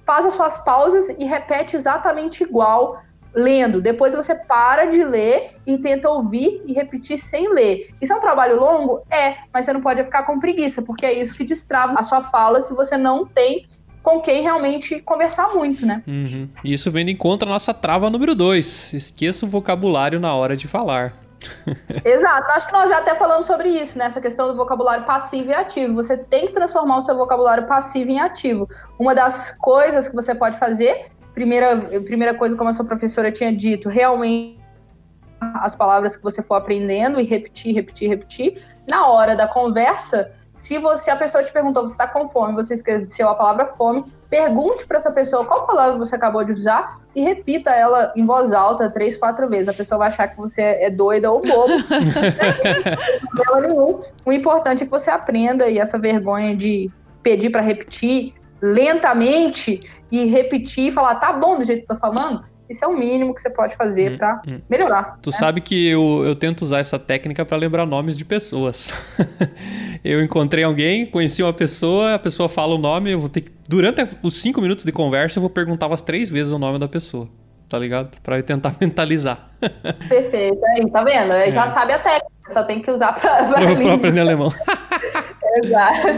faz 0.06 0.24
as 0.26 0.34
suas 0.34 0.58
pausas 0.58 1.08
e 1.10 1.24
repete 1.24 1.76
exatamente 1.76 2.42
igual 2.42 3.00
lendo. 3.34 3.80
Depois 3.80 4.14
você 4.14 4.34
para 4.34 4.86
de 4.86 5.04
ler 5.04 5.56
e 5.66 5.78
tenta 5.78 6.08
ouvir 6.10 6.62
e 6.66 6.72
repetir 6.72 7.18
sem 7.18 7.52
ler. 7.52 7.88
Isso 8.00 8.12
é 8.12 8.16
um 8.16 8.20
trabalho 8.20 8.58
longo? 8.58 9.02
É, 9.10 9.36
mas 9.52 9.64
você 9.64 9.72
não 9.72 9.80
pode 9.80 10.02
ficar 10.04 10.24
com 10.24 10.40
preguiça, 10.40 10.82
porque 10.82 11.04
é 11.04 11.12
isso 11.12 11.36
que 11.36 11.44
destrava 11.44 11.94
a 11.96 12.02
sua 12.02 12.22
fala 12.22 12.60
se 12.60 12.74
você 12.74 12.96
não 12.96 13.26
tem 13.26 13.66
com 14.08 14.22
quem 14.22 14.40
realmente 14.40 15.02
conversar 15.02 15.48
muito, 15.48 15.84
né? 15.84 16.02
Uhum. 16.06 16.48
Isso 16.64 16.90
vem 16.90 17.04
de 17.04 17.12
encontro 17.12 17.46
à 17.46 17.52
nossa 17.52 17.74
trava 17.74 18.08
número 18.08 18.34
2. 18.34 18.94
Esqueça 18.94 19.44
o 19.44 19.48
vocabulário 19.48 20.18
na 20.18 20.34
hora 20.34 20.56
de 20.56 20.66
falar. 20.66 21.12
Exato, 22.02 22.50
acho 22.52 22.66
que 22.66 22.72
nós 22.72 22.88
já 22.88 22.98
até 22.98 23.14
falamos 23.14 23.46
sobre 23.46 23.68
isso, 23.68 23.98
né? 23.98 24.06
Essa 24.06 24.18
questão 24.18 24.48
do 24.48 24.56
vocabulário 24.56 25.04
passivo 25.04 25.50
e 25.50 25.54
ativo. 25.54 25.94
Você 25.94 26.16
tem 26.16 26.46
que 26.46 26.52
transformar 26.54 26.96
o 26.96 27.02
seu 27.02 27.14
vocabulário 27.18 27.66
passivo 27.66 28.10
em 28.10 28.18
ativo. 28.18 28.66
Uma 28.98 29.14
das 29.14 29.50
coisas 29.58 30.08
que 30.08 30.14
você 30.14 30.34
pode 30.34 30.58
fazer, 30.58 31.10
primeira, 31.34 31.76
primeira 32.00 32.32
coisa, 32.32 32.56
como 32.56 32.70
a 32.70 32.72
sua 32.72 32.86
professora 32.86 33.30
tinha 33.30 33.54
dito, 33.54 33.90
realmente 33.90 34.58
as 35.40 35.74
palavras 35.74 36.16
que 36.16 36.22
você 36.22 36.42
for 36.42 36.54
aprendendo 36.54 37.20
e 37.20 37.24
repetir, 37.24 37.74
repetir, 37.74 38.08
repetir. 38.08 38.62
Na 38.90 39.06
hora 39.08 39.36
da 39.36 39.46
conversa, 39.46 40.30
se 40.58 40.76
você 40.76 41.08
a 41.08 41.14
pessoa 41.14 41.44
te 41.44 41.52
perguntou, 41.52 41.86
você 41.86 41.92
está 41.92 42.08
com 42.08 42.26
fome, 42.26 42.52
você 42.52 42.74
esqueceu 42.74 43.28
a 43.28 43.34
palavra 43.36 43.68
fome, 43.68 44.04
pergunte 44.28 44.84
para 44.84 44.96
essa 44.96 45.12
pessoa 45.12 45.44
qual 45.44 45.68
palavra 45.68 45.96
você 45.96 46.16
acabou 46.16 46.42
de 46.42 46.50
usar 46.50 46.98
e 47.14 47.22
repita 47.22 47.70
ela 47.70 48.12
em 48.16 48.26
voz 48.26 48.52
alta 48.52 48.90
três, 48.90 49.16
quatro 49.16 49.48
vezes. 49.48 49.68
A 49.68 49.72
pessoa 49.72 49.98
vai 49.98 50.08
achar 50.08 50.26
que 50.26 50.36
você 50.36 50.60
é 50.60 50.90
doida 50.90 51.30
ou 51.30 51.40
bobo. 51.40 51.74
O 54.26 54.32
importante 54.32 54.82
é 54.82 54.84
que 54.84 54.90
você 54.90 55.12
aprenda 55.12 55.68
e 55.68 55.78
essa 55.78 55.96
vergonha 55.96 56.56
de 56.56 56.90
pedir 57.22 57.50
para 57.50 57.62
repetir 57.62 58.34
lentamente 58.60 59.78
e 60.10 60.24
repetir 60.24 60.88
e 60.88 60.92
falar, 60.92 61.14
tá 61.16 61.32
bom 61.32 61.56
do 61.56 61.64
jeito 61.64 61.86
que 61.86 61.92
eu 61.92 61.96
tô 61.96 62.00
falando, 62.00 62.42
isso 62.68 62.84
é 62.84 62.88
o 62.88 62.96
mínimo 62.96 63.34
que 63.34 63.40
você 63.40 63.50
pode 63.50 63.74
fazer 63.76 64.12
Hum, 64.12 64.16
para 64.16 64.42
hum. 64.46 64.60
melhorar. 64.68 65.18
Tu 65.22 65.32
sabe 65.32 65.60
que 65.60 65.88
eu, 65.88 66.22
eu 66.24 66.34
tento 66.34 66.62
usar 66.62 66.78
essa 66.80 66.98
técnica 66.98 67.44
pra 67.44 67.56
lembrar 67.56 67.86
nomes 67.86 68.16
de 68.16 68.24
pessoas. 68.24 68.92
eu 70.04 70.22
encontrei 70.22 70.64
alguém, 70.64 71.06
conheci 71.06 71.42
uma 71.42 71.52
pessoa, 71.52 72.14
a 72.14 72.18
pessoa 72.18 72.48
fala 72.48 72.74
o 72.74 72.78
nome, 72.78 73.10
eu 73.12 73.20
vou 73.20 73.28
ter 73.28 73.42
que. 73.42 73.52
Durante 73.68 74.06
os 74.22 74.36
cinco 74.40 74.60
minutos 74.60 74.84
de 74.84 74.92
conversa, 74.92 75.38
eu 75.38 75.40
vou 75.42 75.50
perguntar 75.50 75.86
umas 75.86 76.00
três 76.02 76.30
vezes 76.30 76.52
o 76.52 76.58
nome 76.58 76.78
da 76.78 76.88
pessoa. 76.88 77.28
Tá 77.68 77.78
ligado? 77.78 78.16
Pra 78.22 78.38
eu 78.38 78.42
tentar 78.42 78.74
mentalizar. 78.80 79.50
Perfeito, 80.08 80.58
aí, 80.64 80.90
tá 80.90 81.04
vendo? 81.04 81.34
Aí 81.34 81.52
Já 81.52 81.66
sabe 81.66 81.92
a 81.92 81.98
técnica, 81.98 82.26
só 82.48 82.62
tem 82.64 82.80
que 82.80 82.90
usar 82.90 83.12
pra, 83.12 83.44
pra 83.52 83.60
língua. 83.74 83.94
aprender 83.94 84.20
alemão. 84.20 84.52
Exato. 85.62 86.08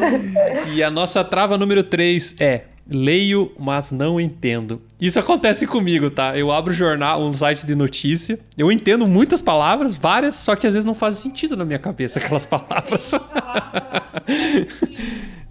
E 0.75 0.83
a 0.83 0.91
nossa 0.91 1.25
trava 1.25 1.57
número 1.59 1.83
3 1.83 2.37
é 2.41 2.63
leio, 2.91 3.53
mas 3.59 3.93
não 3.93 4.21
entendo. 4.21 4.83
Isso 5.01 5.21
acontece 5.21 5.67
comigo, 5.67 6.11
tá? 6.11 6.37
Eu 6.37 6.51
abro 6.51 6.73
jornal, 6.73 7.23
um 7.23 7.33
site 7.33 7.65
de 7.65 7.75
notícia, 7.75 8.39
eu 8.59 8.71
entendo 8.71 9.07
muitas 9.07 9.41
palavras, 9.41 9.95
várias, 9.95 10.35
só 10.35 10.57
que 10.57 10.67
às 10.67 10.75
vezes 10.75 10.85
não 10.85 10.95
faz 10.95 11.17
sentido 11.17 11.57
na 11.57 11.65
minha 11.65 11.79
cabeça 11.79 12.19
aquelas 12.19 12.45
palavras. 12.47 13.13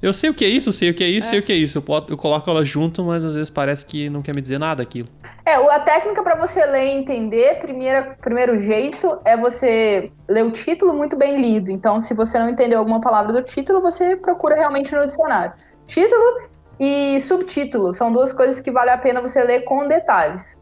eu 0.01 0.13
sei 0.13 0.29
o 0.29 0.33
que 0.33 0.43
é 0.43 0.49
isso, 0.49 0.73
sei 0.73 0.89
o 0.89 0.93
que 0.93 1.03
é 1.03 1.07
isso, 1.07 1.29
sei 1.29 1.39
o 1.39 1.43
que 1.43 1.53
é 1.53 1.55
isso. 1.55 1.77
Eu, 1.77 2.05
eu 2.09 2.17
coloco 2.17 2.49
elas 2.49 2.67
junto, 2.67 3.03
mas 3.03 3.23
às 3.23 3.33
vezes 3.33 3.49
parece 3.49 3.85
que 3.85 4.09
não 4.09 4.21
quer 4.21 4.35
me 4.35 4.41
dizer 4.41 4.59
nada 4.59 4.83
aquilo. 4.83 5.07
É, 5.45 5.55
a 5.55 5.79
técnica 5.79 6.21
para 6.21 6.35
você 6.35 6.63
ler 6.65 6.87
e 6.87 6.99
entender, 6.99 7.59
primeira, 7.59 8.17
primeiro 8.21 8.59
jeito 8.61 9.19
é 9.23 9.37
você 9.37 10.11
ler 10.27 10.43
o 10.43 10.51
título 10.51 10.93
muito 10.93 11.15
bem 11.15 11.41
lido. 11.41 11.71
Então, 11.71 11.99
se 12.01 12.13
você 12.13 12.37
não 12.37 12.49
entendeu 12.49 12.79
alguma 12.79 12.99
palavra 12.99 13.31
do 13.31 13.41
título, 13.41 13.81
você 13.81 14.15
procura 14.17 14.55
realmente 14.55 14.93
no 14.93 15.07
dicionário. 15.07 15.53
Título 15.87 16.48
e 16.79 17.19
subtítulo 17.19 17.93
são 17.93 18.11
duas 18.11 18.31
coisas 18.31 18.59
que 18.59 18.71
vale 18.71 18.89
a 18.89 18.97
pena 18.97 19.21
você 19.21 19.43
ler 19.43 19.61
com 19.61 19.87
detalhes. 19.87 20.57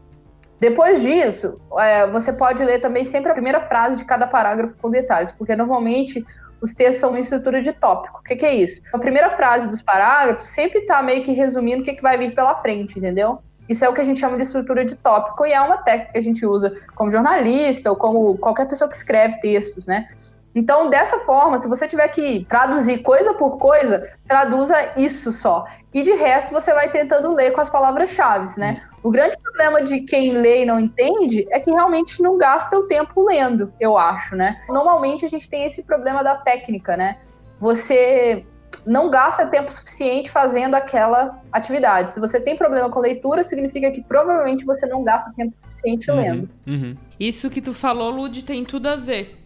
Depois 0.60 1.02
disso, 1.02 1.60
é, 1.78 2.06
você 2.08 2.32
pode 2.32 2.64
ler 2.64 2.80
também 2.80 3.04
sempre 3.04 3.30
a 3.30 3.34
primeira 3.34 3.60
frase 3.60 3.96
de 3.96 4.04
cada 4.04 4.26
parágrafo 4.26 4.76
com 4.76 4.90
detalhes, 4.90 5.30
porque 5.30 5.54
normalmente 5.54 6.24
os 6.60 6.74
textos 6.74 6.98
são 6.98 7.10
uma 7.10 7.20
estrutura 7.20 7.62
de 7.62 7.72
tópico. 7.72 8.18
O 8.18 8.22
que, 8.22 8.34
que 8.34 8.44
é 8.44 8.54
isso? 8.54 8.82
A 8.92 8.98
primeira 8.98 9.30
frase 9.30 9.68
dos 9.68 9.80
parágrafos 9.80 10.48
sempre 10.48 10.80
está 10.80 11.00
meio 11.00 11.22
que 11.22 11.30
resumindo 11.30 11.82
o 11.82 11.84
que, 11.84 11.94
que 11.94 12.02
vai 12.02 12.18
vir 12.18 12.34
pela 12.34 12.56
frente, 12.56 12.98
entendeu? 12.98 13.38
Isso 13.68 13.84
é 13.84 13.88
o 13.88 13.92
que 13.92 14.00
a 14.00 14.04
gente 14.04 14.18
chama 14.18 14.36
de 14.36 14.42
estrutura 14.42 14.84
de 14.84 14.96
tópico 14.96 15.46
e 15.46 15.52
é 15.52 15.60
uma 15.60 15.76
técnica 15.76 16.12
que 16.12 16.18
a 16.18 16.22
gente 16.22 16.44
usa 16.44 16.72
como 16.94 17.10
jornalista 17.10 17.90
ou 17.90 17.96
como 17.96 18.36
qualquer 18.38 18.66
pessoa 18.66 18.88
que 18.88 18.96
escreve 18.96 19.38
textos, 19.40 19.86
né? 19.86 20.06
Então, 20.58 20.90
dessa 20.90 21.20
forma, 21.20 21.56
se 21.56 21.68
você 21.68 21.86
tiver 21.86 22.08
que 22.08 22.44
traduzir 22.46 22.98
coisa 23.02 23.32
por 23.34 23.58
coisa, 23.58 24.02
traduza 24.26 24.74
isso 24.96 25.30
só. 25.30 25.64
E 25.94 26.02
de 26.02 26.12
resto, 26.14 26.52
você 26.52 26.74
vai 26.74 26.90
tentando 26.90 27.32
ler 27.32 27.52
com 27.52 27.60
as 27.60 27.70
palavras-chave, 27.70 28.58
né? 28.58 28.82
O 29.00 29.12
grande 29.12 29.36
problema 29.38 29.82
de 29.82 30.00
quem 30.00 30.32
lê 30.32 30.62
e 30.62 30.66
não 30.66 30.80
entende 30.80 31.46
é 31.52 31.60
que 31.60 31.70
realmente 31.70 32.20
não 32.20 32.36
gasta 32.36 32.76
o 32.76 32.88
tempo 32.88 33.24
lendo, 33.24 33.72
eu 33.78 33.96
acho, 33.96 34.34
né? 34.34 34.60
Normalmente 34.68 35.24
a 35.24 35.28
gente 35.28 35.48
tem 35.48 35.64
esse 35.64 35.84
problema 35.84 36.24
da 36.24 36.34
técnica, 36.34 36.96
né? 36.96 37.18
Você 37.60 38.44
não 38.84 39.10
gasta 39.10 39.46
tempo 39.46 39.72
suficiente 39.72 40.28
fazendo 40.28 40.74
aquela 40.74 41.40
atividade. 41.52 42.10
Se 42.10 42.18
você 42.18 42.40
tem 42.40 42.56
problema 42.56 42.90
com 42.90 42.98
leitura, 42.98 43.44
significa 43.44 43.92
que 43.92 44.02
provavelmente 44.02 44.64
você 44.64 44.86
não 44.86 45.04
gasta 45.04 45.32
tempo 45.36 45.54
suficiente 45.56 46.10
lendo. 46.10 46.50
Uhum, 46.66 46.74
uhum. 46.74 46.96
Isso 47.20 47.48
que 47.48 47.60
tu 47.60 47.72
falou, 47.72 48.10
Lud, 48.10 48.44
tem 48.44 48.64
tudo 48.64 48.88
a 48.88 48.96
ver. 48.96 49.37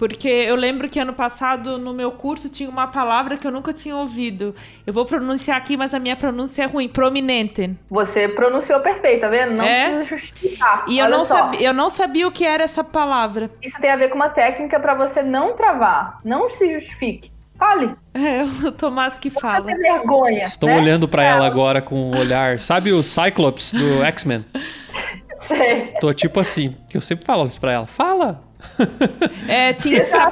Porque 0.00 0.26
eu 0.30 0.56
lembro 0.56 0.88
que 0.88 0.98
ano 0.98 1.12
passado, 1.12 1.76
no 1.76 1.92
meu 1.92 2.10
curso, 2.10 2.48
tinha 2.48 2.70
uma 2.70 2.86
palavra 2.86 3.36
que 3.36 3.46
eu 3.46 3.50
nunca 3.50 3.70
tinha 3.70 3.94
ouvido. 3.94 4.54
Eu 4.86 4.94
vou 4.94 5.04
pronunciar 5.04 5.58
aqui, 5.58 5.76
mas 5.76 5.92
a 5.92 5.98
minha 5.98 6.16
pronúncia 6.16 6.62
é 6.62 6.66
ruim. 6.66 6.88
Prominente. 6.88 7.76
Você 7.90 8.26
pronunciou 8.26 8.80
perfeito, 8.80 9.20
tá 9.20 9.28
vendo? 9.28 9.52
Não 9.52 9.62
É? 9.66 9.90
precisa 9.90 10.04
justificar. 10.04 10.86
E 10.88 10.98
eu 10.98 11.06
não, 11.10 11.22
só. 11.22 11.36
sabia, 11.36 11.60
eu 11.68 11.74
não 11.74 11.90
sabia 11.90 12.26
o 12.26 12.32
que 12.32 12.46
era 12.46 12.64
essa 12.64 12.82
palavra. 12.82 13.50
Isso 13.60 13.78
tem 13.78 13.90
a 13.90 13.96
ver 13.96 14.08
com 14.08 14.14
uma 14.14 14.30
técnica 14.30 14.80
para 14.80 14.94
você 14.94 15.22
não 15.22 15.54
travar. 15.54 16.18
Não 16.24 16.48
se 16.48 16.72
justifique. 16.72 17.30
Fale. 17.58 17.94
É 18.14 18.42
o 18.66 18.72
Tomás 18.72 19.18
que 19.18 19.28
fala. 19.28 19.62
precisa 19.64 19.82
ter 19.82 19.92
vergonha. 19.98 20.44
Estou 20.44 20.70
né? 20.70 20.78
olhando 20.78 21.06
pra 21.06 21.22
É, 21.24 21.26
ela 21.26 21.46
agora 21.46 21.82
com 21.82 21.94
um 22.10 22.18
olhar. 22.18 22.58
Sabe 22.58 22.90
o 22.90 23.02
Cyclops 23.02 23.74
do 23.74 24.02
X-Men? 24.02 24.46
sei. 25.40 25.92
Tô 26.00 26.10
tipo 26.14 26.40
assim, 26.40 26.74
que 26.88 26.96
eu 26.96 27.02
sempre 27.02 27.26
falo 27.26 27.46
isso 27.46 27.60
pra 27.60 27.72
ela. 27.72 27.86
Fala! 27.86 28.48
É, 29.48 29.72
tinha, 29.72 30.00
essa, 30.00 30.30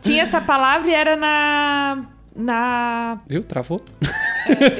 tinha 0.00 0.22
essa 0.22 0.40
palavra 0.40 0.88
e 0.88 0.94
era 0.94 1.16
na. 1.16 2.04
Na. 2.34 3.18
Viu? 3.26 3.42
Travou? 3.42 3.84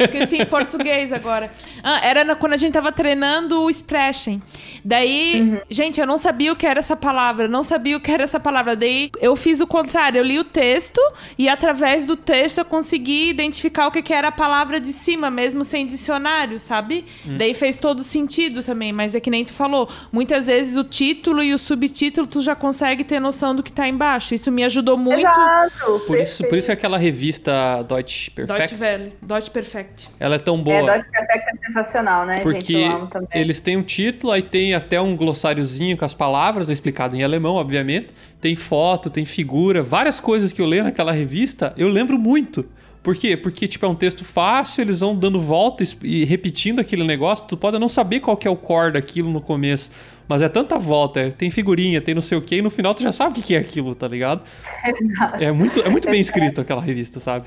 Esqueci 0.00 0.36
em 0.36 0.46
português 0.46 1.12
agora. 1.12 1.50
Ah, 1.82 2.00
era 2.04 2.24
na- 2.24 2.34
quando 2.34 2.52
a 2.52 2.56
gente 2.56 2.72
tava 2.72 2.92
treinando 2.92 3.62
o 3.62 3.70
Sprechen. 3.70 4.42
Daí, 4.84 5.60
gente, 5.70 6.00
eu 6.00 6.06
não 6.06 6.16
sabia 6.16 6.52
o 6.52 6.56
que 6.56 6.66
era 6.66 6.78
essa 6.80 6.94
palavra, 6.96 7.48
não 7.48 7.62
sabia 7.62 7.96
o 7.96 8.00
que 8.00 8.10
era 8.10 8.22
essa 8.24 8.38
palavra. 8.38 8.76
Daí 8.76 9.10
eu 9.20 9.34
fiz 9.36 9.60
o 9.60 9.66
contrário, 9.66 10.18
eu 10.18 10.24
li 10.24 10.38
o 10.38 10.44
texto 10.44 11.00
e 11.38 11.48
através 11.48 12.04
do 12.04 12.16
texto 12.16 12.58
eu 12.58 12.64
consegui 12.64 13.30
identificar 13.30 13.86
o 13.86 13.90
que, 13.90 14.02
que 14.02 14.12
era 14.12 14.28
a 14.28 14.32
palavra 14.32 14.78
de 14.80 14.92
cima, 14.92 15.30
mesmo 15.30 15.64
sem 15.64 15.86
dicionário, 15.86 16.60
sabe? 16.60 17.04
Daí 17.24 17.54
fez 17.54 17.78
todo 17.78 18.02
sentido 18.02 18.62
também, 18.62 18.92
mas 18.92 19.14
é 19.14 19.20
que 19.20 19.30
nem 19.30 19.44
tu 19.44 19.52
falou, 19.54 19.88
muitas 20.12 20.46
vezes 20.46 20.76
o 20.76 20.84
título 20.84 21.42
e 21.42 21.54
o 21.54 21.58
subtítulo 21.58 22.26
tu 22.26 22.40
já 22.42 22.54
consegue 22.54 23.04
ter 23.04 23.20
noção 23.20 23.54
do 23.54 23.62
que 23.62 23.72
tá 23.72 23.88
embaixo. 23.88 24.34
Isso 24.34 24.50
me 24.52 24.64
ajudou 24.64 24.96
muito. 24.96 25.20
Exato. 25.20 26.00
Por 26.06 26.18
isso, 26.18 26.44
por 26.44 26.58
isso 26.58 26.66
que 26.66 26.72
aquela 26.72 26.98
revista 26.98 27.82
Deutsche 27.88 28.30
Perfect, 28.30 28.58
Deutsche 28.76 28.84
Welle. 28.84 29.12
Deutsche 29.22 29.50
Perfect. 29.54 30.10
Ela 30.18 30.34
é 30.34 30.38
tão 30.38 30.56
É, 30.56 30.62
boa. 30.62 30.80
Dodge 30.82 31.06
Perfect 31.10 31.48
é 31.48 31.66
sensacional, 31.66 32.26
né, 32.26 32.40
Porque 32.40 32.72
gente? 32.80 33.08
Eles 33.32 33.60
têm 33.60 33.76
um 33.76 33.82
título, 33.84 34.32
aí 34.32 34.42
tem 34.42 34.74
até 34.74 35.00
um 35.00 35.16
glossáriozinho 35.16 35.96
com 35.96 36.04
as 36.04 36.12
palavras, 36.12 36.68
explicado 36.68 37.14
em 37.16 37.22
alemão, 37.22 37.54
obviamente. 37.54 38.08
Tem 38.40 38.56
foto, 38.56 39.08
tem 39.08 39.24
figura, 39.24 39.80
várias 39.80 40.18
coisas 40.18 40.52
que 40.52 40.60
eu 40.60 40.66
leio 40.66 40.82
naquela 40.82 41.12
revista, 41.12 41.72
eu 41.76 41.88
lembro 41.88 42.18
muito. 42.18 42.68
Por 43.00 43.14
quê? 43.14 43.36
Porque, 43.36 43.68
tipo, 43.68 43.84
é 43.84 43.88
um 43.88 43.94
texto 43.94 44.24
fácil, 44.24 44.80
eles 44.80 45.00
vão 45.00 45.14
dando 45.14 45.38
voltas 45.40 45.96
e 46.02 46.24
repetindo 46.24 46.80
aquele 46.80 47.04
negócio. 47.04 47.44
Tu 47.46 47.54
pode 47.56 47.78
não 47.78 47.88
saber 47.88 48.20
qual 48.20 48.34
que 48.36 48.48
é 48.48 48.50
o 48.50 48.56
core 48.56 48.92
daquilo 48.94 49.30
no 49.30 49.42
começo, 49.42 49.90
mas 50.26 50.40
é 50.42 50.48
tanta 50.48 50.78
volta, 50.78 51.20
é- 51.20 51.30
tem 51.30 51.50
figurinha, 51.50 52.00
tem 52.00 52.14
não 52.14 52.22
sei 52.22 52.38
o 52.38 52.40
quê, 52.42 52.56
e 52.56 52.62
no 52.62 52.70
final 52.70 52.94
tu 52.94 53.02
já 53.02 53.12
sabe 53.12 53.30
o 53.30 53.34
que 53.34 53.42
que 53.42 53.54
é 53.54 53.58
aquilo, 53.58 53.94
tá 53.94 54.08
ligado? 54.08 54.42
Exato. 55.00 55.44
É 55.44 55.52
muito, 55.52 55.80
é 55.80 55.88
muito 55.90 56.10
bem 56.10 56.20
escrito 56.20 56.60
aquela 56.62 56.80
revista, 56.80 57.20
sabe? 57.20 57.44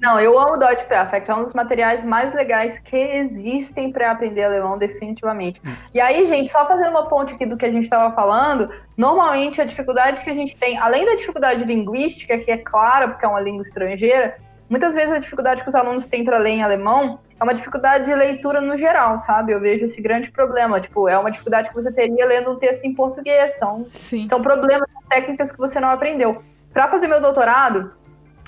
Não, 0.00 0.20
eu 0.20 0.38
amo 0.38 0.58
Dodge 0.58 0.84
Perfect, 0.84 1.30
é 1.30 1.34
um 1.34 1.42
dos 1.42 1.54
materiais 1.54 2.04
mais 2.04 2.34
legais 2.34 2.78
que 2.78 2.96
existem 2.96 3.90
para 3.90 4.10
aprender 4.10 4.44
alemão, 4.44 4.76
definitivamente. 4.76 5.60
E 5.94 6.00
aí, 6.00 6.24
gente, 6.26 6.50
só 6.50 6.66
fazendo 6.68 6.90
uma 6.90 7.08
ponte 7.08 7.34
aqui 7.34 7.46
do 7.46 7.56
que 7.56 7.64
a 7.64 7.70
gente 7.70 7.84
estava 7.84 8.14
falando, 8.14 8.70
normalmente 8.96 9.60
a 9.60 9.64
dificuldade 9.64 10.22
que 10.22 10.28
a 10.28 10.34
gente 10.34 10.54
tem, 10.56 10.78
além 10.78 11.06
da 11.06 11.14
dificuldade 11.14 11.64
linguística, 11.64 12.36
que 12.38 12.50
é 12.50 12.58
clara, 12.58 13.08
porque 13.08 13.24
é 13.24 13.28
uma 13.28 13.40
língua 13.40 13.62
estrangeira, 13.62 14.34
muitas 14.68 14.94
vezes 14.94 15.12
a 15.12 15.18
dificuldade 15.18 15.62
que 15.62 15.68
os 15.68 15.74
alunos 15.74 16.06
têm 16.06 16.24
para 16.24 16.38
ler 16.38 16.50
em 16.50 16.62
alemão 16.62 17.18
é 17.38 17.44
uma 17.44 17.54
dificuldade 17.54 18.06
de 18.06 18.14
leitura 18.14 18.60
no 18.60 18.76
geral, 18.76 19.16
sabe? 19.18 19.52
Eu 19.52 19.60
vejo 19.60 19.84
esse 19.84 20.00
grande 20.00 20.30
problema, 20.30 20.80
tipo, 20.80 21.08
é 21.08 21.18
uma 21.18 21.30
dificuldade 21.30 21.68
que 21.68 21.74
você 21.74 21.92
teria 21.92 22.26
lendo 22.26 22.50
um 22.50 22.56
texto 22.56 22.84
em 22.84 22.94
português, 22.94 23.58
são 23.58 23.86
Sim. 23.92 24.26
são 24.26 24.40
problemas, 24.40 24.88
são 24.90 25.02
técnicas 25.08 25.52
que 25.52 25.58
você 25.58 25.78
não 25.78 25.88
aprendeu. 25.90 26.38
Para 26.72 26.88
fazer 26.88 27.08
meu 27.08 27.20
doutorado, 27.20 27.92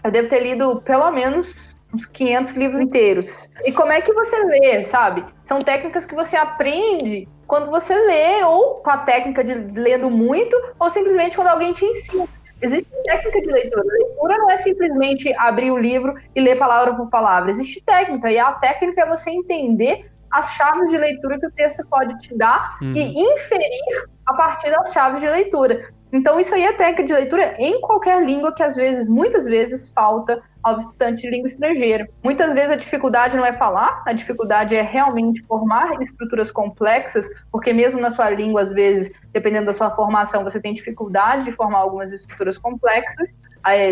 eu 0.08 0.12
devo 0.12 0.28
ter 0.28 0.40
lido 0.40 0.80
pelo 0.82 1.10
menos 1.10 1.76
uns 1.92 2.06
500 2.06 2.54
livros 2.54 2.80
inteiros. 2.80 3.48
E 3.64 3.72
como 3.72 3.92
é 3.92 4.00
que 4.00 4.12
você 4.12 4.42
lê, 4.42 4.82
sabe? 4.82 5.24
São 5.44 5.58
técnicas 5.58 6.06
que 6.06 6.14
você 6.14 6.36
aprende 6.36 7.28
quando 7.46 7.70
você 7.70 7.94
lê, 7.94 8.42
ou 8.42 8.76
com 8.76 8.90
a 8.90 8.98
técnica 8.98 9.42
de 9.44 9.54
lendo 9.54 10.10
muito, 10.10 10.56
ou 10.78 10.90
simplesmente 10.90 11.36
quando 11.36 11.48
alguém 11.48 11.72
te 11.72 11.84
ensina. 11.84 12.26
Existe 12.60 12.88
técnica 13.04 13.40
de 13.40 13.50
leitura. 13.50 13.84
Leitura 13.84 14.38
não 14.38 14.50
é 14.50 14.56
simplesmente 14.56 15.32
abrir 15.38 15.70
o 15.70 15.78
livro 15.78 16.14
e 16.34 16.40
ler 16.40 16.58
palavra 16.58 16.94
por 16.94 17.08
palavra. 17.08 17.50
Existe 17.50 17.82
técnica, 17.82 18.30
e 18.30 18.38
a 18.38 18.52
técnica 18.52 19.02
é 19.02 19.06
você 19.06 19.30
entender 19.30 20.10
as 20.30 20.52
chaves 20.52 20.90
de 20.90 20.98
leitura 20.98 21.38
que 21.38 21.46
o 21.46 21.50
texto 21.50 21.86
pode 21.88 22.18
te 22.18 22.36
dar 22.36 22.68
e 22.82 23.20
inferir 23.20 24.08
a 24.26 24.34
partir 24.34 24.70
das 24.70 24.92
chaves 24.92 25.20
de 25.20 25.28
leitura. 25.28 25.80
Então, 26.12 26.40
isso 26.40 26.54
aí 26.54 26.62
é 26.62 26.72
técnica 26.72 27.04
de 27.04 27.12
leitura 27.12 27.54
em 27.58 27.80
qualquer 27.80 28.24
língua 28.24 28.54
que 28.54 28.62
às 28.62 28.74
vezes, 28.74 29.08
muitas 29.08 29.44
vezes, 29.46 29.88
falta 29.88 30.42
ao 30.62 30.78
estudante 30.78 31.22
de 31.22 31.30
língua 31.30 31.46
estrangeira. 31.46 32.08
Muitas 32.22 32.54
vezes 32.54 32.70
a 32.70 32.76
dificuldade 32.76 33.36
não 33.36 33.44
é 33.44 33.52
falar, 33.52 34.02
a 34.06 34.12
dificuldade 34.12 34.74
é 34.74 34.82
realmente 34.82 35.42
formar 35.42 36.00
estruturas 36.00 36.50
complexas, 36.50 37.28
porque 37.50 37.72
mesmo 37.72 38.00
na 38.00 38.10
sua 38.10 38.28
língua, 38.30 38.62
às 38.62 38.72
vezes, 38.72 39.12
dependendo 39.32 39.66
da 39.66 39.72
sua 39.72 39.90
formação, 39.90 40.42
você 40.42 40.60
tem 40.60 40.72
dificuldade 40.72 41.44
de 41.44 41.52
formar 41.52 41.78
algumas 41.78 42.12
estruturas 42.12 42.58
complexas, 42.58 43.34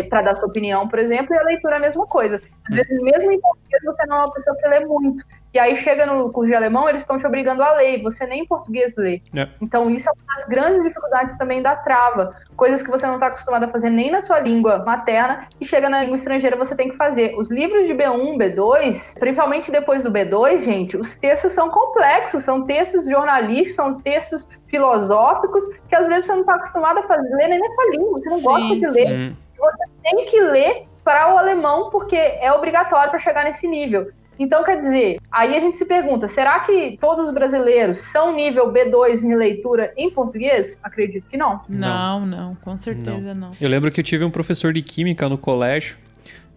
para 0.09 0.21
dar 0.21 0.35
sua 0.35 0.47
opinião, 0.47 0.87
por 0.87 0.99
exemplo, 0.99 1.33
e 1.33 1.37
a 1.37 1.43
leitura 1.43 1.75
é 1.75 1.77
a 1.77 1.81
mesma 1.81 2.05
coisa. 2.05 2.39
Às 2.69 2.75
vezes, 2.75 3.01
mesmo 3.01 3.31
em 3.31 3.39
português, 3.39 3.83
você 3.83 4.05
não 4.05 4.17
é 4.17 4.19
uma 4.19 4.33
pessoa 4.33 4.55
que 4.57 4.67
lê 4.67 4.79
muito. 4.85 5.23
E 5.53 5.59
aí 5.59 5.75
chega 5.75 6.05
no 6.05 6.31
curso 6.31 6.49
de 6.49 6.55
alemão, 6.55 6.87
eles 6.87 7.01
estão 7.01 7.17
te 7.17 7.25
obrigando 7.25 7.63
a 7.63 7.73
ler, 7.73 7.97
e 7.97 8.03
você 8.03 8.25
nem 8.27 8.41
em 8.43 8.45
português 8.45 8.95
lê. 8.97 9.21
É. 9.35 9.47
Então, 9.61 9.89
isso 9.89 10.09
é 10.09 10.11
uma 10.11 10.35
das 10.35 10.45
grandes 10.45 10.83
dificuldades 10.83 11.37
também 11.37 11.61
da 11.61 11.75
trava. 11.75 12.35
Coisas 12.55 12.81
que 12.81 12.89
você 12.89 13.07
não 13.07 13.15
está 13.15 13.27
acostumado 13.27 13.63
a 13.63 13.67
fazer 13.67 13.89
nem 13.89 14.11
na 14.11 14.21
sua 14.21 14.39
língua 14.39 14.83
materna, 14.85 15.47
e 15.59 15.65
chega 15.65 15.89
na 15.89 16.01
língua 16.01 16.15
estrangeira 16.15 16.55
você 16.55 16.75
tem 16.75 16.89
que 16.89 16.95
fazer. 16.95 17.33
Os 17.37 17.49
livros 17.49 17.87
de 17.87 17.93
B1, 17.93 18.37
B2, 18.37 19.17
principalmente 19.17 19.71
depois 19.71 20.03
do 20.03 20.11
B2, 20.11 20.59
gente, 20.59 20.97
os 20.97 21.17
textos 21.17 21.53
são 21.53 21.69
complexos, 21.69 22.43
são 22.43 22.65
textos 22.65 23.05
jornalísticos, 23.05 23.75
são 23.75 23.91
textos 23.91 24.47
filosóficos, 24.67 25.63
que 25.87 25.95
às 25.95 26.07
vezes 26.07 26.25
você 26.25 26.33
não 26.33 26.41
está 26.41 26.55
acostumado 26.55 26.99
a 26.99 27.03
fazer, 27.03 27.29
ler 27.35 27.47
nem 27.47 27.59
na 27.59 27.69
sua 27.69 27.89
língua, 27.91 28.21
você 28.21 28.29
não 28.29 28.37
Sim, 28.37 28.43
gosta 28.43 28.75
de 28.75 28.87
ler 28.87 29.35
Hum. 29.59 29.89
tem 30.03 30.25
que 30.25 30.39
ler 30.39 30.87
para 31.03 31.33
o 31.33 31.37
alemão 31.37 31.89
porque 31.89 32.15
é 32.15 32.51
obrigatório 32.51 33.09
para 33.09 33.19
chegar 33.19 33.43
nesse 33.43 33.67
nível. 33.67 34.11
Então, 34.39 34.63
quer 34.63 34.77
dizer, 34.77 35.19
aí 35.31 35.55
a 35.55 35.59
gente 35.59 35.77
se 35.77 35.85
pergunta: 35.85 36.27
será 36.27 36.59
que 36.59 36.97
todos 36.99 37.27
os 37.27 37.33
brasileiros 37.33 37.97
são 37.97 38.35
nível 38.35 38.71
B2 38.71 39.23
em 39.23 39.35
leitura 39.35 39.93
em 39.97 40.11
português? 40.11 40.77
Acredito 40.83 41.25
que 41.27 41.37
não. 41.37 41.61
Não, 41.67 42.25
não, 42.25 42.55
com 42.55 42.77
certeza 42.77 43.33
não. 43.33 43.51
Eu 43.59 43.69
lembro 43.69 43.91
que 43.91 43.99
eu 43.99 44.03
tive 44.03 44.23
um 44.23 44.29
professor 44.29 44.71
de 44.71 44.81
química 44.81 45.27
no 45.27 45.37
colégio. 45.37 45.97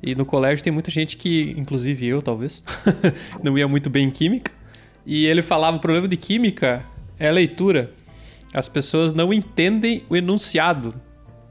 E 0.03 0.15
no 0.15 0.25
colégio 0.25 0.65
tem 0.65 0.73
muita 0.73 0.91
gente 0.91 1.17
que, 1.17 1.55
inclusive 1.59 2.07
eu, 2.07 2.23
talvez, 2.23 2.63
não 3.43 3.59
ia 3.59 3.69
muito 3.69 3.91
bem 3.91 4.07
em 4.07 4.11
química. 4.11 4.53
E 5.07 5.27
ele 5.27 5.43
falava: 5.43 5.77
o 5.77 5.81
problema 5.81 6.09
de 6.09 6.17
química 6.17 6.85
é 7.19 7.29
a 7.29 7.33
leitura. 7.33 7.93
As 8.53 8.69
pessoas 8.69 9.15
não 9.15 9.33
entendem 9.33 10.03
o 10.09 10.17
enunciado. 10.17 10.95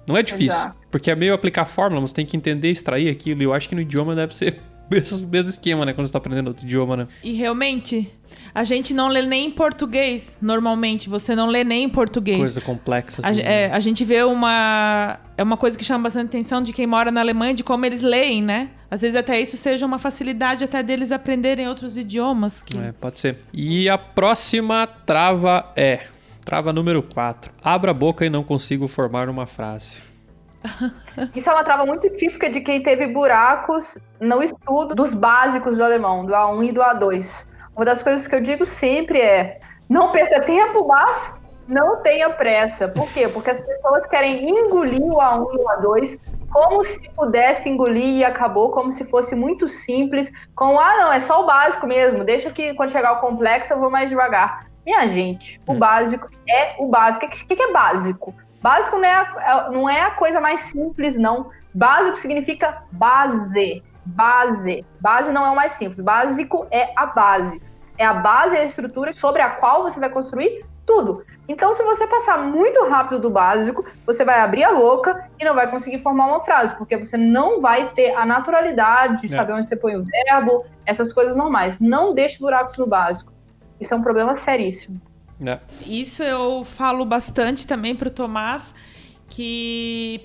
Não 0.10 0.18
é 0.18 0.24
difícil. 0.24 0.58
Exato. 0.60 0.76
Porque 0.92 1.12
é 1.12 1.16
meio 1.16 1.34
aplicar 1.34 1.66
fórmula, 1.66 2.02
você 2.02 2.14
tem 2.14 2.26
que 2.26 2.36
entender, 2.36 2.70
extrair 2.72 3.10
aquilo. 3.10 3.42
E 3.42 3.46
eu 3.46 3.54
acho 3.54 3.70
que 3.70 3.76
no 3.76 3.82
idioma 3.82 4.16
deve 4.16 4.34
ser 4.36 4.60
o 4.90 4.90
mesmo, 4.92 5.28
mesmo 5.28 5.50
esquema, 5.52 5.86
né? 5.86 5.94
Quando 5.94 6.08
você 6.08 6.14
tá 6.14 6.18
aprendendo 6.18 6.48
outro 6.48 6.66
idioma, 6.66 6.98
né? 6.98 7.08
E 7.24 7.34
realmente, 7.34 8.12
a 8.56 8.64
gente 8.64 8.92
não 8.92 9.08
lê 9.08 9.22
nem 9.22 9.46
em 9.46 9.52
português, 9.52 10.40
normalmente. 10.42 11.08
Você 11.08 11.36
não 11.36 11.46
lê 11.48 11.64
nem 11.64 11.84
em 11.84 11.90
português. 11.90 12.38
Coisa 12.38 12.60
complexa. 12.62 13.22
A, 13.24 13.28
Assim, 13.28 13.36
ge- 13.36 13.42
é, 13.44 13.72
a 13.72 13.80
gente 13.80 14.04
vê 14.04 14.24
uma. 14.24 15.20
É 15.38 15.44
uma 15.44 15.56
coisa 15.58 15.78
que 15.78 15.84
chama 15.86 16.06
bastante 16.06 16.26
atenção 16.30 16.62
de 16.64 16.74
quem 16.74 16.88
mora 16.88 17.12
na 17.12 17.22
Alemanha, 17.22 17.54
de 17.54 17.64
como 17.64 17.86
eles 17.86 18.02
leem, 18.02 18.42
né? 18.42 18.72
Às 18.90 19.04
vezes 19.04 19.16
até 19.16 19.40
isso 19.40 19.56
seja 19.58 19.86
uma 19.86 20.00
facilidade 20.00 20.64
até 20.64 20.82
deles 20.82 21.12
aprenderem 21.12 21.68
outros 21.68 21.96
idiomas. 21.96 22.64
Que... 22.64 22.76
É, 22.80 22.92
pode 22.92 23.20
ser. 23.20 23.38
E 23.54 23.88
a 23.88 23.98
próxima 24.00 24.88
trava 25.06 25.72
é. 25.76 26.08
Trava 26.50 26.74
número 26.74 27.04
4. 27.04 27.54
Abra 27.64 27.92
a 27.92 27.94
boca 27.94 28.26
e 28.26 28.30
não 28.30 28.44
consigo 28.44 28.88
formar 28.88 29.30
uma 29.30 29.46
frase. 29.46 30.02
Isso 31.36 31.48
é 31.48 31.54
uma 31.54 31.64
trava 31.64 31.86
muito 31.86 32.10
típica 32.10 32.50
de 32.50 32.60
quem 32.60 32.82
teve 32.82 33.06
buracos 33.06 34.00
no 34.20 34.42
estudo 34.42 34.96
dos 34.96 35.14
básicos 35.14 35.78
do 35.78 35.84
alemão, 35.84 36.26
do 36.26 36.34
A1 36.34 36.70
e 36.70 36.72
do 36.72 36.82
A2. 36.82 37.46
Uma 37.76 37.86
das 37.86 38.02
coisas 38.02 38.28
que 38.28 38.34
eu 38.34 38.42
digo 38.42 38.66
sempre 38.66 39.22
é: 39.22 39.60
não 39.88 40.12
perca 40.12 40.42
tempo, 40.42 40.88
mas 40.88 41.32
não 41.68 42.02
tenha 42.02 42.32
pressa. 42.32 42.88
Por 42.88 43.08
quê? 43.14 43.28
Porque 43.28 43.52
as 43.52 43.60
pessoas 43.60 44.08
querem 44.08 44.50
engolir 44.50 45.04
o 45.04 45.20
A1 45.20 45.54
e 45.54 45.56
o 45.56 45.66
A2 45.66 46.20
como 46.50 46.84
se 46.84 47.08
pudesse 47.12 47.70
engolir 47.70 48.18
e 48.18 48.24
acabou, 48.24 48.72
como 48.72 48.92
se 48.92 49.06
fosse 49.06 49.36
muito 49.36 49.68
simples, 49.68 50.32
com 50.56 50.80
ah, 50.80 50.98
não, 50.98 51.14
é 51.14 51.20
só 51.20 51.44
o 51.44 51.46
básico 51.46 51.86
mesmo, 51.86 52.24
deixa 52.24 52.50
que 52.50 52.74
quando 52.74 52.90
chegar 52.90 53.12
o 53.14 53.22
complexo 53.22 53.72
eu 53.72 53.80
vou 53.80 53.92
mais 53.92 54.10
devagar. 54.10 54.69
Minha 54.90 55.06
gente, 55.06 55.62
o 55.68 55.76
básico 55.76 56.28
é 56.50 56.74
o 56.80 56.88
básico. 56.88 57.24
O 57.24 57.30
que, 57.30 57.56
que 57.56 57.62
é 57.62 57.72
básico? 57.72 58.34
Básico 58.60 58.98
não 58.98 59.06
é, 59.06 59.14
a, 59.14 59.70
não 59.72 59.88
é 59.88 60.02
a 60.02 60.10
coisa 60.10 60.42
mais 60.42 60.62
simples, 60.62 61.16
não. 61.16 61.52
Básico 61.72 62.18
significa 62.18 62.82
base. 62.92 63.84
Base. 64.04 64.84
Base 65.00 65.32
não 65.32 65.46
é 65.46 65.52
o 65.52 65.56
mais 65.56 65.74
simples. 65.74 66.00
Básico 66.02 66.66
é 66.72 66.92
a 66.96 67.06
base. 67.06 67.62
É 68.00 68.04
a 68.04 68.16
base 68.16 68.56
e 68.56 68.58
a 68.58 68.64
estrutura 68.64 69.14
sobre 69.14 69.44
a 69.44 69.52
qual 69.52 69.84
você 69.84 70.00
vai 70.00 70.10
construir 70.10 70.66
tudo. 70.88 71.24
Então, 71.48 71.72
se 71.76 71.84
você 71.84 72.08
passar 72.08 72.40
muito 72.40 72.84
rápido 72.90 73.20
do 73.20 73.30
básico, 73.30 73.86
você 74.08 74.26
vai 74.26 74.40
abrir 74.40 74.64
a 74.64 74.74
boca 74.74 75.30
e 75.38 75.46
não 75.46 75.54
vai 75.54 75.70
conseguir 75.70 76.00
formar 76.00 76.26
uma 76.26 76.40
frase, 76.40 76.74
porque 76.76 76.98
você 76.98 77.16
não 77.16 77.62
vai 77.62 77.90
ter 77.92 78.16
a 78.16 78.26
naturalidade 78.26 79.22
de 79.22 79.28
É. 79.28 79.38
saber 79.38 79.54
onde 79.54 79.70
você 79.70 79.76
põe 79.76 79.96
o 79.96 80.04
verbo, 80.04 80.66
essas 80.84 81.14
coisas 81.14 81.36
normais. 81.36 81.80
Não 81.80 82.16
deixe 82.16 82.40
buracos 82.40 82.76
no 82.76 82.88
básico. 82.88 83.38
Isso 83.80 83.94
é 83.94 83.98
um 83.98 84.02
problema 84.02 84.36
seríssimo. 84.36 85.00
né? 85.40 85.60
Isso 85.86 86.22
eu 86.22 86.64
falo 86.66 87.06
bastante 87.06 87.66
também 87.66 87.96
pro 87.96 88.10
Tomás, 88.10 88.74
que 89.30 90.22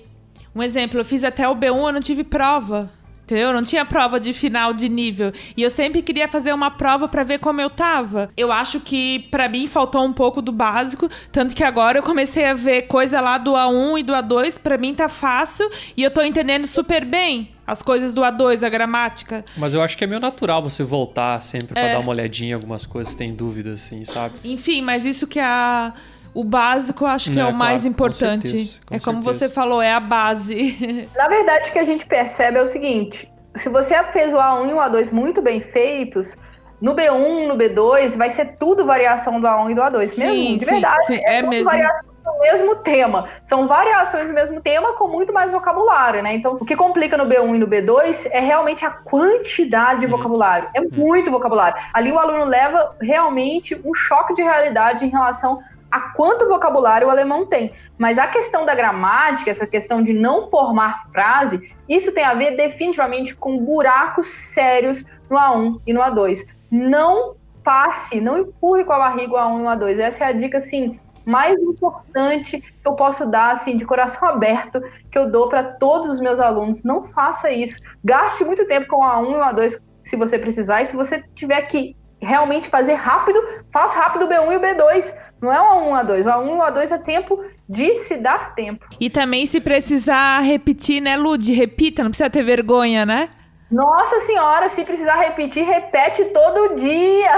um 0.53 0.61
exemplo, 0.61 0.99
eu 0.99 1.05
fiz 1.05 1.23
até 1.23 1.47
o 1.47 1.55
B1, 1.55 1.87
eu 1.87 1.93
não 1.93 1.99
tive 1.99 2.23
prova. 2.23 2.89
Entendeu? 3.23 3.47
Eu 3.47 3.53
não 3.53 3.63
tinha 3.63 3.83
prova 3.83 4.19
de 4.19 4.31
final 4.33 4.71
de 4.71 4.87
nível. 4.87 5.33
E 5.57 5.63
eu 5.63 5.69
sempre 5.71 6.03
queria 6.03 6.27
fazer 6.27 6.53
uma 6.53 6.69
prova 6.69 7.07
pra 7.07 7.23
ver 7.23 7.39
como 7.39 7.59
eu 7.59 7.71
tava. 7.71 8.29
Eu 8.37 8.51
acho 8.51 8.79
que 8.79 9.27
pra 9.31 9.49
mim 9.49 9.65
faltou 9.65 10.05
um 10.05 10.13
pouco 10.13 10.43
do 10.43 10.51
básico, 10.51 11.09
tanto 11.31 11.55
que 11.55 11.63
agora 11.63 11.97
eu 11.97 12.03
comecei 12.03 12.45
a 12.45 12.53
ver 12.53 12.83
coisa 12.83 13.19
lá 13.19 13.39
do 13.39 13.53
A1 13.53 13.99
e 13.99 14.03
do 14.03 14.13
A2, 14.13 14.59
Pra 14.61 14.77
mim 14.77 14.93
tá 14.93 15.09
fácil 15.09 15.67
e 15.97 16.03
eu 16.03 16.11
tô 16.11 16.21
entendendo 16.21 16.67
super 16.67 17.03
bem 17.03 17.49
as 17.67 17.81
coisas 17.81 18.13
do 18.13 18.21
A2, 18.21 18.63
a 18.63 18.69
gramática. 18.69 19.43
Mas 19.57 19.73
eu 19.73 19.81
acho 19.81 19.97
que 19.97 20.03
é 20.03 20.07
meio 20.07 20.19
natural 20.21 20.61
você 20.61 20.83
voltar 20.83 21.41
sempre 21.41 21.73
pra 21.73 21.81
É. 21.81 21.93
dar 21.93 21.99
uma 21.99 22.11
olhadinha 22.11 22.51
em 22.51 22.53
algumas 22.53 22.85
coisas, 22.85 23.11
se 23.11 23.17
tem 23.17 23.33
dúvida, 23.33 23.71
assim, 23.73 24.03
sabe? 24.05 24.35
Enfim, 24.43 24.81
mas 24.81 25.05
isso 25.05 25.25
que 25.27 25.39
é 25.39 25.43
a- 25.45 25.93
o 26.33 26.43
básico, 26.43 27.05
eu 27.05 27.07
acho 27.07 27.31
que 27.31 27.39
É, 27.39 27.43
é, 27.43 27.45
o 27.45 27.53
mais 27.53 27.81
claro, 27.81 27.83
com 27.83 27.87
importante. 27.89 28.49
certeza, 28.49 28.79
com 28.85 28.95
é 28.95 28.99
como 28.99 29.23
certeza. 29.23 29.47
você 29.47 29.53
falou, 29.53 29.81
é 29.81 29.91
a 29.93 29.99
base. 29.99 31.07
Na 31.15 31.27
verdade, 31.27 31.69
o 31.69 31.73
que 31.73 31.79
a 31.79 31.83
gente 31.83 32.05
percebe 32.05 32.57
é 32.57 32.61
o 32.61 32.67
seguinte: 32.67 33.31
se 33.55 33.69
você 33.69 33.95
fez 34.11 34.33
o 34.33 34.37
A1 34.37 34.69
e 34.69 34.73
o 34.73 34.77
A2 34.77 35.11
muito 35.11 35.41
bem 35.41 35.61
feitos, 35.61 36.37
no 36.81 36.93
B1, 36.93 37.47
no 37.47 37.55
B2, 37.55 38.17
vai 38.17 38.29
ser 38.29 38.57
tudo 38.59 38.85
variação 38.85 39.39
do 39.39 39.47
A1 39.47 39.71
e 39.71 39.75
do 39.75 39.81
A2. 39.81 40.07
Sim, 40.07 40.27
mesmo, 40.27 40.57
de 40.57 40.65
sim, 40.65 40.71
verdade. 40.71 41.05
sim, 41.07 41.19
é 41.23 41.39
tudo 41.39 41.49
mesmo. 41.49 41.65
variação 41.65 42.14
do 42.25 42.39
mesmo 42.39 42.75
tema. 42.77 43.25
São 43.43 43.67
variações 43.67 44.29
do 44.29 44.33
mesmo 44.33 44.59
tema 44.59 44.93
com 44.93 45.07
muito 45.07 45.31
mais 45.31 45.51
vocabulário, 45.51 46.23
né? 46.23 46.33
Então, 46.33 46.57
o 46.59 46.65
que 46.65 46.75
complica 46.75 47.15
no 47.15 47.25
B1 47.25 47.55
e 47.55 47.59
no 47.59 47.67
B2 47.67 48.27
é 48.31 48.39
realmente 48.39 48.83
a 48.83 48.89
quantidade 48.89 50.01
de 50.01 50.07
vocabulário. 50.07 50.67
É 50.73 50.81
muito 50.81 51.29
vocabulário. 51.29 51.81
Ali 51.93 52.11
o 52.11 52.17
aluno 52.17 52.45
leva 52.45 52.95
realmente 52.99 53.79
um 53.85 53.93
choque 53.93 54.33
de 54.33 54.41
realidade 54.41 55.05
em 55.05 55.09
relação 55.09 55.59
a 55.91 55.99
quanto 56.13 56.47
vocabulário 56.47 57.07
o 57.07 57.11
alemão 57.11 57.45
tem. 57.45 57.71
Mas 57.97 58.17
a 58.17 58.27
questão 58.27 58.65
da 58.65 58.73
gramática, 58.73 59.49
essa 59.49 59.67
questão 59.67 60.01
de 60.01 60.11
não 60.11 60.49
formar 60.49 61.05
frase, 61.11 61.71
isso 61.87 62.11
tem 62.13 62.25
a 62.25 62.33
ver 62.33 62.57
definitivamente 62.57 63.35
com 63.35 63.57
buracos 63.57 64.27
sérios 64.27 65.05
no 65.29 65.37
A1 65.37 65.79
e 65.85 65.93
no 65.93 66.01
A2. 66.01 66.39
Não 66.71 67.35
passe, 67.63 68.19
não 68.19 68.37
empurre 68.37 68.83
com 68.83 68.93
a 68.93 68.99
barriga 68.99 69.33
o 69.33 69.37
A1 69.37 69.59
e 69.59 69.63
o 69.63 69.65
A2. 69.65 69.99
Essa 69.99 70.25
é 70.25 70.27
a 70.27 70.31
dica, 70.31 70.57
assim, 70.57 70.99
mais 71.25 71.57
importante 71.59 72.61
que 72.61 72.87
eu 72.87 72.93
posso 72.93 73.25
dar, 73.25 73.51
assim, 73.51 73.77
de 73.77 73.85
coração 73.85 74.27
aberto, 74.29 74.81
que 75.11 75.17
eu 75.17 75.31
dou 75.31 75.49
para 75.49 75.63
todos 75.63 76.09
os 76.09 76.19
meus 76.19 76.39
alunos. 76.39 76.83
Não 76.83 77.01
faça 77.01 77.51
isso. 77.51 77.79
Gaste 78.03 78.43
muito 78.43 78.65
tempo 78.67 78.87
com 78.87 78.97
o 78.97 79.03
A1 79.03 79.31
e 79.31 79.35
o 79.35 79.39
A2 79.39 79.79
se 80.03 80.15
você 80.15 80.37
precisar, 80.37 80.83
e 80.83 80.85
se 80.85 80.95
você 80.95 81.23
tiver 81.33 81.63
que 81.63 81.95
realmente 82.21 82.69
fazer 82.69 82.93
rápido, 82.93 83.39
faz 83.71 83.93
rápido 83.93 84.25
o 84.25 84.27
B1 84.27 84.53
e 84.53 84.57
o 84.57 84.59
B2. 84.59 85.15
Não 85.41 85.51
é 85.51 85.59
o 85.59 85.65
A1 85.65 85.85
e 85.85 85.89
o 85.89 85.95
A2. 85.95 86.21
O 86.21 86.29
A1 86.29 86.47
e 86.47 86.51
o 86.51 86.57
A2 86.57 86.91
é 86.91 86.97
tempo 86.97 87.43
de 87.67 87.97
se 87.97 88.17
dar 88.17 88.53
tempo. 88.53 88.85
E 88.99 89.09
também 89.09 89.45
se 89.45 89.59
precisar 89.59 90.41
repetir, 90.41 91.01
né, 91.01 91.17
Lud? 91.17 91.51
Repita, 91.51 92.03
não 92.03 92.11
precisa 92.11 92.29
ter 92.29 92.43
vergonha, 92.43 93.05
né? 93.05 93.29
Nossa 93.69 94.19
senhora, 94.19 94.69
se 94.69 94.85
precisar 94.85 95.15
repetir, 95.15 95.65
repete 95.65 96.25
todo 96.25 96.75
dia. 96.75 97.31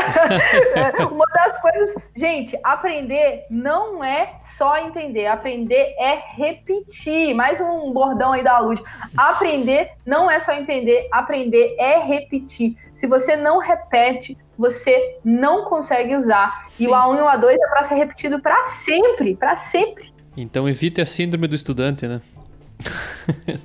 Uma 1.10 1.26
das 1.34 1.60
coisas, 1.62 1.96
gente, 2.16 2.60
aprender 2.64 3.46
não 3.50 4.04
é 4.04 4.36
só 4.40 4.78
entender, 4.78 5.28
aprender 5.28 5.96
é 5.98 6.22
repetir. 6.36 7.34
Mais 7.34 7.62
um 7.62 7.94
bordão 7.94 8.34
aí 8.34 8.44
da 8.44 8.60
Lud. 8.60 8.82
Aprender 9.16 9.92
não 10.06 10.30
é 10.30 10.38
só 10.40 10.54
entender, 10.54 11.08
aprender 11.12 11.76
é 11.80 11.98
repetir. 12.00 12.76
Se 12.94 13.08
você 13.08 13.38
não 13.38 13.60
repete, 13.60 14.38
você 14.58 15.20
não 15.24 15.64
consegue 15.66 16.14
usar. 16.14 16.66
Sim. 16.68 16.86
E 16.86 16.88
o 16.88 16.92
A1 16.92 17.18
e 17.18 17.22
o 17.22 17.26
A2 17.26 17.54
é 17.54 17.70
para 17.70 17.84
ser 17.84 17.96
repetido 17.96 18.42
para 18.42 18.66
sempre, 18.66 19.34
para 19.36 19.56
sempre. 19.56 20.12
Então 20.36 20.68
evite 20.68 21.00
a 21.00 21.06
síndrome 21.06 21.48
do 21.48 21.56
estudante, 21.56 22.06
né? 22.06 22.22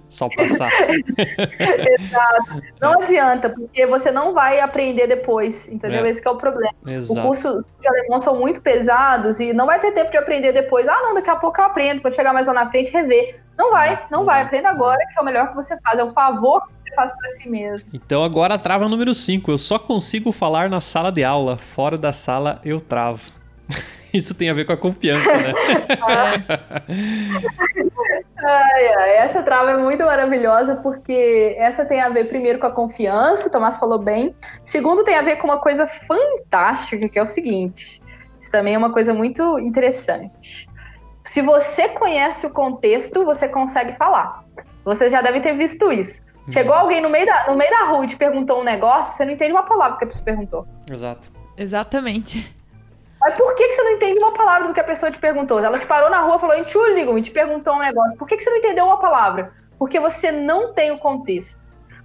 Só 0.09 0.29
passar. 0.29 0.71
Exato. 1.59 2.63
Não 2.81 3.01
adianta, 3.01 3.51
porque 3.51 3.87
você 3.87 4.11
não 4.11 4.33
vai 4.33 4.61
aprender 4.61 5.07
depois, 5.07 5.69
entendeu? 5.69 6.05
É. 6.05 6.11
Esse 6.11 6.27
é 6.27 6.31
o 6.31 6.37
problema. 6.37 6.75
Exato. 6.87 7.21
O 7.21 7.23
curso 7.23 7.65
de 7.81 7.89
alemão 7.89 8.21
são 8.21 8.39
muito 8.39 8.61
pesados 8.61 9.41
e 9.41 9.53
não 9.53 9.67
vai 9.67 9.79
ter 9.79 9.93
tempo 9.93 10.11
de 10.11 10.17
aprender 10.17 10.53
depois. 10.53 10.89
Ah, 10.89 11.01
não, 11.03 11.15
daqui 11.15 11.31
a 11.31 11.37
pouco 11.37 11.61
eu 11.61 11.65
aprendo, 11.65 12.01
quando 12.03 12.15
chegar 12.15 12.33
mais 12.33 12.47
lá 12.47 12.55
na 12.55 12.71
frente, 12.71 12.93
rever. 12.93 13.43
Não 13.57 13.71
vai, 13.71 14.07
não 14.11 14.25
vai. 14.25 14.43
Aprenda 14.43 14.69
agora, 14.71 14.99
que 15.11 15.19
é 15.19 15.23
o 15.23 15.25
melhor 15.25 15.49
que 15.49 15.55
você 15.55 15.79
faz. 15.81 15.99
É 15.99 16.05
o 16.05 16.11
favor 16.11 16.63
que 16.67 16.91
você 16.91 16.95
faz 16.95 17.13
para 17.13 17.29
si 17.31 17.49
mesmo. 17.49 17.89
Então 17.93 18.25
agora 18.25 18.59
trava 18.59 18.89
número 18.89 19.15
5. 19.15 19.51
Eu 19.51 19.59
só 19.59 19.79
consigo 19.79 20.33
falar 20.33 20.69
na 20.69 20.81
sala 20.81 21.13
de 21.13 21.23
aula. 21.23 21.57
Fora 21.57 21.97
da 21.97 22.13
sala, 22.13 22.61
eu 22.65 22.81
travo. 22.81 23.31
Isso 24.13 24.35
tem 24.35 24.51
a 24.51 24.55
ver 24.55 24.67
com 24.67 24.73
a 24.73 24.77
confiança, 24.77 25.33
né? 25.39 25.55
ai, 28.45 28.95
ai, 28.95 29.17
essa 29.19 29.43
trava 29.43 29.73
é 29.73 29.77
muito 29.77 30.05
maravilhosa 30.05 30.77
porque 30.77 31.55
essa 31.59 31.85
tem 31.85 32.01
a 32.01 32.09
ver 32.09 32.29
primeiro 32.29 32.59
com 32.59 32.67
a 32.67 32.71
confiança, 32.71 33.49
o 33.49 33.51
Tomás 33.51 33.77
falou 33.79 33.99
bem. 33.99 34.35
Segundo, 34.65 35.05
tem 35.05 35.17
a 35.17 35.23
ver 35.23 35.37
com 35.37 35.47
uma 35.47 35.59
coisa 35.59 35.87
fantástica, 35.87 37.09
que 37.09 37.19
é 37.19 37.23
o 37.23 37.27
seguinte. 37.27 38.03
Isso 38.39 38.51
também 38.51 38.75
é 38.75 38.79
uma 38.79 38.93
coisa 38.93 39.15
muito 39.15 39.59
interessante. 39.59 40.69
Se 41.23 41.41
você 41.41 41.89
conhece 41.89 42.47
o 42.47 42.51
contexto, 42.51 43.25
você 43.25 43.49
consegue 43.49 43.93
falar. 43.93 44.45
Você 44.85 45.09
já 45.09 45.23
deve 45.23 45.41
ter 45.41 45.57
visto 45.57 45.93
isso. 45.93 46.21
Chegou 46.51 46.75
alguém 46.75 47.01
no 47.01 47.09
meio, 47.09 47.25
da, 47.25 47.47
no 47.49 47.57
meio 47.57 47.71
da 47.71 47.85
rua 47.85 48.05
e 48.05 48.09
te 48.09 48.17
perguntou 48.17 48.61
um 48.61 48.65
negócio, 48.65 49.17
você 49.17 49.25
não 49.25 49.33
entende 49.33 49.53
uma 49.53 49.63
palavra 49.63 49.97
que 49.97 50.05
a 50.05 50.07
pessoa 50.09 50.25
perguntou. 50.25 50.67
Exato. 50.91 51.31
Exatamente. 51.57 52.62
Mas 53.23 53.37
por 53.37 53.55
que, 53.55 53.69
que 53.69 53.73
você 53.73 53.83
não 53.85 53.93
entende 53.93 54.19
uma 54.19 54.33
palavra 54.33 54.67
do 54.67 54.75
que 54.75 54.81
a 54.81 54.85
pessoa 54.85 55.11
te 55.11 55.19
perguntou? 55.19 55.61
Ela 55.61 55.79
te 55.79 55.87
parou 55.87 56.11
na 56.11 56.21
rua 56.21 56.37
e 56.37 56.41
falou, 56.41 56.57
Entschuldigung, 56.57 57.17
e 57.17 57.23
te 57.23 57.31
perguntou 57.31 57.75
um 57.75 57.79
negócio. 57.79 58.19
Por 58.19 58.27
que, 58.27 58.37
que 58.37 58.43
você 58.43 58.51
não 58.51 58.57
entendeu 58.57 58.85
uma 58.85 58.99
palavra? 58.99 59.53
Porque 59.79 60.01
você 60.01 60.33
não 60.33 60.73
tem 60.73 60.91
o 60.91 60.99
contexto. 60.99 61.61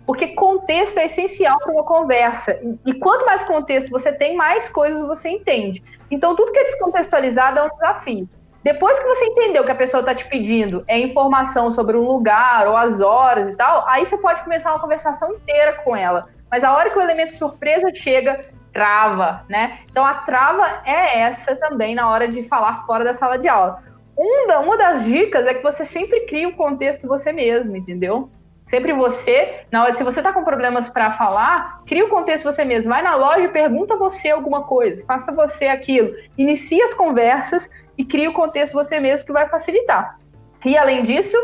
Porque 0.06 0.28
contexto 0.28 1.00
é 1.00 1.06
essencial 1.06 1.58
para 1.58 1.72
uma 1.72 1.84
conversa. 1.84 2.60
E, 2.62 2.92
e, 2.92 2.94
quanto 2.94 3.26
mais 3.26 3.42
contexto 3.42 3.90
você 3.90 4.14
tem, 4.14 4.36
mais 4.36 4.70
coisas 4.70 5.02
você 5.02 5.28
entende. 5.28 5.84
Então, 6.10 6.36
tudo 6.36 6.52
que 6.52 6.60
é 6.60 6.64
descontextualizado 6.64 7.60
é 7.60 7.64
um 7.64 7.70
desafio. 7.70 8.30
Depois 8.64 9.00
que 9.00 9.08
você 9.08 9.26
entendeu 9.26 9.64
que 9.64 9.72
a 9.72 9.76
pessoa 9.76 10.02
está 10.02 10.14
te 10.14 10.28
pedindo 10.28 10.84
é 10.88 11.00
informação 11.00 11.72
sobre 11.72 11.98
um 11.98 12.04
lugar 12.04 12.68
ou 12.68 12.78
as 12.78 13.02
horas 13.02 13.50
e 13.50 13.56
tal, 13.56 13.88
aí 13.88 14.06
você 14.06 14.18
pode 14.18 14.44
começar 14.44 14.72
uma 14.72 14.80
conversação 14.80 15.34
inteira 15.34 15.74
com 15.84 15.96
ela. 15.96 16.26
Mas 16.50 16.64
a 16.64 16.74
hora 16.76 16.90
que 16.90 16.98
o 16.98 17.02
elemento 17.02 17.34
surpresa 17.34 17.94
chega, 17.94 18.46
trava, 18.78 19.44
né? 19.50 19.80
Então 19.90 20.06
a 20.06 20.14
trava 20.14 20.84
é 20.86 21.22
essa 21.22 21.56
também 21.56 21.96
na 21.96 22.08
hora 22.12 22.28
de 22.28 22.44
falar 22.44 22.86
fora 22.86 23.04
da 23.04 23.12
sala 23.12 23.40
de 23.40 23.48
aula. 23.48 23.80
uma 24.16 24.78
das 24.78 25.04
dicas 25.04 25.48
é 25.48 25.56
que 25.56 25.64
você 25.64 25.84
sempre 25.84 26.28
cria 26.28 26.48
o 26.48 26.56
contexto 26.56 27.08
você 27.08 27.34
mesmo, 27.34 27.76
entendeu? 27.76 28.30
Sempre 28.64 28.94
você, 28.94 29.62
na 29.72 29.82
hora, 29.82 29.94
se 29.94 30.04
você 30.04 30.22
tá 30.22 30.32
com 30.32 30.44
problemas 30.44 30.90
para 30.90 31.14
falar, 31.14 31.82
cria 31.88 32.06
o 32.06 32.10
contexto 32.10 32.44
você 32.44 32.64
mesmo. 32.64 32.90
Vai 32.90 33.02
na 33.02 33.16
loja 33.16 33.46
e 33.46 33.50
pergunta 33.50 33.96
você 33.96 34.30
alguma 34.30 34.62
coisa, 34.62 35.04
faça 35.06 35.32
você 35.32 35.66
aquilo. 35.66 36.14
Inicie 36.38 36.84
as 36.84 36.94
conversas 36.94 37.68
e 37.98 38.06
cria 38.06 38.30
o 38.30 38.34
contexto 38.34 38.74
você 38.74 39.00
mesmo 39.00 39.26
que 39.26 39.34
vai 39.34 39.48
facilitar. 39.50 40.20
E 40.64 40.78
além 40.78 41.02
disso, 41.02 41.36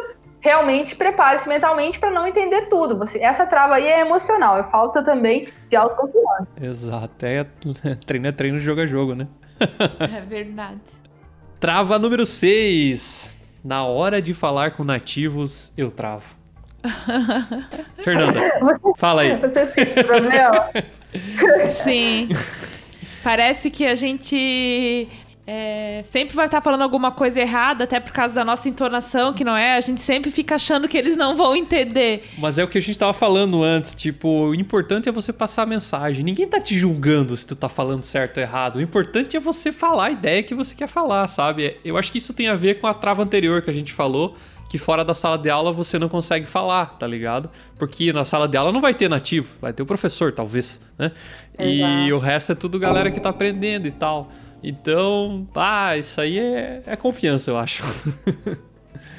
realmente 0.43 0.93
prepare-se 0.95 1.47
mentalmente 1.47 1.97
para 1.97 2.11
não 2.11 2.27
entender 2.27 2.67
tudo. 2.67 2.97
Você, 2.97 3.17
essa 3.19 3.47
trava 3.47 3.75
aí 3.75 3.87
é 3.87 4.01
emocional, 4.01 4.57
é 4.57 4.63
falta 4.63 5.01
também 5.01 5.47
de 5.69 5.75
autoconfiança. 5.75 6.47
Exato, 6.61 7.25
é 7.25 7.45
treino 8.05 8.27
é 8.27 8.31
treino, 8.31 8.59
jogo 8.59 8.81
é 8.81 8.87
jogo, 8.87 9.15
né? 9.15 9.27
é 9.99 10.21
verdade. 10.21 10.81
Trava 11.59 11.97
número 11.97 12.25
6. 12.25 13.31
Na 13.63 13.85
hora 13.85 14.21
de 14.21 14.33
falar 14.33 14.71
com 14.71 14.83
nativos, 14.83 15.71
eu 15.77 15.89
travo. 15.89 16.35
Fernanda, 18.03 18.59
você, 18.59 18.81
fala 18.97 19.21
aí. 19.21 19.37
Vocês 19.37 19.69
têm 19.69 19.85
problema? 20.03 20.69
Sim. 21.65 22.27
Parece 23.23 23.71
que 23.71 23.85
a 23.85 23.95
gente 23.95 25.07
é, 25.45 26.03
sempre 26.05 26.33
vai 26.33 26.45
estar 26.45 26.61
falando 26.61 26.83
alguma 26.83 27.11
coisa 27.11 27.41
errada, 27.41 27.83
até 27.83 27.99
por 27.99 28.13
causa 28.13 28.33
da 28.33 28.45
nossa 28.45 28.69
entonação, 28.69 29.33
que 29.33 29.43
não 29.43 29.57
é. 29.57 29.75
A 29.75 29.81
gente 29.81 30.01
sempre 30.01 30.31
fica 30.31 30.55
achando 30.55 30.87
que 30.87 30.97
eles 30.97 31.17
não 31.17 31.35
vão 31.35 31.53
entender. 31.53 32.29
Mas 32.37 32.57
é 32.57 32.63
o 32.63 32.67
que 32.67 32.77
a 32.77 32.81
gente 32.81 32.97
tava 32.97 33.13
falando 33.13 33.61
antes, 33.61 33.93
tipo, 33.93 34.47
o 34.47 34.55
importante 34.55 35.09
é 35.09 35.11
você 35.11 35.33
passar 35.33 35.63
a 35.63 35.65
mensagem. 35.65 36.23
Ninguém 36.23 36.47
tá 36.47 36.61
te 36.61 36.77
julgando 36.77 37.35
se 37.35 37.45
tu 37.45 37.57
tá 37.57 37.67
falando 37.67 38.03
certo 38.03 38.37
ou 38.37 38.43
errado. 38.43 38.77
O 38.77 38.81
importante 38.81 39.35
é 39.35 39.39
você 39.39 39.73
falar 39.73 40.05
a 40.05 40.11
ideia 40.11 40.41
que 40.41 40.55
você 40.55 40.73
quer 40.73 40.87
falar, 40.87 41.27
sabe? 41.27 41.75
Eu 41.83 41.97
acho 41.97 42.09
que 42.09 42.19
isso 42.19 42.33
tem 42.33 42.47
a 42.47 42.55
ver 42.55 42.79
com 42.79 42.87
a 42.87 42.93
trava 42.93 43.21
anterior 43.21 43.61
que 43.61 43.69
a 43.69 43.73
gente 43.73 43.91
falou, 43.91 44.37
que 44.69 44.77
fora 44.77 45.03
da 45.03 45.13
sala 45.13 45.37
de 45.37 45.49
aula 45.49 45.73
você 45.73 45.99
não 45.99 46.07
consegue 46.07 46.45
falar, 46.45 46.97
tá 46.97 47.05
ligado? 47.05 47.49
Porque 47.77 48.13
na 48.13 48.23
sala 48.23 48.47
de 48.47 48.55
aula 48.55 48.71
não 48.71 48.79
vai 48.79 48.93
ter 48.93 49.09
nativo, 49.09 49.57
vai 49.61 49.73
ter 49.73 49.83
o 49.83 49.85
professor, 49.85 50.31
talvez, 50.31 50.79
né? 50.97 51.11
Exato. 51.59 51.69
E 51.69 52.13
o 52.13 52.17
resto 52.17 52.53
é 52.53 52.55
tudo 52.55 52.79
galera 52.79 53.11
que 53.11 53.19
tá 53.19 53.29
aprendendo 53.29 53.87
e 53.87 53.91
tal. 53.91 54.31
Então, 54.63 55.45
ah, 55.55 55.97
isso 55.97 56.21
aí 56.21 56.39
é, 56.39 56.81
é 56.85 56.95
confiança, 56.95 57.51
eu 57.51 57.57
acho. 57.57 57.83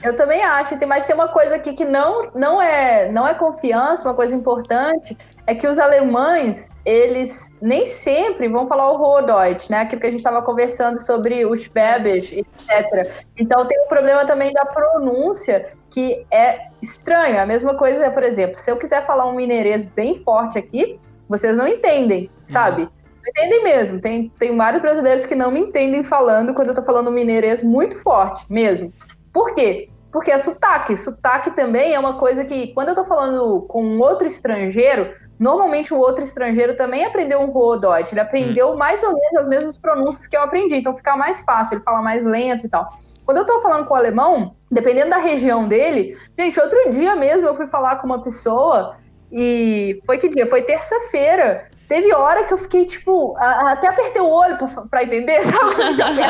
Eu 0.03 0.15
também 0.17 0.43
acho, 0.43 0.75
mas 0.87 1.07
tem 1.07 1.15
uma 1.15 1.29
coisa 1.29 1.57
aqui 1.57 1.73
que 1.73 1.85
não, 1.85 2.21
não, 2.35 2.61
é, 2.61 3.11
não 3.11 3.27
é 3.27 3.33
confiança, 3.33 4.07
uma 4.07 4.15
coisa 4.15 4.37
importante, 4.37 5.17
é 5.47 5.55
que 5.55 5.67
os 5.67 5.79
alemães, 5.79 6.73
eles 6.85 7.57
nem 7.61 7.87
sempre 7.87 8.47
vão 8.49 8.69
falar 8.69 8.91
o 8.93 9.01
Hochdeutsch, 9.01 9.71
né? 9.71 9.81
Aquilo 9.81 10.03
que 10.03 10.07
a 10.07 10.11
gente 10.11 10.21
estava 10.21 10.43
conversando 10.43 10.99
sobre 10.99 11.47
os 11.47 11.63
Schwäbisch, 11.63 12.33
etc. 12.33 13.11
Então 13.39 13.67
tem 13.67 13.81
o 13.81 13.85
um 13.85 13.89
problema 13.89 14.27
também 14.27 14.53
da 14.53 14.67
pronúncia, 14.67 15.73
que 15.91 16.27
é 16.31 16.69
estranho. 16.83 17.41
A 17.41 17.47
mesma 17.47 17.75
coisa, 17.75 18.11
por 18.11 18.23
exemplo, 18.23 18.57
se 18.59 18.71
eu 18.71 18.77
quiser 18.77 19.07
falar 19.07 19.27
um 19.27 19.35
mineirês 19.35 19.87
bem 19.87 20.17
forte 20.17 20.59
aqui, 20.59 21.01
vocês 21.27 21.57
não 21.57 21.67
entendem, 21.67 22.31
sabe? 22.47 22.83
Uhum 22.83 23.04
entendem 23.29 23.63
mesmo. 23.63 24.01
Tem, 24.01 24.29
tem 24.39 24.57
vários 24.57 24.83
brasileiros 24.83 25.27
que 25.27 25.35
não 25.35 25.51
me 25.51 25.61
entendem 25.61 26.03
falando 26.03 26.55
quando 26.55 26.69
eu 26.69 26.75
tô 26.75 26.83
falando 26.83 27.11
mineirês 27.11 27.63
muito 27.63 27.97
forte, 28.03 28.45
mesmo. 28.49 28.93
Por 29.33 29.55
quê? 29.55 29.89
Porque 30.13 30.31
é 30.31 30.39
sotaque. 30.39 30.97
Sotaque 30.97 31.51
também 31.51 31.93
é 31.93 31.99
uma 31.99 32.19
coisa 32.19 32.45
que, 32.45 32.73
quando 32.73 32.91
eu 32.91 32.95
tô 32.95 33.05
falando 33.05 33.63
com 33.63 33.85
um 33.85 34.01
outro 34.01 34.27
estrangeiro, 34.27 35.13
normalmente 35.39 35.93
o 35.93 35.99
outro 35.99 36.23
estrangeiro 36.23 36.77
também 36.77 37.05
aprendeu 37.05 37.41
um 37.41 37.51
Hochdeutsch. 37.51 38.13
Ele 38.13 38.21
aprendeu 38.21 38.73
hum. 38.73 38.77
mais 38.77 39.03
ou 39.03 39.13
menos 39.13 39.37
as 39.39 39.49
mesmas 39.49 39.77
pronúncias 39.77 40.29
que 40.29 40.37
eu 40.37 40.43
aprendi. 40.43 40.77
Então 40.77 40.95
fica 40.95 41.17
mais 41.17 41.43
fácil, 41.43 41.75
ele 41.75 41.83
fala 41.83 42.01
mais 42.01 42.25
lento 42.25 42.67
e 42.67 42.69
tal. 42.69 42.89
Quando 43.25 43.39
eu 43.39 43.47
tô 43.47 43.59
falando 43.61 43.87
com 43.87 43.95
o 43.95 43.97
alemão, 43.97 44.55
dependendo 44.71 45.11
da 45.11 45.19
região 45.19 45.67
dele, 45.67 46.17
gente, 46.39 46.61
outro 46.61 46.91
dia 46.91 47.17
mesmo 47.17 47.49
eu 47.49 47.57
fui 47.57 47.67
falar 47.67 47.97
com 47.97 48.07
uma 48.07 48.23
pessoa 48.23 48.95
e 49.33 50.01
foi 50.07 50.19
que 50.19 50.29
dia? 50.29 50.47
Foi 50.47 50.63
terça-feira. 50.63 51.69
Teve 51.89 52.13
hora 52.15 52.45
que 52.45 52.53
eu 52.53 52.59
fiquei, 52.59 52.87
tipo, 52.87 53.37
a, 53.37 53.73
até 53.73 53.89
apertei 53.89 54.23
o 54.23 54.29
olho 54.29 54.57
pra, 54.57 54.69
pra 54.91 55.03
entender, 55.03 55.41
sabe? 55.45 56.23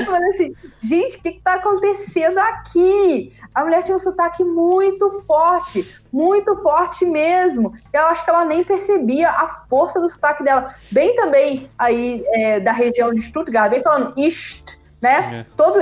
Eu 0.00 0.06
falei 0.06 0.28
assim, 0.28 0.54
gente, 0.78 1.16
o 1.16 1.20
que, 1.20 1.32
que 1.32 1.40
tá 1.40 1.54
acontecendo 1.54 2.38
aqui? 2.38 3.32
A 3.54 3.62
mulher 3.64 3.82
tinha 3.82 3.96
um 3.96 4.00
sotaque 4.00 4.42
muito 4.44 5.10
forte, 5.26 6.00
muito 6.12 6.56
forte 6.62 7.04
mesmo. 7.04 7.72
Eu 7.92 8.06
acho 8.06 8.24
que 8.24 8.30
ela 8.30 8.44
nem 8.44 8.64
percebia 8.64 9.30
a 9.30 9.48
força 9.68 10.00
do 10.00 10.08
sotaque 10.08 10.42
dela. 10.42 10.74
Bem 10.90 11.14
também 11.14 11.70
aí 11.78 12.24
é, 12.28 12.60
da 12.60 12.72
região 12.72 13.12
de 13.14 13.20
Stuttgart, 13.20 13.70
bem 13.70 13.82
falando 13.82 14.14
ist, 14.16 14.80
né? 15.02 15.40
É. 15.40 15.54
Todo, 15.56 15.80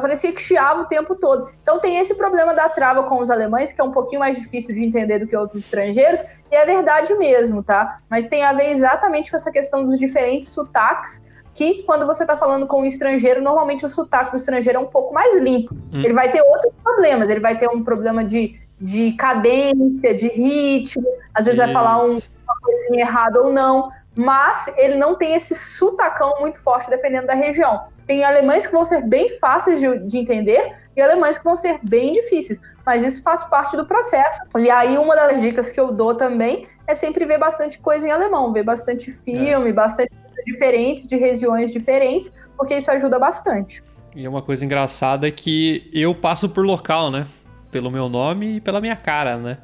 parecia 0.00 0.32
que 0.32 0.40
chiava 0.40 0.82
o 0.82 0.84
tempo 0.84 1.16
todo. 1.16 1.50
Então 1.60 1.80
tem 1.80 1.98
esse 1.98 2.14
problema 2.14 2.54
da 2.54 2.68
trava 2.68 3.02
com 3.02 3.20
os 3.20 3.28
alemães, 3.28 3.72
que 3.72 3.80
é 3.80 3.84
um 3.84 3.90
pouquinho 3.90 4.20
mais 4.20 4.36
difícil 4.36 4.72
de 4.72 4.84
entender 4.84 5.18
do 5.18 5.26
que 5.26 5.36
outros 5.36 5.58
estrangeiros, 5.58 6.22
e 6.48 6.54
é 6.54 6.64
verdade 6.64 7.12
mesmo, 7.16 7.62
tá? 7.62 7.98
Mas 8.08 8.28
tem 8.28 8.44
a 8.44 8.52
ver 8.52 8.70
exatamente 8.70 9.30
com 9.30 9.36
essa 9.36 9.50
questão 9.50 9.84
dos 9.84 9.98
diferentes 9.98 10.50
sotaques, 10.50 11.20
que 11.52 11.82
quando 11.82 12.06
você 12.06 12.24
tá 12.24 12.36
falando 12.36 12.66
com 12.66 12.82
um 12.82 12.84
estrangeiro, 12.84 13.42
normalmente 13.42 13.84
o 13.84 13.88
sotaque 13.88 14.30
do 14.30 14.36
estrangeiro 14.36 14.78
é 14.78 14.80
um 14.80 14.86
pouco 14.86 15.12
mais 15.12 15.36
limpo. 15.36 15.74
Hum. 15.92 16.00
Ele 16.00 16.14
vai 16.14 16.30
ter 16.30 16.40
outros 16.40 16.72
problemas, 16.82 17.28
ele 17.28 17.40
vai 17.40 17.58
ter 17.58 17.68
um 17.68 17.82
problema 17.82 18.24
de, 18.24 18.58
de 18.80 19.12
cadência, 19.16 20.14
de 20.14 20.28
ritmo, 20.28 21.06
às 21.34 21.46
vezes 21.46 21.58
vai 21.58 21.72
falar 21.72 22.02
um, 22.04 22.16
Isso. 22.16 22.30
uma 22.44 22.56
coisinha 22.62 23.04
errada 23.04 23.42
ou 23.42 23.52
não, 23.52 23.90
mas 24.16 24.72
ele 24.78 24.94
não 24.94 25.14
tem 25.14 25.34
esse 25.34 25.54
sotacão 25.54 26.32
muito 26.40 26.60
forte 26.60 26.88
dependendo 26.88 27.26
da 27.26 27.34
região. 27.34 27.82
Tem 28.06 28.24
alemães 28.24 28.66
que 28.66 28.72
vão 28.72 28.84
ser 28.84 29.02
bem 29.02 29.28
fáceis 29.38 29.80
de, 29.80 29.98
de 30.00 30.18
entender 30.18 30.72
e 30.96 31.00
alemães 31.00 31.38
que 31.38 31.44
vão 31.44 31.56
ser 31.56 31.78
bem 31.82 32.12
difíceis, 32.12 32.60
mas 32.84 33.02
isso 33.02 33.22
faz 33.22 33.44
parte 33.44 33.76
do 33.76 33.86
processo. 33.86 34.40
E 34.58 34.70
aí, 34.70 34.98
uma 34.98 35.14
das 35.14 35.40
dicas 35.40 35.70
que 35.70 35.80
eu 35.80 35.92
dou 35.92 36.14
também 36.14 36.66
é 36.86 36.94
sempre 36.94 37.24
ver 37.24 37.38
bastante 37.38 37.78
coisa 37.78 38.06
em 38.06 38.10
alemão, 38.10 38.52
ver 38.52 38.64
bastante 38.64 39.10
filme, 39.10 39.72
bastante 39.72 40.10
coisas 40.10 40.44
diferentes, 40.44 41.06
de 41.06 41.16
regiões 41.16 41.72
diferentes, 41.72 42.32
porque 42.56 42.74
isso 42.74 42.90
ajuda 42.90 43.18
bastante. 43.18 43.82
E 44.14 44.26
é 44.26 44.28
uma 44.28 44.42
coisa 44.42 44.64
engraçada 44.64 45.30
que 45.30 45.88
eu 45.92 46.14
passo 46.14 46.48
por 46.48 46.66
local, 46.66 47.10
né? 47.10 47.26
Pelo 47.70 47.90
meu 47.90 48.08
nome 48.08 48.56
e 48.56 48.60
pela 48.60 48.80
minha 48.80 48.96
cara, 48.96 49.36
né? 49.38 49.58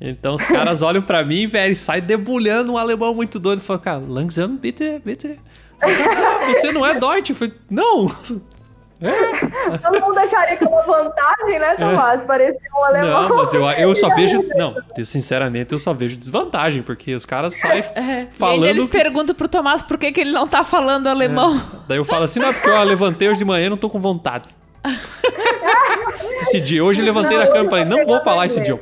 Então 0.00 0.34
os 0.34 0.44
caras 0.48 0.82
olham 0.82 1.00
pra 1.00 1.24
mim, 1.24 1.46
velho, 1.46 1.72
e 1.72 1.76
saem 1.76 2.02
debulhando 2.02 2.72
um 2.72 2.78
alemão 2.78 3.14
muito 3.14 3.38
doido. 3.38 3.62
Falam, 3.62 3.82
cara, 3.82 4.02
langsam, 4.06 4.56
bitte, 4.56 5.00
bitte. 5.04 5.40
Você 6.60 6.72
não 6.72 6.84
é 6.84 6.94
Deutsch? 6.98 7.30
Eu 7.30 7.36
falei, 7.36 7.54
não! 7.70 8.08
Todo 9.82 10.00
mundo 10.00 10.18
acharia 10.18 10.56
que 10.56 10.64
é 10.64 10.66
uma 10.66 10.82
vantagem, 10.82 11.58
né, 11.58 11.74
Tomás? 11.76 12.22
Parecer 12.24 12.58
um 12.74 12.84
alemão. 12.84 13.28
Não, 13.28 13.36
mas 13.36 13.52
eu, 13.52 13.68
eu 13.70 13.94
só 13.94 14.08
vejo. 14.16 14.42
Não, 14.56 14.74
eu, 14.96 15.04
sinceramente, 15.04 15.72
eu 15.72 15.78
só 15.78 15.92
vejo 15.92 16.16
desvantagem, 16.16 16.82
porque 16.82 17.14
os 17.14 17.26
caras 17.26 17.54
saem 17.58 17.82
É. 17.94 18.22
E 18.30 18.34
falando. 18.34 18.64
eles 18.66 18.88
que- 18.88 18.96
perguntam 18.96 19.34
pro 19.34 19.46
Tomás 19.48 19.82
por 19.82 19.98
que, 19.98 20.10
que 20.12 20.20
ele 20.20 20.32
não 20.32 20.46
tá 20.46 20.64
falando 20.64 21.06
alemão. 21.08 21.60
Daí 21.86 21.98
eu 21.98 22.04
falo 22.04 22.24
assim, 22.24 22.40
não, 22.40 22.52
porque 22.52 22.68
eu 22.70 22.82
levantei 22.84 23.28
hoje 23.28 23.38
de 23.38 23.44
manhã 23.44 23.66
e 23.66 23.70
não 23.70 23.76
tô 23.76 23.90
com 23.90 24.00
vontade. 24.00 24.48
Esse 26.42 26.60
dia, 26.60 26.82
hoje 26.84 27.02
eu 27.02 27.06
levantei 27.06 27.36
Não, 27.36 27.44
da 27.44 27.50
cama 27.52 27.66
e 27.66 27.70
falei, 27.70 27.84
não 27.84 28.06
vou 28.06 28.22
falar 28.22 28.46
esse 28.46 28.58
inglês. 28.60 28.80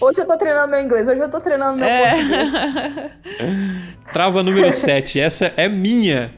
Hoje 0.00 0.20
eu 0.20 0.26
tô 0.26 0.36
treinando 0.36 0.70
meu 0.70 0.80
inglês, 0.80 1.08
hoje 1.08 1.20
eu 1.20 1.30
tô 1.30 1.40
treinando 1.40 1.76
meu 1.76 1.86
É. 1.88 2.12
português. 2.14 2.52
Trava 4.12 4.42
número 4.42 4.72
7, 4.72 5.18
essa 5.20 5.52
é 5.56 5.68
minha. 5.68 6.32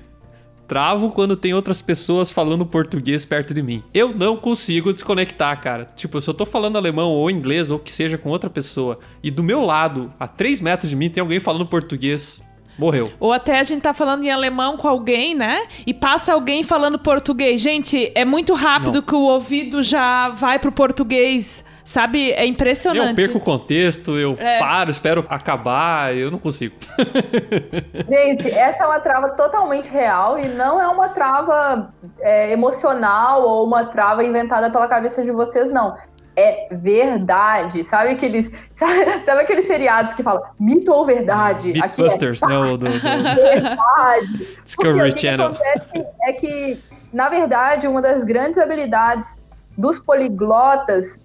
Travo 0.66 1.10
quando 1.10 1.36
tem 1.36 1.52
outras 1.52 1.82
pessoas 1.82 2.30
falando 2.30 2.64
português 2.64 3.24
perto 3.24 3.52
de 3.52 3.60
mim. 3.62 3.82
Eu 3.92 4.14
não 4.14 4.36
consigo 4.36 4.92
desconectar, 4.92 5.60
cara. 5.60 5.84
Tipo, 5.96 6.20
se 6.20 6.30
eu 6.30 6.34
tô 6.34 6.46
falando 6.46 6.76
alemão 6.78 7.10
ou 7.10 7.28
inglês 7.30 7.70
ou 7.70 7.78
que 7.78 7.90
seja 7.90 8.16
com 8.16 8.28
outra 8.30 8.48
pessoa 8.48 8.96
e 9.22 9.30
do 9.32 9.42
meu 9.42 9.62
lado, 9.62 10.12
a 10.18 10.28
3 10.28 10.60
metros 10.60 10.88
de 10.88 10.94
mim, 10.96 11.10
tem 11.10 11.20
alguém 11.20 11.40
falando 11.40 11.66
português, 11.66 12.40
morreu. 12.78 13.10
Ou 13.18 13.32
até 13.32 13.58
a 13.58 13.64
gente 13.64 13.82
tá 13.82 13.92
falando 13.92 14.22
em 14.24 14.30
alemão 14.30 14.76
com 14.76 14.86
alguém, 14.86 15.34
né? 15.34 15.66
E 15.84 15.92
passa 15.92 16.32
alguém 16.32 16.62
falando 16.62 17.00
português. 17.00 17.60
Gente, 17.60 18.10
é 18.14 18.24
muito 18.24 18.54
rápido 18.54 18.94
Não. 18.94 19.02
que 19.02 19.14
o 19.14 19.22
ouvido 19.22 19.82
já 19.82 20.28
vai 20.28 20.58
pro 20.60 20.70
português. 20.70 21.64
Sabe? 21.84 22.32
É 22.32 22.44
impressionante. 22.46 23.08
Eu 23.10 23.14
perco 23.14 23.38
o 23.38 23.40
contexto, 23.40 24.16
eu 24.18 24.34
É. 24.38 24.58
paro, 24.58 24.90
espero 24.90 25.24
acabar, 25.28 26.14
eu 26.14 26.30
não 26.30 26.38
consigo. 26.38 26.74
Gente, 28.08 28.50
essa 28.50 28.84
é 28.84 28.86
uma 28.86 29.00
trava 29.00 29.30
totalmente 29.30 29.90
real 29.90 30.38
e 30.38 30.48
não 30.48 30.80
é 30.80 30.86
uma 30.88 31.08
trava 31.08 31.92
é, 32.20 32.52
emocional 32.52 33.42
ou 33.42 33.66
uma 33.66 33.84
trava 33.86 34.24
inventada 34.24 34.70
pela 34.70 34.86
cabeça 34.88 35.22
de 35.22 35.30
vocês, 35.30 35.72
não. 35.72 35.94
É 36.36 36.68
verdade. 36.70 37.82
Sabe 37.82 38.10
aqueles, 38.10 38.50
sabe, 38.72 39.24
sabe 39.24 39.42
aqueles 39.42 39.66
seriados 39.66 40.12
que 40.14 40.22
falam 40.22 40.42
mito 40.58 40.92
ou 40.92 41.04
verdade? 41.04 41.70
Aqui 41.70 41.80
é 41.80 41.82
Mythbusters, 41.82 42.40
né? 42.42 42.54
Do, 42.54 42.78
do 42.78 42.88
verdade. 43.00 44.48
Discovery 44.64 45.00
o 45.00 45.04
que 45.06 45.12
que 45.12 45.20
Channel. 45.20 45.46
acontece 45.46 46.06
é 46.22 46.32
que, 46.32 46.78
na 47.12 47.28
verdade, 47.28 47.88
uma 47.88 48.00
das 48.00 48.24
grandes 48.24 48.58
habilidades 48.58 49.36
dos 49.76 49.98
poliglotas 49.98 51.20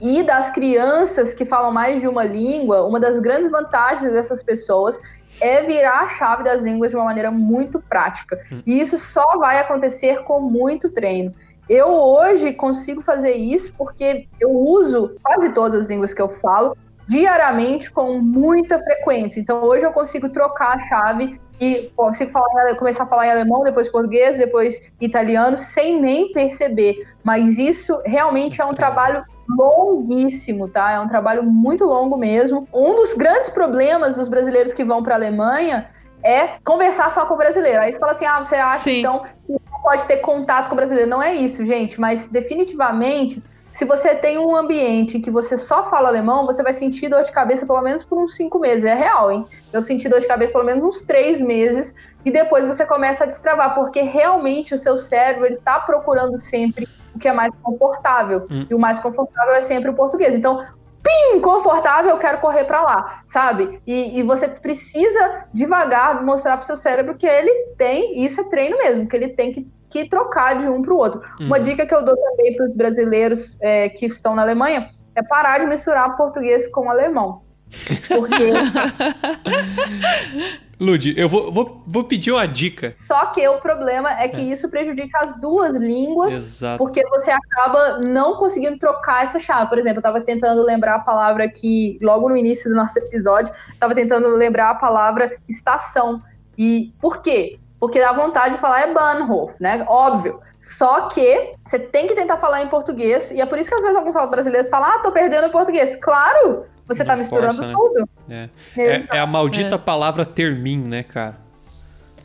e 0.00 0.22
das 0.22 0.50
crianças 0.50 1.32
que 1.32 1.44
falam 1.44 1.72
mais 1.72 2.00
de 2.00 2.08
uma 2.08 2.24
língua, 2.24 2.84
uma 2.84 3.00
das 3.00 3.18
grandes 3.18 3.50
vantagens 3.50 4.12
dessas 4.12 4.42
pessoas 4.42 4.98
é 5.40 5.62
virar 5.62 6.00
a 6.00 6.08
chave 6.08 6.44
das 6.44 6.62
línguas 6.62 6.90
de 6.90 6.96
uma 6.96 7.04
maneira 7.04 7.30
muito 7.30 7.80
prática. 7.80 8.38
E 8.66 8.80
isso 8.80 8.98
só 8.98 9.38
vai 9.38 9.58
acontecer 9.58 10.22
com 10.24 10.40
muito 10.40 10.90
treino. 10.90 11.34
Eu 11.68 11.88
hoje 11.88 12.52
consigo 12.52 13.02
fazer 13.02 13.34
isso 13.34 13.72
porque 13.76 14.28
eu 14.40 14.50
uso 14.50 15.16
quase 15.22 15.50
todas 15.50 15.82
as 15.82 15.86
línguas 15.86 16.14
que 16.14 16.22
eu 16.22 16.28
falo 16.28 16.76
diariamente 17.08 17.90
com 17.90 18.18
muita 18.18 18.78
frequência. 18.78 19.40
Então 19.40 19.62
hoje 19.62 19.84
eu 19.84 19.92
consigo 19.92 20.28
trocar 20.28 20.76
a 20.76 20.82
chave 20.88 21.40
e 21.60 21.90
consigo 21.96 22.30
falar, 22.30 22.74
começar 22.76 23.04
a 23.04 23.06
falar 23.06 23.26
em 23.26 23.30
alemão, 23.30 23.62
depois 23.62 23.88
português, 23.88 24.36
depois 24.36 24.92
italiano, 25.00 25.56
sem 25.56 26.00
nem 26.00 26.32
perceber. 26.32 26.98
Mas 27.22 27.58
isso 27.58 28.00
realmente 28.04 28.60
é 28.60 28.64
um 28.64 28.74
trabalho 28.74 29.24
longuíssimo, 29.48 30.68
tá? 30.68 30.92
É 30.92 31.00
um 31.00 31.06
trabalho 31.06 31.42
muito 31.42 31.84
longo 31.84 32.16
mesmo. 32.16 32.68
Um 32.72 32.94
dos 32.94 33.14
grandes 33.14 33.48
problemas 33.48 34.16
dos 34.16 34.28
brasileiros 34.28 34.72
que 34.72 34.84
vão 34.84 35.02
para 35.02 35.14
a 35.14 35.18
Alemanha 35.18 35.88
é 36.22 36.58
conversar 36.64 37.10
só 37.10 37.24
com 37.26 37.34
o 37.34 37.36
brasileiro. 37.36 37.80
Aí 37.80 37.92
você 37.92 37.98
fala 37.98 38.12
assim: 38.12 38.26
ah, 38.26 38.42
você 38.42 38.56
acha 38.56 38.84
Sim. 38.84 38.98
então 38.98 39.22
que 39.46 39.52
não 39.52 39.80
pode 39.82 40.04
ter 40.06 40.16
contato 40.18 40.68
com 40.68 40.74
o 40.74 40.76
brasileiro? 40.76 41.08
Não 41.08 41.22
é 41.22 41.34
isso, 41.34 41.64
gente, 41.64 42.00
mas 42.00 42.28
definitivamente. 42.28 43.42
Se 43.72 43.84
você 43.84 44.14
tem 44.14 44.38
um 44.38 44.56
ambiente 44.56 45.18
em 45.18 45.20
que 45.20 45.30
você 45.30 45.54
só 45.54 45.84
fala 45.84 46.08
alemão, 46.08 46.46
você 46.46 46.62
vai 46.62 46.72
sentir 46.72 47.10
dor 47.10 47.22
de 47.22 47.30
cabeça 47.30 47.66
pelo 47.66 47.82
menos 47.82 48.02
por 48.02 48.16
uns 48.16 48.34
cinco 48.34 48.58
meses. 48.58 48.86
É 48.86 48.94
real, 48.94 49.30
hein? 49.30 49.44
Eu 49.70 49.82
senti 49.82 50.08
dor 50.08 50.18
de 50.18 50.26
cabeça 50.26 50.50
pelo 50.50 50.64
menos 50.64 50.82
uns 50.82 51.02
três 51.02 51.42
meses 51.42 51.94
e 52.24 52.30
depois 52.30 52.64
você 52.64 52.86
começa 52.86 53.24
a 53.24 53.26
destravar, 53.26 53.74
porque 53.74 54.00
realmente 54.00 54.72
o 54.72 54.78
seu 54.78 54.96
cérebro 54.96 55.44
ele 55.44 55.58
tá 55.58 55.78
procurando 55.78 56.38
sempre 56.38 56.88
o 57.16 57.18
que 57.18 57.26
é 57.26 57.32
mais 57.32 57.52
confortável. 57.62 58.44
Hum. 58.50 58.66
E 58.70 58.74
o 58.74 58.78
mais 58.78 58.98
confortável 58.98 59.54
é 59.54 59.60
sempre 59.60 59.90
o 59.90 59.94
português. 59.94 60.34
Então, 60.34 60.58
pim, 61.02 61.40
confortável, 61.40 62.10
eu 62.10 62.18
quero 62.18 62.40
correr 62.40 62.64
para 62.64 62.82
lá, 62.82 63.22
sabe? 63.24 63.80
E, 63.86 64.18
e 64.18 64.22
você 64.22 64.48
precisa 64.48 65.46
devagar 65.52 66.22
mostrar 66.24 66.56
pro 66.56 66.66
seu 66.66 66.76
cérebro 66.76 67.16
que 67.16 67.26
ele 67.26 67.50
tem, 67.76 68.24
isso 68.24 68.40
é 68.40 68.44
treino 68.44 68.78
mesmo, 68.78 69.08
que 69.08 69.16
ele 69.16 69.28
tem 69.28 69.52
que, 69.52 69.66
que 69.90 70.08
trocar 70.08 70.58
de 70.58 70.68
um 70.68 70.82
para 70.82 70.92
o 70.92 70.96
outro. 70.96 71.20
Uma 71.40 71.58
Hum. 71.58 71.62
dica 71.62 71.86
que 71.86 71.94
eu 71.94 72.04
dou 72.04 72.16
também 72.16 72.54
para 72.54 72.66
os 72.66 72.76
brasileiros 72.76 73.56
é, 73.62 73.88
que 73.88 74.06
estão 74.06 74.34
na 74.34 74.42
Alemanha 74.42 74.88
é 75.14 75.22
parar 75.22 75.58
de 75.58 75.66
misturar 75.66 76.14
português 76.16 76.68
com 76.68 76.90
alemão. 76.90 77.42
Porque 78.08 78.52
Lud, 80.78 81.14
eu 81.16 81.28
vou, 81.28 81.50
vou, 81.50 81.82
vou 81.86 82.04
pedir 82.04 82.32
uma 82.32 82.46
dica. 82.46 82.92
só 82.92 83.26
que 83.26 83.46
o 83.48 83.58
problema 83.58 84.10
é 84.10 84.28
que 84.28 84.40
isso 84.42 84.68
prejudica 84.68 85.18
as 85.22 85.34
duas 85.40 85.76
línguas 85.76 86.34
Exato. 86.34 86.76
porque 86.76 87.02
você 87.08 87.30
acaba 87.30 87.98
não 87.98 88.36
conseguindo 88.36 88.78
trocar 88.78 89.22
essa 89.22 89.38
chave. 89.38 89.70
Por 89.70 89.78
exemplo, 89.78 89.98
eu 89.98 90.02
tava 90.02 90.20
tentando 90.20 90.62
lembrar 90.62 90.96
a 90.96 90.98
palavra 91.00 91.48
que, 91.48 91.98
logo 92.02 92.28
no 92.28 92.36
início 92.36 92.68
do 92.68 92.76
nosso 92.76 92.98
episódio, 92.98 93.52
tava 93.80 93.94
tentando 93.94 94.28
lembrar 94.28 94.70
a 94.70 94.74
palavra 94.74 95.30
estação. 95.48 96.22
E 96.58 96.92
por 97.00 97.22
quê? 97.22 97.58
Porque 97.78 98.00
a 98.00 98.12
vontade 98.12 98.54
de 98.54 98.60
falar 98.60 98.82
é 98.82 98.92
Bahnhof, 98.92 99.56
né? 99.60 99.84
Óbvio. 99.88 100.40
Só 100.58 101.08
que 101.08 101.54
você 101.64 101.78
tem 101.78 102.06
que 102.06 102.14
tentar 102.14 102.38
falar 102.38 102.62
em 102.62 102.68
português, 102.68 103.30
e 103.30 103.40
é 103.40 103.46
por 103.46 103.58
isso 103.58 103.68
que 103.68 103.74
às 103.74 103.82
vezes 103.82 103.96
alguns 103.96 104.14
brasileiros 104.30 104.68
falam, 104.68 104.90
ah, 104.90 104.98
tô 104.98 105.10
perdendo 105.10 105.48
o 105.48 105.50
português. 105.52 105.96
Claro! 105.96 106.64
Você 106.88 107.02
Não 107.02 107.08
tá 107.08 107.16
misturando 107.16 107.54
força, 107.54 107.66
né? 107.66 107.72
tudo. 107.72 108.08
É. 108.30 108.48
Exato. 108.76 109.14
É, 109.14 109.16
é 109.16 109.20
a 109.20 109.26
maldita 109.26 109.78
palavra 109.78 110.24
termin, 110.24 110.78
né, 110.78 111.02
cara? 111.02 111.36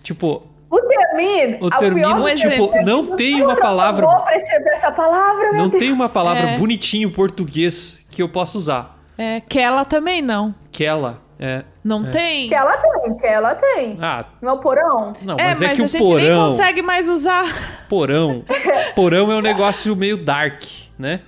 Tipo, 0.04 0.44
O 0.70 0.80
termine, 0.82 1.58
o 1.62 1.68
a 1.68 1.78
termino, 1.78 2.08
pior 2.16 2.32
Um 2.32 2.36
tipo, 2.36 2.84
não 2.86 3.16
tem 3.16 3.42
uma 3.42 3.54
Eu 3.54 3.60
palavra, 3.60 4.06
vou 4.08 4.22
perceber 4.26 4.70
essa 4.70 4.92
palavra, 4.92 5.52
meu 5.52 5.54
não 5.64 5.68
Deus. 5.70 5.80
tem 5.82 5.92
uma 5.92 6.08
palavra 6.10 6.52
É. 6.52 6.58
bonitinha 6.58 7.06
em 7.06 7.10
português 7.10 8.06
que 8.10 8.22
eu 8.22 8.30
possa 8.30 8.58
usar. 8.58 8.98
É, 9.18 9.42
que 9.42 9.60
ela 9.60 9.84
também 9.86 10.22
não. 10.22 10.56
Que 10.72 10.86
ela 10.86 11.20
é. 11.40 11.64
Não 11.84 12.06
É. 12.06 12.10
tem? 12.12 12.48
Que 12.48 12.56
ela 12.56 12.78
tem, 12.78 13.18
que 13.18 13.26
ela 13.28 13.56
tem. 13.56 13.98
Ah, 14.02 14.26
Meu 14.42 14.58
porão. 14.60 15.12
não, 15.24 15.36
é, 15.40 15.48
mas 15.50 15.62
é 15.62 15.74
que 15.76 15.82
a 15.82 15.86
o 15.86 15.88
gente 15.88 16.00
nem 16.04 16.08
porão, 16.08 16.50
consegue 16.52 16.82
mais 16.82 17.10
usar. 17.10 17.44
porão, 17.90 18.44
porão 18.96 19.32
é 19.32 19.36
um 19.36 19.42
negócio 19.42 19.96
meio 19.96 20.18
dark, 20.24 20.62
né? 20.98 21.22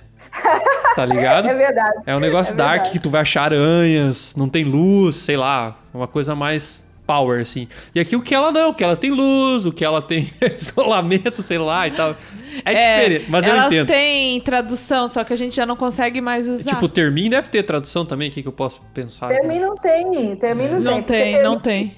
Tá 0.94 1.04
ligado? 1.06 1.48
É 1.54 1.54
verdade. 1.54 2.02
É 2.06 2.16
um 2.16 2.20
negócio 2.20 2.52
É 2.54 2.56
dark 2.56 2.90
que 2.90 2.98
tu 2.98 3.10
vai 3.10 3.22
achar 3.22 3.52
aranhas, 3.52 4.34
não 4.36 4.48
tem 4.48 4.64
luz, 4.64 5.16
sei 5.16 5.36
lá, 5.36 5.76
uma 5.92 6.06
coisa 6.06 6.34
mais 6.34 6.84
power, 7.06 7.40
assim. 7.40 7.68
E 7.94 8.00
aqui 8.00 8.16
o 8.16 8.22
que 8.22 8.34
ela 8.34 8.50
não, 8.50 8.70
o 8.70 8.74
que 8.74 8.82
ela 8.82 8.96
tem 8.96 9.10
luz, 9.10 9.66
o 9.66 9.72
que 9.72 9.84
ela 9.84 10.00
tem 10.00 10.30
isolamento, 10.56 11.42
sei 11.42 11.58
lá 11.58 11.86
e 11.86 11.90
tal. 11.90 12.16
É, 12.64 12.96
diferente, 13.00 13.30
mas 13.30 13.46
eu 13.46 13.52
elas 13.52 13.66
entendo. 13.66 13.86
têm 13.88 14.40
tradução, 14.40 15.06
só 15.08 15.22
que 15.22 15.32
a 15.32 15.36
gente 15.36 15.54
já 15.54 15.66
não 15.66 15.76
consegue 15.76 16.20
mais 16.20 16.48
usar. 16.48 16.70
Tipo, 16.70 16.88
Termin 16.88 17.28
deve 17.30 17.48
ter 17.48 17.62
tradução 17.62 18.06
também, 18.06 18.30
o 18.30 18.32
que, 18.32 18.42
que 18.42 18.48
eu 18.48 18.52
posso 18.52 18.80
pensar? 18.94 19.28
Termin 19.28 19.60
não 19.60 19.74
tem, 19.74 20.36
Termin 20.36 20.68
não, 20.68 20.80
não 20.80 21.02
tem. 21.02 21.02
porque 21.02 21.12
tem, 21.12 21.42
não 21.42 21.60
tem. 21.60 21.96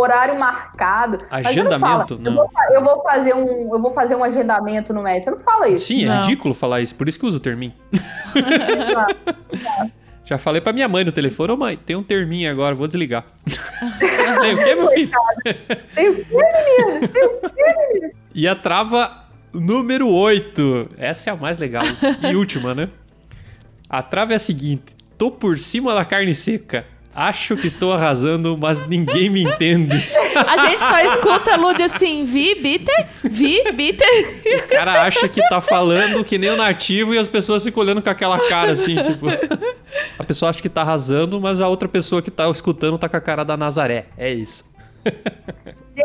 Horário 0.00 0.38
marcado. 0.38 1.18
Mas 1.30 1.46
você 1.46 1.62
não 1.62 1.70
fala, 1.78 2.04
Agendamento? 2.04 2.14
Eu 2.14 2.18
Não. 2.20 2.34
vou, 2.34 2.50
eu 2.72 2.84
vou 2.84 3.02
fazer 3.02 3.34
um, 3.34 3.74
eu 3.74 3.80
vou 3.80 3.90
fazer 3.92 4.16
um 4.16 4.24
agendamento 4.24 4.92
no 4.92 5.02
médico. 5.02 5.24
Você 5.24 5.30
não 5.30 5.38
fala 5.38 5.68
isso. 5.68 5.86
Sim, 5.86 6.04
é 6.04 6.08
Não. 6.08 6.16
ridículo 6.20 6.54
falar 6.54 6.80
isso, 6.80 6.94
por 6.94 7.08
isso 7.08 7.18
que 7.18 7.24
eu 7.24 7.28
uso 7.28 7.38
o 7.38 7.40
Termin. 7.40 7.72
Já 10.24 10.38
falei 10.38 10.60
pra 10.60 10.72
minha 10.72 10.86
mãe 10.88 11.02
no 11.02 11.10
telefone, 11.10 11.52
ô 11.52 11.56
mãe, 11.56 11.76
tem 11.76 11.96
um 11.96 12.02
Termin 12.04 12.46
agora, 12.46 12.74
vou 12.74 12.86
desligar. 12.86 13.24
tem 14.40 14.54
o 14.54 14.58
quê, 14.64 14.74
meu 14.76 14.88
filho? 14.88 15.10
Tem 15.94 16.08
o 16.08 16.14
quê, 16.24 16.24
menino? 16.24 17.08
Tem 17.08 17.24
o 17.24 17.40
quê, 17.40 17.74
menino? 17.92 18.12
E 18.32 18.46
a 18.46 18.54
trava 18.54 19.24
número 19.52 20.08
8. 20.08 20.90
Essa 20.98 21.30
é 21.30 21.32
a 21.32 21.36
mais 21.36 21.58
legal. 21.58 21.82
E 22.22 22.36
última, 22.36 22.74
né? 22.76 22.88
A 23.88 24.02
trava 24.04 24.32
é 24.32 24.36
a 24.36 24.38
seguinte: 24.38 24.94
tô 25.18 25.32
por 25.32 25.58
cima 25.58 25.94
da 25.94 26.04
carne 26.04 26.32
seca. 26.34 26.86
Acho 27.14 27.56
que 27.56 27.66
estou 27.66 27.92
arrasando, 27.92 28.56
mas 28.56 28.86
ninguém 28.86 29.28
me 29.28 29.42
entende. 29.42 29.96
A 30.46 30.68
gente 30.68 30.78
só 30.78 31.00
escuta 31.00 31.54
a 31.54 31.56
Lud 31.56 31.82
assim, 31.82 32.24
vi, 32.24 32.54
bitter, 32.54 33.06
vi, 33.24 33.60
bitter. 33.72 34.08
O 34.64 34.68
cara 34.68 35.02
acha 35.02 35.28
que 35.28 35.42
tá 35.48 35.60
falando 35.60 36.24
que 36.24 36.38
nem 36.38 36.50
o 36.50 36.56
nativo 36.56 37.12
e 37.12 37.18
as 37.18 37.28
pessoas 37.28 37.64
ficam 37.64 37.82
olhando 37.82 38.00
com 38.00 38.08
aquela 38.08 38.38
cara 38.48 38.72
assim, 38.72 38.94
tipo. 39.02 39.26
A 40.18 40.24
pessoa 40.24 40.50
acha 40.50 40.60
que 40.62 40.68
tá 40.68 40.82
arrasando, 40.82 41.40
mas 41.40 41.60
a 41.60 41.66
outra 41.66 41.88
pessoa 41.88 42.22
que 42.22 42.30
tá 42.30 42.48
escutando 42.48 42.96
tá 42.96 43.08
com 43.08 43.16
a 43.16 43.20
cara 43.20 43.44
da 43.44 43.56
Nazaré. 43.56 44.04
É 44.16 44.30
isso. 44.32 44.64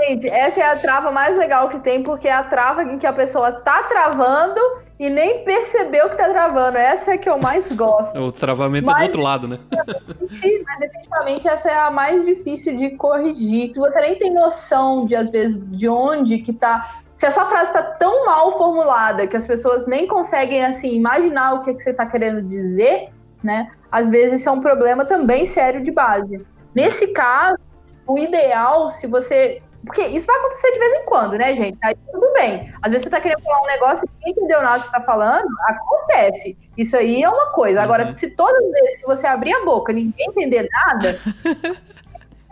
Gente, 0.03 0.27
essa 0.29 0.59
é 0.59 0.63
a 0.63 0.75
trava 0.75 1.11
mais 1.11 1.35
legal 1.37 1.69
que 1.69 1.79
tem, 1.79 2.03
porque 2.03 2.27
é 2.27 2.33
a 2.33 2.43
trava 2.43 2.83
em 2.83 2.97
que 2.97 3.05
a 3.07 3.13
pessoa 3.13 3.51
tá 3.51 3.83
travando 3.83 4.59
e 4.99 5.09
nem 5.09 5.43
percebeu 5.43 6.09
que 6.09 6.17
tá 6.17 6.29
travando. 6.29 6.77
Essa 6.77 7.13
é 7.13 7.17
que 7.17 7.29
eu 7.29 7.37
mais 7.37 7.71
gosto. 7.71 8.17
O 8.19 8.31
travamento 8.31 8.89
é 8.89 8.93
do 8.93 8.97
Mas- 8.97 9.07
outro 9.07 9.21
lado, 9.21 9.47
né? 9.47 9.59
Mas 9.71 10.79
definitivamente 10.79 11.47
essa 11.47 11.69
é 11.69 11.77
a 11.77 11.91
mais 11.91 12.25
difícil 12.25 12.75
de 12.75 12.91
corrigir. 12.97 13.71
Se 13.73 13.79
você 13.79 13.99
nem 14.01 14.17
tem 14.17 14.33
noção 14.33 15.05
de, 15.05 15.15
às 15.15 15.29
vezes, 15.29 15.59
de 15.71 15.87
onde 15.87 16.39
que 16.39 16.51
tá. 16.53 17.01
Se 17.13 17.25
a 17.25 17.31
sua 17.31 17.45
frase 17.45 17.71
tá 17.71 17.81
tão 17.81 18.25
mal 18.25 18.57
formulada 18.57 19.25
que 19.27 19.37
as 19.37 19.47
pessoas 19.47 19.85
nem 19.85 20.05
conseguem, 20.07 20.65
assim, 20.65 20.93
imaginar 20.93 21.53
o 21.53 21.61
que, 21.61 21.73
que 21.73 21.81
você 21.81 21.93
tá 21.93 22.05
querendo 22.05 22.41
dizer, 22.41 23.09
né? 23.43 23.71
Às 23.91 24.09
vezes 24.09 24.41
isso 24.41 24.49
é 24.49 24.51
um 24.51 24.59
problema 24.59 25.05
também 25.05 25.45
sério 25.45 25.81
de 25.81 25.91
base. 25.91 26.45
Nesse 26.73 27.07
caso, 27.07 27.57
o 28.05 28.17
ideal, 28.19 28.89
se 28.89 29.07
você. 29.07 29.61
Porque 29.85 30.01
isso 30.07 30.25
vai 30.25 30.35
acontecer 30.37 30.71
de 30.71 30.79
vez 30.79 30.93
em 30.93 31.05
quando, 31.05 31.37
né, 31.37 31.53
gente? 31.55 31.77
Aí 31.83 31.95
tudo 32.11 32.31
bem. 32.33 32.71
Às 32.81 32.91
vezes 32.91 33.03
você 33.03 33.09
tá 33.09 33.19
querendo 33.21 33.41
falar 33.41 33.61
um 33.61 33.67
negócio 33.67 34.05
e 34.05 34.09
ninguém 34.17 34.31
entendeu 34.31 34.61
nada 34.63 34.79
que 34.79 34.85
você 34.85 34.91
tá 34.91 35.01
falando, 35.01 35.45
acontece. 35.67 36.57
Isso 36.77 36.97
aí 36.97 37.23
é 37.23 37.29
uma 37.29 37.51
coisa. 37.51 37.81
Agora, 37.81 38.07
Uhum. 38.07 38.15
se 38.15 38.31
todas 38.35 38.63
as 38.63 38.71
vezes 38.71 38.97
que 38.97 39.05
você 39.05 39.27
abrir 39.27 39.53
a 39.53 39.63
boca 39.63 39.91
e 39.91 39.95
ninguém 39.95 40.27
entender 40.27 40.67
nada, 40.71 41.19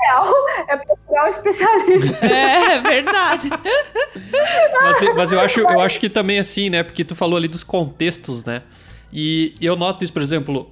ideal 0.03 0.33
é 0.67 0.77
procurar 0.77 1.25
um 1.25 1.27
especialista. 1.27 2.25
É, 2.25 2.79
verdade. 2.79 3.49
Mas, 4.81 5.15
mas 5.15 5.31
eu, 5.31 5.39
acho, 5.39 5.59
eu 5.61 5.79
acho 5.79 5.99
que 5.99 6.09
também 6.09 6.39
assim, 6.39 6.69
né? 6.69 6.83
Porque 6.83 7.03
tu 7.03 7.15
falou 7.15 7.37
ali 7.37 7.47
dos 7.47 7.63
contextos, 7.63 8.43
né? 8.45 8.63
E 9.11 9.53
eu 9.61 9.75
noto 9.75 10.03
isso, 10.03 10.11
por 10.13 10.21
exemplo, 10.21 10.69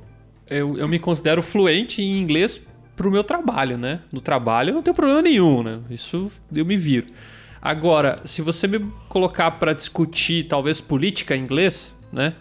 eu, 0.50 0.78
eu 0.78 0.88
me 0.88 1.00
considero 1.00 1.42
fluente 1.42 2.02
em 2.02 2.20
inglês 2.20 2.62
pro 2.96 3.12
meu 3.12 3.24
trabalho, 3.24 3.78
né? 3.78 4.02
No 4.14 4.22
trabalho 4.22 4.70
eu 4.70 4.74
não 4.76 4.84
tenho 4.84 4.96
problema 4.96 5.22
nenhum, 5.22 5.64
né? 5.64 5.80
Isso 5.90 6.32
eu 6.54 6.66
me 6.66 6.78
viro. 6.78 7.08
Agora, 7.62 8.16
se 8.26 8.42
você 8.42 8.68
me 8.68 8.80
colocar 9.08 9.52
pra 9.52 9.74
discutir 9.74 10.48
talvez 10.48 10.82
política 10.82 11.36
em 11.36 11.42
inglês, 11.42 11.96
né? 12.12 12.34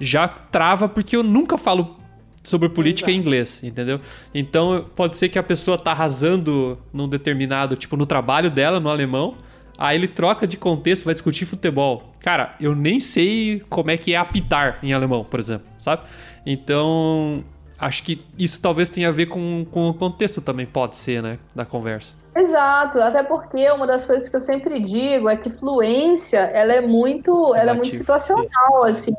Já 0.00 0.28
trava 0.28 0.88
porque 0.88 1.16
eu 1.16 1.22
nunca 1.22 1.58
falo 1.58 1.98
sobre 2.44 2.68
política 2.68 3.10
em 3.10 3.16
inglês, 3.16 3.62
entendeu? 3.62 4.00
Então 4.32 4.88
pode 4.94 5.16
ser 5.16 5.28
que 5.28 5.38
a 5.38 5.42
pessoa 5.42 5.76
tá 5.76 5.90
arrasando 5.90 6.78
num 6.92 7.08
determinado, 7.08 7.76
tipo, 7.76 7.96
no 7.96 8.06
trabalho 8.06 8.50
dela, 8.50 8.78
no 8.78 8.88
alemão, 8.88 9.36
aí 9.76 9.96
ele 9.96 10.08
troca 10.08 10.46
de 10.46 10.56
contexto, 10.56 11.04
vai 11.04 11.14
discutir 11.14 11.44
futebol. 11.44 12.12
Cara, 12.20 12.54
eu 12.60 12.74
nem 12.74 13.00
sei 13.00 13.62
como 13.68 13.90
é 13.90 13.96
que 13.96 14.14
é 14.14 14.16
apitar 14.16 14.78
em 14.82 14.92
alemão, 14.92 15.24
por 15.24 15.38
exemplo, 15.40 15.66
sabe? 15.76 16.02
Então, 16.46 17.44
acho 17.78 18.02
que 18.02 18.24
isso 18.38 18.60
talvez 18.60 18.90
tenha 18.90 19.08
a 19.08 19.12
ver 19.12 19.26
com, 19.26 19.64
com 19.70 19.88
o 19.88 19.94
contexto 19.94 20.40
também, 20.40 20.66
pode 20.66 20.96
ser, 20.96 21.22
né, 21.22 21.38
da 21.54 21.64
conversa. 21.64 22.14
Exato, 22.36 23.00
até 23.00 23.22
porque 23.22 23.68
uma 23.72 23.86
das 23.86 24.04
coisas 24.04 24.28
que 24.28 24.36
eu 24.36 24.42
sempre 24.42 24.78
digo 24.80 25.28
é 25.28 25.36
que 25.36 25.50
fluência, 25.50 26.38
ela 26.38 26.72
é 26.72 26.80
muito, 26.80 27.54
ela 27.54 27.72
é 27.72 27.74
muito 27.74 27.90
situacional, 27.90 28.84
assim. 28.84 29.12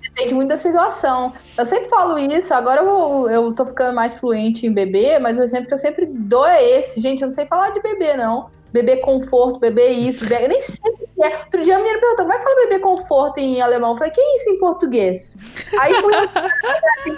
Depende 0.00 0.34
muito 0.34 0.48
da 0.48 0.56
situação. 0.56 1.32
Eu 1.56 1.64
sempre 1.64 1.88
falo 1.88 2.18
isso, 2.18 2.52
agora 2.52 2.80
eu, 2.80 2.86
vou- 2.86 3.30
eu 3.30 3.52
tô 3.54 3.64
ficando 3.64 3.94
mais 3.94 4.12
fluente 4.14 4.66
em 4.66 4.72
bebê, 4.72 5.18
mas 5.18 5.38
o 5.38 5.42
exemplo 5.42 5.68
que 5.68 5.74
eu 5.74 5.78
sempre 5.78 6.06
dou 6.06 6.44
é 6.44 6.62
esse. 6.62 7.00
Gente, 7.00 7.22
eu 7.22 7.26
não 7.28 7.32
sei 7.34 7.46
falar 7.46 7.70
de 7.70 7.80
bebê, 7.80 8.16
não. 8.16 8.48
Bebê 8.72 8.96
conforto, 8.96 9.60
bebê 9.60 9.88
isso, 9.88 10.26
bebê... 10.26 10.44
Eu 10.44 10.48
nem 10.48 10.60
sei 10.60 10.90
o 10.90 10.96
que 10.96 11.22
é. 11.22 11.36
Outro 11.38 11.60
dia 11.60 11.76
a 11.76 11.78
menina 11.78 12.00
perguntou, 12.00 12.24
como 12.24 12.32
é 12.32 12.38
que 12.38 12.44
fala 12.44 12.68
bebê 12.68 12.78
conforto 12.78 13.38
em 13.38 13.60
alemão? 13.60 13.90
Eu 13.90 13.96
falei, 13.96 14.12
que 14.12 14.20
é 14.20 14.36
isso 14.36 14.50
em 14.50 14.58
português? 14.58 15.36
Aí 15.78 15.94
fui 15.94 16.12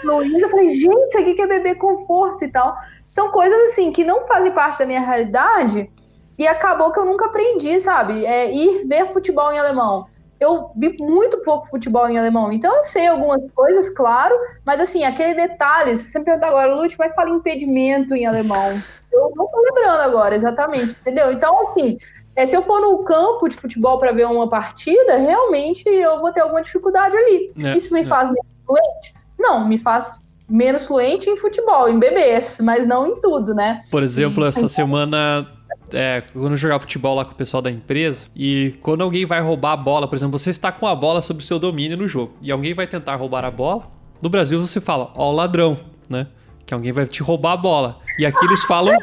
Luiz, 0.03 0.43
eu 0.43 0.51
falei, 0.51 0.69
gente, 0.71 1.07
isso 1.09 1.19
aqui 1.19 1.35
que 1.35 1.43
é 1.43 1.47
bebê 1.47 1.75
conforto 1.75 2.45
e 2.45 2.49
tal. 2.49 2.75
São 3.13 3.31
coisas 3.31 3.71
assim 3.71 3.93
que 3.93 4.03
não 4.03 4.27
fazem 4.27 4.51
parte 4.53 4.81
da 4.81 4.87
minha 4.87 5.01
realidade 5.01 5.89
e 6.37 6.47
acabou 6.47 6.91
que 6.91 6.99
eu 6.99 7.05
nunca 7.05 7.27
aprendi, 7.27 7.79
sabe? 7.81 8.27
É 8.27 8.53
ir 8.53 8.85
ver 8.87 9.13
futebol 9.13 9.53
em 9.53 9.59
alemão. 9.59 10.07
Eu 10.45 10.71
vi 10.77 10.95
muito 11.01 11.39
pouco 11.39 11.67
futebol 11.69 12.09
em 12.09 12.19
alemão, 12.19 12.53
então 12.53 12.75
eu 12.77 12.85
sei 12.85 13.07
algumas 13.07 13.41
coisas, 13.53 13.89
claro, 13.89 14.35
mas 14.65 14.81
assim, 14.81 15.05
aquele 15.05 15.35
detalhe, 15.35 15.97
se 15.97 16.11
você 16.11 16.19
me 16.19 16.25
perguntar 16.25 16.49
agora, 16.49 16.75
Lute, 16.75 16.97
como 16.97 17.07
é 17.07 17.11
que 17.11 17.17
fala 17.17 17.31
impedimento 17.31 18.15
em 18.15 18.27
alemão? 18.27 18.81
Eu 19.13 19.33
não 19.35 19.47
tô 19.47 19.61
lembrando 19.61 20.01
agora, 20.01 20.35
exatamente, 20.35 20.97
entendeu? 21.01 21.33
Então, 21.33 21.69
assim, 21.69 21.97
é, 22.37 22.45
se 22.45 22.57
eu 22.57 22.63
for 22.63 22.81
no 22.81 22.99
campo 23.05 23.49
de 23.49 23.57
futebol 23.57 23.99
para 23.99 24.13
ver 24.13 24.27
uma 24.27 24.49
partida, 24.49 25.17
realmente 25.17 25.89
eu 25.89 26.21
vou 26.21 26.33
ter 26.33 26.41
alguma 26.41 26.61
dificuldade 26.61 27.17
ali. 27.17 27.53
É, 27.63 27.77
Isso 27.77 27.95
me 27.95 28.01
é. 28.01 28.05
faz 28.05 28.29
menos 28.29 28.53
fluente? 28.67 29.15
Não, 29.39 29.67
me 29.67 29.79
faz 29.79 30.19
menos 30.49 30.85
fluente 30.87 31.31
em 31.31 31.37
futebol, 31.37 31.89
em 31.89 31.99
bebês, 31.99 32.59
mas 32.63 32.87
não 32.87 33.07
em 33.07 33.21
tudo, 33.21 33.55
né? 33.55 33.81
Por 33.91 34.01
Sim. 34.01 34.07
exemplo, 34.07 34.45
essa 34.45 34.69
semana, 34.69 35.47
é, 35.95 36.23
quando 36.33 36.51
eu 36.51 36.57
jogava 36.57 36.81
futebol 36.81 37.15
lá 37.15 37.25
com 37.25 37.33
o 37.33 37.35
pessoal 37.35 37.63
da 37.63 37.71
empresa, 37.71 38.27
e 38.35 38.77
quando 38.83 39.03
alguém 39.03 39.25
vai 39.25 39.41
roubar 39.41 39.73
a 39.73 39.77
bola, 39.77 40.09
por 40.09 40.17
exemplo, 40.17 40.39
você 40.39 40.51
está 40.51 40.71
com 40.71 40.87
a 40.87 40.95
bola 40.95 41.23
sob 41.23 41.43
seu 41.43 41.59
domínio 41.59 41.97
no 41.97 42.09
jogo, 42.09 42.35
e 42.43 42.51
alguém 42.51 42.75
vai 42.75 42.87
tentar 42.87 43.17
roubar 43.17 43.45
a 43.45 43.51
bola, 43.51 43.89
no 44.21 44.29
Brasil 44.29 44.61
você 44.61 44.81
fala, 44.81 45.13
ó, 45.15 45.31
o 45.31 45.33
ladrão, 45.33 45.79
né? 46.09 46.27
Que 46.67 46.73
alguém 46.73 46.93
vai 46.93 47.07
te 47.07 47.23
roubar 47.23 47.53
a 47.53 47.57
bola. 47.57 47.99
E 48.19 48.25
aqui 48.25 48.45
eles 48.47 48.65
falam. 48.65 48.97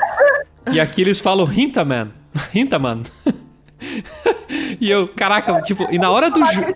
e 0.72 0.80
aqui 0.80 1.02
eles 1.02 1.20
falam 1.20 1.52
Hinterman. 1.52 2.12
Hinterman. 2.54 3.04
e 4.80 4.90
eu, 4.90 5.08
caraca, 5.08 5.62
tipo, 5.62 5.88
e 5.92 6.00
na 6.00 6.10
hora 6.10 6.32
do 6.32 6.44
jogo. 6.44 6.74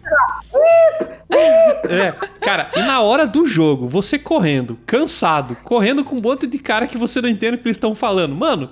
É, 1.90 2.12
cara, 2.40 2.72
e 2.76 2.80
na 2.80 3.02
hora 3.02 3.26
do 3.26 3.46
jogo, 3.48 3.88
você 3.88 4.18
correndo, 4.18 4.78
cansado, 4.86 5.56
correndo 5.64 6.04
com 6.04 6.16
um 6.16 6.22
monte 6.22 6.48
de 6.48 6.58
cara 6.60 6.88
que 6.88 6.98
você 6.98 7.22
não 7.22 7.30
entende 7.30 7.56
o 7.56 7.58
que 7.58 7.68
eles 7.68 7.78
estão 7.78 7.94
falando. 7.94 8.36
Mano, 8.36 8.70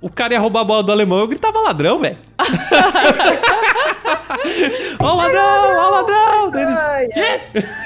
o 0.00 0.08
cara 0.08 0.32
ia 0.34 0.40
roubar 0.40 0.60
a 0.60 0.64
bola 0.64 0.82
do 0.82 0.92
alemão, 0.92 1.18
eu 1.18 1.28
gritava 1.28 1.60
ladrão, 1.60 1.98
velho. 1.98 2.16
ó 4.98 5.12
o 5.12 5.16
ladrão, 5.16 5.76
ó 5.76 5.88
o 5.88 5.90
ladrão. 5.90 6.50
Daí 6.50 6.62
Eles, 6.62 6.78
Ai, 6.78 7.06
quê? 7.08 7.40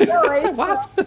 Não, 0.07 0.33
é 0.33 0.45
isso. 0.45 0.55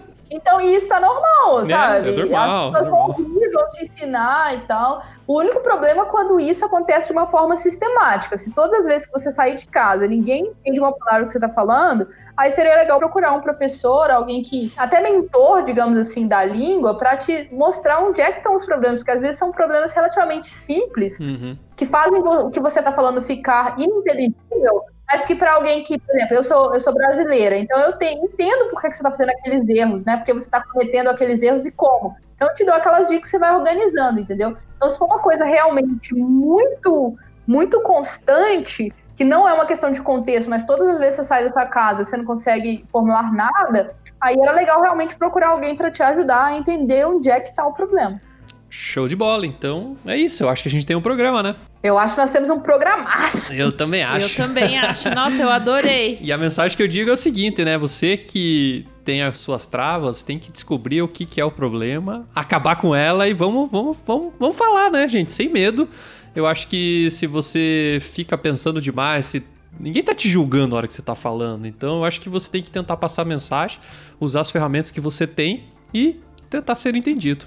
Então, 0.47 0.61
isso 0.61 0.87
tá 0.87 0.97
normal, 0.97 1.65
sabe? 1.65 2.21
é 2.21 2.25
normal, 2.25 2.71
As 2.71 2.79
pessoas 2.79 3.53
vão 3.53 3.69
te 3.71 3.83
ensinar 3.83 4.55
e 4.55 4.61
tal. 4.61 5.01
O 5.27 5.39
único 5.39 5.59
problema 5.61 6.03
é 6.03 6.05
quando 6.05 6.39
isso 6.39 6.63
acontece 6.65 7.07
de 7.07 7.11
uma 7.13 7.27
forma 7.27 7.57
sistemática. 7.57 8.37
Se 8.37 8.53
todas 8.53 8.73
as 8.79 8.85
vezes 8.85 9.05
que 9.05 9.11
você 9.11 9.29
sair 9.29 9.55
de 9.55 9.65
casa, 9.67 10.07
ninguém 10.07 10.47
entende 10.47 10.79
uma 10.79 10.93
palavra 10.93 11.25
que 11.25 11.33
você 11.33 11.39
tá 11.39 11.49
falando, 11.49 12.07
aí 12.37 12.49
seria 12.51 12.75
legal 12.77 12.97
procurar 12.97 13.33
um 13.33 13.41
professor, 13.41 14.09
alguém 14.09 14.41
que, 14.41 14.71
até 14.77 15.01
mentor, 15.01 15.63
digamos 15.63 15.97
assim, 15.97 16.27
da 16.29 16.45
língua, 16.45 16.97
pra 16.97 17.17
te 17.17 17.49
mostrar 17.51 17.99
onde 17.99 18.21
é 18.21 18.31
que 18.31 18.37
estão 18.37 18.55
os 18.55 18.63
problemas, 18.63 18.99
porque 18.99 19.11
às 19.11 19.19
vezes 19.19 19.37
são 19.37 19.51
problemas 19.51 19.91
relativamente 19.91 20.47
simples, 20.47 21.19
Uhum. 21.19 21.57
que 21.75 21.85
fazem 21.85 22.21
o 22.21 22.49
que 22.49 22.59
você 22.61 22.79
está 22.79 22.91
falando 22.93 23.21
ficar 23.21 23.75
ininteligível, 23.77 24.81
mas 25.10 25.24
que 25.24 25.36
para 25.36 25.53
alguém 25.53 25.84
que, 25.84 25.97
por 25.97 26.14
exemplo, 26.14 26.36
eu 26.36 26.43
sou, 26.43 26.74
eu 26.74 26.80
sou 26.80 26.93
brasileira, 26.93 27.58
então 27.58 27.80
eu 27.80 27.93
tenho, 27.93 28.26
entendo 28.26 28.70
por 28.70 28.82
que, 28.82 28.89
que 28.89 28.95
você 28.95 28.99
está 28.99 29.10
fazendo 29.10 29.30
aqueles 29.30 29.68
erros, 29.70 30.03
né? 30.03 30.18
Porque 30.18 30.34
você 30.34 30.45
está 30.45 30.62
cometendo 30.62 31.10
aqueles 31.10 31.41
erros 31.41 31.66
e 31.66 31.72
como. 31.72 32.16
Então 32.36 32.47
eu 32.49 32.53
te 32.53 32.66
dou 32.66 32.76
aquelas 32.76 33.08
dicas 33.08 33.24
que 33.24 33.30
você 33.30 33.39
vai 33.39 33.55
organizando, 33.55 34.20
entendeu? 34.20 34.55
Então 34.76 34.89
se 34.89 34.97
for 34.97 35.05
uma 35.05 35.20
coisa 35.20 35.45
realmente 35.45 36.14
muito, 36.14 37.16
muito 37.47 37.82
constante, 37.82 38.93
que 39.16 39.24
não 39.24 39.47
é 39.47 39.53
uma 39.53 39.66
questão 39.66 39.91
de 39.91 40.01
contexto, 40.01 40.49
mas 40.49 40.66
todas 40.66 40.88
as 40.89 40.99
vezes 40.99 41.16
você 41.16 41.24
sai 41.24 41.43
da 41.43 41.49
sua 41.49 41.66
casa, 41.66 42.03
você 42.03 42.18
não 42.18 42.26
consegue 42.26 42.86
formular 42.91 43.32
nada, 43.34 43.95
aí 44.20 44.36
era 44.39 44.51
legal 44.51 44.82
realmente 44.82 45.16
procurar 45.16 45.49
alguém 45.49 45.76
para 45.76 45.89
te 45.89 46.03
ajudar 46.03 46.45
a 46.45 46.58
entender 46.58 47.08
onde 47.08 47.30
é 47.30 47.39
que 47.39 47.49
está 47.49 47.66
o 47.66 47.74
problema. 47.74 48.22
Show 48.70 49.07
de 49.07 49.15
bola. 49.15 49.45
Então, 49.45 49.97
é 50.05 50.18
isso. 50.18 50.43
Eu 50.43 50.49
acho 50.49 50.61
que 50.61 50.68
a 50.68 50.72
gente 50.72 50.86
tem 50.86 50.95
um 50.95 51.01
programa, 51.01 51.41
né? 51.41 51.55
Eu 51.82 51.97
acho 51.97 52.15
que 52.15 52.22
nós 52.22 52.32
temos 52.32 52.49
um 52.49 52.59
programaço. 52.59 53.53
Eu 53.53 53.72
também 53.72 54.03
acho. 54.03 54.41
Eu 54.41 54.47
também 54.47 54.78
acho. 54.80 55.09
Nossa, 55.13 55.41
eu 55.41 55.49
adorei. 55.49 56.20
E 56.22 56.32
a 56.32 56.38
mensagem 56.38 56.76
que 56.76 56.84
eu 56.84 56.88
digo 56.88 57.09
é 57.09 57.13
o 57.13 57.18
seguinte, 57.18 57.63
né? 57.63 57.78
Você 57.78 58.18
que 58.18 58.86
tem 59.05 59.24
as 59.24 59.39
suas 59.39 59.65
travas, 59.68 60.22
tem 60.22 60.38
que 60.38 60.51
descobrir 60.51 61.01
o 61.01 61.07
que, 61.07 61.26
que 61.26 61.39
é 61.39 61.45
o 61.45 61.51
problema, 61.51 62.28
acabar 62.36 62.76
com 62.76 62.93
ela 62.93 63.28
e 63.28 63.34
vamos, 63.34 63.72
vamos, 63.72 63.97
vamos, 64.05 64.34
vamos 64.38 64.57
falar, 64.57 64.91
né, 64.91 65.07
gente? 65.07 65.32
Sem 65.32 65.47
medo. 65.47 65.88
Eu 66.36 66.45
acho 66.45 66.68
que 66.68 67.09
se 67.09 67.26
você 67.26 67.99
fica 68.01 68.38
pensando 68.38 68.82
demais, 68.82 69.26
se 69.26 69.43
ninguém 69.80 70.03
tá 70.03 70.13
te 70.13 70.28
julgando 70.28 70.70
na 70.70 70.78
hora 70.78 70.88
que 70.88 70.93
você 70.93 71.01
tá 71.01 71.15
falando. 71.15 71.65
Então, 71.65 71.99
eu 71.99 72.05
acho 72.05 72.20
que 72.20 72.28
você 72.28 72.51
tem 72.51 72.61
que 72.61 72.70
tentar 72.70 72.97
passar 72.97 73.22
a 73.22 73.26
mensagem, 73.26 73.80
usar 74.20 74.41
as 74.41 74.51
ferramentas 74.51 74.91
que 74.91 74.99
você 74.99 75.26
tem 75.26 75.65
e 75.93 76.20
tentar 76.49 76.76
ser 76.76 76.95
entendido. 76.95 77.45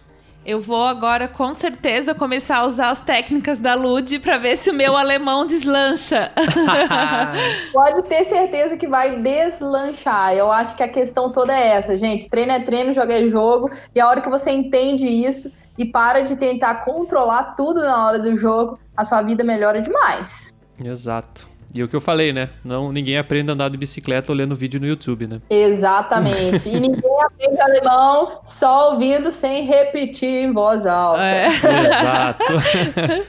Eu 0.51 0.59
vou 0.59 0.85
agora, 0.85 1.29
com 1.29 1.53
certeza, 1.53 2.13
começar 2.13 2.57
a 2.57 2.67
usar 2.67 2.91
as 2.91 2.99
técnicas 3.01 3.61
da 3.61 3.77
Lud 3.77 4.19
pra 4.19 4.37
ver 4.37 4.57
se 4.57 4.69
o 4.69 4.75
meu 4.75 4.97
alemão 4.97 5.47
deslancha. 5.47 6.33
Pode 7.73 8.03
ter 8.09 8.25
certeza 8.25 8.77
que 8.77 8.89
vai 8.89 9.23
deslanchar. 9.23 10.35
Eu 10.35 10.51
acho 10.51 10.75
que 10.75 10.83
a 10.83 10.89
questão 10.89 11.31
toda 11.31 11.57
é 11.57 11.69
essa, 11.77 11.97
gente. 11.97 12.29
Treino 12.29 12.51
é 12.51 12.59
treino, 12.59 12.93
jogo 12.93 13.13
é 13.13 13.29
jogo. 13.29 13.71
E 13.95 14.01
a 14.01 14.09
hora 14.09 14.21
que 14.21 14.29
você 14.29 14.51
entende 14.51 15.07
isso 15.07 15.53
e 15.79 15.85
para 15.85 16.23
de 16.23 16.35
tentar 16.35 16.85
controlar 16.85 17.55
tudo 17.55 17.81
na 17.81 18.05
hora 18.05 18.19
do 18.19 18.37
jogo, 18.37 18.77
a 18.97 19.05
sua 19.05 19.23
vida 19.23 19.45
melhora 19.45 19.81
demais. 19.81 20.53
Exato. 20.85 21.50
E 21.75 21.83
o 21.83 21.89
que 21.89 21.95
eu 21.95 22.01
falei, 22.01 22.33
né? 22.33 22.51
Não, 22.65 22.91
ninguém 22.91 23.17
aprende 23.17 23.51
a 23.51 23.55
andar 23.55 23.69
de 23.69 23.77
bicicleta 23.77 24.33
olhando 24.33 24.57
vídeo 24.57 24.81
no 24.81 24.87
YouTube, 24.87 25.27
né? 25.27 25.41
Exatamente. 25.49 26.69
E 26.69 26.81
ninguém 26.81 27.11
aprende 27.23 27.61
alemão 27.61 28.41
só 28.45 28.93
ouvindo 28.93 29.31
sem 29.31 29.65
repetir 29.65 30.29
em 30.29 30.53
voz 30.53 30.85
alta. 30.85 31.23
É. 31.23 31.47
Exato. 31.47 32.45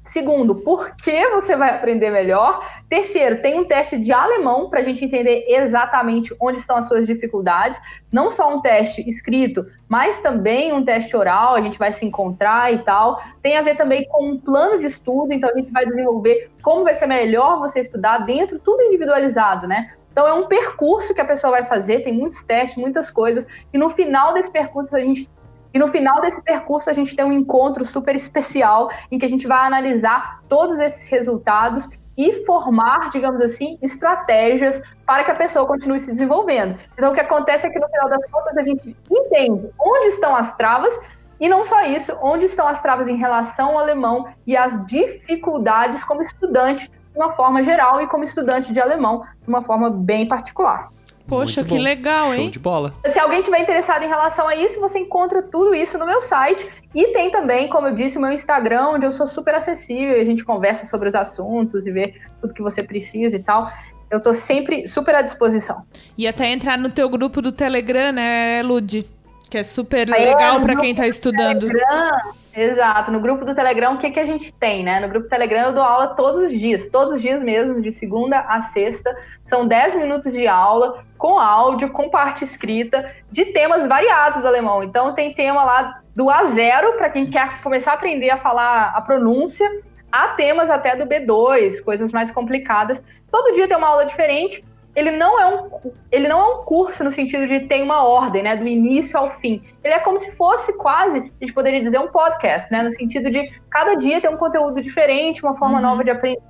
Segundo, 0.07 0.55
por 0.55 0.95
que 0.95 1.29
você 1.31 1.57
vai 1.57 1.71
aprender 1.71 2.11
melhor? 2.11 2.65
Terceiro, 2.89 3.43
tem 3.43 3.59
um 3.59 3.65
teste 3.65 3.99
de 3.99 4.13
alemão 4.13 4.71
para 4.71 4.79
a 4.79 4.83
gente 4.83 5.05
entender 5.05 5.45
exatamente 5.49 6.35
onde 6.41 6.61
estão 6.61 6.77
as 6.77 6.87
suas 6.87 7.09
dificuldades. 7.09 7.81
Não 8.11 8.31
só 8.31 8.55
um 8.55 8.61
teste 8.61 9.03
escrito, 9.07 9.67
mas 9.89 10.21
também 10.21 10.73
um 10.73 10.85
teste 10.85 11.17
oral. 11.17 11.57
A 11.57 11.61
gente 11.61 11.77
vai 11.77 11.91
se 11.91 12.07
encontrar 12.07 12.73
e 12.73 12.85
tal. 12.85 13.17
Tem 13.43 13.59
a 13.59 13.63
ver 13.63 13.77
também 13.77 14.07
com 14.09 14.31
um 14.31 14.39
plano 14.39 14.79
de 14.79 14.87
estudo. 14.87 15.33
Então 15.33 15.51
a 15.51 15.59
gente 15.59 15.73
vai 15.73 15.85
desenvolver 15.85 16.53
como 16.63 16.85
vai 16.85 16.95
ser 16.95 17.07
melhor 17.07 17.59
você 17.59 17.81
estudar 17.81 18.19
dentro, 18.19 18.61
tudo 18.61 18.83
individualizado, 18.83 19.67
né? 19.67 19.91
Então 20.13 20.27
é 20.27 20.33
um 20.33 20.47
percurso 20.47 21.13
que 21.13 21.21
a 21.21 21.27
pessoa 21.27 21.51
vai 21.51 21.65
fazer. 21.65 22.01
Tem 22.01 22.13
muitos 22.13 22.45
testes, 22.45 22.79
muitas 22.79 23.11
coisas. 23.11 23.45
E 23.73 23.77
no 23.77 23.91
final 23.91 24.33
desse 24.33 24.51
percurso 24.51 24.97
a 24.97 25.01
gente 25.01 25.29
e 25.73 25.79
no 25.79 25.89
final 25.89 26.21
desse 26.21 26.41
percurso, 26.43 26.89
a 26.89 26.93
gente 26.93 27.15
tem 27.15 27.25
um 27.25 27.33
encontro 27.33 27.85
super 27.85 28.15
especial 28.15 28.89
em 29.11 29.19
que 29.19 29.27
a 29.27 29.29
gente 29.29 29.47
vai 29.47 29.67
analisar 29.67 30.41
todos 30.49 30.81
esses 30.81 31.09
resultados 31.09 31.89
e 32.17 32.45
formar, 32.45 33.11
digamos 33.11 33.43
assim, 33.43 33.79
estratégias 33.83 34.81
para 35.05 35.23
que 35.23 35.31
a 35.31 35.35
pessoa 35.35 35.67
continue 35.67 35.99
se 35.99 36.11
desenvolvendo. 36.11 36.79
Então, 36.95 37.13
o 37.13 37.15
que 37.15 37.21
acontece 37.21 37.67
é 37.67 37.71
que 37.71 37.79
no 37.79 37.89
final 37.89 38.09
das 38.09 38.25
contas, 38.31 38.57
a 38.57 38.63
gente 38.63 38.97
entende 39.11 39.71
onde 39.79 40.07
estão 40.07 40.35
as 40.35 40.57
travas 40.57 40.99
e 41.39 41.49
não 41.49 41.63
só 41.63 41.83
isso, 41.83 42.17
onde 42.23 42.47
estão 42.47 42.67
as 42.67 42.81
travas 42.81 43.07
em 43.07 43.17
relação 43.17 43.73
ao 43.73 43.81
alemão 43.81 44.27
e 44.47 44.57
as 44.57 44.85
dificuldades 44.87 46.03
como 46.03 46.23
estudante 46.23 46.91
de 46.91 47.19
uma 47.19 47.33
forma 47.33 47.63
geral 47.63 48.01
e 48.01 48.07
como 48.07 48.25
estudante 48.25 48.73
de 48.73 48.81
alemão 48.81 49.23
de 49.43 49.49
uma 49.49 49.61
forma 49.61 49.91
bem 49.91 50.27
particular. 50.27 50.89
Poxa, 51.27 51.65
que 51.65 51.77
legal, 51.77 52.33
Show 52.33 52.43
hein? 52.43 52.51
de 52.51 52.59
bola. 52.59 52.95
Se 53.05 53.19
alguém 53.19 53.43
tiver 53.43 53.59
interessado 53.61 54.03
em 54.05 54.09
relação 54.09 54.47
a 54.47 54.55
isso, 54.55 54.81
você 54.81 54.99
encontra 54.99 55.43
tudo 55.43 55.75
isso 55.75 55.99
no 55.99 56.07
meu 56.07 56.21
site. 56.21 56.69
E 56.95 57.13
tem 57.13 57.31
também, 57.31 57.69
como 57.69 57.89
eu 57.89 57.95
disse, 57.95 58.17
o 58.17 58.21
meu 58.21 58.31
Instagram, 58.31 58.91
onde 58.91 59.05
eu 59.07 59.13
sou 59.13 59.27
super 59.27 59.55
acessível 59.55 60.17
e 60.17 60.21
a 60.21 60.25
gente 60.25 60.45
conversa 60.45 60.87
sobre 60.87 61.09
os 61.09 61.15
assuntos 61.15 61.87
e 61.87 61.91
vê 61.91 62.15
tudo 62.41 62.55
que 62.55 62.63
você 62.63 62.83
precisa 62.83 63.37
e 63.37 63.43
tal. 63.43 63.69
Eu 64.09 64.23
tô 64.23 64.33
sempre 64.33 64.87
super 64.87 65.17
à 65.17 65.23
disposição. 65.23 65.81
E 66.17 66.29
até 66.29 66.47
entrar 66.47 66.79
no 66.79 66.89
teu 66.91 67.09
grupo 67.09 67.43
do 67.43 67.51
Telegram, 67.51 68.13
né, 68.13 68.63
Lud? 68.63 69.05
Que 69.51 69.59
é 69.59 69.63
super 69.65 70.09
É, 70.09 70.13
legal 70.13 70.57
pra 70.61 70.75
grupo 70.75 70.83
quem 70.83 70.95
tá 70.95 71.07
estudando. 71.09 71.67
Telegram, 71.67 72.33
exato. 72.57 73.11
No 73.11 73.21
grupo 73.21 73.45
do 73.45 73.55
Telegram, 73.55 73.95
o 73.95 73.99
que, 73.99 74.11
que 74.11 74.21
a 74.21 74.27
gente 74.27 74.53
tem, 74.53 74.83
né? 74.83 75.01
No 75.01 75.09
grupo 75.09 75.27
do 75.27 75.31
Telegram 75.31 75.67
eu 75.67 75.73
dou 75.73 75.83
aula 75.83 76.09
todos 76.09 76.41
os 76.41 76.53
dias, 76.53 76.89
todos 76.89 77.15
os 77.15 77.23
dias 77.23 77.43
mesmo, 77.43 77.81
de 77.81 77.93
segunda 77.93 78.41
a 78.41 78.61
sexta. 78.61 79.17
São 79.45 79.67
10 79.67 79.95
minutos 79.97 80.33
de 80.33 80.47
aula, 80.47 81.05
com 81.19 81.39
áudio, 81.39 81.91
com 81.91 82.09
parte 82.09 82.45
escrita, 82.45 83.15
de 83.31 83.47
temas 83.47 83.87
variados 83.87 84.41
do 84.41 84.49
alemão. 84.49 84.83
Então 84.83 85.15
tem 85.15 85.35
tema 85.35 85.65
lá 85.65 86.01
do 86.15 86.31
A 86.31 86.45
zero, 86.45 86.95
para 86.95 87.11
quem 87.11 87.27
quer 87.27 87.61
começar 87.63 87.93
a 87.93 87.95
aprender 87.95 88.31
a 88.31 88.39
falar 88.39 88.93
a 88.97 89.01
pronúncia, 89.03 89.69
há 90.11 90.29
temas 90.29 90.71
até 90.71 90.97
do 90.97 91.05
B2, 91.05 91.83
coisas 91.85 92.11
mais 92.13 92.31
complicadas. 92.31 93.03
Todo 93.31 93.53
dia 93.55 93.69
tem 93.69 93.77
uma 93.77 93.89
aula 93.89 94.07
diferente. 94.07 94.65
Ele 94.97 95.11
não 95.13 95.39
é 95.39 95.47
um, 95.47 95.71
ele 96.11 96.27
não 96.27 96.41
é 96.41 96.55
um 96.55 96.65
curso 96.65 97.05
no 97.05 97.11
sentido 97.11 97.47
de 97.47 97.65
ter 97.67 97.83
uma 97.83 98.03
ordem, 98.03 98.43
né, 98.43 98.57
do 98.57 98.67
início 98.67 99.19
ao 99.19 99.31
fim. 99.31 99.63
Ele 99.85 99.95
é 99.95 100.01
como 100.01 100.17
se 100.17 100.35
fosse 100.35 100.73
quase, 100.79 101.19
a 101.19 101.45
gente 101.45 101.53
poderia 101.53 101.81
dizer, 101.83 101.99
um 102.01 102.09
podcast, 102.09 102.73
né, 102.73 102.83
no 102.83 102.91
sentido 102.91 103.31
de 103.31 103.49
cada 103.71 103.95
dia 103.95 104.21
ter 104.21 104.29
um 104.31 104.37
conteúdo 104.39 104.81
diferente, 104.81 105.43
uma 105.45 105.55
forma 105.55 105.77
Uhum. 105.77 105.83
nova 105.83 106.03
de 106.03 106.11
aprender, 106.11 106.41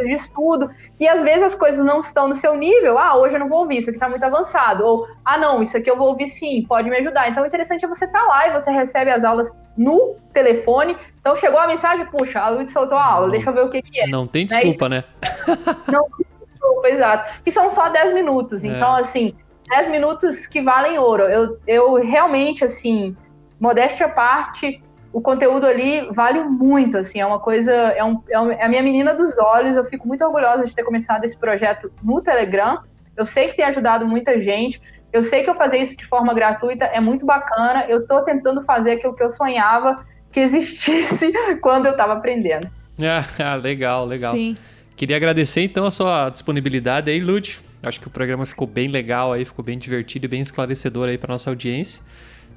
de 0.00 0.12
estudo. 0.12 0.68
E 1.00 1.08
às 1.08 1.24
vezes 1.24 1.42
as 1.42 1.54
coisas 1.56 1.84
não 1.84 1.98
estão 1.98 2.28
no 2.28 2.34
seu 2.34 2.54
nível. 2.56 2.96
Ah, 2.98 3.16
hoje 3.16 3.34
eu 3.34 3.40
não 3.40 3.48
vou 3.48 3.60
ouvir, 3.60 3.78
isso 3.78 3.90
aqui 3.90 3.98
tá 3.98 4.08
muito 4.08 4.22
avançado. 4.22 4.84
Ou, 4.86 5.08
ah, 5.24 5.36
não, 5.36 5.60
isso 5.60 5.76
aqui 5.76 5.90
eu 5.90 5.96
vou 5.96 6.08
ouvir 6.10 6.28
sim, 6.28 6.64
pode 6.68 6.88
me 6.88 6.96
ajudar. 6.98 7.28
Então 7.28 7.42
o 7.42 7.46
interessante 7.46 7.84
é 7.84 7.88
você 7.88 8.04
estar 8.04 8.22
lá 8.26 8.46
e 8.46 8.52
você 8.52 8.70
recebe 8.70 9.10
as 9.10 9.24
aulas 9.24 9.50
no 9.76 10.14
telefone. 10.32 10.96
Então 11.20 11.34
chegou 11.34 11.58
a 11.58 11.66
mensagem, 11.66 12.06
puxa, 12.06 12.38
a 12.38 12.48
Luz 12.48 12.70
soltou 12.70 12.96
a 12.96 13.04
aula, 13.04 13.24
Não. 13.26 13.30
deixa 13.32 13.50
eu 13.50 13.54
ver 13.54 13.64
o 13.64 13.70
que, 13.70 13.82
que 13.82 14.00
é. 14.00 14.06
Não 14.06 14.24
tem 14.24 14.46
desculpa, 14.46 14.88
né? 14.88 15.02
Desculpa, 16.68 16.88
exato. 16.88 17.32
E 17.46 17.50
são 17.50 17.68
só 17.70 17.88
10 17.88 18.12
minutos. 18.14 18.62
É. 18.64 18.68
Então, 18.68 18.94
assim, 18.94 19.34
10 19.68 19.88
minutos 19.88 20.46
que 20.46 20.60
valem 20.62 20.98
ouro. 20.98 21.22
Eu, 21.24 21.58
eu 21.66 21.94
realmente, 21.94 22.64
assim, 22.64 23.16
modéstia 23.60 24.06
à 24.06 24.08
parte, 24.08 24.80
o 25.12 25.20
conteúdo 25.20 25.66
ali 25.66 26.06
vale 26.12 26.44
muito, 26.44 26.98
assim, 26.98 27.20
é 27.20 27.26
uma 27.26 27.38
coisa, 27.40 27.72
é, 27.72 28.04
um, 28.04 28.20
é, 28.30 28.38
um- 28.40 28.52
é 28.52 28.64
a 28.64 28.68
minha 28.68 28.82
menina 28.82 29.14
dos 29.14 29.36
olhos, 29.38 29.76
eu 29.76 29.84
fico 29.84 30.06
muito 30.06 30.24
orgulhosa 30.24 30.64
de 30.64 30.74
ter 30.74 30.84
começado 30.84 31.24
esse 31.24 31.36
projeto 31.36 31.90
no 32.02 32.20
Telegram, 32.20 32.82
eu 33.16 33.24
sei 33.24 33.48
que 33.48 33.56
tem 33.56 33.64
ajudado 33.64 34.06
muita 34.06 34.38
gente, 34.38 34.80
eu 35.12 35.22
sei 35.22 35.42
que 35.42 35.50
eu 35.50 35.54
fazer 35.54 35.78
isso 35.78 35.96
de 35.96 36.06
forma 36.06 36.32
gratuita 36.34 36.84
é 36.84 37.00
muito 37.00 37.24
bacana, 37.26 37.86
eu 37.88 38.06
tô 38.06 38.22
tentando 38.22 38.60
fazer 38.62 38.92
aquilo 38.92 39.14
que 39.14 39.22
eu 39.22 39.30
sonhava 39.30 40.04
que 40.30 40.38
existisse 40.40 41.32
quando 41.60 41.86
eu 41.86 41.96
tava 41.96 42.12
aprendendo. 42.12 42.70
Ah, 43.38 43.54
legal, 43.54 44.04
legal. 44.04 44.34
Sim. 44.34 44.56
Queria 44.98 45.16
agradecer 45.16 45.62
então 45.62 45.86
a 45.86 45.92
sua 45.92 46.28
disponibilidade 46.28 47.08
aí, 47.08 47.20
Lud. 47.20 47.60
Acho 47.80 48.00
que 48.00 48.08
o 48.08 48.10
programa 48.10 48.44
ficou 48.44 48.66
bem 48.66 48.88
legal 48.88 49.32
aí, 49.32 49.44
ficou 49.44 49.64
bem 49.64 49.78
divertido 49.78 50.26
e 50.26 50.28
bem 50.28 50.40
esclarecedor 50.40 51.08
aí 51.08 51.16
para 51.16 51.32
nossa 51.32 51.48
audiência. 51.48 52.02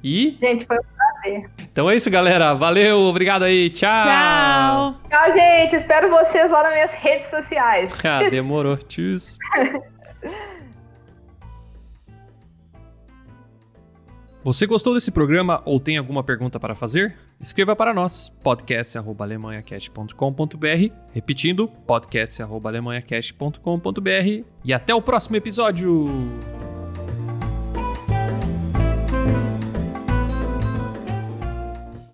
E 0.02 0.36
Gente, 0.40 0.66
foi 0.66 0.76
um 0.76 0.82
prazer. 0.96 1.50
então 1.60 1.88
é 1.88 1.94
isso, 1.94 2.10
galera. 2.10 2.52
Valeu, 2.52 2.98
obrigado 3.02 3.44
aí. 3.44 3.70
Tchau. 3.70 3.94
Tchau. 3.94 5.00
Tchau, 5.08 5.32
gente. 5.32 5.76
Espero 5.76 6.10
vocês 6.10 6.50
lá 6.50 6.64
nas 6.64 6.72
minhas 6.72 6.94
redes 6.94 7.28
sociais. 7.28 7.92
Ah, 8.04 8.18
Tchau. 8.18 8.30
demorou. 8.30 8.76
Tchau. 8.76 9.02
Você 14.44 14.66
gostou 14.66 14.94
desse 14.94 15.12
programa 15.12 15.62
ou 15.64 15.78
tem 15.78 15.96
alguma 15.96 16.24
pergunta 16.24 16.58
para 16.58 16.74
fazer? 16.74 17.14
Escreva 17.40 17.76
para 17.76 17.94
nós, 17.94 18.28
podcast.alemanhacast.com.br, 18.42 20.92
repetindo, 21.12 21.68
podcast.alemanhacast.com.br 21.86 24.44
e 24.64 24.72
até 24.72 24.92
o 24.92 25.00
próximo 25.00 25.36
episódio! 25.36 26.71